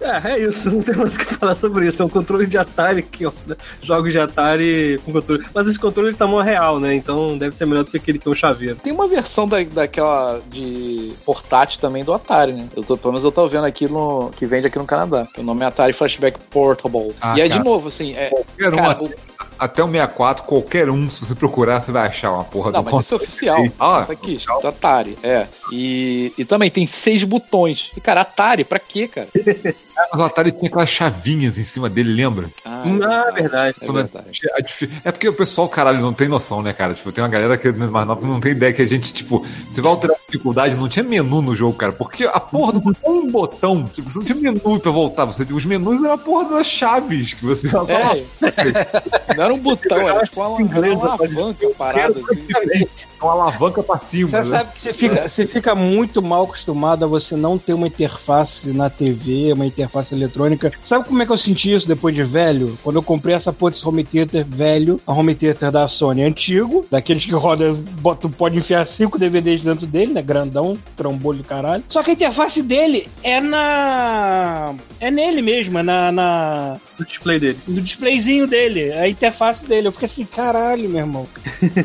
é, 0.00 0.32
é 0.32 0.38
isso. 0.40 0.70
Não 0.70 0.82
tem 0.82 0.94
mais 0.94 1.14
o 1.14 1.18
que 1.18 1.34
falar 1.34 1.56
sobre 1.56 1.86
isso. 1.86 2.02
É 2.02 2.04
um 2.04 2.08
controle 2.08 2.46
de 2.46 2.56
Atari 2.58 3.02
que 3.02 3.26
ó, 3.26 3.32
né? 3.46 3.56
jogos 3.82 4.12
de 4.12 4.18
Atari 4.18 5.00
com 5.04 5.12
controle. 5.12 5.44
Mas 5.54 5.66
esse 5.66 5.78
controle 5.78 6.14
tá 6.14 6.26
mão 6.26 6.42
real, 6.42 6.78
né? 6.80 6.94
Então 6.94 7.36
deve 7.38 7.56
ser 7.56 7.66
melhor 7.66 7.84
do 7.84 7.90
que 7.90 7.96
aquele 7.96 8.18
que 8.18 8.26
é 8.28 8.30
um 8.30 8.34
chaveiro. 8.34 8.76
Tem 8.76 8.92
uma 8.92 9.06
versão 9.08 9.46
da, 9.48 9.62
daquela 9.62 10.40
de 10.50 11.12
portátil 11.24 11.80
também 11.80 12.04
do 12.04 12.12
Atari, 12.12 12.52
né? 12.52 12.68
Eu 12.76 12.82
tô, 12.82 12.96
pelo 12.96 13.12
menos 13.12 13.24
eu 13.24 13.32
tô 13.32 13.46
vendo 13.46 13.64
aqui 13.66 13.86
no. 13.88 14.30
que 14.36 14.46
vende 14.46 14.66
aqui 14.66 14.78
no 14.78 14.86
Canadá. 14.86 15.26
O 15.38 15.42
nome 15.42 15.62
é 15.62 15.66
Atari 15.66 15.92
Flashback 15.92 16.38
Portable. 16.50 17.12
Ah, 17.20 17.36
e 17.36 17.40
é 17.42 17.48
cara. 17.48 17.60
de 17.60 17.64
novo, 17.64 17.88
assim. 17.88 18.14
É, 18.14 18.28
Qualquer 18.30 18.72
um, 18.72 18.76
cara, 18.76 18.90
até, 18.92 19.04
o- 19.04 19.14
até 19.58 19.84
o 19.84 19.86
64, 19.86 20.44
qualquer 20.44 20.90
um, 20.90 21.10
se 21.10 21.24
você 21.24 21.34
procurar, 21.34 21.80
você 21.80 21.92
vai 21.92 22.06
achar 22.06 22.32
uma 22.32 22.44
porra 22.44 22.70
Não, 22.72 22.82
do 22.82 22.90
mas 22.90 23.04
isso 23.04 23.14
é 23.14 23.16
oficial. 23.16 23.58
Ah, 23.78 24.04
tá 24.06 24.12
aqui, 24.12 24.38
do 24.62 24.68
Atari. 24.68 25.18
É. 25.22 25.46
E, 25.72 26.32
e 26.38 26.44
também 26.44 26.70
tem 26.70 26.86
seis 26.86 27.22
botões. 27.24 27.90
E, 27.96 28.00
cara, 28.00 28.22
Atari, 28.22 28.64
pra 28.64 28.78
quê, 28.78 29.06
cara? 29.08 29.28
Mas 30.12 30.20
o 30.20 30.24
Atari 30.24 30.52
tinha 30.52 30.68
aquelas 30.68 30.88
chavinhas 30.88 31.58
em 31.58 31.64
cima 31.64 31.88
dele, 31.88 32.12
lembra? 32.12 32.48
Ah, 32.64 33.30
verdade. 33.32 33.76
É 33.82 33.88
a- 33.88 33.92
verdade. 33.92 34.40
a 34.56 34.60
dif- 34.60 34.90
É 35.04 35.12
porque 35.12 35.28
o 35.28 35.32
pessoal, 35.32 35.68
caralho, 35.68 36.00
não 36.00 36.12
tem 36.12 36.28
noção, 36.28 36.62
né, 36.62 36.72
cara? 36.72 36.94
Tipo, 36.94 37.12
tem 37.12 37.22
uma 37.22 37.30
galera 37.30 37.56
que 37.56 37.68
é 37.68 37.72
mais 37.72 38.06
nova 38.06 38.20
que 38.20 38.26
não 38.26 38.40
tem 38.40 38.52
ideia 38.52 38.72
que 38.72 38.82
a 38.82 38.86
gente, 38.86 39.12
tipo, 39.12 39.44
você 39.68 39.80
vai 39.80 39.90
alterar 39.90 40.16
a 40.16 40.20
dificuldade, 40.26 40.76
não 40.76 40.88
tinha 40.88 41.02
menu 41.04 41.42
no 41.42 41.54
jogo, 41.54 41.76
cara. 41.76 41.92
Porque 41.92 42.24
a 42.24 42.40
porra 42.40 42.72
do 42.74 42.96
um 43.06 43.30
botão, 43.30 43.86
tipo, 43.94 44.10
você 44.10 44.18
não 44.18 44.24
tinha 44.24 44.38
menu 44.40 44.80
pra 44.80 44.90
voltar. 44.90 45.24
Você, 45.24 45.42
os 45.50 45.64
menus 45.64 46.02
eram 46.02 46.12
a 46.14 46.18
porra 46.18 46.56
das 46.56 46.66
chaves 46.66 47.34
que 47.34 47.44
você 47.44 47.68
É, 47.68 47.70
não 49.36 49.44
era 49.44 49.54
um 49.54 49.58
botão, 49.58 49.98
era 50.08 50.24
tipo 50.24 50.40
uma, 50.40 50.58
era 50.76 50.92
uma 50.94 51.12
alavanca 51.12 51.68
parada. 51.76 52.14
Assim. 52.20 52.86
uma 53.20 53.32
alavanca 53.32 53.82
pra 53.82 53.98
cima. 54.00 54.30
Você 54.30 54.36
né? 54.36 54.44
sabe 54.44 54.72
que 54.72 54.80
você 54.80 54.92
fica, 54.92 55.28
você 55.28 55.46
fica 55.46 55.74
muito 55.74 56.22
mal 56.22 56.44
acostumado 56.44 57.04
a 57.04 57.08
você 57.08 57.36
não 57.36 57.58
ter 57.58 57.72
uma 57.74 57.86
interface 57.86 58.70
na 58.72 58.88
TV, 58.90 59.52
uma 59.52 59.66
interface 59.66 59.89
eletrônica. 60.14 60.72
Sabe 60.82 61.06
como 61.06 61.22
é 61.22 61.26
que 61.26 61.32
eu 61.32 61.38
senti 61.38 61.72
isso 61.72 61.88
depois 61.88 62.14
de 62.14 62.22
velho? 62.22 62.78
Quando 62.82 62.96
eu 62.96 63.02
comprei 63.02 63.34
essa 63.34 63.52
porra 63.52 63.72
desse 63.72 63.86
home 63.86 64.04
theater 64.04 64.44
velho, 64.44 65.00
a 65.06 65.12
home 65.12 65.34
theater 65.34 65.70
da 65.70 65.88
Sony 65.88 66.22
antigo, 66.22 66.84
daqueles 66.90 67.24
que 67.24 67.34
roda, 67.34 67.72
tu 68.20 68.28
pode 68.30 68.56
enfiar 68.56 68.84
cinco 68.86 69.18
DVDs 69.18 69.62
dentro 69.64 69.86
dele, 69.86 70.12
né? 70.12 70.22
Grandão, 70.22 70.78
trombolho 70.96 71.38
do 71.38 71.44
caralho. 71.44 71.84
Só 71.88 72.02
que 72.02 72.10
a 72.10 72.14
interface 72.14 72.62
dele 72.62 73.08
é 73.22 73.40
na. 73.40 74.74
É 75.00 75.10
nele 75.10 75.42
mesmo, 75.42 75.78
é 75.78 75.82
na, 75.82 76.12
na, 76.12 76.76
O 77.00 77.04
display 77.04 77.38
dele. 77.38 77.58
no 77.66 77.80
displayzinho 77.80 78.46
dele, 78.46 78.92
a 78.92 79.08
interface 79.08 79.64
dele. 79.66 79.88
Eu 79.88 79.92
fiquei 79.92 80.06
assim, 80.06 80.24
caralho, 80.24 80.88
meu 80.88 81.00
irmão. 81.00 81.26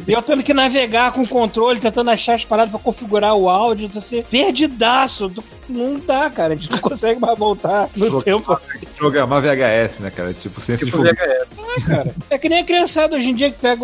e 0.08 0.12
eu 0.12 0.22
tendo 0.22 0.44
que 0.44 0.54
navegar 0.54 1.12
com 1.14 1.22
o 1.24 1.28
controle, 1.28 1.80
tentando 1.80 2.10
achar 2.12 2.36
as 2.36 2.44
paradas 2.46 2.72
pra 2.72 2.80
configurar 2.80 3.36
o 3.36 3.50
áudio, 3.50 3.88
você 3.88 4.24
perdidaço. 4.30 5.30
Tu- 5.30 5.44
Não 5.68 6.00
dá, 6.00 6.30
cara. 6.30 6.54
A 6.54 6.56
gente 6.56 6.70
não 6.72 6.78
consegue 6.80 7.20
mais 7.20 7.38
voltar 7.38 7.90
no 7.96 8.22
tempo. 8.22 8.60
Programar 8.98 9.42
VHS, 9.42 10.00
né, 10.00 10.12
cara? 10.12 10.34
Tipo, 10.34 10.62
de 10.62 10.78
Tipo. 10.78 10.98
VHS. 11.02 12.14
É 12.30 12.38
que 12.38 12.48
nem 12.50 12.60
a 12.60 12.64
criançada 12.64 13.16
hoje 13.16 13.30
em 13.30 13.36
dia 13.36 13.50
que 13.52 13.58
pega, 13.58 13.82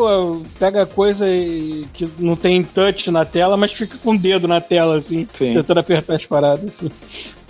pega 0.59 0.85
coisa 0.85 1.27
e- 1.27 1.85
que 1.93 2.07
não 2.19 2.35
tem 2.35 2.63
touch 2.63 3.09
na 3.09 3.25
tela, 3.25 3.57
mas 3.57 3.71
fica 3.71 3.97
com 3.97 4.11
o 4.11 4.17
dedo 4.17 4.47
na 4.47 4.61
tela, 4.61 4.97
assim, 4.97 5.27
Sim. 5.33 5.53
tentando 5.55 5.79
apertar 5.79 6.15
as 6.15 6.25
paradas. 6.25 6.71
Assim. 6.77 6.91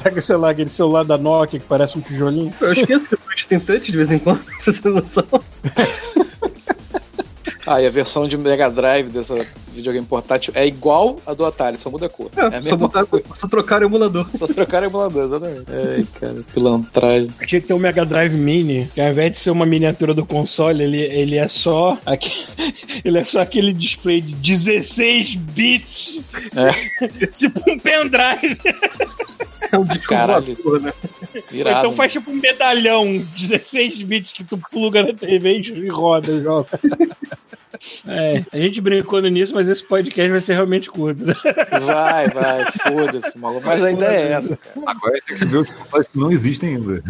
Pega, 0.03 0.21
sei 0.21 0.35
lá, 0.35 0.49
aquele 0.51 0.69
celular 0.69 1.03
da 1.03 1.17
Nokia 1.17 1.59
que 1.59 1.65
parece 1.65 1.97
um 1.97 2.01
tijolinho. 2.01 2.53
Eu 2.61 2.73
esqueço 2.73 3.05
que 3.07 3.15
o 3.15 3.17
Twitch 3.17 3.45
tem 3.45 3.59
touch 3.59 3.91
de 3.91 3.97
vez 3.97 4.11
em 4.11 4.19
quando, 4.19 4.39
pra 4.63 4.73
você 4.73 4.89
noção. 4.89 5.23
Ah, 7.65 7.79
e 7.81 7.85
a 7.87 7.89
versão 7.91 8.27
de 8.27 8.35
Mega 8.37 8.69
Drive 8.69 9.09
dessa 9.09 9.35
videogame 9.73 10.05
portátil 10.05 10.51
é 10.57 10.65
igual 10.67 11.15
a 11.25 11.33
do 11.33 11.45
Atari, 11.45 11.77
só 11.77 11.89
muda 11.89 12.07
a 12.07 12.09
cor. 12.09 12.29
É, 12.35 12.41
a 12.41 12.45
É, 12.47 12.51
só, 12.51 12.59
mesma 12.61 12.77
botar, 12.77 13.05
coisa. 13.05 13.25
só 13.39 13.47
trocar 13.47 13.81
o 13.81 13.85
emulador. 13.85 14.27
Só 14.37 14.47
trocar 14.47 14.83
o 14.83 14.87
emulador, 14.87 15.25
exatamente. 15.25 15.65
Ai, 15.71 16.05
cara, 16.19 16.35
pilantragem. 16.53 17.29
Tinha 17.47 17.61
que 17.61 17.67
ter 17.67 17.73
um 17.73 17.79
Mega 17.79 18.03
Drive 18.03 18.33
Mini, 18.33 18.89
que 18.93 18.99
ao 18.99 19.09
invés 19.11 19.31
de 19.33 19.37
ser 19.37 19.51
uma 19.51 19.65
miniatura 19.65 20.13
do 20.13 20.25
console, 20.25 20.83
ele, 20.83 20.97
ele 21.01 21.37
é 21.37 21.47
só 21.47 21.97
aque- 22.05 22.31
ele 23.05 23.19
é 23.19 23.23
só 23.23 23.39
aquele 23.39 23.71
display 23.71 24.19
de 24.19 24.33
16 24.33 25.35
bits. 25.35 26.19
tipo 27.37 27.61
um 27.71 27.77
pendrive. 27.79 28.59
É 29.71 29.77
um 29.77 29.85
disco 29.85 30.07
Caralho. 30.07 30.55
voador, 30.55 30.81
né? 30.81 30.93
Irado. 31.51 31.79
então 31.79 31.93
faz 31.93 32.11
tipo 32.11 32.29
um 32.31 32.35
medalhão, 32.35 33.05
16 33.37 34.01
bits 34.03 34.33
que 34.33 34.43
tu 34.43 34.57
pluga 34.69 35.03
na 35.03 35.13
TV 35.13 35.59
e 35.59 35.87
roda 35.87 36.31
o 36.31 36.41
jogo. 36.41 36.67
É, 38.07 38.43
a 38.53 38.57
gente 38.57 38.79
brincou 38.81 39.19
início, 39.25 39.55
mas 39.55 39.67
esse 39.67 39.83
podcast 39.83 40.31
vai 40.31 40.41
ser 40.41 40.53
realmente 40.53 40.89
curto. 40.89 41.23
né? 41.25 41.33
Vai, 41.81 42.27
vai, 42.29 42.65
foda-se, 42.71 43.37
maluco. 43.37 43.65
Mas 43.65 43.83
a 43.83 43.91
ideia 43.91 44.27
é 44.27 44.31
essa, 44.33 44.55
cara. 44.57 44.75
Agora 44.91 45.19
tem 45.25 45.37
que 45.37 45.45
ver 45.45 45.57
os 45.57 45.69
consoles 45.69 46.07
que 46.11 46.19
não 46.19 46.31
existem 46.31 46.75
ainda. 46.75 47.03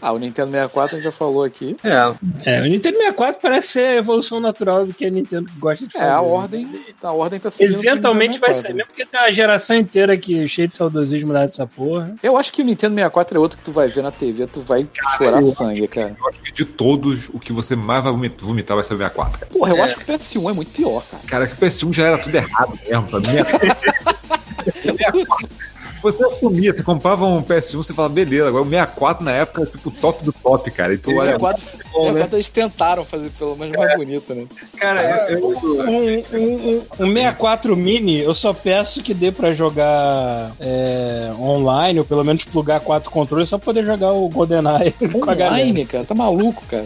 Ah, 0.00 0.12
o 0.12 0.18
Nintendo 0.18 0.50
64 0.52 0.96
a 0.96 0.98
gente 0.98 1.04
já 1.04 1.12
falou 1.12 1.42
aqui. 1.42 1.76
É, 1.82 2.56
É, 2.58 2.60
o 2.60 2.64
Nintendo 2.64 2.96
64 2.98 3.40
parece 3.42 3.68
ser 3.68 3.80
a 3.86 3.94
evolução 3.96 4.38
natural 4.40 4.86
do 4.86 4.94
que 4.94 5.04
a 5.06 5.10
Nintendo 5.10 5.50
gosta 5.58 5.86
de 5.86 5.96
É, 5.96 6.00
fazer. 6.00 6.12
a 6.12 6.20
ordem, 6.20 6.68
a 7.02 7.12
ordem 7.12 7.40
tá 7.40 7.50
seguindo. 7.50 7.78
Eventualmente 7.84 8.38
vai 8.38 8.50
ser, 8.54 8.68
64. 8.68 8.76
mesmo 8.76 8.88
porque 8.88 9.06
tem 9.06 9.20
uma 9.20 9.32
geração 9.32 9.76
inteira 9.76 10.12
aqui 10.12 10.48
cheia 10.48 10.68
de 10.68 10.74
saudosismo 10.76 11.32
lá 11.32 11.46
dessa 11.46 11.66
porra. 11.66 12.14
Eu 12.22 12.36
acho 12.36 12.52
que 12.52 12.62
o 12.62 12.64
Nintendo 12.64 12.94
64 12.94 13.36
é 13.36 13.40
outro 13.40 13.58
que 13.58 13.64
tu 13.64 13.72
vai 13.72 13.88
ver 13.88 14.02
na 14.02 14.10
TV, 14.12 14.46
tu 14.46 14.60
vai 14.60 14.86
chorar 15.16 15.42
sangue, 15.42 15.88
cara. 15.88 16.16
Eu 16.18 16.28
acho 16.28 16.40
que 16.40 16.52
de 16.52 16.64
todos, 16.64 17.28
o 17.32 17.38
que 17.38 17.52
você 17.52 17.74
mais 17.74 18.02
vai 18.04 18.12
vomit- 18.12 18.40
vomitar 18.42 18.76
vai 18.76 18.84
ser 18.84 18.94
o 18.94 18.98
64. 18.98 19.31
64. 19.32 19.58
Porra, 19.58 19.72
eu 19.74 19.82
acho 19.82 19.96
que 19.96 20.02
o 20.10 20.14
PS1 20.18 20.50
é 20.50 20.52
muito 20.52 20.72
pior, 20.72 21.02
cara. 21.10 21.22
Cara, 21.26 21.46
que 21.46 21.54
o 21.54 21.66
PS1 21.66 21.92
já 21.92 22.06
era 22.06 22.18
tudo 22.18 22.34
errado 22.34 22.78
mesmo. 22.88 23.06
Pra 23.08 23.20
mim, 23.20 23.26
Você 26.02 26.24
assumia, 26.24 26.74
você 26.74 26.82
comprava 26.82 27.24
um 27.24 27.40
PS1, 27.40 27.76
você 27.76 27.94
falava, 27.94 28.12
beleza, 28.12 28.48
agora 28.48 28.64
o 28.64 28.68
64 28.68 29.24
na 29.24 29.30
época 29.30 29.62
é 29.62 29.66
tipo 29.66 29.88
o 29.88 29.92
top 29.92 30.24
do 30.24 30.32
top, 30.32 30.68
cara. 30.72 30.92
E 30.94 30.98
tu 30.98 31.12
O 31.12 31.18
olha. 31.18 31.38
64, 31.38 31.62
bom, 31.92 32.06
né? 32.06 32.22
64 32.22 32.36
eles 32.36 32.48
tentaram 32.48 33.04
fazer 33.04 33.30
pelo 33.38 33.56
menos 33.56 33.76
mais 33.76 33.96
bonito, 33.96 34.34
né? 34.34 34.44
Cara, 34.76 35.28
eu, 35.30 35.38
eu- 35.38 35.52
Um, 35.62 36.24
um, 36.32 36.32
um, 36.32 36.82
um 36.98 37.06
64 37.14 37.76
mini, 37.76 38.18
eu 38.18 38.34
só 38.34 38.52
peço 38.52 39.00
que 39.00 39.14
dê 39.14 39.30
pra 39.30 39.52
jogar 39.52 40.50
é, 40.58 41.30
online, 41.38 42.00
ou 42.00 42.04
pelo 42.04 42.24
menos 42.24 42.42
plugar 42.42 42.80
quatro 42.80 43.08
controles, 43.08 43.48
só 43.48 43.56
pra 43.56 43.66
poder 43.66 43.84
jogar 43.86 44.10
o 44.10 44.28
GoldenEye 44.28 44.90
com 45.12 45.30
a 45.30 45.34
galera. 45.36 45.62
Online, 45.62 45.86
cara, 45.86 46.04
tá 46.04 46.16
maluco, 46.16 46.64
cara. 46.66 46.84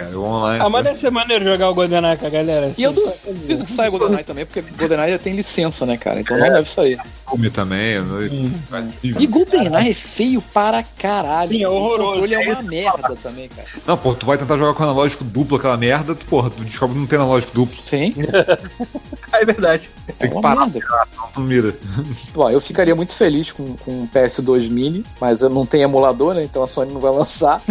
Cara, 0.00 0.18
o 0.18 0.24
online. 0.24 0.64
Ah, 0.64 0.70
mas 0.70 0.84
deve 0.84 0.98
ser 0.98 1.10
maneiro 1.10 1.44
jogar 1.44 1.68
o 1.68 1.74
GoldenEye 1.74 2.16
com 2.16 2.26
a 2.26 2.30
galera. 2.30 2.72
E 2.76 2.82
eu 2.82 2.90
assim, 2.90 3.32
duvido 3.34 3.64
que 3.66 3.70
saia 3.70 3.90
o 3.90 3.92
GoldenEye 3.92 4.24
também, 4.24 4.46
porque 4.46 4.60
o 4.60 4.76
GoldenEye 4.78 5.12
já 5.12 5.18
tem 5.18 5.34
licença, 5.34 5.84
né, 5.84 5.98
cara? 5.98 6.20
Então 6.20 6.38
não 6.38 6.48
deve 6.48 6.68
sair. 6.68 6.98
Filme 7.30 7.50
também. 7.50 8.00
né? 8.00 8.28
E 9.02 9.26
GoldenEye 9.26 9.90
é 9.90 9.94
feio 9.94 10.40
para 10.40 10.82
caralho. 10.82 11.50
Sim, 11.50 11.62
é 11.62 11.68
horroroso. 11.68 12.02
O 12.02 12.06
controle 12.12 12.34
é 12.34 12.52
uma 12.52 12.62
merda 12.62 13.16
também, 13.22 13.48
cara. 13.48 13.68
Não, 13.86 13.96
pô, 13.96 14.14
tu 14.14 14.26
vai 14.26 14.38
tentar 14.38 14.56
jogar 14.56 14.74
com 14.74 14.82
analógico 14.82 15.24
duplo 15.24 15.56
aquela 15.56 15.76
merda, 15.76 16.14
tu, 16.14 16.26
porra, 16.26 16.50
tu 16.50 16.62
descobre 16.64 16.94
que 16.94 17.00
não 17.00 17.06
tem 17.06 17.18
analógico 17.18 17.52
duplo. 17.54 17.76
Sim, 17.84 18.14
é 19.32 19.44
verdade. 19.44 19.90
é 20.08 20.12
Tem 20.12 20.28
que 20.28 20.34
uma 20.34 20.42
parar, 20.42 20.68
não 21.36 21.44
mira. 21.44 21.74
Bom, 22.32 22.50
eu 22.50 22.60
ficaria 22.60 22.94
muito 22.94 23.14
feliz 23.14 23.52
com, 23.52 23.76
com 23.76 24.02
o 24.02 24.08
PS2 24.08 24.68
Mini, 24.70 25.04
mas 25.20 25.42
eu 25.42 25.50
não 25.50 25.64
tenho 25.64 25.84
emulador, 25.84 26.34
né? 26.34 26.42
Então 26.42 26.62
a 26.62 26.66
Sony 26.66 26.92
não 26.92 27.00
vai 27.00 27.12
lançar. 27.12 27.62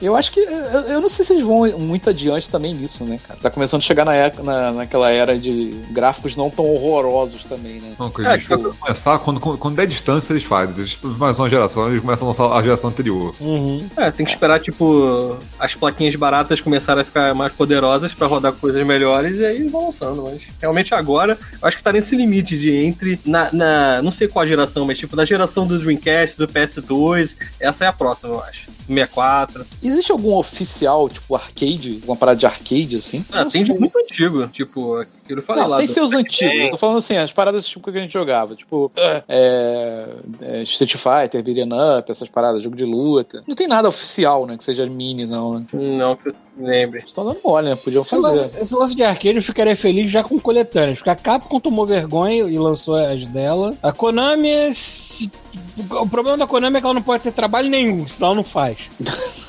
Eu 0.00 0.16
acho 0.16 0.32
que. 0.32 0.40
Eu, 0.40 0.48
eu 0.48 1.00
não 1.00 1.08
sei 1.08 1.24
se 1.24 1.32
eles 1.34 1.44
vão 1.44 1.66
muito 1.78 2.08
adiante 2.08 2.48
também 2.48 2.72
nisso, 2.74 3.04
né, 3.04 3.18
cara? 3.26 3.38
Tá 3.40 3.50
começando 3.50 3.80
a 3.80 3.84
chegar 3.84 4.04
na, 4.04 4.14
na, 4.42 4.72
naquela 4.72 5.10
era 5.10 5.38
de 5.38 5.74
gráficos 5.90 6.36
não 6.36 6.48
tão 6.48 6.64
horrorosos 6.64 7.44
também, 7.44 7.80
né? 7.80 7.92
Uma 7.98 8.10
coisa, 8.10 8.32
eles 8.32 8.46
vão 8.70 8.78
começar, 8.78 9.18
quando, 9.18 9.40
quando, 9.40 9.58
quando 9.58 9.76
der 9.76 9.86
distância, 9.86 10.32
eles 10.32 10.44
fazem. 10.44 10.74
Eles, 10.76 10.98
mais 11.18 11.38
uma 11.38 11.48
geração, 11.48 11.88
eles 11.88 12.00
começam 12.00 12.26
a 12.26 12.30
lançar 12.30 12.52
a 12.58 12.62
geração 12.62 12.90
anterior. 12.90 13.34
Uhum. 13.40 13.86
É, 13.96 14.10
tem 14.10 14.24
que 14.26 14.32
esperar, 14.32 14.60
tipo, 14.60 15.36
as 15.58 15.74
plaquinhas 15.74 16.14
baratas 16.14 16.60
começarem 16.60 17.02
a 17.02 17.04
ficar 17.04 17.34
mais 17.34 17.52
poderosas 17.52 18.12
pra 18.14 18.26
rodar 18.26 18.52
coisas 18.52 18.84
melhores 18.86 19.38
e 19.38 19.44
aí 19.44 19.56
eles 19.56 19.70
vão 19.72 19.86
lançando. 19.86 20.22
Mas 20.24 20.42
realmente 20.60 20.94
agora, 20.94 21.38
eu 21.60 21.68
acho 21.68 21.76
que 21.76 21.82
tá 21.82 21.92
nesse 21.92 22.14
limite 22.16 22.58
de 22.58 22.70
entre. 22.70 23.18
Na, 23.24 23.50
na- 23.52 24.02
não 24.02 24.10
sei 24.10 24.28
qual 24.28 24.46
geração, 24.46 24.86
mas 24.86 24.98
tipo, 24.98 25.16
na 25.16 25.24
geração 25.24 25.66
do 25.66 25.78
Dreamcast, 25.78 26.36
do 26.36 26.46
PS2, 26.48 27.30
essa 27.60 27.84
é 27.84 27.88
a 27.88 27.92
próxima, 27.92 28.34
eu 28.34 28.40
acho. 28.42 28.74
64. 28.86 29.64
Existe 29.82 30.12
algum 30.12 30.34
oficial, 30.36 31.08
tipo, 31.08 31.34
arcade? 31.34 31.94
Alguma 32.02 32.16
parada 32.16 32.38
de 32.38 32.44
arcade, 32.46 32.96
assim? 32.96 33.24
Ah, 33.32 33.44
tem 33.46 33.64
de 33.64 33.72
muito 33.72 33.96
antigo, 33.98 34.46
tipo, 34.48 35.04
eu 35.28 35.42
falei 35.42 35.62
Não, 35.62 35.70
lá. 35.70 35.76
sem 35.78 35.86
do- 35.86 35.92
ser 35.92 36.00
os 36.02 36.12
antigos. 36.12 36.54
Eu 36.64 36.70
tô 36.70 36.76
falando 36.76 36.98
assim, 36.98 37.16
as 37.16 37.32
paradas 37.32 37.66
tipo 37.66 37.90
que 37.90 37.98
a 37.98 38.00
gente 38.02 38.12
jogava. 38.12 38.54
Tipo, 38.54 38.90
é, 38.96 39.22
é, 39.28 40.62
Street 40.62 40.94
Fighter, 40.96 41.42
Beat'em 41.42 41.68
Up, 41.98 42.10
essas 42.10 42.28
paradas, 42.28 42.62
jogo 42.62 42.76
de 42.76 42.84
luta. 42.84 43.42
Não 43.46 43.54
tem 43.54 43.66
nada 43.66 43.88
oficial, 43.88 44.46
né? 44.46 44.56
Que 44.56 44.64
seja 44.64 44.86
mini, 44.86 45.26
não, 45.26 45.58
né? 45.60 45.66
Não, 45.72 46.16
que 46.16 46.28
eu 46.28 46.34
lembre. 46.58 47.02
Estão 47.06 47.24
dando 47.24 47.38
mole, 47.44 47.68
né? 47.68 47.76
Podiam 47.76 48.02
Esse 48.02 48.16
lance, 48.16 48.40
fazer. 48.42 48.62
esse 48.62 48.74
lance 48.74 48.94
de 48.96 49.02
arcade 49.02 49.36
eu 49.36 49.42
ficaria 49.42 49.76
feliz 49.76 50.10
já 50.10 50.22
com 50.22 50.38
coletâneas, 50.38 50.98
porque 50.98 51.10
a 51.10 51.16
Capcom 51.16 51.58
tomou 51.60 51.86
vergonha 51.86 52.44
e 52.44 52.58
lançou 52.58 52.96
as 52.96 53.24
dela. 53.26 53.72
A 53.82 53.92
Konami. 53.92 54.72
se- 54.74 55.30
O 55.90 56.08
problema 56.08 56.36
da 56.38 56.46
Konami 56.46 56.76
é 56.76 56.80
que 56.80 56.86
ela 56.86 56.94
não 56.94 57.02
pode 57.02 57.22
ter 57.22 57.32
trabalho 57.32 57.68
nenhum, 57.68 58.06
senão 58.06 58.28
ela 58.28 58.36
não 58.36 58.44
faz. 58.44 58.88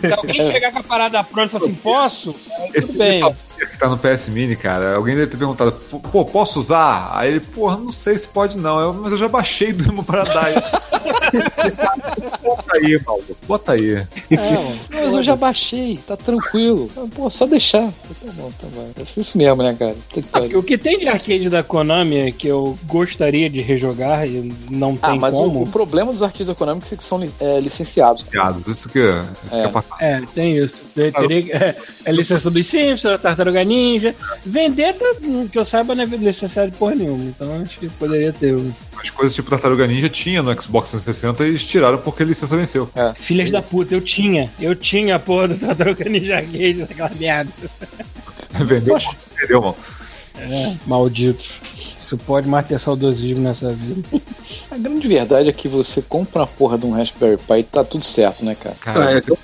Se 0.00 0.12
alguém 0.12 0.36
chegar 0.52 0.70
com 0.70 0.78
a 0.78 0.82
parada 0.84 1.24
pronta 1.24 1.46
e 1.48 1.50
falar 1.50 1.64
assim, 1.64 1.74
posso? 1.74 2.36
Aí 2.60 2.80
tudo 2.80 2.92
bem. 2.92 3.20
Que 3.66 3.78
tá 3.78 3.88
no 3.88 3.98
PS 3.98 4.28
Mini, 4.28 4.56
cara, 4.56 4.94
alguém 4.96 5.14
deve 5.14 5.28
ter 5.28 5.36
perguntado, 5.36 5.72
pô, 6.12 6.24
posso 6.24 6.60
usar? 6.60 7.10
Aí 7.14 7.30
ele, 7.30 7.40
porra, 7.40 7.76
não 7.76 7.92
sei 7.92 8.16
se 8.18 8.28
pode 8.28 8.56
não, 8.56 8.80
Eu, 8.80 8.92
mas 8.94 9.12
eu 9.12 9.18
já 9.18 9.28
baixei 9.28 9.72
do 9.72 9.84
Emo 9.90 10.02
Paradise. 10.04 10.60
Bota 12.42 12.76
aí, 12.76 13.00
maluco, 13.04 13.36
bota 13.46 13.72
aí. 13.72 13.92
É. 13.94 14.06
Mas 14.90 15.14
eu 15.14 15.22
já 15.22 15.36
baixei, 15.36 15.98
tá 16.06 16.16
tranquilo. 16.16 16.90
Ah, 16.96 17.04
Pô, 17.14 17.30
só 17.30 17.46
deixar. 17.46 17.82
Tá 17.86 18.32
bom, 18.34 18.50
tá 18.60 18.66
bom. 18.74 18.90
Ser 19.06 19.20
isso 19.20 19.38
mesmo, 19.38 19.62
né, 19.62 19.74
cara? 19.78 19.94
Ah, 20.32 20.40
O 20.58 20.62
que 20.62 20.76
tem 20.76 20.98
de 20.98 21.08
arcade 21.08 21.48
da 21.48 21.62
Konami 21.62 22.32
que 22.32 22.46
eu 22.48 22.78
gostaria 22.86 23.48
de 23.48 23.60
rejogar 23.60 24.26
e 24.26 24.52
não 24.70 24.98
Ah, 25.02 25.10
tem 25.10 25.18
mas 25.20 25.34
o, 25.34 25.38
como. 25.38 25.62
o 25.62 25.66
problema 25.66 26.12
dos 26.12 26.22
arcades 26.22 26.48
econômicos 26.48 26.92
é 26.92 26.96
que 26.96 27.04
são 27.04 27.20
é, 27.40 27.60
licenciados. 27.60 28.22
Piadas, 28.24 28.66
Isso 28.66 28.88
que, 28.88 28.98
isso 29.46 29.54
que 29.56 29.58
É. 29.58 29.64
é 29.64 29.68
pra... 29.68 29.84
É, 30.00 30.22
tem 30.34 30.56
isso. 30.56 30.84
Tem- 30.94 31.12
teria 31.12 31.42
que- 31.42 31.52
é, 31.52 31.76
é 32.04 32.12
licença 32.12 32.50
dos 32.50 32.66
Simpsons, 32.66 33.20
da 33.20 33.34
Tartaruga 33.50 33.64
Ninja. 33.64 34.14
Vender, 34.44 34.94
tá, 34.94 35.04
que 35.50 35.58
eu 35.58 35.64
saiba, 35.64 35.94
não 35.94 36.04
é 36.04 36.06
licenciado 36.06 36.70
de 36.70 36.76
porra 36.76 36.94
nenhuma. 36.94 37.24
Então 37.24 37.60
acho 37.62 37.78
que 37.78 37.88
poderia 37.88 38.32
ter. 38.32 38.54
um. 38.54 38.72
As 38.98 39.10
coisas 39.10 39.34
tipo 39.34 39.50
Tartaruga 39.50 39.86
Ninja 39.86 40.08
tinha 40.08 40.42
no 40.42 40.52
Xbox 40.60 40.90
360 40.90 41.44
e 41.44 41.48
eles 41.48 41.64
tiraram 41.64 41.98
porque 41.98 42.22
a 42.22 42.26
licença 42.26 42.56
venceu. 42.56 42.88
Filhas 43.14 43.50
da 43.50 43.60
puta, 43.60 43.94
eu 43.94 44.00
tinha. 44.00 44.50
Eu 44.60 44.74
tinha 44.74 45.16
a 45.16 45.18
porra 45.18 45.48
do 45.48 45.58
Tartaruga 45.58 46.08
Ninja 46.08 46.36
Arcade, 46.36 46.74
daquela 46.74 47.10
merda. 47.18 47.50
Vendeu, 48.64 48.98
vendeu, 49.40 49.60
mano. 49.62 49.76
É, 50.40 50.74
maldito. 50.86 51.44
Isso 51.98 52.16
pode 52.18 52.48
mais 52.48 52.66
ter 52.66 52.78
saudosismo 52.78 53.42
nessa 53.42 53.72
vida. 53.72 54.02
A 54.70 54.78
grande 54.78 55.06
verdade 55.06 55.48
é 55.48 55.52
que 55.52 55.68
você 55.68 56.00
compra 56.00 56.40
uma 56.40 56.46
porra 56.46 56.78
de 56.78 56.86
um 56.86 56.92
Raspberry 56.92 57.36
Pi 57.36 57.58
e 57.58 57.62
tá 57.62 57.84
tudo 57.84 58.04
certo, 58.04 58.44
né, 58.44 58.54
cara? 58.54 58.76
Cara, 58.80 59.10
é 59.12 59.20
você, 59.20 59.36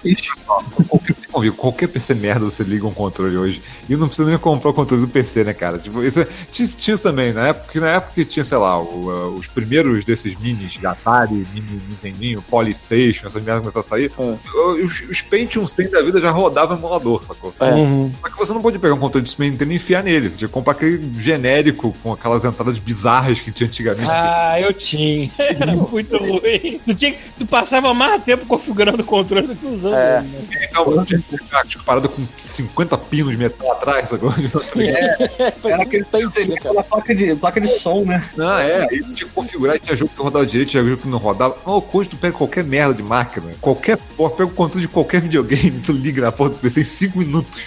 qualquer, 1.30 1.52
qualquer 1.52 1.88
PC 1.88 2.14
merda 2.14 2.44
você 2.44 2.62
liga 2.62 2.86
um 2.86 2.92
controle 2.92 3.36
hoje. 3.36 3.60
E 3.88 3.96
não 3.96 4.06
precisa 4.06 4.28
nem 4.28 4.38
comprar 4.38 4.70
o 4.70 4.74
controle 4.74 5.02
do 5.02 5.08
PC, 5.08 5.44
né, 5.44 5.52
cara? 5.52 5.78
Tipo, 5.78 6.02
isso 6.02 6.20
é- 6.20 6.28
tinha, 6.50 6.68
tinha 6.68 6.94
isso 6.94 7.02
também, 7.02 7.32
na 7.32 7.48
época, 7.48 7.80
na 7.80 7.88
época 7.88 8.12
que 8.14 8.24
tinha, 8.24 8.44
sei 8.44 8.56
lá, 8.58 8.80
o, 8.80 9.10
uh, 9.10 9.34
os 9.34 9.46
primeiros 9.46 10.04
desses 10.04 10.38
minis 10.38 10.72
de 10.72 10.86
Atari, 10.86 11.46
mini 11.52 11.80
Nintendinho, 11.88 12.42
Polystation, 12.42 13.26
essas 13.26 13.42
merdas 13.42 13.60
começaram 13.60 13.86
a 13.86 13.88
sair. 13.88 14.10
Ah. 14.18 14.34
Os, 14.82 15.02
os 15.10 15.22
Pentium 15.22 15.66
100 15.66 15.90
da 15.90 16.02
vida 16.02 16.20
já 16.20 16.30
rodavam 16.30 16.76
emulador, 16.76 17.22
sacou? 17.24 17.54
É. 17.60 17.70
Uhum. 17.72 18.10
Só 18.20 18.28
que 18.28 18.38
você 18.38 18.52
não 18.52 18.62
pode 18.62 18.78
pegar 18.78 18.94
um 18.94 18.98
controle 18.98 19.24
de 19.24 19.30
Super 19.30 19.50
Nintendo 19.50 19.72
e 19.72 19.76
enfiar 19.76 20.02
nele. 20.02 20.30
Você 20.30 20.38
tinha 20.38 20.48
que 20.48 20.54
comprar 20.54 20.72
aquele 20.72 20.85
genérico 21.18 21.94
com 22.02 22.12
aquelas 22.12 22.44
entradas 22.44 22.78
bizarras 22.78 23.40
que 23.40 23.50
tinha 23.52 23.66
antigamente. 23.68 24.06
Ah, 24.08 24.60
eu 24.60 24.72
tinha. 24.72 25.30
Era 25.38 25.74
muito 25.76 26.16
ruim. 26.18 26.80
Tu, 26.84 26.94
tinha, 26.94 27.14
tu 27.38 27.46
passava 27.46 27.92
mais 27.94 28.22
tempo 28.24 28.46
configurando 28.46 29.02
o 29.02 29.04
controle 29.06 29.46
do 29.46 29.54
que 29.54 29.66
usando 29.66 29.94
É. 29.94 30.20
né? 30.20 30.30
Então, 30.68 30.90
eu 30.92 31.04
tinha 31.04 31.18
tipo, 31.66 31.84
parada 31.84 32.08
com 32.08 32.22
50 32.40 32.98
pinos 32.98 33.30
de 33.32 33.36
metal 33.38 33.72
atrás, 33.72 34.08
sacou? 34.08 34.32
Era 35.64 35.82
aquele 35.82 36.04
cara? 36.04 36.54
aquela 36.54 36.82
placa 36.82 37.14
de, 37.14 37.34
placa 37.36 37.60
de 37.60 37.68
som, 37.68 38.04
né? 38.04 38.22
Não, 38.36 38.58
é, 38.58 38.82
aí 38.90 39.02
tinha 39.02 39.14
que 39.14 39.24
configurar, 39.26 39.78
tinha 39.78 39.96
jogo 39.96 40.12
que 40.14 40.22
rodava 40.22 40.46
direito, 40.46 40.70
tinha 40.70 40.84
jogo 40.84 40.96
que 41.02 41.08
não 41.08 41.18
rodava. 41.18 41.56
Não, 41.66 41.84
hoje 41.92 42.10
tu 42.10 42.16
pega 42.16 42.36
qualquer 42.36 42.64
merda 42.64 42.94
de 42.94 43.02
máquina, 43.02 43.46
qualquer 43.60 43.96
porra, 44.16 44.30
pega 44.30 44.50
o 44.50 44.54
controle 44.54 44.86
de 44.86 44.92
qualquer 44.92 45.20
videogame, 45.20 45.80
tu 45.84 45.92
liga 45.92 46.22
na 46.22 46.32
porta 46.32 46.56
do 46.56 46.60
PC 46.60 46.80
em 46.80 46.84
5 46.84 47.18
minutos. 47.18 47.60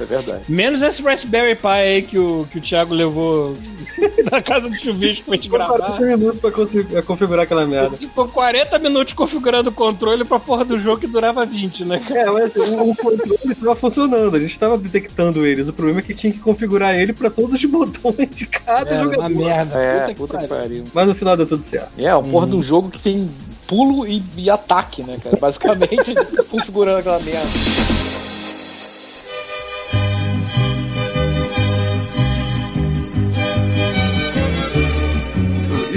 É 0.00 0.04
verdade. 0.04 0.42
Menos 0.48 0.82
esse 0.82 1.02
Raspberry 1.02 1.54
Pi 1.54 1.66
aí 1.66 2.02
que 2.02 2.18
o, 2.18 2.46
que 2.48 2.58
o 2.58 2.60
Thiago 2.60 2.94
levou 2.94 3.54
da 4.30 4.42
casa 4.42 4.68
do 4.68 4.76
chuvisco 4.76 5.26
pra 5.26 5.36
gente 5.36 5.48
gravar. 5.48 5.78
40 5.78 6.16
minutos 6.16 6.40
pra 6.40 7.02
configurar 7.02 7.44
aquela 7.44 7.66
merda. 7.66 7.96
Ficou 7.96 8.28
40 8.28 8.78
minutos 8.78 9.14
configurando 9.14 9.70
o 9.70 9.72
controle 9.72 10.24
pra 10.24 10.38
porra 10.38 10.64
do 10.64 10.78
jogo 10.80 11.00
que 11.00 11.06
durava 11.06 11.44
20, 11.46 11.84
né? 11.84 12.02
É, 12.10 12.24
mas 12.30 12.54
o, 12.56 12.90
o 12.90 12.96
controle 12.96 13.52
estava 13.52 13.76
funcionando, 13.76 14.34
a 14.34 14.38
gente 14.38 14.52
estava 14.52 14.76
detectando 14.78 15.46
eles. 15.46 15.68
O 15.68 15.72
problema 15.72 16.00
é 16.00 16.02
que 16.02 16.14
tinha 16.14 16.32
que 16.32 16.38
configurar 16.38 16.94
ele 16.94 17.12
pra 17.12 17.30
todos 17.30 17.54
os 17.54 17.64
botões 17.70 18.28
de 18.30 18.46
cada 18.46 18.90
Era 18.90 19.04
uma 19.04 19.14
jogador. 19.14 19.36
merda. 19.44 19.78
É, 19.78 20.06
que 20.08 20.14
puta 20.14 20.38
que 20.38 20.46
pariu. 20.46 20.62
pariu. 20.62 20.84
Mas 20.92 21.08
no 21.08 21.14
final 21.14 21.36
deu 21.36 21.46
tudo 21.46 21.64
certo. 21.70 21.90
É, 21.98 22.14
o 22.14 22.22
porra 22.22 22.46
de 22.46 22.56
um 22.56 22.62
jogo 22.62 22.90
que 22.90 23.00
tem 23.00 23.28
pulo 23.66 24.06
e, 24.06 24.22
e 24.36 24.48
ataque, 24.48 25.02
né, 25.02 25.18
cara? 25.22 25.36
Basicamente, 25.36 26.14
configurando 26.50 26.98
aquela 26.98 27.18
merda. 27.20 27.46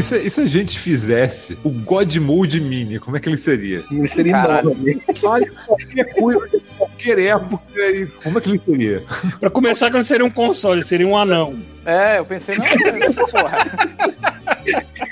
E 0.02 0.04
se, 0.04 0.18
e 0.18 0.30
se 0.32 0.42
a 0.42 0.48
gente 0.48 0.80
fizesse 0.80 1.56
o 1.64 1.70
God 1.70 2.16
Mode 2.16 2.60
Mini, 2.60 2.98
como 2.98 3.18
é 3.18 3.20
que 3.20 3.30
ele 3.30 3.38
seria? 3.38 3.84
Ele 3.92 4.08
seria 4.08 4.32
enorme. 4.32 5.00
Qualquer 5.22 6.12
coisa 6.16 6.60
qualquer 6.76 7.20
época, 7.20 7.80
e 7.80 8.08
como 8.08 8.40
é 8.40 8.42
que 8.42 8.50
ele 8.50 8.62
seria? 8.66 9.04
Pra 9.40 9.52
começar, 9.52 9.92
que 9.92 9.98
não 9.98 10.04
seria 10.04 10.26
um 10.26 10.32
console, 10.32 10.84
seria 10.84 11.08
um 11.08 11.16
anão. 11.16 11.56
É, 11.86 12.18
eu 12.18 12.26
pensei, 12.26 12.58
não, 12.58 12.66
essa 13.06 13.28
porra. 13.28 13.68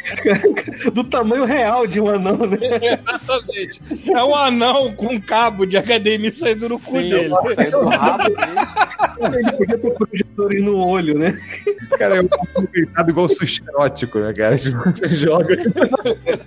Do 0.94 1.04
tamanho 1.04 1.46
real 1.46 1.86
de 1.86 2.00
um 2.00 2.10
anão, 2.10 2.38
né? 2.38 2.58
Exatamente. 3.08 3.82
É 4.10 4.24
um 4.24 4.36
anão 4.36 4.94
com 4.94 5.08
um 5.08 5.20
cabo 5.20 5.66
de 5.66 5.78
HDMI 5.78 6.34
saindo 6.34 6.70
no 6.70 6.80
cu 6.80 6.98
Sim, 7.00 7.10
dele. 7.10 7.34
saindo 7.56 7.80
do 7.80 7.90
rabo 7.90 8.24
dele. 8.24 9.38
Ele 9.38 9.52
podia 9.52 9.78
ter 9.78 9.92
projetores 9.92 10.64
no 10.64 10.78
olho, 10.78 11.18
né? 11.18 11.40
Cara, 11.98 12.18
é 12.18 12.22
um 12.22 12.66
deitado 12.72 13.10
igual 13.10 13.28
sushi 13.28 13.62
erótico, 13.68 14.20
né, 14.20 14.34
cara? 14.34 14.58
Tipo, 14.58 14.90
você 14.90 15.10
joga. 15.10 15.56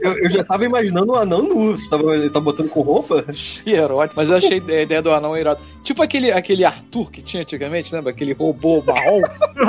Eu, 0.01 0.13
eu 0.19 0.31
já 0.31 0.45
tava 0.45 0.65
imaginando 0.65 1.13
um 1.13 1.17
anão 1.17 1.43
nu. 1.43 1.77
Você 1.77 1.89
tava, 1.89 2.15
ele 2.15 2.31
tá 2.31 2.41
botando 2.41 2.69
com 2.69 2.81
roupa? 2.81 3.25
Achei 3.29 3.75
erótico. 3.75 4.15
Mas 4.17 4.31
eu 4.31 4.37
achei 4.37 4.63
a 4.67 4.83
ideia 4.83 5.03
do 5.03 5.13
anão 5.13 5.37
irado. 5.37 5.61
Tipo 5.83 6.01
aquele, 6.03 6.31
aquele 6.31 6.65
Arthur 6.65 7.11
que 7.11 7.21
tinha 7.21 7.43
antigamente, 7.43 7.93
lembra? 7.95 8.11
Aquele 8.11 8.33
robô 8.33 8.83
marrom. 8.87 9.21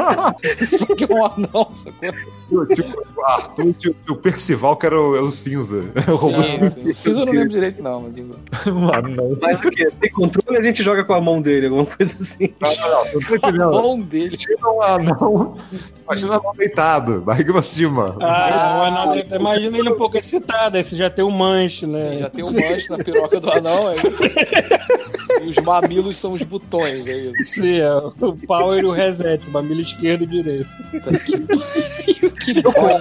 Só 0.67 0.93
que 0.95 1.05
é 1.05 1.07
um 1.07 1.25
anão, 1.25 1.71
sacou? 1.75 2.65
tipo, 2.67 3.03
o 3.17 3.25
Arthur 3.25 3.73
e 3.83 3.87
o- 3.89 3.95
o 4.11 4.15
Percival, 4.15 4.77
que 4.77 4.85
era 4.85 4.99
o, 5.01 5.15
era 5.15 5.23
o 5.23 5.31
cinza. 5.31 5.83
O 6.07 6.15
robô 6.15 6.41
Sim, 6.43 6.69
sim. 6.69 6.89
O 6.89 6.93
Cinza 6.93 7.19
eu 7.21 7.25
não 7.25 7.33
lembro 7.33 7.49
direito, 7.49 7.81
não. 7.81 8.01
Mas... 8.01 8.67
um 8.67 8.93
anão. 8.93 9.37
Mas 9.41 9.59
o 9.59 9.69
quê? 9.71 9.89
Tem 9.99 10.11
controle 10.11 10.59
a 10.59 10.61
gente 10.61 10.83
joga 10.83 11.03
com 11.03 11.13
a 11.13 11.21
mão 11.21 11.41
dele, 11.41 11.65
alguma 11.65 11.85
coisa 11.85 12.15
assim. 12.21 12.53
Não, 12.61 12.75
não, 12.75 13.51
não. 13.57 13.69
A 13.79 13.81
mão 13.81 13.99
dele. 13.99 14.35
Imagina 14.37 14.69
um 14.71 14.81
anão. 14.81 15.57
Imagina 16.05 16.31
um 16.31 16.35
anão 16.35 16.53
deitado, 16.55 17.21
barriga 17.21 17.53
pra 17.53 17.61
cima. 17.63 18.15
Ah, 18.21 18.77
o 18.79 18.83
anão, 18.83 19.17
imagina 19.17 19.77
ele 19.79 19.89
um 19.89 19.97
pouco 19.97 20.15
excitado, 20.17 20.77
aí 20.77 20.83
você 20.83 20.95
já 20.95 21.09
tem 21.09 21.25
um 21.25 21.31
manche, 21.31 21.87
né? 21.87 22.11
Sim, 22.11 22.17
já 22.19 22.29
tem 22.29 22.43
um 22.43 22.51
manche 22.51 22.89
na 22.89 22.97
piroca 22.99 23.39
do 23.39 23.51
anão. 23.51 23.89
É 23.91 23.95
isso. 23.95 24.23
E 25.43 25.49
os 25.49 25.55
mamilos 25.65 26.02
são 26.11 26.33
os 26.33 26.41
botões, 26.43 27.07
é 27.07 27.17
isso. 27.17 27.61
Sim, 27.61 27.79
é 27.79 27.95
o 27.95 28.11
power 28.47 28.83
e 28.83 28.85
o 28.85 28.91
reset, 28.91 29.49
mamilo 29.49 29.81
esquerdo 29.81 30.23
e 30.23 30.27
direito. 30.27 30.67
Puta 30.91 31.17
que 31.19 31.39
pariu, 31.39 32.31
que 32.31 32.61
bom. 32.61 32.99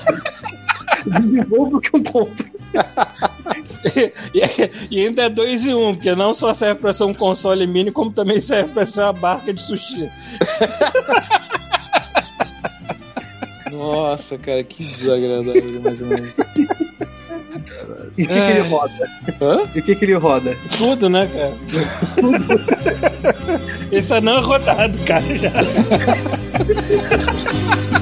Que 1.80 1.96
eu 1.96 2.04
compro. 2.04 2.52
E, 4.90 5.00
ainda 5.00 5.24
é 5.24 5.28
dois 5.28 5.66
em 5.66 5.74
um, 5.74 5.92
porque 5.92 6.14
não 6.14 6.32
só 6.32 6.54
serve 6.54 6.80
pra 6.80 6.92
ser 6.92 7.02
um 7.02 7.12
console 7.12 7.66
mini, 7.66 7.90
como 7.90 8.12
também 8.12 8.40
serve 8.40 8.72
pra 8.72 8.86
ser 8.86 9.00
uma 9.00 9.12
barca 9.12 9.52
de 9.52 9.60
sushi. 9.60 10.08
Nossa, 13.72 14.38
cara, 14.38 14.62
que 14.62 14.84
desagradável 14.84 15.74
imaginar. 15.74 16.20
E 18.16 18.24
o 18.24 18.28
que, 18.28 18.34
que 18.34 18.40
ele 18.40 18.60
roda? 18.68 19.10
Hã? 19.40 19.60
E 19.74 19.78
o 19.78 19.82
que, 19.82 19.94
que 19.94 20.04
ele 20.04 20.14
roda? 20.14 20.56
Tudo, 20.76 21.08
né, 21.08 21.28
cara? 21.32 21.54
Esse 23.90 24.12
anão 24.14 24.38
é 24.38 24.40
rodado, 24.40 24.98
cara, 25.00 25.36
já. 25.36 25.50